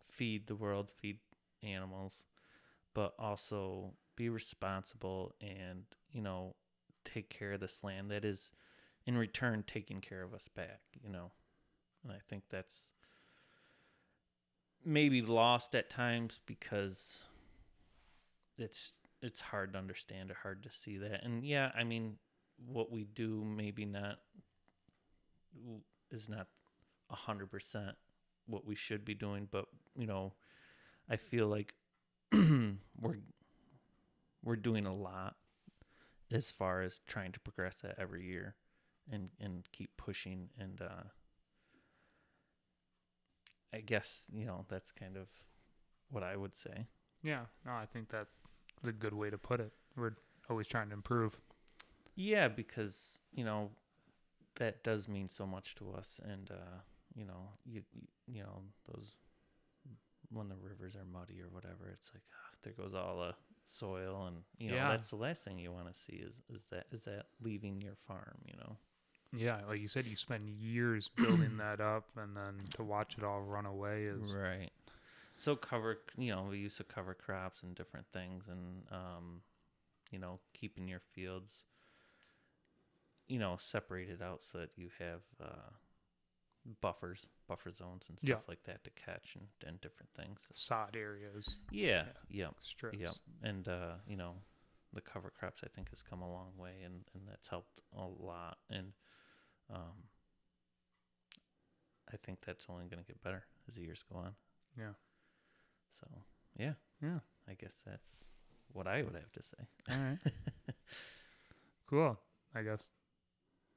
feed 0.00 0.46
the 0.46 0.54
world, 0.54 0.90
feed 0.90 1.18
animals, 1.66 2.22
but 2.94 3.14
also 3.18 3.92
be 4.16 4.28
responsible 4.28 5.34
and, 5.40 5.84
you 6.12 6.22
know, 6.22 6.54
take 7.04 7.28
care 7.28 7.52
of 7.52 7.60
this 7.60 7.82
land 7.82 8.10
that 8.10 8.24
is 8.24 8.50
in 9.06 9.16
return 9.16 9.64
taking 9.66 10.00
care 10.00 10.22
of 10.22 10.34
us 10.34 10.48
back, 10.54 10.80
you 11.02 11.10
know. 11.10 11.30
And 12.02 12.12
I 12.12 12.18
think 12.28 12.44
that's 12.50 12.92
maybe 14.84 15.22
lost 15.22 15.74
at 15.74 15.90
times 15.90 16.40
because 16.46 17.24
it's 18.58 18.92
it's 19.22 19.40
hard 19.40 19.72
to 19.72 19.78
understand 19.78 20.30
or 20.30 20.34
hard 20.34 20.62
to 20.62 20.70
see 20.70 20.98
that. 20.98 21.24
And 21.24 21.44
yeah, 21.44 21.72
I 21.76 21.84
mean, 21.84 22.16
what 22.66 22.90
we 22.92 23.04
do 23.04 23.44
maybe 23.44 23.84
not 23.84 24.18
is 26.10 26.28
not 26.28 26.46
a 27.10 27.16
hundred 27.16 27.50
percent 27.50 27.96
what 28.46 28.64
we 28.64 28.74
should 28.74 29.04
be 29.04 29.14
doing, 29.14 29.48
but 29.50 29.66
you 29.96 30.06
know, 30.06 30.32
I 31.08 31.16
feel 31.16 31.46
like 31.48 31.74
we're 32.32 33.18
we're 34.42 34.56
doing 34.56 34.86
a 34.86 34.94
lot 34.94 35.36
as 36.32 36.50
far 36.50 36.82
as 36.82 37.00
trying 37.06 37.32
to 37.32 37.40
progress 37.40 37.80
that 37.82 37.96
every 37.98 38.26
year 38.26 38.54
and 39.10 39.30
and 39.40 39.68
keep 39.72 39.96
pushing 39.96 40.48
and 40.58 40.80
uh 40.80 41.04
I 43.74 43.80
guess, 43.80 44.30
you 44.32 44.46
know, 44.46 44.64
that's 44.68 44.90
kind 44.90 45.16
of 45.16 45.26
what 46.10 46.22
I 46.22 46.36
would 46.36 46.54
say. 46.54 46.86
Yeah, 47.22 47.42
no, 47.64 47.72
I 47.72 47.84
think 47.84 48.08
that's 48.08 48.30
a 48.86 48.92
good 48.92 49.12
way 49.12 49.28
to 49.28 49.36
put 49.36 49.60
it. 49.60 49.72
We're 49.96 50.14
always 50.48 50.66
trying 50.66 50.88
to 50.88 50.94
improve. 50.94 51.36
Yeah, 52.14 52.48
because, 52.48 53.20
you 53.32 53.44
know, 53.44 53.70
that 54.56 54.82
does 54.82 55.08
mean 55.08 55.28
so 55.28 55.46
much 55.46 55.74
to 55.74 55.92
us 55.92 56.20
and 56.24 56.50
uh 56.50 56.78
you 57.14 57.24
know, 57.24 57.50
you 57.64 57.82
you, 57.92 58.08
you 58.26 58.42
know, 58.42 58.62
those 58.92 59.14
when 60.36 60.48
the 60.48 60.56
rivers 60.56 60.96
are 60.96 61.04
muddy 61.04 61.40
or 61.42 61.48
whatever, 61.48 61.90
it's 61.92 62.10
like 62.14 62.22
ah, 62.32 62.50
there 62.62 62.72
goes 62.72 62.94
all 62.94 63.18
the 63.18 63.34
soil 63.68 64.26
and 64.26 64.36
you 64.58 64.70
know 64.70 64.76
Yeah. 64.76 64.88
that's 64.88 65.10
the 65.10 65.16
last 65.16 65.44
thing 65.44 65.58
you 65.58 65.72
want 65.72 65.92
to 65.92 65.98
see 65.98 66.16
is 66.16 66.42
is 66.52 66.66
that 66.66 66.86
is 66.92 67.04
that 67.04 67.26
leaving 67.42 67.80
your 67.80 67.96
farm, 68.06 68.38
you 68.46 68.54
know. 68.56 68.76
Yeah, 69.36 69.58
like 69.68 69.80
you 69.80 69.88
said, 69.88 70.06
you 70.06 70.16
spend 70.16 70.48
years 70.48 71.08
building 71.20 71.56
that 71.58 71.80
up, 71.80 72.06
and 72.16 72.36
then 72.36 72.54
to 72.76 72.82
watch 72.84 73.16
it 73.18 73.24
all 73.24 73.42
run 73.42 73.66
away 73.66 74.04
is 74.04 74.22
Right. 74.22 74.70
So 75.36 75.54
cover, 75.54 75.98
you 76.16 76.32
know, 76.34 76.46
we 76.50 76.58
used 76.58 76.78
to 76.78 76.84
cover 76.84 77.14
crops 77.14 77.62
and 77.62 77.74
different 77.74 78.06
things, 78.12 78.48
and 78.48 78.84
um, 78.90 79.40
you 80.10 80.18
know, 80.18 80.40
keeping 80.54 80.88
your 80.88 81.00
fields, 81.12 81.62
you 83.28 83.38
know, 83.38 83.56
separated 83.58 84.22
out 84.22 84.44
so 84.44 84.58
that 84.58 84.70
you 84.76 84.88
have, 84.98 85.20
uh, 85.42 85.70
buffers, 86.80 87.26
buffer 87.48 87.70
zones, 87.70 88.06
and 88.08 88.18
stuff 88.18 88.28
Yeah. 88.28 88.36
like 88.48 88.62
that 88.64 88.82
to 88.84 88.90
catch 88.90 89.36
and, 89.36 89.46
and 89.66 89.80
different 89.80 90.10
things. 90.16 90.46
Sod 90.52 90.96
areas, 90.96 91.58
Yeah, 91.70 92.06
yep, 92.28 92.54
strips. 92.60 92.98
yep. 92.98 93.14
And 93.42 93.66
uh, 93.68 93.94
you 94.06 94.16
know, 94.16 94.34
the 94.92 95.00
cover 95.00 95.30
crops 95.30 95.62
I 95.64 95.68
think 95.68 95.90
has 95.90 96.02
come 96.02 96.22
a 96.22 96.30
long 96.30 96.52
way, 96.56 96.82
and 96.84 97.04
and 97.14 97.22
that's 97.28 97.48
helped 97.48 97.82
a 97.96 98.04
lot. 98.04 98.58
And 98.70 98.92
um, 99.72 100.08
I 102.12 102.16
think 102.16 102.40
that's 102.44 102.66
only 102.68 102.86
going 102.86 103.02
to 103.02 103.06
get 103.06 103.22
better 103.22 103.44
as 103.68 103.74
the 103.74 103.82
years 103.82 104.04
go 104.12 104.18
on. 104.18 104.34
Yeah. 104.78 104.92
So 106.00 106.06
yeah, 106.58 106.72
Yeah. 107.02 107.18
I 107.48 107.54
guess 107.54 107.80
that's 107.86 108.32
what 108.72 108.86
I 108.86 109.02
would 109.02 109.14
have 109.14 109.32
to 109.32 109.42
say. 109.42 109.66
All 109.90 109.96
right. 109.96 110.18
cool. 111.88 112.18
I 112.54 112.62
guess. 112.62 112.82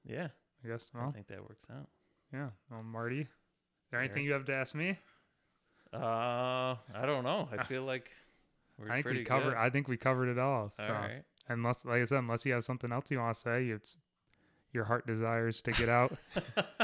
Yeah, 0.06 0.30
I 0.64 0.68
guess. 0.68 0.90
I 0.95 1.11
think 1.11 1.28
that 1.28 1.41
works 1.41 1.66
out. 1.72 1.90
Yeah. 2.34 2.50
Well, 2.72 2.84
Marty, 2.84 3.22
is 3.22 3.28
there 3.92 4.00
anything 4.00 4.24
you 4.26 4.34
have 4.34 4.46
to 4.46 4.54
ask 4.54 4.76
me? 4.76 4.98
Uh, 5.94 5.98
I 6.94 7.06
don't 7.06 7.24
know. 7.24 7.50
I 7.58 7.64
feel 7.66 7.84
like 7.84 8.12
we're 8.78 8.90
I 8.90 8.96
think 8.96 9.06
pretty 9.06 9.20
we 9.20 9.26
covered. 9.26 9.50
good. 9.52 9.58
I 9.58 9.70
think 9.70 9.88
we 9.88 9.98
covered 9.98 10.30
it 10.30 10.38
all. 10.40 10.72
So, 10.78 10.84
All 10.84 10.92
right. 10.94 11.24
unless, 11.48 11.86
like 11.86 12.02
I 12.02 12.06
said, 12.06 12.20
unless 12.20 12.46
you 12.46 12.54
have 12.54 12.64
something 12.64 12.92
else 12.92 13.10
you 13.10 13.20
want 13.20 13.36
to 13.36 13.42
say, 13.42 13.66
it's 13.68 13.98
your 14.72 14.84
heart 14.86 15.08
desires 15.08 15.62
to 15.64 15.72
get 15.72 15.90
out. 15.90 16.14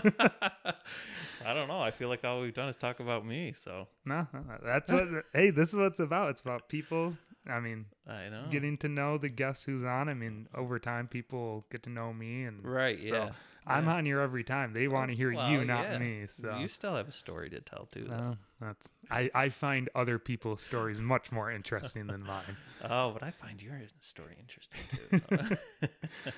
I 1.45 1.53
don't 1.53 1.67
know. 1.67 1.79
I 1.79 1.91
feel 1.91 2.09
like 2.09 2.23
all 2.25 2.41
we've 2.41 2.53
done 2.53 2.69
is 2.69 2.77
talk 2.77 2.99
about 2.99 3.25
me. 3.25 3.53
So 3.55 3.87
no, 4.05 4.25
that's 4.63 4.91
what. 4.91 5.07
hey, 5.33 5.51
this 5.51 5.69
is 5.69 5.75
what 5.75 5.87
it's 5.91 5.99
about. 5.99 6.31
It's 6.31 6.41
about 6.41 6.67
people. 6.69 7.15
I 7.47 7.59
mean, 7.59 7.85
I 8.07 8.29
know. 8.29 8.45
getting 8.49 8.75
to 8.79 8.87
know 8.89 9.19
the 9.19 9.29
guest 9.29 9.65
who's 9.65 9.83
on. 9.85 10.09
I 10.09 10.15
mean, 10.15 10.47
over 10.55 10.79
time, 10.79 11.07
people 11.07 11.65
get 11.71 11.83
to 11.83 11.91
know 11.91 12.11
me, 12.11 12.43
and 12.45 12.63
right. 12.65 12.97
So, 13.07 13.15
Yeah. 13.15 13.29
I'm 13.67 13.87
on 13.87 14.05
here 14.05 14.19
every 14.19 14.43
time. 14.43 14.73
They 14.73 14.87
want 14.87 15.09
to 15.11 15.15
hear 15.17 15.33
Well, 15.33 15.49
you, 15.49 15.65
not 15.65 15.83
yeah. 15.83 15.97
me. 15.97 16.25
So 16.27 16.57
you 16.57 16.67
still 16.67 16.95
have 16.95 17.07
a 17.07 17.11
story 17.11 17.49
to 17.49 17.61
tell 17.61 17.87
too. 17.91 18.05
though. 18.09 18.17
No, 18.17 18.37
that's 18.61 18.87
I, 19.09 19.29
I 19.33 19.49
find 19.49 19.89
other 19.95 20.19
people's 20.19 20.61
stories 20.61 20.99
much 20.99 21.31
more 21.31 21.51
interesting 21.51 22.07
than 22.07 22.21
mine. 22.23 22.57
Oh, 22.87 23.11
but 23.11 23.23
I 23.23 23.31
find 23.31 23.59
your 23.61 23.79
story 24.01 24.37
interesting 24.39 24.79
too. 25.09 25.21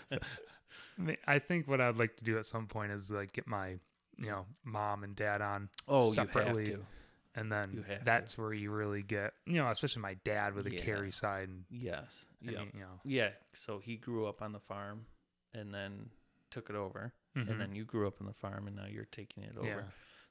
though. 0.09 0.17
I, 0.97 1.01
mean, 1.01 1.17
I 1.27 1.39
think 1.39 1.67
what 1.67 1.81
I'd 1.81 1.97
like 1.97 2.15
to 2.17 2.23
do 2.23 2.37
at 2.37 2.45
some 2.45 2.67
point 2.67 2.91
is 2.91 3.11
like 3.11 3.33
get 3.33 3.47
my 3.47 3.71
you 4.17 4.27
know 4.29 4.45
mom 4.63 5.03
and 5.03 5.15
dad 5.15 5.41
on 5.41 5.69
oh, 5.87 6.11
separately, 6.13 6.65
you 6.67 6.71
have 6.71 6.79
to. 6.81 7.39
and 7.41 7.51
then 7.51 7.83
have 7.87 7.99
to. 7.99 8.05
that's 8.05 8.37
where 8.37 8.53
you 8.53 8.71
really 8.71 9.03
get 9.03 9.33
you 9.45 9.55
know 9.55 9.69
especially 9.69 10.01
my 10.01 10.15
dad 10.23 10.55
with 10.55 10.65
the 10.65 10.75
Yeah. 10.75 10.81
carry 10.81 11.11
side 11.11 11.49
and, 11.49 11.65
Yes. 11.69 12.25
Yeah. 12.41 12.51
you 12.73 12.79
know 12.79 12.99
Yeah. 13.03 13.29
So 13.53 13.79
he 13.79 13.97
grew 13.97 14.27
up 14.27 14.41
on 14.41 14.53
the 14.53 14.59
farm, 14.59 15.05
and 15.53 15.73
then 15.73 16.09
took 16.51 16.69
it 16.69 16.75
over, 16.75 17.13
mhm. 17.35 17.49
and 17.49 17.59
then 17.61 17.73
you 17.75 17.83
grew 17.85 18.07
up 18.07 18.15
on 18.21 18.27
the 18.27 18.33
farm, 18.33 18.67
and 18.67 18.75
now 18.75 18.85
you're 18.89 19.05
taking 19.11 19.43
it 19.43 19.55
over. 19.57 19.67
yeah 19.67 19.81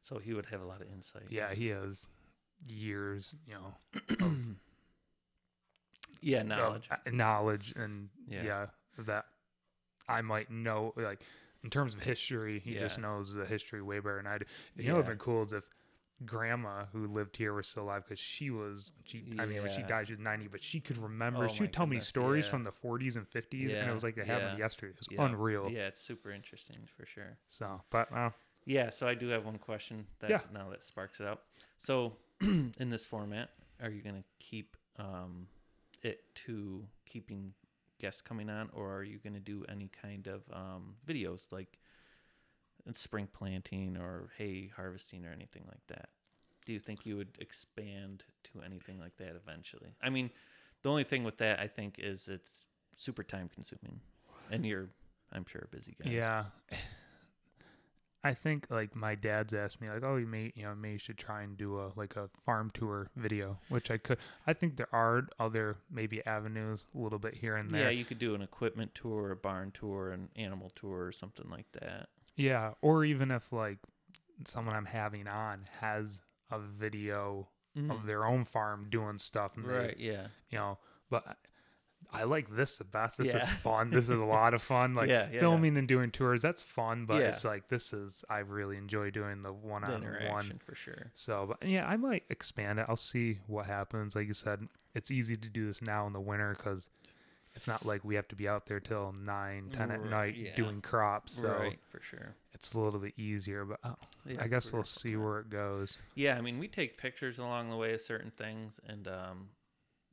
So 0.02 0.18
he 0.18 0.32
would 0.34 0.46
have 0.46 0.60
a 0.60 0.66
lot 0.66 0.80
of 0.80 0.88
insight. 0.90 1.24
yeah 1.30 1.52
he 1.54 1.68
has 1.68 2.06
years 2.66 3.34
you 3.46 3.54
know 3.54 3.74
yeah. 6.22 6.42
Knowledge. 6.42 6.88
uh, 6.90 6.96
knowledge 7.12 7.72
and 7.76 8.08
Yeah. 8.28 8.42
yeah. 8.44 8.66
that 9.06 9.26
I 10.08 10.22
might 10.22 10.50
know 10.50 10.92
like 10.96 11.20
in 11.62 11.70
terms 11.70 11.94
of 11.94 12.00
history 12.00 12.60
he 12.60 12.74
just 12.74 12.98
knows 12.98 13.34
the 13.34 13.44
history 13.44 13.82
way 13.82 13.98
better 13.98 14.16
than 14.16 14.26
I 14.26 14.38
do. 14.38 14.44
You 14.76 14.88
know, 14.88 14.94
what'd 14.94 15.06
Yeah. 15.06 15.12
been 15.12 15.18
cool 15.18 15.42
is 15.42 15.52
if 15.52 15.64
grandma 16.24 16.84
who 16.92 17.06
lived 17.06 17.36
here 17.36 17.52
was 17.52 17.66
still 17.66 17.82
alive 17.82 18.02
because 18.06 18.18
she 18.18 18.50
was 18.50 18.90
she 19.04 19.24
I 19.38 19.44
mean 19.44 19.60
when 19.60 19.70
she 19.70 19.82
died 19.82 20.06
she 20.06 20.14
was 20.14 20.20
90 20.20 20.48
but 20.48 20.62
she 20.62 20.80
could 20.80 20.96
remember 20.96 21.44
Oh 21.44 21.52
she 21.52 21.62
would 21.64 21.72
tell 21.74 21.86
me 21.86 22.00
stories 22.00 22.46
yeah. 22.46 22.50
from 22.50 22.64
the 22.64 22.72
40s 22.72 23.16
and 23.16 23.26
50s 23.28 23.72
and 23.72 23.82
Yeah, 23.82 23.90
it 23.90 23.92
was 23.92 24.02
like 24.02 24.16
it 24.16 24.26
happened 24.26 24.52
yeah, 24.52 24.64
yesterday 24.64 24.92
it 24.92 24.98
was 24.98 25.08
Yeah. 25.10 25.26
unreal 25.26 25.70
Yeah, 25.70 25.88
it's 25.88 26.00
super 26.00 26.30
interesting 26.30 26.78
for 26.96 27.04
sure. 27.04 27.36
so 27.48 27.82
but 27.90 28.10
uh, 28.14 28.30
Yeah, 28.64 28.88
so 28.90 29.06
I 29.06 29.14
do 29.14 29.28
have 29.28 29.44
one 29.44 29.58
question 29.58 30.06
that 30.20 30.30
Yeah. 30.30 30.40
now 30.52 30.70
that 30.70 30.82
sparks 30.82 31.20
it 31.20 31.26
up. 31.26 31.44
So 31.78 32.16
in 32.40 32.90
this 32.90 33.04
format, 33.04 33.50
are 33.82 33.90
you 33.90 34.00
going 34.02 34.16
to 34.16 34.24
keep 34.38 34.76
um, 34.98 35.48
it 36.02 36.20
to 36.46 36.84
keeping 37.04 37.52
guests 38.00 38.20
coming 38.22 38.48
on, 38.50 38.70
or 38.72 38.94
are 38.96 39.02
you 39.04 39.18
going 39.18 39.34
to 39.34 39.40
do 39.40 39.64
any 39.68 39.90
kind 40.02 40.26
of 40.26 40.42
um, 40.52 40.96
videos 41.06 41.52
like 41.52 41.78
spring 42.94 43.28
planting 43.32 43.96
or 43.96 44.30
hay 44.38 44.70
harvesting 44.76 45.24
or 45.26 45.32
anything 45.32 45.64
like 45.66 45.86
that? 45.88 46.08
Do 46.64 46.72
you 46.72 46.80
think 46.80 47.06
you 47.06 47.16
would 47.16 47.38
expand 47.40 48.24
to 48.52 48.62
anything 48.62 48.98
like 48.98 49.16
that 49.18 49.34
eventually? 49.36 49.94
I 50.02 50.10
mean, 50.10 50.30
the 50.82 50.90
only 50.90 51.04
thing 51.04 51.24
with 51.24 51.38
that 51.38 51.60
I 51.60 51.68
think 51.68 51.98
is 51.98 52.28
it's 52.28 52.64
super 52.96 53.22
time 53.22 53.48
consuming, 53.52 54.00
and 54.50 54.64
you're, 54.66 54.88
I'm 55.32 55.44
sure, 55.46 55.62
a 55.64 55.74
busy 55.76 55.96
guy. 56.02 56.10
yeah 56.10 56.44
I 58.24 58.34
think 58.34 58.66
like 58.70 58.96
my 58.96 59.14
dad's 59.14 59.54
asked 59.54 59.80
me 59.80 59.88
like 59.88 60.02
oh 60.02 60.16
you 60.16 60.26
may 60.26 60.52
you 60.56 60.64
know 60.64 60.74
maybe 60.74 60.94
you 60.94 60.98
should 60.98 61.16
try 61.18 61.42
and 61.42 61.56
do 61.56 61.78
a 61.78 61.92
like 61.94 62.16
a 62.16 62.28
farm 62.44 62.72
tour 62.74 63.08
video 63.14 63.58
which 63.68 63.88
I 63.88 63.98
could 63.98 64.18
I 64.48 64.52
think 64.52 64.76
there 64.76 64.92
are 64.92 65.28
other 65.38 65.76
maybe 65.92 66.26
avenues 66.26 66.86
a 66.92 66.98
little 66.98 67.20
bit 67.20 67.34
here 67.34 67.54
and 67.54 67.70
there 67.70 67.82
Yeah, 67.84 67.90
you 67.90 68.04
could 68.04 68.18
do 68.18 68.34
an 68.34 68.42
equipment 68.42 68.96
tour, 68.96 69.30
a 69.30 69.36
barn 69.36 69.70
tour, 69.72 70.10
an 70.10 70.28
animal 70.34 70.72
tour, 70.74 71.06
or 71.06 71.12
something 71.12 71.48
like 71.48 71.70
that. 71.80 72.08
Yeah, 72.36 72.72
or 72.82 73.04
even 73.04 73.30
if 73.30 73.52
like 73.52 73.78
someone 74.44 74.74
I'm 74.76 74.84
having 74.86 75.26
on 75.26 75.66
has 75.80 76.20
a 76.50 76.58
video 76.58 77.48
of 77.90 78.06
their 78.06 78.24
own 78.24 78.44
farm 78.46 78.86
doing 78.90 79.18
stuff, 79.18 79.56
and 79.56 79.64
they, 79.66 79.68
Mm-hmm. 79.68 79.78
Right, 79.86 79.96
yeah. 79.98 80.26
you 80.50 80.56
know, 80.58 80.78
but 81.10 81.36
I, 82.10 82.22
like 82.24 82.54
this 82.56 82.78
the 82.78 82.84
best. 82.84 83.18
This 83.18 83.34
is 83.34 83.48
fun. 83.48 83.90
This 83.90 84.04
is 84.08 84.18
a 84.18 84.24
lot 84.24 84.54
of 84.54 84.62
fun. 84.62 84.94
Like 84.94 85.08
Yeah, 85.10 85.26
yeah. 85.30 85.40
filming 85.40 85.76
and 85.76 85.86
doing 85.88 86.10
tours, 86.10 86.40
that's 86.40 86.62
fun. 86.62 87.04
But 87.04 87.20
Yeah. 87.20 87.28
it's 87.28 87.44
like 87.44 87.68
this 87.68 87.92
is 87.92 88.24
I 88.30 88.38
really 88.38 88.76
enjoy 88.78 89.10
doing 89.10 89.42
the 89.42 89.52
one 89.52 89.84
on 89.84 90.02
one. 90.30 90.58
for 90.64 90.74
sure. 90.74 91.10
So, 91.14 91.46
but 91.60 91.68
yeah, 91.68 91.86
I 91.86 91.96
might 91.96 92.22
expand 92.30 92.78
it. 92.78 92.86
I'll 92.88 92.96
see 92.96 93.40
what 93.46 93.66
happens. 93.66 94.14
Like 94.16 94.28
you 94.28 94.34
said, 94.34 94.68
it's 94.94 95.10
easy 95.10 95.36
to 95.36 95.48
do 95.48 95.66
this 95.66 95.82
now 95.82 96.06
in 96.06 96.12
the 96.14 96.20
winter 96.20 96.54
because 96.56 96.88
it's 97.56 97.66
not 97.66 97.84
like 97.86 98.04
we 98.04 98.14
have 98.14 98.28
to 98.28 98.36
be 98.36 98.46
out 98.46 98.66
there 98.66 98.80
till 98.80 99.12
nine, 99.12 99.70
ten 99.72 99.90
at 99.90 100.00
Right, 100.00 100.10
night 100.10 100.36
yeah. 100.36 100.54
doing 100.54 100.82
crops. 100.82 101.32
So 101.32 101.48
right, 101.48 101.78
for 101.90 102.00
sure. 102.02 102.34
it's 102.52 102.74
a 102.74 102.78
little 102.80 103.00
bit 103.00 103.14
easier. 103.16 103.64
But 103.64 103.80
uh, 103.82 103.94
Yeah, 104.26 104.42
I 104.42 104.46
guess 104.48 104.72
we'll 104.72 104.84
see 104.84 105.16
where 105.16 105.40
it 105.40 105.48
goes. 105.48 105.98
Yeah, 106.14 106.36
I 106.36 106.42
mean, 106.42 106.58
we 106.58 106.68
take 106.68 106.98
pictures 106.98 107.38
along 107.38 107.70
the 107.70 107.76
way 107.76 107.94
of 107.94 108.00
certain 108.02 108.30
things, 108.30 108.78
and 108.86 109.08
um, 109.08 109.48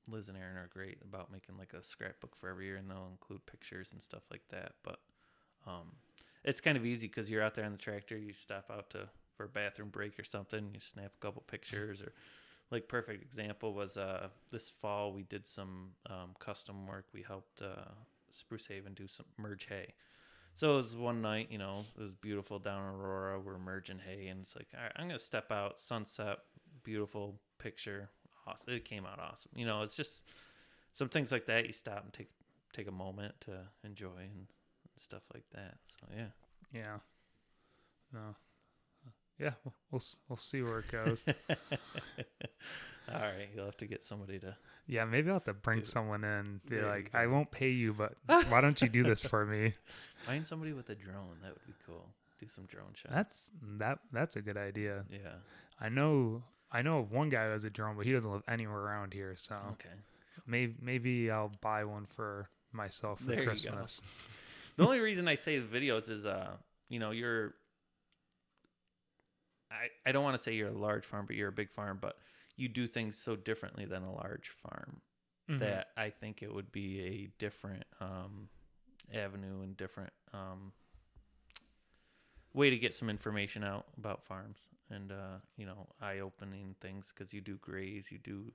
Liz 0.07 0.29
and 0.29 0.37
Aaron 0.37 0.57
are 0.57 0.69
great 0.73 0.97
about 1.03 1.31
making 1.31 1.57
like 1.57 1.73
a 1.73 1.83
scrapbook 1.83 2.35
for 2.37 2.47
every 2.49 2.65
year, 2.65 2.77
and 2.77 2.89
they'll 2.89 3.09
include 3.11 3.45
pictures 3.45 3.89
and 3.91 4.01
stuff 4.01 4.23
like 4.31 4.47
that. 4.49 4.71
But 4.83 4.99
um, 5.67 5.91
it's 6.45 6.61
kind 6.61 6.77
of 6.77 6.85
easy 6.85 7.07
because 7.07 7.29
you're 7.29 7.43
out 7.43 7.55
there 7.55 7.65
on 7.65 7.73
the 7.73 7.77
tractor, 7.77 8.17
you 8.17 8.33
stop 8.33 8.71
out 8.71 8.89
to 8.91 9.09
for 9.35 9.45
a 9.45 9.49
bathroom 9.49 9.89
break 9.89 10.17
or 10.19 10.23
something, 10.23 10.69
you 10.73 10.79
snap 10.79 11.11
a 11.17 11.25
couple 11.25 11.43
pictures, 11.47 12.01
or 12.01 12.13
like 12.73 12.87
perfect 12.87 13.21
example 13.21 13.73
was 13.73 13.95
uh, 13.97 14.27
this 14.51 14.69
fall 14.69 15.13
we 15.13 15.23
did 15.23 15.47
some 15.47 15.91
um, 16.09 16.31
custom 16.39 16.87
work. 16.87 17.05
We 17.13 17.21
helped 17.21 17.61
uh, 17.61 17.91
Spruce 18.33 18.65
Haven 18.65 18.95
do 18.95 19.07
some 19.07 19.27
merge 19.37 19.67
hay. 19.69 19.93
So 20.55 20.73
it 20.73 20.75
was 20.77 20.95
one 20.95 21.21
night, 21.21 21.47
you 21.49 21.57
know, 21.57 21.85
it 21.97 22.01
was 22.01 22.11
beautiful 22.13 22.59
down 22.59 22.81
in 22.81 22.99
Aurora. 22.99 23.39
We're 23.39 23.57
merging 23.57 23.99
hay, 23.99 24.27
and 24.27 24.41
it's 24.41 24.55
like, 24.55 24.67
all 24.75 24.83
right, 24.83 24.91
I'm 24.95 25.07
gonna 25.07 25.19
step 25.19 25.51
out, 25.51 25.79
sunset, 25.79 26.39
beautiful 26.83 27.39
picture. 27.59 28.09
Awesome. 28.45 28.73
It 28.73 28.85
came 28.85 29.05
out 29.05 29.19
awesome. 29.19 29.51
You 29.55 29.65
know, 29.65 29.83
it's 29.83 29.95
just 29.95 30.23
some 30.93 31.09
things 31.09 31.31
like 31.31 31.45
that. 31.45 31.65
You 31.67 31.73
stop 31.73 32.03
and 32.03 32.11
take 32.13 32.29
take 32.73 32.87
a 32.87 32.91
moment 32.91 33.35
to 33.41 33.51
enjoy 33.83 34.17
and 34.17 34.47
stuff 34.97 35.21
like 35.33 35.45
that. 35.53 35.75
So 35.87 36.07
yeah, 36.15 36.31
Yeah. 36.73 36.97
No. 38.11 38.35
Yeah, 39.39 39.51
we'll 39.91 40.01
we'll, 40.30 40.38
see 40.38 40.61
where 40.61 40.80
it 40.80 40.91
goes. 40.91 41.26
all 43.14 43.19
right, 43.22 43.49
you'll 43.55 43.65
have 43.65 43.77
to 43.77 43.88
get 43.88 44.03
somebody 44.05 44.39
to. 44.39 44.55
yeah, 44.88 45.05
maybe 45.05 45.30
I'll 45.30 45.35
have 45.35 45.43
to 45.45 45.53
bring 45.53 45.84
someone 45.84 46.23
in. 46.23 46.61
Be 46.69 46.77
there 46.77 46.88
like, 46.88 47.10
I 47.14 47.27
won't 47.27 47.51
pay 47.51 47.69
you, 47.69 47.93
but 47.93 48.15
why 48.49 48.61
don't 48.61 48.80
you 48.81 48.89
do 48.89 49.03
this 49.03 49.23
for 49.23 49.45
me? 49.45 49.73
Find 50.26 50.47
somebody 50.47 50.73
with 50.73 50.89
a 50.89 50.95
drone. 50.95 51.38
That 51.41 51.49
would 51.53 51.65
be 51.68 51.73
cool. 51.85 52.05
Do 52.39 52.47
some 52.47 52.65
drone 52.65 52.93
shots. 52.93 53.14
That's 53.14 53.51
that. 53.80 53.99
That's 54.11 54.35
a 54.35 54.41
good 54.41 54.57
idea. 54.57 55.03
yeah. 55.11 55.35
I 55.80 55.89
know. 55.89 56.43
I 56.72 56.81
know 56.81 56.99
of 56.99 57.11
one 57.11 57.30
guy 57.30 57.45
who 57.45 57.51
has 57.51 57.64
a 57.65 57.69
drone, 57.69 57.95
but 57.97 58.05
he 58.05 58.14
doesn't 58.14 58.31
live 58.31 58.43
anywhere 58.47 58.77
around 58.80 59.14
here. 59.14 59.35
So 59.38 59.55
Okay. 59.73 59.89
maybe 60.47 60.76
maybe 60.81 61.30
I'll 61.31 61.51
buy 61.61 61.84
one 61.84 62.05
for 62.05 62.49
myself 62.72 63.19
for 63.19 63.26
There. 63.26 63.43
Christmas. 63.45 64.01
the 64.76 64.84
only 64.85 64.99
reason 64.99 65.27
I 65.27 65.35
say 65.35 65.60
videos 65.61 66.10
is, 66.10 66.26
uh, 66.26 66.51
you 66.89 66.99
know, 66.99 67.11
you're. 67.11 67.55
I 69.73 70.09
I 70.09 70.11
don't 70.11 70.23
want 70.23 70.37
to 70.37 70.43
say 70.43 70.53
you're 70.53 70.69
a 70.69 70.77
large 70.77 71.05
farm, 71.05 71.25
but 71.25 71.35
you're 71.35 71.49
a 71.49 71.53
big 71.53 71.71
farm, 71.71 71.97
but 72.01 72.17
you 72.55 72.69
do 72.69 72.87
things 72.87 73.17
so 73.17 73.35
differently 73.35 73.85
than 73.85 74.03
a 74.03 74.13
large 74.13 74.49
farm 74.49 75.01
Mhm. 75.49 75.59
that 75.59 75.87
I 75.97 76.09
think 76.11 76.43
it 76.43 76.53
would 76.53 76.71
be 76.71 77.01
a 77.01 77.27
different 77.39 77.83
um, 77.99 78.49
avenue 79.13 79.61
and 79.63 79.75
different 79.75 80.13
um, 80.33 80.71
way 82.53 82.69
to 82.69 82.77
get 82.77 82.93
some 82.93 83.09
information 83.09 83.63
out 83.63 83.85
about 83.97 84.23
farms 84.25 84.67
and 84.89 85.11
uh, 85.11 85.37
you 85.57 85.65
know 85.65 85.87
eye-opening 86.01 86.75
things 86.79 87.11
because 87.13 87.33
you 87.33 87.41
do 87.41 87.57
graze, 87.57 88.11
you 88.11 88.19
do 88.19 88.53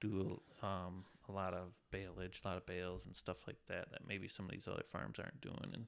do 0.00 0.40
um, 0.62 1.04
a 1.28 1.32
lot 1.32 1.52
of 1.52 1.78
baleage, 1.90 2.40
a 2.44 2.48
lot 2.48 2.56
of 2.56 2.64
bales 2.66 3.04
and 3.06 3.14
stuff 3.14 3.46
like 3.46 3.58
that 3.68 3.90
that 3.90 4.06
maybe 4.06 4.28
some 4.28 4.46
of 4.46 4.52
these 4.52 4.68
other 4.68 4.84
farms 4.90 5.18
aren't 5.18 5.40
doing, 5.40 5.70
and 5.74 5.86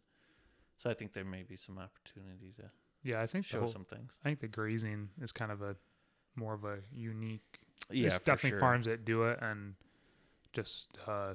so 0.78 0.90
I 0.90 0.94
think 0.94 1.12
there 1.12 1.24
may 1.24 1.44
be 1.44 1.56
some 1.56 1.78
opportunity 1.78 2.52
to 2.58 2.70
Yeah, 3.02 3.20
I 3.20 3.26
think 3.26 3.44
show 3.44 3.60
whole, 3.60 3.68
some 3.68 3.84
things. 3.84 4.12
I 4.24 4.28
think 4.28 4.40
the 4.40 4.48
grazing 4.48 5.08
is 5.20 5.32
kind 5.32 5.50
of 5.50 5.62
a 5.62 5.76
more 6.36 6.54
of 6.54 6.64
a 6.64 6.78
unique. 6.94 7.60
Yeah, 7.90 8.10
There's 8.10 8.20
definitely 8.22 8.50
sure. 8.50 8.60
farms 8.60 8.86
that 8.86 9.04
do 9.04 9.24
it, 9.24 9.38
and 9.42 9.74
just 10.52 10.98
uh, 11.06 11.34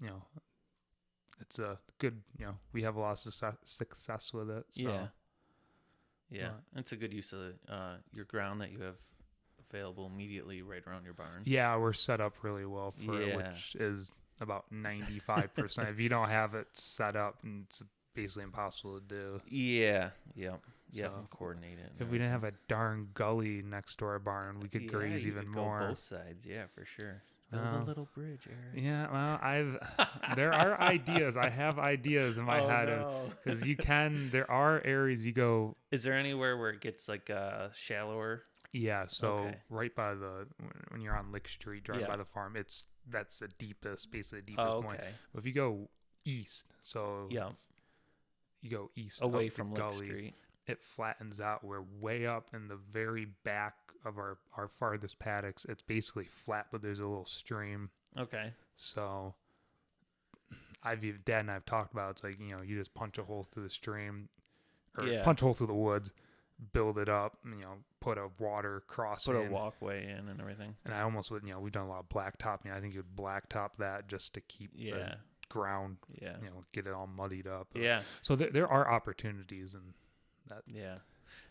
you 0.00 0.08
know, 0.08 0.22
it's 1.40 1.58
a 1.58 1.78
good. 1.98 2.20
You 2.38 2.46
know, 2.46 2.54
we 2.72 2.82
have 2.82 2.96
a 2.96 3.00
lot 3.00 3.12
of 3.12 3.18
success, 3.18 3.56
success 3.64 4.32
with 4.32 4.50
it. 4.50 4.64
So. 4.70 4.82
Yeah. 4.82 5.06
Yeah, 6.30 6.50
But- 6.74 6.80
it's 6.80 6.92
a 6.92 6.96
good 6.96 7.12
use 7.12 7.32
of 7.32 7.54
uh, 7.68 7.96
your 8.12 8.26
ground 8.26 8.60
that 8.60 8.70
you 8.70 8.82
have 8.82 8.96
available 9.70 10.06
immediately 10.06 10.60
right 10.62 10.82
around 10.86 11.04
your 11.04 11.14
barns. 11.14 11.46
Yeah, 11.46 11.76
we're 11.78 11.94
set 11.94 12.20
up 12.20 12.34
really 12.42 12.66
well 12.66 12.92
for 13.04 13.20
it, 13.20 13.34
which 13.36 13.76
is 13.76 14.12
about 14.40 14.70
ninety 14.70 15.18
five 15.18 15.54
percent. 15.54 15.88
If 15.88 15.98
you 15.98 16.08
don't 16.08 16.28
have 16.28 16.54
it 16.54 16.68
set 16.74 17.16
up, 17.16 17.38
and 17.42 17.64
it's 17.64 17.82
basically 18.18 18.42
impossible 18.42 18.98
to 18.98 19.04
do. 19.06 19.40
Yeah. 19.48 20.10
Yep. 20.34 20.60
So, 20.90 21.12
Coordinate 21.30 21.78
it. 21.78 21.92
If 22.00 22.08
we 22.08 22.18
didn't 22.18 22.32
have 22.32 22.44
a 22.44 22.52
darn 22.66 23.08
gully 23.14 23.62
next 23.62 23.96
to 23.98 24.06
our 24.06 24.18
barn, 24.18 24.58
we 24.58 24.68
could 24.68 24.82
Yeah, 24.82 24.88
graze 24.90 25.26
even 25.26 25.44
could 25.44 25.54
more. 25.54 25.80
both 25.88 25.98
sides. 25.98 26.46
Yeah, 26.46 26.64
for 26.74 26.84
sure. 26.84 27.22
Build 27.52 27.64
a 27.64 27.82
little 27.84 28.08
bridge, 28.14 28.40
Eric. 28.46 28.84
Yeah, 28.84 29.10
well, 29.10 29.38
I've 29.40 29.78
there 30.36 30.52
are 30.52 30.78
ideas. 30.80 31.36
I 31.36 31.48
have 31.48 31.78
ideas 31.78 32.36
in 32.38 32.44
my 32.44 32.60
oh, 32.60 32.68
head 32.68 32.88
no. 32.88 33.30
because 33.42 33.66
you 33.66 33.76
can. 33.76 34.28
There 34.32 34.50
are 34.50 34.82
areas 34.84 35.24
you 35.24 35.32
go. 35.32 35.76
Is 35.90 36.02
there 36.02 36.14
anywhere 36.14 36.58
where 36.58 36.70
it 36.70 36.80
gets 36.80 37.08
like 37.08 37.30
uh, 37.30 37.68
shallower? 37.74 38.42
Yeah, 38.72 39.06
so 39.06 39.28
Okay. 39.28 39.56
right 39.70 39.94
by 39.94 40.14
the 40.14 40.46
when 40.90 41.00
you're 41.00 41.16
on 41.16 41.32
Lick 41.32 41.48
Street, 41.48 41.84
driving 41.84 42.04
Yeah. 42.04 42.10
by 42.10 42.16
the 42.18 42.26
farm, 42.26 42.54
it's 42.56 42.84
that's 43.08 43.38
the 43.38 43.48
deepest, 43.48 44.10
basically 44.10 44.40
the 44.40 44.46
deepest 44.46 44.68
Oh, 44.68 44.82
point. 44.82 45.00
But 45.32 45.38
if 45.38 45.46
you 45.46 45.52
go 45.54 45.88
east, 46.26 46.66
so 46.82 47.28
Yeah. 47.30 47.50
You 48.60 48.70
go 48.70 48.90
east 48.96 49.22
Away 49.22 49.48
the 49.48 49.54
from 49.54 49.72
Lick 49.72 49.78
gully, 49.80 50.06
Street. 50.08 50.34
it 50.66 50.82
flattens 50.82 51.40
out. 51.40 51.62
We're 51.64 51.82
way 52.00 52.26
up 52.26 52.48
in 52.54 52.68
the 52.68 52.76
very 52.92 53.26
back 53.44 53.74
of 54.04 54.18
our 54.18 54.38
our 54.56 54.68
farthest 54.68 55.18
paddocks. 55.18 55.64
It's 55.64 55.82
basically 55.82 56.24
flat, 56.26 56.66
but 56.72 56.82
there's 56.82 57.00
a 57.00 57.06
little 57.06 57.24
stream. 57.26 57.90
Okay. 58.16 58.52
So 58.76 59.34
I've 60.82 61.04
even 61.04 61.20
Dad 61.24 61.40
and 61.40 61.50
I've 61.50 61.64
talked 61.66 61.92
about 61.92 62.12
it's 62.12 62.24
like 62.24 62.38
you 62.40 62.54
know 62.56 62.62
you 62.62 62.76
just 62.78 62.94
punch 62.94 63.18
a 63.18 63.24
hole 63.24 63.42
through 63.44 63.64
the 63.64 63.70
stream, 63.70 64.28
or 64.96 65.04
Yeah. 65.04 65.24
punch 65.24 65.42
a 65.42 65.44
hole 65.44 65.54
through 65.54 65.66
the 65.68 65.74
woods, 65.74 66.12
build 66.72 66.98
it 66.98 67.08
up, 67.08 67.38
you 67.44 67.56
know, 67.62 67.74
put 68.00 68.16
a 68.18 68.28
water 68.38 68.82
crossing. 68.86 69.34
Put 69.34 69.46
a 69.46 69.50
walkway 69.50 70.04
in 70.08 70.28
and 70.28 70.40
everything. 70.40 70.76
And 70.84 70.94
I 70.94 71.00
almost 71.02 71.30
would 71.30 71.42
you 71.44 71.50
know 71.50 71.60
we've 71.60 71.72
done 71.72 71.86
a 71.86 71.88
lot 71.88 72.00
of 72.00 72.08
blacktopping. 72.08 72.72
I 72.72 72.80
think 72.80 72.94
you 72.94 73.00
would 73.00 73.16
blacktop 73.16 73.70
that 73.78 74.06
just 74.08 74.34
to 74.34 74.40
keep 74.40 74.70
Yeah. 74.74 74.94
the 74.96 75.16
ground 75.48 75.96
Yeah. 76.20 76.36
you 76.42 76.48
know 76.50 76.64
get 76.72 76.86
it 76.86 76.92
all 76.92 77.06
muddied 77.06 77.46
up. 77.46 77.68
Yeah. 77.74 78.02
So 78.22 78.36
there 78.36 78.50
there 78.50 78.68
are 78.68 78.90
opportunities 78.90 79.74
and 79.74 79.94
that. 80.48 80.62
Yeah. 80.66 80.98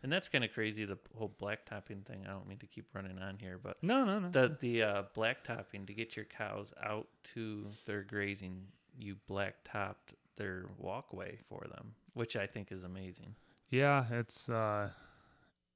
And 0.03 0.11
that's 0.11 0.28
kind 0.30 0.44
of 0.44 0.52
crazy 0.53 0.86
the 0.86 0.98
whole 1.15 1.34
blacktopping 1.41 2.06
thing. 2.06 2.26
I 2.28 2.32
don't 2.32 2.48
mean 2.48 2.57
to 2.60 2.68
keep 2.68 2.86
running 2.94 3.19
on 3.19 3.38
here, 3.40 3.60
but 3.61 3.82
No, 3.84 4.06
no, 4.06 4.19
no. 4.19 4.30
the 4.30 4.56
the 4.60 4.84
uh, 4.84 5.03
blacktopping 5.15 5.88
to 5.88 5.94
get 5.94 6.15
your 6.15 6.26
cows 6.26 6.74
out 6.84 7.07
to 7.36 7.68
their 7.86 8.03
grazing, 8.03 8.68
you 8.99 9.15
blacktopped 9.30 10.14
their 10.36 10.65
walkway 10.78 11.40
for 11.49 11.65
them, 11.69 11.94
which 12.14 12.36
I 12.36 12.45
think 12.48 12.72
is 12.72 12.84
amazing. 12.84 13.36
Yeah, 13.69 14.06
it's 14.11 14.49
uh 14.49 14.91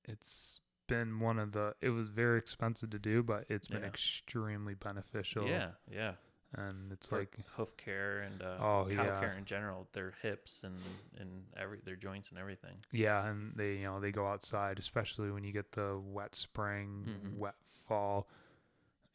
it's 0.06 0.60
been 0.88 1.20
one 1.20 1.40
of 1.40 1.52
the 1.54 1.74
it 1.82 1.90
was 1.90 2.10
very 2.10 2.38
expensive 2.38 2.90
to 2.92 3.00
do, 3.00 3.24
but 3.24 3.46
it's 3.50 3.68
been 3.68 3.82
Yeah. 3.82 3.88
extremely 3.88 4.74
beneficial. 4.74 5.48
Yeah, 5.48 5.72
yeah. 5.90 6.14
And 6.54 6.92
it's 6.92 7.12
like 7.14 7.38
hoof 7.56 7.78
care 7.78 8.20
and 8.20 8.42
uh, 8.42 8.58
Oh, 8.60 8.88
cow 8.90 9.04
yeah. 9.06 9.20
care 9.22 9.34
in 9.38 9.46
general, 9.46 9.88
their 9.94 10.14
hips 10.22 10.60
and 10.64 10.76
and 11.18 11.46
every 11.56 11.80
their 11.86 11.96
joints 11.96 12.30
and 12.30 12.38
everything. 12.38 12.76
yeah, 12.92 13.26
and 13.28 13.54
they 13.56 13.76
you 13.76 13.84
know, 13.84 14.00
they 14.02 14.12
go 14.12 14.28
outside, 14.28 14.78
especially 14.78 15.32
when 15.32 15.44
you 15.46 15.54
get 15.54 15.72
the 15.72 15.98
wet 16.04 16.36
spring, 16.36 17.06
Mhm. 17.08 17.38
wet 17.38 17.56
fall. 17.64 18.28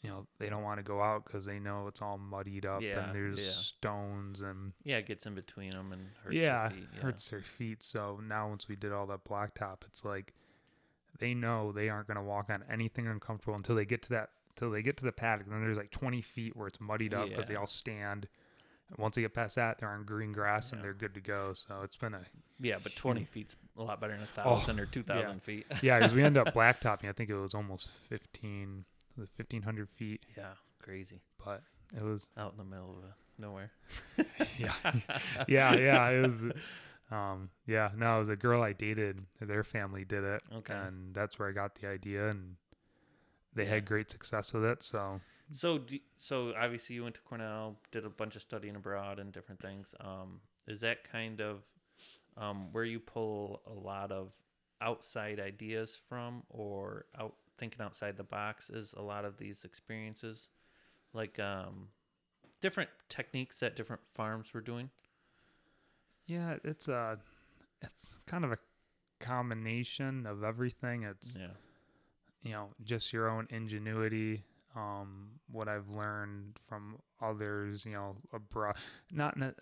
You 0.02 0.10
know, 0.10 0.26
they 0.38 0.48
don't 0.48 0.62
want 0.62 0.78
to 0.78 0.82
go 0.82 1.02
out 1.02 1.24
cuz 1.26 1.44
they 1.44 1.58
know 1.58 1.88
it's 1.88 2.00
all 2.00 2.16
muddied 2.16 2.64
up 2.64 2.80
Yeah, 2.82 3.04
and 3.06 3.14
there's 3.14 3.38
yeah. 3.44 3.50
stones 3.50 4.40
and 4.40 4.72
Yeah, 4.84 4.98
it 4.98 5.06
gets 5.06 5.26
in 5.26 5.34
between 5.34 5.72
them 5.72 5.92
and 5.92 6.08
hurts 6.22 6.36
yeah, 6.36 6.68
their 6.68 6.78
feet. 6.78 6.88
Yeah. 6.94 7.00
hurts 7.02 7.28
their 7.30 7.42
feet. 7.42 7.82
So 7.82 8.20
now 8.22 8.48
once 8.48 8.66
we 8.68 8.76
did 8.76 8.92
all 8.92 9.06
that 9.08 9.24
blacktop, 9.24 9.84
it's 9.84 10.04
like 10.04 10.32
they 11.18 11.34
know 11.34 11.72
they 11.72 11.88
aren't 11.90 12.06
going 12.06 12.16
to 12.18 12.22
walk 12.22 12.48
on 12.50 12.62
anything 12.70 13.06
uncomfortable 13.06 13.56
until 13.56 13.74
they 13.74 13.84
get 13.86 14.02
to 14.04 14.08
that 14.10 14.30
until 14.56 14.70
they 14.70 14.82
get 14.82 14.96
to 14.98 15.04
the 15.04 15.12
paddock. 15.12 15.46
And 15.46 15.54
then 15.54 15.62
there's 15.62 15.76
like 15.76 15.90
20 15.90 16.22
feet 16.22 16.56
where 16.56 16.66
it's 16.66 16.80
muddied 16.80 17.14
up 17.14 17.28
because 17.28 17.48
they 17.48 17.56
all 17.56 17.66
stand. 17.66 18.26
And 18.88 18.98
once 18.98 19.16
they 19.16 19.22
get 19.22 19.34
past 19.34 19.56
that, 19.56 19.78
they're 19.78 19.88
on 19.88 20.04
green 20.04 20.32
grass 20.32 20.72
and 20.72 20.82
they're 20.82 20.94
good 20.94 21.14
to 21.14 21.20
go. 21.20 21.52
So 21.54 21.80
it's 21.82 21.96
been 21.96 22.14
a 22.14 22.20
Yeah, 22.60 22.76
but 22.82 22.94
20 22.96 23.24
feet's 23.24 23.56
a 23.76 23.82
lot 23.82 24.00
better 24.00 24.12
than 24.14 24.22
a 24.22 24.28
Oh, 24.44 24.56
thousand 24.56 24.80
or 24.80 24.86
2,000 24.86 25.42
feet. 25.42 25.66
yeah 25.82 25.98
because 25.98 26.14
we 26.14 26.22
end 26.22 26.36
up 26.38 26.48
blacktopping. 26.54 27.08
I 27.08 27.12
think 27.12 27.28
it 27.30 27.36
was 27.36 27.54
almost 27.54 27.88
15, 28.08 28.84
1500 29.16 29.88
feet, 29.90 30.24
yeah, 30.36 30.44
crazy. 30.80 31.20
but 31.44 31.62
it 31.96 32.02
was 32.02 32.28
Out 32.36 32.52
in 32.52 32.58
the 32.58 32.64
middle 32.64 32.90
of 32.98 33.04
uh, 33.04 33.12
nowhere. 33.38 33.70
yeah 34.58 34.74
yeah 35.48 35.76
yeah 35.76 36.08
it 36.10 36.22
was 36.26 36.42
um 37.10 37.50
yeah 37.66 37.90
no 37.96 38.16
it 38.16 38.20
was 38.20 38.28
a 38.30 38.36
girl 38.36 38.62
i 38.62 38.72
dated 38.72 39.20
their 39.40 39.62
family 39.62 40.04
did 40.04 40.24
it 40.24 40.42
Okay. 40.56 40.74
and 40.74 41.14
that's 41.14 41.38
where 41.38 41.48
i 41.48 41.52
got 41.52 41.74
the 41.76 41.86
idea 41.86 42.28
and 42.30 42.56
they 43.56 43.64
Yeah. 43.64 43.70
had 43.74 43.86
great 43.86 44.10
success 44.10 44.52
with 44.52 44.64
it 44.64 44.82
so 44.82 45.20
So, 45.52 45.78
do, 45.78 45.98
so 46.18 46.52
obviously 46.58 46.96
you 46.96 47.04
went 47.04 47.14
to 47.16 47.20
Cornell, 47.22 47.76
did 47.92 48.04
a 48.04 48.10
bunch 48.10 48.36
of 48.36 48.42
studying 48.42 48.76
abroad 48.76 49.18
and 49.20 49.32
different 49.32 49.60
things. 49.60 49.94
Um, 50.00 50.40
is 50.66 50.80
that 50.80 51.04
kind 51.10 51.40
of 51.40 51.62
um, 52.36 52.72
where 52.72 52.84
you 52.84 52.98
pull 53.00 53.62
a 53.66 53.72
lot 53.72 54.10
of 54.12 54.32
outside 54.80 55.40
ideas 55.40 55.96
from, 56.08 56.42
or 56.50 57.06
out 57.18 57.34
thinking 57.58 57.80
outside 57.80 58.16
the 58.16 58.24
box? 58.24 58.70
Is 58.70 58.92
a 58.96 59.02
lot 59.02 59.24
of 59.24 59.38
these 59.38 59.64
experiences 59.64 60.48
like 61.12 61.38
um, 61.38 61.88
different 62.60 62.90
techniques 63.08 63.60
that 63.60 63.76
different 63.76 64.02
farms 64.14 64.52
were 64.52 64.60
doing? 64.60 64.90
yeah 66.26 66.56
it's 66.64 66.88
a 66.88 67.18
it's 67.82 68.18
kind 68.26 68.44
of 68.44 68.52
a 68.52 68.58
combination 69.20 70.26
of 70.26 70.42
everything 70.42 71.02
it's 71.04 71.38
Yeah, 71.38 71.48
you 72.46 72.52
know 72.52 72.68
just 72.84 73.12
your 73.12 73.28
own 73.28 73.46
ingenuity 73.50 74.42
um 74.76 75.28
what 75.50 75.68
i've 75.68 75.88
learned 75.88 76.56
from 76.68 76.96
others 77.20 77.84
you 77.84 77.92
know 77.92 78.16
abroad 78.32 78.74
not 79.12 79.36
ne- 79.36 79.52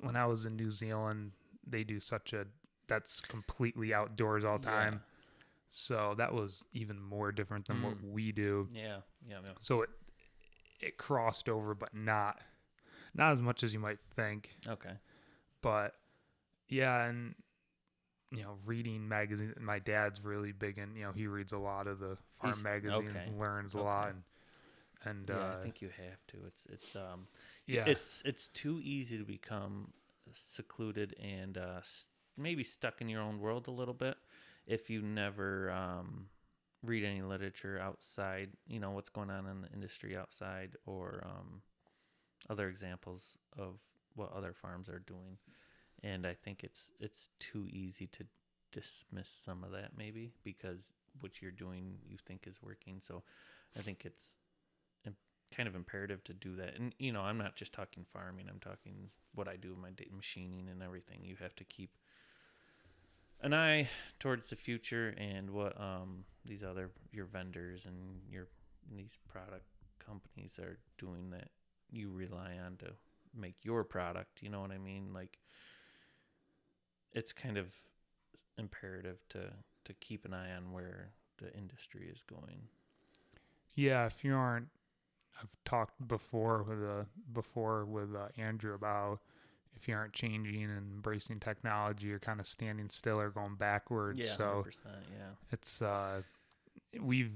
when 0.00 0.16
i 0.16 0.24
was 0.26 0.44
in 0.46 0.56
new 0.56 0.70
zealand 0.70 1.32
they 1.66 1.84
do 1.84 1.98
such 2.00 2.32
a 2.32 2.46
that's 2.88 3.20
completely 3.20 3.92
outdoors 3.94 4.44
all 4.44 4.58
the 4.58 4.66
time 4.66 5.00
so 5.70 6.14
that 6.18 6.32
was 6.32 6.64
even 6.72 7.00
more 7.00 7.32
different 7.32 7.66
than 7.66 7.82
what 7.82 7.96
Mm. 7.98 8.10
we 8.12 8.32
do 8.32 8.68
Yeah, 8.72 8.98
yeah, 9.28 9.38
yeah. 9.44 9.50
so 9.60 9.82
it 9.82 9.90
it 10.80 10.96
crossed 10.98 11.48
over 11.48 11.74
but 11.74 11.94
not 11.94 12.40
not 13.14 13.32
as 13.32 13.40
much 13.40 13.62
as 13.62 13.72
you 13.72 13.78
might 13.78 13.98
think 14.16 14.50
Okay. 14.68 14.94
but 15.62 15.94
yeah 16.68 17.04
and 17.06 17.34
you 18.32 18.42
know 18.42 18.54
reading 18.64 19.08
magazines 19.08 19.54
my 19.60 19.78
dad's 19.78 20.24
really 20.24 20.52
big 20.52 20.78
in 20.78 20.96
you 20.96 21.04
know 21.04 21.12
he 21.14 21.26
reads 21.26 21.52
a 21.52 21.58
lot 21.58 21.86
of 21.86 22.00
the 22.00 22.16
farm 22.40 22.62
He's- 22.62 22.62
magazines 22.62 23.10
okay. 23.10 23.26
learns 23.26 23.74
a 23.74 23.78
Okay. 23.78 23.80
lot 23.80 24.14
and 24.14 24.22
and 25.04 25.30
yeah, 25.30 25.38
uh 25.38 25.52
I 25.52 25.56
think 25.62 25.82
you 25.82 25.88
have 25.88 26.26
to. 26.28 26.38
It's 26.46 26.66
it's 26.66 26.96
um 26.96 27.26
yeah 27.66 27.84
it's 27.86 28.22
it's 28.24 28.48
too 28.48 28.80
easy 28.82 29.18
to 29.18 29.24
become 29.24 29.92
secluded 30.32 31.14
and 31.22 31.58
uh, 31.58 31.80
maybe 32.36 32.64
stuck 32.64 33.00
in 33.00 33.08
your 33.08 33.22
own 33.22 33.40
world 33.40 33.68
a 33.68 33.70
little 33.72 33.94
bit 33.94 34.16
if 34.66 34.88
you 34.90 35.02
never 35.02 35.70
um, 35.70 36.26
read 36.82 37.04
any 37.04 37.22
literature 37.22 37.78
outside. 37.80 38.50
You 38.66 38.80
know 38.80 38.90
what's 38.92 39.08
going 39.10 39.30
on 39.30 39.46
in 39.46 39.62
the 39.62 39.68
industry 39.72 40.16
outside, 40.16 40.76
or 40.86 41.22
um, 41.26 41.62
other 42.50 42.68
examples 42.68 43.38
of 43.58 43.76
what 44.14 44.32
other 44.32 44.52
farms 44.52 44.88
are 44.88 45.00
doing. 45.00 45.38
And 46.02 46.26
I 46.26 46.34
think 46.34 46.64
it's 46.64 46.92
it's 47.00 47.28
too 47.38 47.68
easy 47.70 48.06
to 48.08 48.24
dismiss 48.72 49.28
some 49.28 49.62
of 49.62 49.70
that 49.72 49.90
maybe 49.96 50.32
because 50.42 50.94
what 51.20 51.42
you're 51.42 51.50
doing 51.50 51.98
you 52.08 52.16
think 52.26 52.46
is 52.46 52.62
working. 52.62 53.00
So 53.00 53.22
I 53.76 53.80
think 53.80 54.04
it's 54.04 54.36
kind 55.52 55.68
of 55.68 55.74
imperative 55.74 56.24
to 56.24 56.32
do 56.32 56.56
that. 56.56 56.76
And 56.78 56.94
you 56.98 57.12
know, 57.12 57.20
I'm 57.20 57.38
not 57.38 57.54
just 57.54 57.72
talking 57.72 58.04
farming. 58.12 58.46
I'm 58.48 58.60
talking 58.60 59.10
what 59.34 59.48
I 59.48 59.56
do 59.56 59.70
with 59.70 59.78
my 59.78 59.90
machining 60.14 60.68
and 60.70 60.82
everything. 60.82 61.20
You 61.22 61.36
have 61.40 61.54
to 61.56 61.64
keep 61.64 61.90
an 63.40 63.54
eye 63.54 63.88
towards 64.18 64.50
the 64.50 64.56
future 64.56 65.14
and 65.18 65.50
what 65.50 65.78
um 65.80 66.24
these 66.44 66.62
other 66.62 66.90
your 67.12 67.26
vendors 67.26 67.86
and 67.86 68.20
your 68.30 68.48
these 68.96 69.18
product 69.28 69.66
companies 70.04 70.58
are 70.58 70.78
doing 70.98 71.30
that 71.30 71.48
you 71.90 72.10
rely 72.10 72.56
on 72.64 72.76
to 72.76 72.86
make 73.34 73.56
your 73.62 73.84
product. 73.84 74.42
You 74.42 74.48
know 74.48 74.60
what 74.60 74.72
I 74.72 74.78
mean? 74.78 75.12
Like 75.12 75.38
it's 77.12 77.32
kind 77.32 77.56
of 77.56 77.74
imperative 78.58 79.18
to 79.30 79.52
to 79.84 79.92
keep 79.94 80.24
an 80.24 80.32
eye 80.34 80.52
on 80.52 80.72
where 80.72 81.10
the 81.38 81.52
industry 81.54 82.08
is 82.12 82.22
going. 82.22 82.68
yeah 83.74 84.06
if 84.06 84.22
you 84.24 84.34
aren't 84.34 84.68
i've 85.40 85.48
talked 85.64 86.06
before 86.06 86.62
with 86.62 86.82
uh 86.82 87.04
before 87.32 87.84
with 87.84 88.14
uh, 88.14 88.28
andrew 88.36 88.74
about 88.74 89.20
if 89.76 89.88
you 89.88 89.94
aren't 89.94 90.12
changing 90.12 90.64
and 90.64 90.92
embracing 90.92 91.40
technology, 91.40 92.06
you're 92.06 92.18
kind 92.18 92.40
of 92.40 92.46
standing 92.46 92.90
still 92.90 93.18
or 93.18 93.30
going 93.30 93.54
backwards. 93.56 94.20
Yeah, 94.20 94.36
so 94.36 94.64
100%, 94.68 94.84
yeah. 94.84 95.30
it's 95.50 95.80
uh 95.82 96.22
we've 97.00 97.32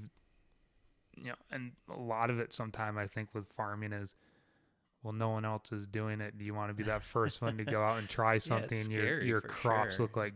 you 1.15 1.29
know 1.29 1.35
and 1.51 1.71
a 1.93 1.99
lot 1.99 2.29
of 2.29 2.39
it 2.39 2.53
sometime 2.53 2.97
i 2.97 3.07
think 3.07 3.33
with 3.33 3.47
farming 3.55 3.91
is 3.91 4.15
well 5.03 5.13
no 5.13 5.29
one 5.29 5.45
else 5.45 5.71
is 5.71 5.87
doing 5.87 6.21
it 6.21 6.37
do 6.37 6.43
you 6.45 6.53
want 6.53 6.69
to 6.69 6.73
be 6.73 6.83
that 6.83 7.03
first 7.03 7.41
one 7.41 7.57
to 7.57 7.63
go 7.63 7.81
out 7.83 7.97
and 7.99 8.09
try 8.09 8.37
something 8.37 8.79
and 8.79 8.91
your 8.91 9.01
scary 9.03 9.27
your 9.27 9.41
for 9.41 9.47
crops 9.47 9.95
sure. 9.95 10.05
look 10.05 10.15
like 10.17 10.33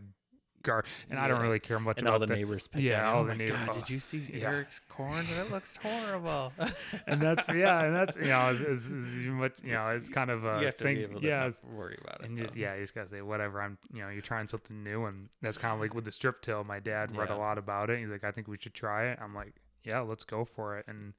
gar 0.63 0.83
and 1.09 1.17
i 1.17 1.27
don't 1.27 1.41
really 1.41 1.59
care 1.59 1.79
much 1.79 1.97
And 1.97 2.05
about 2.07 2.13
all 2.13 2.19
the 2.19 2.27
the 2.27 2.35
neighbors 2.35 2.67
pick 2.67 2.83
yeah, 2.83 3.09
all 3.11 3.21
oh 3.21 3.23
the 3.23 3.29
my 3.29 3.35
neighbor- 3.37 3.53
God, 3.65 3.69
oh, 3.71 3.73
did 3.79 3.89
you 3.89 3.99
see 3.99 4.21
yeah. 4.31 4.45
Eric's 4.45 4.79
corn? 4.87 5.25
That 5.35 5.49
looks 5.49 5.75
horrible. 5.77 6.53
and 7.07 7.19
that's 7.19 7.47
yeah 7.49 7.83
and 7.83 7.95
that's 7.95 8.15
you 8.15 8.25
know 8.25 8.51
is, 8.51 8.61
is, 8.61 8.91
is 8.91 9.23
much 9.25 9.53
you 9.63 9.71
know 9.71 9.87
it's 9.89 10.07
kind 10.07 10.29
of 10.29 10.45
a 10.45 10.59
you 10.59 10.65
have 10.67 10.77
to 10.77 10.83
thing 10.83 10.97
be 10.97 11.01
able 11.03 11.19
to 11.19 11.25
yeah 11.27 11.49
worry 11.75 11.97
about 12.03 12.21
it. 12.21 12.27
and 12.29 12.37
just 12.37 12.55
yeah 12.55 12.75
you 12.75 12.81
just 12.81 12.93
gotta 12.93 13.09
say 13.09 13.23
whatever 13.23 13.59
i'm 13.59 13.79
you 13.91 14.03
know 14.03 14.09
you're 14.09 14.21
trying 14.21 14.47
something 14.47 14.83
new 14.83 15.05
and 15.05 15.29
that's 15.41 15.57
kind 15.57 15.73
of 15.73 15.79
like 15.79 15.95
with 15.95 16.05
the 16.05 16.11
strip 16.11 16.43
till 16.43 16.63
my 16.63 16.79
dad 16.79 17.17
read 17.17 17.31
a 17.31 17.35
lot 17.35 17.57
about 17.57 17.89
it 17.89 17.97
he's 17.97 18.09
like 18.09 18.23
i 18.23 18.29
think 18.29 18.47
we 18.47 18.57
should 18.59 18.75
try 18.75 19.07
it 19.07 19.17
i'm 19.19 19.33
like 19.33 19.55
yeah 19.83 19.99
let's 20.01 20.23
go 20.23 20.45
for 20.45 20.77
it 20.77 20.85
and 20.87 21.13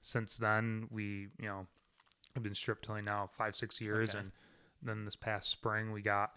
since 0.00 0.36
then 0.36 0.86
we 0.92 1.26
you 1.40 1.48
know 1.48 1.66
i've 2.36 2.42
been 2.42 2.54
strip 2.54 2.82
tilling 2.82 3.04
now 3.04 3.28
five 3.32 3.54
six 3.54 3.80
years 3.80 4.10
Okay. 4.10 4.18
and 4.20 4.32
then 4.82 5.04
this 5.04 5.16
past 5.16 5.50
spring 5.50 5.92
we 5.92 6.02
got 6.02 6.32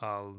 a 0.00 0.30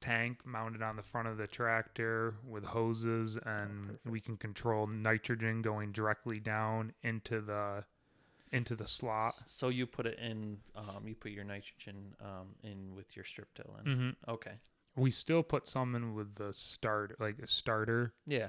tank 0.00 0.38
mounted 0.46 0.82
on 0.82 0.96
the 0.96 1.02
front 1.02 1.28
of 1.28 1.36
the 1.36 1.46
tractor 1.46 2.34
with 2.48 2.64
hoses 2.64 3.36
and 3.44 3.86
perfect. 3.88 4.06
we 4.06 4.20
can 4.20 4.36
control 4.36 4.86
nitrogen 4.86 5.60
going 5.62 5.92
directly 5.92 6.40
down 6.40 6.92
into 7.02 7.40
the 7.40 7.84
into 8.52 8.74
the 8.74 8.86
slot 8.86 9.34
So 9.46 9.68
you 9.68 9.86
put 9.86 10.06
it 10.06 10.18
in, 10.18 10.56
um, 10.74 11.04
you 11.06 11.14
put 11.14 11.30
your 11.30 11.44
nitrogen 11.44 12.16
um, 12.20 12.48
in 12.64 12.96
with 12.96 13.14
your 13.14 13.24
strip 13.24 13.54
till 13.54 13.76
in. 13.84 13.92
mm-hmm. 13.92 14.30
Okay. 14.30 14.54
We 14.96 15.12
still 15.12 15.44
put 15.44 15.68
some 15.68 15.94
in 15.94 16.14
with 16.14 16.34
the 16.34 16.52
start, 16.52 17.14
like 17.20 17.38
a 17.38 17.46
starter, 17.46 18.12
Yeah. 18.26 18.48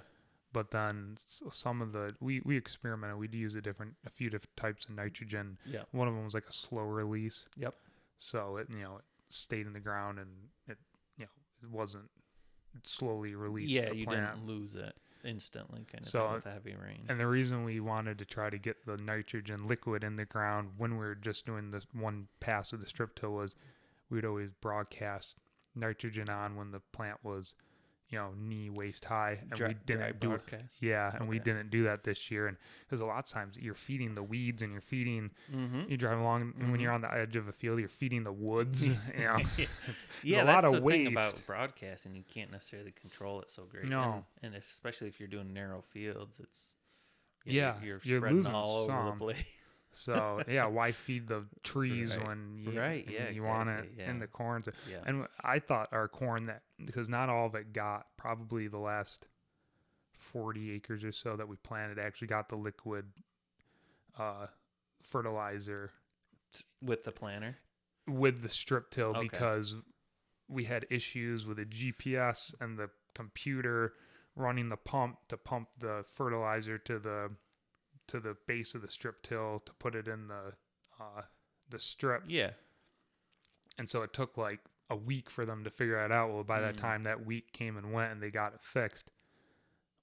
But 0.53 0.71
then 0.71 1.15
some 1.51 1.81
of 1.81 1.93
the 1.93 2.15
we 2.19 2.41
we 2.43 2.57
experimented. 2.57 3.17
We'd 3.17 3.33
use 3.33 3.55
a 3.55 3.61
different, 3.61 3.95
a 4.05 4.09
few 4.09 4.29
different 4.29 4.55
types 4.57 4.85
of 4.85 4.91
nitrogen. 4.91 5.57
Yeah. 5.65 5.83
One 5.91 6.07
of 6.07 6.13
them 6.13 6.25
was 6.25 6.33
like 6.33 6.47
a 6.49 6.53
slow 6.53 6.83
release. 6.83 7.45
Yep. 7.57 7.75
So 8.17 8.57
it 8.57 8.67
you 8.69 8.83
know 8.83 8.97
it 8.97 9.03
stayed 9.29 9.65
in 9.67 9.73
the 9.73 9.79
ground 9.79 10.19
and 10.19 10.29
it 10.67 10.77
you 11.17 11.25
know 11.25 11.31
it 11.63 11.71
wasn't 11.71 12.09
it 12.75 12.87
slowly 12.87 13.35
released. 13.35 13.71
Yeah, 13.71 13.89
the 13.89 13.95
you 13.95 14.05
plant. 14.05 14.35
didn't 14.35 14.47
lose 14.47 14.75
it 14.75 14.93
instantly, 15.23 15.85
kind 15.91 16.03
of 16.03 16.09
So, 16.09 16.33
with 16.33 16.43
the 16.43 16.51
heavy 16.51 16.75
rain. 16.75 17.05
And 17.09 17.19
the 17.19 17.27
reason 17.27 17.63
we 17.63 17.79
wanted 17.79 18.17
to 18.19 18.25
try 18.25 18.49
to 18.49 18.57
get 18.57 18.85
the 18.85 18.97
nitrogen 18.97 19.67
liquid 19.67 20.03
in 20.03 20.15
the 20.15 20.25
ground 20.25 20.71
when 20.77 20.93
we 20.93 21.05
were 21.05 21.15
just 21.15 21.45
doing 21.45 21.71
this 21.71 21.85
one 21.93 22.27
pass 22.39 22.71
with 22.71 22.81
the 22.81 22.87
strip 22.87 23.15
till 23.15 23.31
was 23.31 23.55
we'd 24.09 24.25
always 24.25 24.49
broadcast 24.61 25.37
nitrogen 25.75 26.29
on 26.29 26.55
when 26.55 26.71
the 26.71 26.79
plant 26.91 27.17
was, 27.23 27.55
you 28.11 28.17
know, 28.17 28.31
knee 28.37 28.69
waist 28.69 29.05
high, 29.05 29.39
and 29.41 29.49
Dry- 29.51 29.69
we 29.69 29.73
didn't 29.85 30.19
do 30.19 30.33
it. 30.33 30.41
Yeah, 30.81 31.15
and 31.15 31.27
we 31.29 31.39
didn't 31.39 31.69
do 31.71 31.83
that 31.85 32.03
this 32.03 32.29
year, 32.29 32.47
and 32.47 32.57
because 32.85 32.99
a 33.01 33.05
lot 33.05 33.19
of 33.19 33.25
times 33.25 33.57
you're 33.57 33.73
feeding 33.73 34.13
the 34.15 34.21
weeds 34.23 34.61
and 34.61 34.71
you're 34.73 34.81
feeding. 34.81 35.31
Mm-hmm. 35.51 35.83
You 35.89 35.95
drive 35.97 36.19
along, 36.19 36.41
and 36.59 36.71
when 36.71 36.79
Mhm. 36.79 36.83
you're 36.83 36.91
on 36.91 37.01
the 37.01 37.13
edge 37.13 37.35
of 37.37 37.47
a 37.47 37.53
field, 37.53 37.79
you're 37.79 37.87
feeding 37.87 38.23
the 38.25 38.33
woods. 38.33 38.87
you 38.89 38.95
know, 39.19 39.37
yeah, 40.23 40.41
a 40.41 40.45
that's 40.45 40.47
lot 40.47 40.65
of 40.65 40.83
the 40.83 40.89
thing 40.89 41.07
about 41.07 41.33
waste. 41.33 41.47
broadcasting. 41.47 42.13
You 42.13 42.23
can't 42.31 42.51
necessarily 42.51 42.91
control 42.91 43.41
it 43.41 43.49
so 43.49 43.63
great. 43.63 43.85
No. 43.89 44.25
and, 44.43 44.53
and 44.53 44.63
especially 44.63 45.07
if 45.07 45.19
you're 45.19 45.29
doing 45.29 45.53
narrow 45.53 45.81
fields, 45.81 46.39
it's 46.41 46.73
Yeah, 47.45 47.75
you're, 47.81 48.01
you're 48.03 48.19
spreading 48.19 48.37
losing 48.39 48.53
all 48.53 48.89
over 48.91 49.05
the 49.11 49.15
place. 49.17 49.43
so 49.93 50.41
yeah, 50.47 50.65
why 50.67 50.91
feed 50.91 51.27
the 51.27 51.45
trees 51.63 52.15
Right. 52.15 52.27
when 52.27 52.57
you, 52.57 52.79
Right, 52.79 53.07
yeah, 53.09 53.29
you 53.29 53.43
want 53.43 53.69
it 53.69 53.79
exactly, 53.85 54.03
in 54.05 54.19
the 54.19 54.27
corns? 54.27 54.67
Yeah, 54.89 54.97
And 55.05 55.27
I 55.41 55.59
thought 55.59 55.89
our 55.91 56.07
corn 56.07 56.45
that 56.47 56.61
because 56.85 57.09
not 57.09 57.29
all 57.29 57.45
of 57.47 57.55
it 57.55 57.73
got 57.73 58.07
probably 58.17 58.67
the 58.67 58.77
last 58.77 59.27
40 60.17 60.71
acres 60.71 61.03
or 61.03 61.11
so 61.11 61.35
that 61.35 61.47
we 61.47 61.55
planted 61.57 61.97
actually 61.99 62.27
got 62.27 62.49
the 62.49 62.55
liquid 62.55 63.05
uh, 64.17 64.47
fertilizer 65.01 65.91
with 66.81 67.03
the 67.03 67.11
planter. 67.11 67.57
with 68.07 68.41
the 68.43 68.49
strip 68.49 68.89
till 68.91 69.15
Okay. 69.15 69.27
because 69.27 69.75
we 70.47 70.65
had 70.65 70.85
issues 70.89 71.45
with 71.45 71.57
the 71.57 71.65
GPS 71.65 72.53
and 72.59 72.77
the 72.77 72.89
computer 73.15 73.93
running 74.35 74.69
the 74.69 74.77
pump 74.77 75.17
to 75.29 75.37
pump 75.37 75.69
the 75.79 76.05
fertilizer 76.13 76.77
to 76.77 76.99
the 76.99 77.31
to 78.07 78.19
the 78.19 78.35
base 78.47 78.75
of 78.75 78.81
the 78.81 78.89
strip 78.89 79.21
till 79.23 79.59
to 79.65 79.71
put 79.73 79.95
it 79.95 80.07
in 80.07 80.27
the 80.27 80.53
uh, 80.99 81.21
the 81.69 81.79
strip 81.79 82.23
Yeah, 82.27 82.51
and 83.77 83.89
so 83.89 84.01
it 84.01 84.11
took 84.13 84.37
like 84.37 84.59
a 84.91 84.95
week 84.95 85.29
for 85.29 85.45
them 85.45 85.63
to 85.63 85.69
figure 85.71 86.03
it 86.03 86.11
out. 86.11 86.31
Well, 86.31 86.43
by 86.43 86.59
that 86.61 86.75
Mm. 86.75 86.79
time 86.81 87.03
that 87.03 87.25
week 87.25 87.51
came 87.53 87.77
and 87.77 87.91
went, 87.93 88.11
and 88.11 88.21
they 88.21 88.29
got 88.29 88.53
it 88.53 88.61
fixed. 88.61 89.09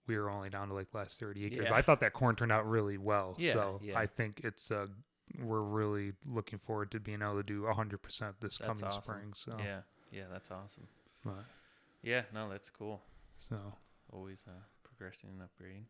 We 0.07 0.17
were 0.19 0.31
only 0.31 0.49
down 0.51 0.69
to 0.69 0.75
like 0.75 0.93
last 0.95 1.19
thirty 1.21 1.45
acres. 1.45 1.59
Yeah. 1.65 1.69
But 1.71 1.77
I 1.77 1.83
thought 1.83 2.01
that 2.01 2.13
corn 2.15 2.35
turned 2.37 2.51
out 2.53 2.67
really 2.69 2.97
well. 2.99 3.37
Yeah, 3.39 3.53
so 3.53 3.81
yeah. 3.83 3.99
I 3.99 4.07
think 4.07 4.41
it's 4.43 4.71
uh 4.71 4.87
we're 5.39 5.61
really 5.63 6.15
looking 6.27 6.59
forward 6.59 6.91
to 6.93 7.01
being 7.01 7.21
able 7.21 7.37
to 7.37 7.43
do 7.43 7.67
hundred 7.67 7.99
percent 8.03 8.41
this 8.41 8.57
That's 8.59 8.67
coming 8.81 8.85
awesome. 8.85 9.03
spring. 9.03 9.33
So 9.35 9.53
yeah, 9.59 9.81
yeah. 10.11 10.25
That's 10.33 10.51
awesome. 10.51 10.89
but- 11.25 11.45
Yeah, 12.03 12.23
no, 12.33 12.49
that's 12.49 12.71
cool. 12.71 13.03
so 13.41 13.75
Always 14.11 14.47
uh, 14.49 14.53
progressing 14.85 15.31
and 15.31 15.43
upgrading. 15.43 15.85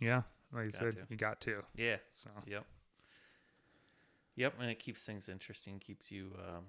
yeah, 0.00 0.22
like 0.52 0.66
you 0.66 0.72
said, 0.72 0.92
to. 0.92 1.06
you 1.08 1.16
got 1.16 1.40
to. 1.40 1.64
Yeah, 1.74 1.96
So 2.12 2.30
Yep. 2.46 2.64
Yep, 4.36 4.54
and 4.60 4.70
it 4.70 4.78
keeps 4.78 5.04
things 5.04 5.28
interesting, 5.28 5.80
keeps 5.80 6.12
you 6.12 6.30
um, 6.38 6.64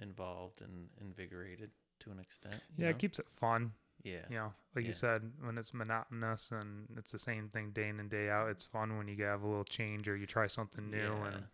involved 0.00 0.60
and 0.60 0.88
invigorated 1.00 1.70
to 2.00 2.10
an 2.10 2.18
extent. 2.18 2.60
yeah, 2.76 2.84
know? 2.86 2.90
it 2.90 2.98
keeps 2.98 3.18
it 3.18 3.26
fun. 3.36 3.72
yeah, 4.04 4.20
You 4.30 4.36
know, 4.36 4.52
like 4.74 4.84
Yeah. 4.84 4.88
you 4.88 4.92
said, 4.94 5.32
when 5.40 5.58
it's 5.58 5.74
monotonous 5.74 6.50
and 6.52 6.86
it's 6.96 7.10
the 7.10 7.18
same 7.18 7.48
thing 7.48 7.70
day 7.72 7.88
in 7.88 7.98
and 8.00 8.08
day 8.08 8.30
out, 8.30 8.48
it's 8.48 8.64
fun 8.64 8.96
when 8.96 9.08
you 9.08 9.22
have 9.24 9.42
a 9.42 9.46
little 9.46 9.64
change 9.64 10.08
or 10.08 10.16
you 10.16 10.26
try 10.26 10.46
something 10.46 10.88
new 10.90 10.98
yeah. 10.98 11.26
and 11.26 11.44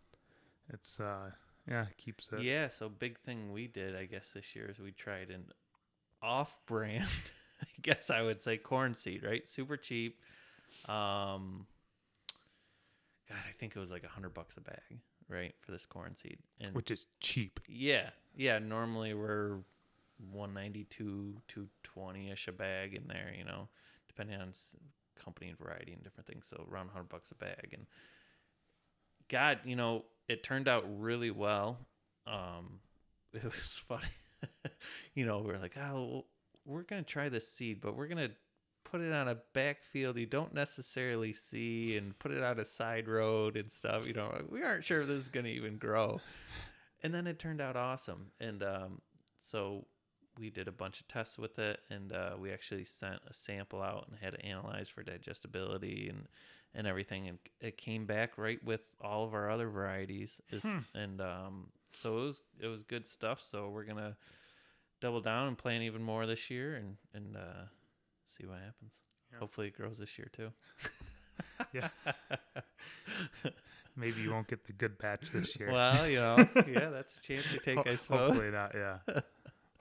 it's 0.70 1.00
uh 1.00 1.30
yeah, 1.66 1.86
it 1.88 1.96
keeps 1.96 2.30
it. 2.32 2.42
yeah. 2.42 2.68
So 2.68 2.90
big 2.90 3.18
thing 3.18 3.50
we 3.52 3.66
did, 3.66 3.96
I 3.96 4.04
guess, 4.04 4.32
this 4.34 4.54
year 4.54 4.68
is 4.68 4.78
we 4.78 4.92
tried 4.92 5.30
an 5.30 5.46
off-brand, 6.22 7.08
I 7.62 7.66
guess 7.80 8.10
I 8.10 8.20
would 8.20 8.42
say, 8.42 8.58
corn 8.58 8.92
seed. 8.94 9.22
Right, 9.24 9.48
super 9.48 9.78
cheap. 9.78 10.20
Um, 10.86 11.66
God, 13.28 13.38
I 13.48 13.52
think 13.58 13.74
it 13.74 13.78
was 13.78 13.90
like 13.90 14.04
a 14.04 14.08
hundred 14.08 14.34
bucks 14.34 14.58
a 14.58 14.60
bag, 14.60 15.00
right, 15.28 15.54
for 15.60 15.72
this 15.72 15.86
corn 15.86 16.16
seed. 16.16 16.38
And 16.60 16.74
which 16.74 16.90
is 16.90 17.06
cheap. 17.20 17.60
Yeah, 17.66 18.10
yeah. 18.36 18.58
Normally 18.58 19.14
we're 19.14 19.58
one 20.32 20.54
ninety 20.54 20.84
two, 20.84 21.36
two 21.48 21.68
twenty 21.82 22.30
ish 22.30 22.48
a 22.48 22.52
bag 22.52 22.94
in 22.94 23.06
there. 23.08 23.32
You 23.36 23.44
know, 23.44 23.68
depending 24.08 24.40
on 24.40 24.52
company 25.22 25.48
and 25.48 25.58
variety 25.58 25.92
and 25.92 26.02
different 26.02 26.26
things. 26.26 26.46
So 26.48 26.66
around 26.70 26.90
hundred 26.90 27.08
bucks 27.08 27.30
a 27.30 27.34
bag. 27.34 27.70
And 27.72 27.86
God, 29.28 29.60
you 29.64 29.76
know, 29.76 30.04
it 30.28 30.42
turned 30.42 30.68
out 30.68 30.84
really 30.98 31.30
well. 31.30 31.78
Um, 32.26 32.80
it 33.32 33.44
was 33.44 33.82
funny. 33.88 34.04
you 35.14 35.26
know, 35.26 35.40
we 35.40 35.52
are 35.52 35.58
like, 35.58 35.76
oh, 35.76 35.94
well, 35.94 36.24
we're 36.66 36.82
gonna 36.82 37.02
try 37.02 37.28
this 37.28 37.48
seed, 37.48 37.80
but 37.80 37.96
we're 37.96 38.08
gonna 38.08 38.30
put 38.94 39.02
it 39.02 39.12
on 39.12 39.26
a 39.26 39.36
backfield 39.54 40.16
you 40.16 40.24
don't 40.24 40.54
necessarily 40.54 41.32
see 41.32 41.96
and 41.96 42.16
put 42.20 42.30
it 42.30 42.44
on 42.44 42.60
a 42.60 42.64
side 42.64 43.08
road 43.08 43.56
and 43.56 43.68
stuff. 43.68 44.06
You 44.06 44.12
know, 44.12 44.40
we 44.48 44.62
aren't 44.62 44.84
sure 44.84 45.00
if 45.00 45.08
this 45.08 45.18
is 45.18 45.28
gonna 45.28 45.48
even 45.48 45.78
grow. 45.78 46.20
And 47.02 47.12
then 47.12 47.26
it 47.26 47.40
turned 47.40 47.60
out 47.60 47.74
awesome. 47.74 48.30
And 48.38 48.62
um, 48.62 49.00
so 49.40 49.84
we 50.38 50.48
did 50.48 50.68
a 50.68 50.72
bunch 50.72 51.00
of 51.00 51.08
tests 51.08 51.36
with 51.36 51.58
it, 51.58 51.80
and 51.90 52.12
uh, 52.12 52.30
we 52.38 52.52
actually 52.52 52.84
sent 52.84 53.18
a 53.28 53.34
sample 53.34 53.82
out 53.82 54.06
and 54.08 54.16
had 54.16 54.34
it 54.34 54.42
analyzed 54.44 54.92
for 54.92 55.02
digestibility 55.02 56.08
and 56.08 56.28
and 56.76 56.86
everything, 56.86 57.28
and 57.28 57.38
it 57.60 57.76
came 57.76 58.06
back 58.06 58.38
right 58.38 58.62
with 58.64 58.80
all 59.00 59.24
of 59.24 59.34
our 59.34 59.50
other 59.50 59.68
varieties. 59.68 60.40
Hmm. 60.62 60.78
And 60.94 61.20
um, 61.20 61.66
so 61.96 62.18
it 62.18 62.22
was 62.22 62.42
it 62.60 62.66
was 62.68 62.84
good 62.84 63.06
stuff. 63.06 63.42
So 63.42 63.68
we're 63.70 63.84
gonna 63.84 64.16
double 65.00 65.20
down 65.20 65.48
and 65.48 65.58
plant 65.58 65.82
even 65.82 66.02
more 66.02 66.26
this 66.26 66.48
year, 66.48 66.76
and 66.76 66.96
and 67.12 67.36
uh, 67.36 67.64
see 68.36 68.46
what 68.46 68.58
happens. 68.58 68.94
Yeah. 69.32 69.38
Hopefully, 69.40 69.68
it 69.68 69.76
grows 69.76 69.98
this 69.98 70.18
year 70.18 70.28
too. 70.32 70.50
Yeah. 71.72 71.88
Maybe 73.96 74.22
you 74.22 74.30
won't 74.30 74.48
get 74.48 74.64
the 74.66 74.72
good 74.72 74.98
batch 74.98 75.30
this 75.30 75.58
year. 75.58 75.70
Well, 75.70 76.08
you 76.08 76.16
know, 76.16 76.36
yeah, 76.68 76.90
that's 76.90 77.16
a 77.16 77.20
chance 77.20 77.44
you 77.52 77.60
take, 77.60 77.78
I 77.78 77.96
suppose. 77.96 78.30
Hopefully 78.30 78.50
not. 78.50 78.72
Yeah. 78.74 78.98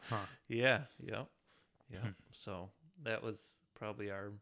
Huh. 0.09 0.17
Yeah, 0.49 0.81
yep, 0.99 1.27
yep. 1.89 2.01
Hmm. 2.01 2.09
So 2.33 2.69
that 3.05 3.23
was 3.23 3.39
probably 3.73 4.11
our 4.11 4.33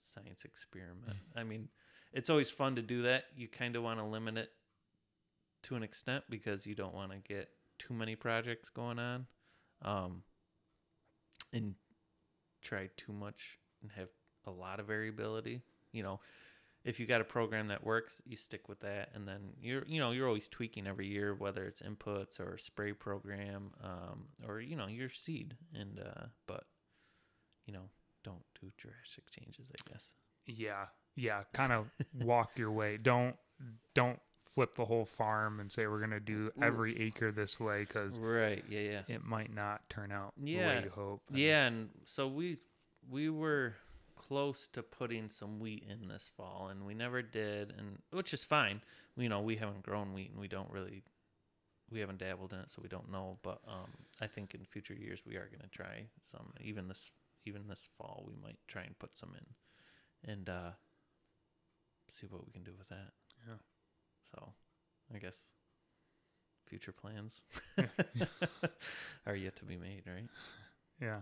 science 0.00 0.46
experiment. 0.46 1.18
I 1.36 1.44
mean, 1.44 1.68
it's 2.14 2.30
always 2.30 2.48
fun 2.48 2.76
to 2.76 2.82
do 2.82 3.02
that. 3.02 3.24
You 3.36 3.48
kind 3.48 3.76
of 3.76 3.82
want 3.82 4.00
to 4.00 4.06
limit 4.06 4.38
it 4.38 4.48
to 5.64 5.76
an 5.76 5.82
extent 5.82 6.24
because 6.30 6.66
you 6.66 6.74
don't 6.74 6.94
want 6.94 7.12
to 7.12 7.18
get 7.18 7.50
too 7.78 7.92
many 7.92 8.16
projects 8.16 8.70
going 8.70 8.98
on, 8.98 9.26
um, 9.82 10.22
and 11.52 11.74
try 12.62 12.88
too 12.96 13.12
much 13.12 13.58
and 13.82 13.90
have 13.92 14.08
a 14.46 14.50
lot 14.50 14.80
of 14.80 14.86
variability. 14.86 15.62
You 15.92 16.02
know, 16.02 16.20
if 16.84 16.98
you 16.98 17.06
got 17.06 17.20
a 17.20 17.24
program 17.24 17.68
that 17.68 17.84
works, 17.84 18.22
you 18.26 18.36
stick 18.36 18.68
with 18.68 18.80
that, 18.80 19.10
and 19.14 19.26
then 19.26 19.40
you're 19.60 19.84
you 19.86 20.00
know 20.00 20.10
you're 20.10 20.26
always 20.26 20.48
tweaking 20.48 20.86
every 20.86 21.06
year, 21.06 21.34
whether 21.34 21.64
it's 21.64 21.82
inputs 21.82 22.40
or 22.40 22.58
spray 22.58 22.92
program, 22.92 23.72
um, 23.82 24.24
or 24.46 24.60
you 24.60 24.76
know 24.76 24.86
your 24.86 25.10
seed, 25.10 25.54
and 25.74 26.00
uh, 26.00 26.26
but 26.46 26.64
you 27.66 27.72
know 27.72 27.88
don't 28.24 28.42
do 28.60 28.68
drastic 28.76 29.30
changes, 29.30 29.66
I 29.70 29.90
guess. 29.90 30.08
Yeah, 30.46 30.86
yeah. 31.14 31.42
Kind 31.52 31.72
of 31.72 31.86
walk 32.20 32.50
your 32.56 32.72
way. 32.72 32.96
Don't 32.96 33.36
don't 33.94 34.18
flip 34.54 34.74
the 34.74 34.84
whole 34.84 35.04
farm 35.06 35.60
and 35.60 35.70
say 35.72 35.86
we're 35.86 36.00
gonna 36.00 36.20
do 36.20 36.50
every 36.60 36.98
acre 37.00 37.32
this 37.32 37.58
way 37.58 37.80
because 37.84 38.18
Right. 38.18 38.64
Yeah. 38.68 38.80
Yeah. 38.80 39.02
it 39.08 39.24
might 39.24 39.52
not 39.52 39.88
turn 39.88 40.12
out 40.12 40.34
the 40.36 40.50
Yeah, 40.52 40.66
way 40.78 40.84
you 40.84 40.90
hope. 40.90 41.22
and- 41.28 41.38
Yeah, 41.38 41.66
and 41.66 41.90
so 42.04 42.28
we 42.28 42.58
we 43.08 43.28
were 43.30 43.74
close 44.14 44.66
to 44.68 44.82
putting 44.82 45.28
some 45.28 45.58
wheat 45.58 45.82
in 45.88 46.06
this 46.06 46.28
fall, 46.36 46.68
and 46.68 46.84
we 46.86 46.94
never 46.94 47.22
did, 47.22 47.70
and 47.72 48.00
which 48.10 48.32
is 48.34 48.44
fine. 48.44 48.80
You 49.16 49.28
know, 49.28 49.40
we 49.40 49.56
haven't 49.56 49.82
grown 49.82 50.12
wheat, 50.14 50.30
and 50.30 50.38
we 50.40 50.48
don't 50.48 50.70
really 50.70 51.02
we 51.90 52.00
haven't 52.00 52.18
dabbled 52.18 52.52
in 52.54 52.60
it, 52.60 52.70
so 52.70 52.80
we 52.82 52.88
don't 52.88 53.10
know. 53.10 53.38
But 53.42 53.60
um, 53.66 53.90
I 54.20 54.26
think 54.26 54.54
in 54.54 54.64
future 54.64 54.94
years 54.94 55.24
we 55.26 55.36
are 55.36 55.46
going 55.48 55.60
to 55.60 55.68
try 55.68 56.06
some. 56.22 56.52
Even 56.60 56.88
this 56.88 57.10
even 57.44 57.66
this 57.68 57.88
fall, 57.98 58.24
we 58.26 58.34
might 58.36 58.58
try 58.68 58.82
and 58.82 58.98
put 58.98 59.16
some 59.18 59.34
in, 59.34 60.30
and 60.30 60.48
uh, 60.48 60.70
see 62.08 62.26
what 62.26 62.46
we 62.46 62.52
can 62.52 62.62
do 62.62 62.72
with 62.78 62.88
that. 62.88 63.12
Yeah. 63.48 63.54
So, 64.34 64.52
I 65.14 65.18
guess 65.18 65.38
future 66.66 66.92
plans 66.92 67.42
are 69.26 69.36
yet 69.36 69.56
to 69.56 69.64
be 69.64 69.76
made, 69.76 70.04
right? 70.06 70.26
yeah. 71.00 71.20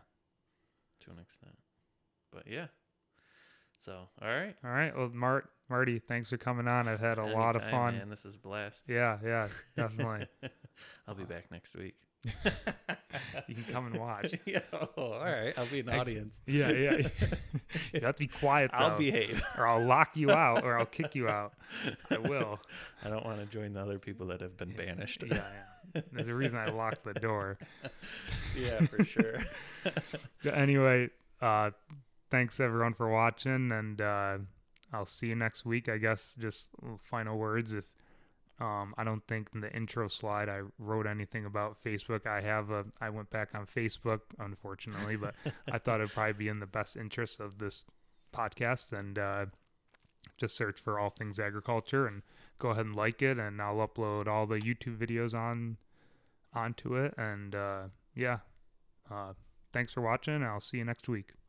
to 1.01 1.11
an 1.11 1.19
extent. 1.19 1.57
But 2.33 2.45
yeah. 2.47 2.67
So 3.85 4.09
all 4.21 4.29
right. 4.29 4.55
All 4.63 4.71
right. 4.71 4.97
Well, 4.97 5.11
Mart, 5.13 5.51
Marty, 5.69 5.99
thanks 5.99 6.29
for 6.29 6.37
coming 6.37 6.69
on. 6.69 6.87
I've 6.87 7.01
had 7.01 7.19
a 7.19 7.25
lot 7.25 7.57
of 7.57 7.63
fun. 7.63 7.97
Man, 7.97 8.11
this 8.11 8.25
is 8.25 8.37
a 8.37 8.39
blast. 8.39 8.85
Yeah, 8.89 9.19
yeah, 9.25 9.49
definitely. 9.77 10.27
I'll 11.09 11.15
be 11.15 11.23
uh, 11.23 11.27
back 11.27 11.51
next 11.51 11.75
week. 11.75 11.97
you 13.49 13.55
can 13.55 13.65
come 13.71 13.87
and 13.87 13.97
watch. 13.97 14.35
yeah. 14.45 14.61
Oh, 14.73 14.89
all 14.97 15.25
right. 15.25 15.53
I'll 15.57 15.67
be 15.67 15.81
an 15.81 15.89
I- 15.89 15.99
audience. 15.99 16.41
Yeah, 16.47 16.71
yeah. 16.73 17.09
you 17.93 18.01
have 18.01 18.15
to 18.17 18.21
be 18.21 18.27
quiet 18.27 18.71
though, 18.73 18.79
I'll 18.85 18.99
behave. 18.99 19.43
or 19.57 19.67
I'll 19.67 19.85
lock 19.85 20.17
you 20.17 20.31
out, 20.31 20.65
or 20.65 20.79
I'll 20.79 20.87
kick 20.87 21.15
you 21.15 21.29
out. 21.29 21.53
I 22.11 22.19
will. 22.19 22.59
I 23.05 23.09
don't 23.09 23.25
want 23.25 23.41
to 23.41 23.47
join 23.47 23.73
the 23.73 23.81
other 23.81 23.99
people 23.99 24.27
that 24.29 24.41
have 24.41 24.57
been 24.57 24.73
banished. 24.73 25.23
Yeah, 25.27 25.43
yeah. 25.95 26.03
There's 26.13 26.29
a 26.29 26.35
reason 26.35 26.59
I 26.59 26.69
locked 26.71 27.05
the 27.05 27.15
door. 27.15 27.59
yeah, 28.57 28.85
for 28.87 29.05
sure. 29.05 29.39
Anyway, 30.53 31.09
uh, 31.41 31.71
thanks 32.31 32.61
everyone 32.61 32.95
for 32.95 33.09
watching, 33.09 33.73
and 33.73 34.01
uh, 34.01 34.39
I'll 34.93 35.07
see 35.07 35.29
you 35.29 35.37
next 35.37 35.65
week. 35.65 35.89
I 35.89 35.99
guess 35.99 36.35
just 36.39 36.71
final 36.99 37.39
words. 37.39 37.73
If 37.73 37.87
um, 38.61 38.95
I 38.99 39.05
don't 39.05 39.27
think 39.27 39.49
in 39.55 39.61
the 39.61 39.75
intro 39.75 40.09
slide 40.09 40.49
I 40.49 40.61
wrote 40.79 41.07
anything 41.07 41.47
about 41.47 41.83
Facebook. 41.83 42.27
I 42.27 42.41
have 42.43 42.71
a. 42.71 42.85
I 43.01 43.11
went 43.11 43.31
back 43.31 43.51
on 43.55 43.67
Facebook, 43.67 44.21
unfortunately, 44.39 45.17
but 45.17 45.35
I 45.73 45.79
thought 45.79 46.01
it'd 46.01 46.13
probably 46.13 46.35
be 46.35 46.49
in 46.49 46.61
the 46.61 46.67
best 46.67 46.97
interest 46.97 47.41
of 47.41 47.59
this 47.59 47.87
podcast, 48.35 48.93
and 48.93 49.19
uh, 49.19 49.47
just 50.37 50.57
search 50.57 50.79
for 50.79 50.99
all 50.99 51.11
things 51.11 51.41
agriculture 51.41 52.07
and 52.07 52.23
go 52.59 52.71
ahead 52.71 52.87
and 52.87 52.95
like 52.95 53.23
it, 53.23 53.39
and 53.39 53.61
I'll 53.63 53.77
upload 53.77 54.27
all 54.27 54.47
the 54.47 54.61
YouTube 54.61 54.99
videos 54.99 55.35
on 55.35 55.79
onto 56.53 56.97
it, 56.97 57.15
and 57.17 57.55
uh, 57.55 57.83
yeah. 58.15 58.39
Uh, 59.11 59.33
thanks 59.73 59.93
for 59.93 60.03
watching. 60.03 60.45
I'll 60.45 60.61
see 60.61 60.79
you 60.79 60.85
next 60.85 61.09
week. 61.09 61.40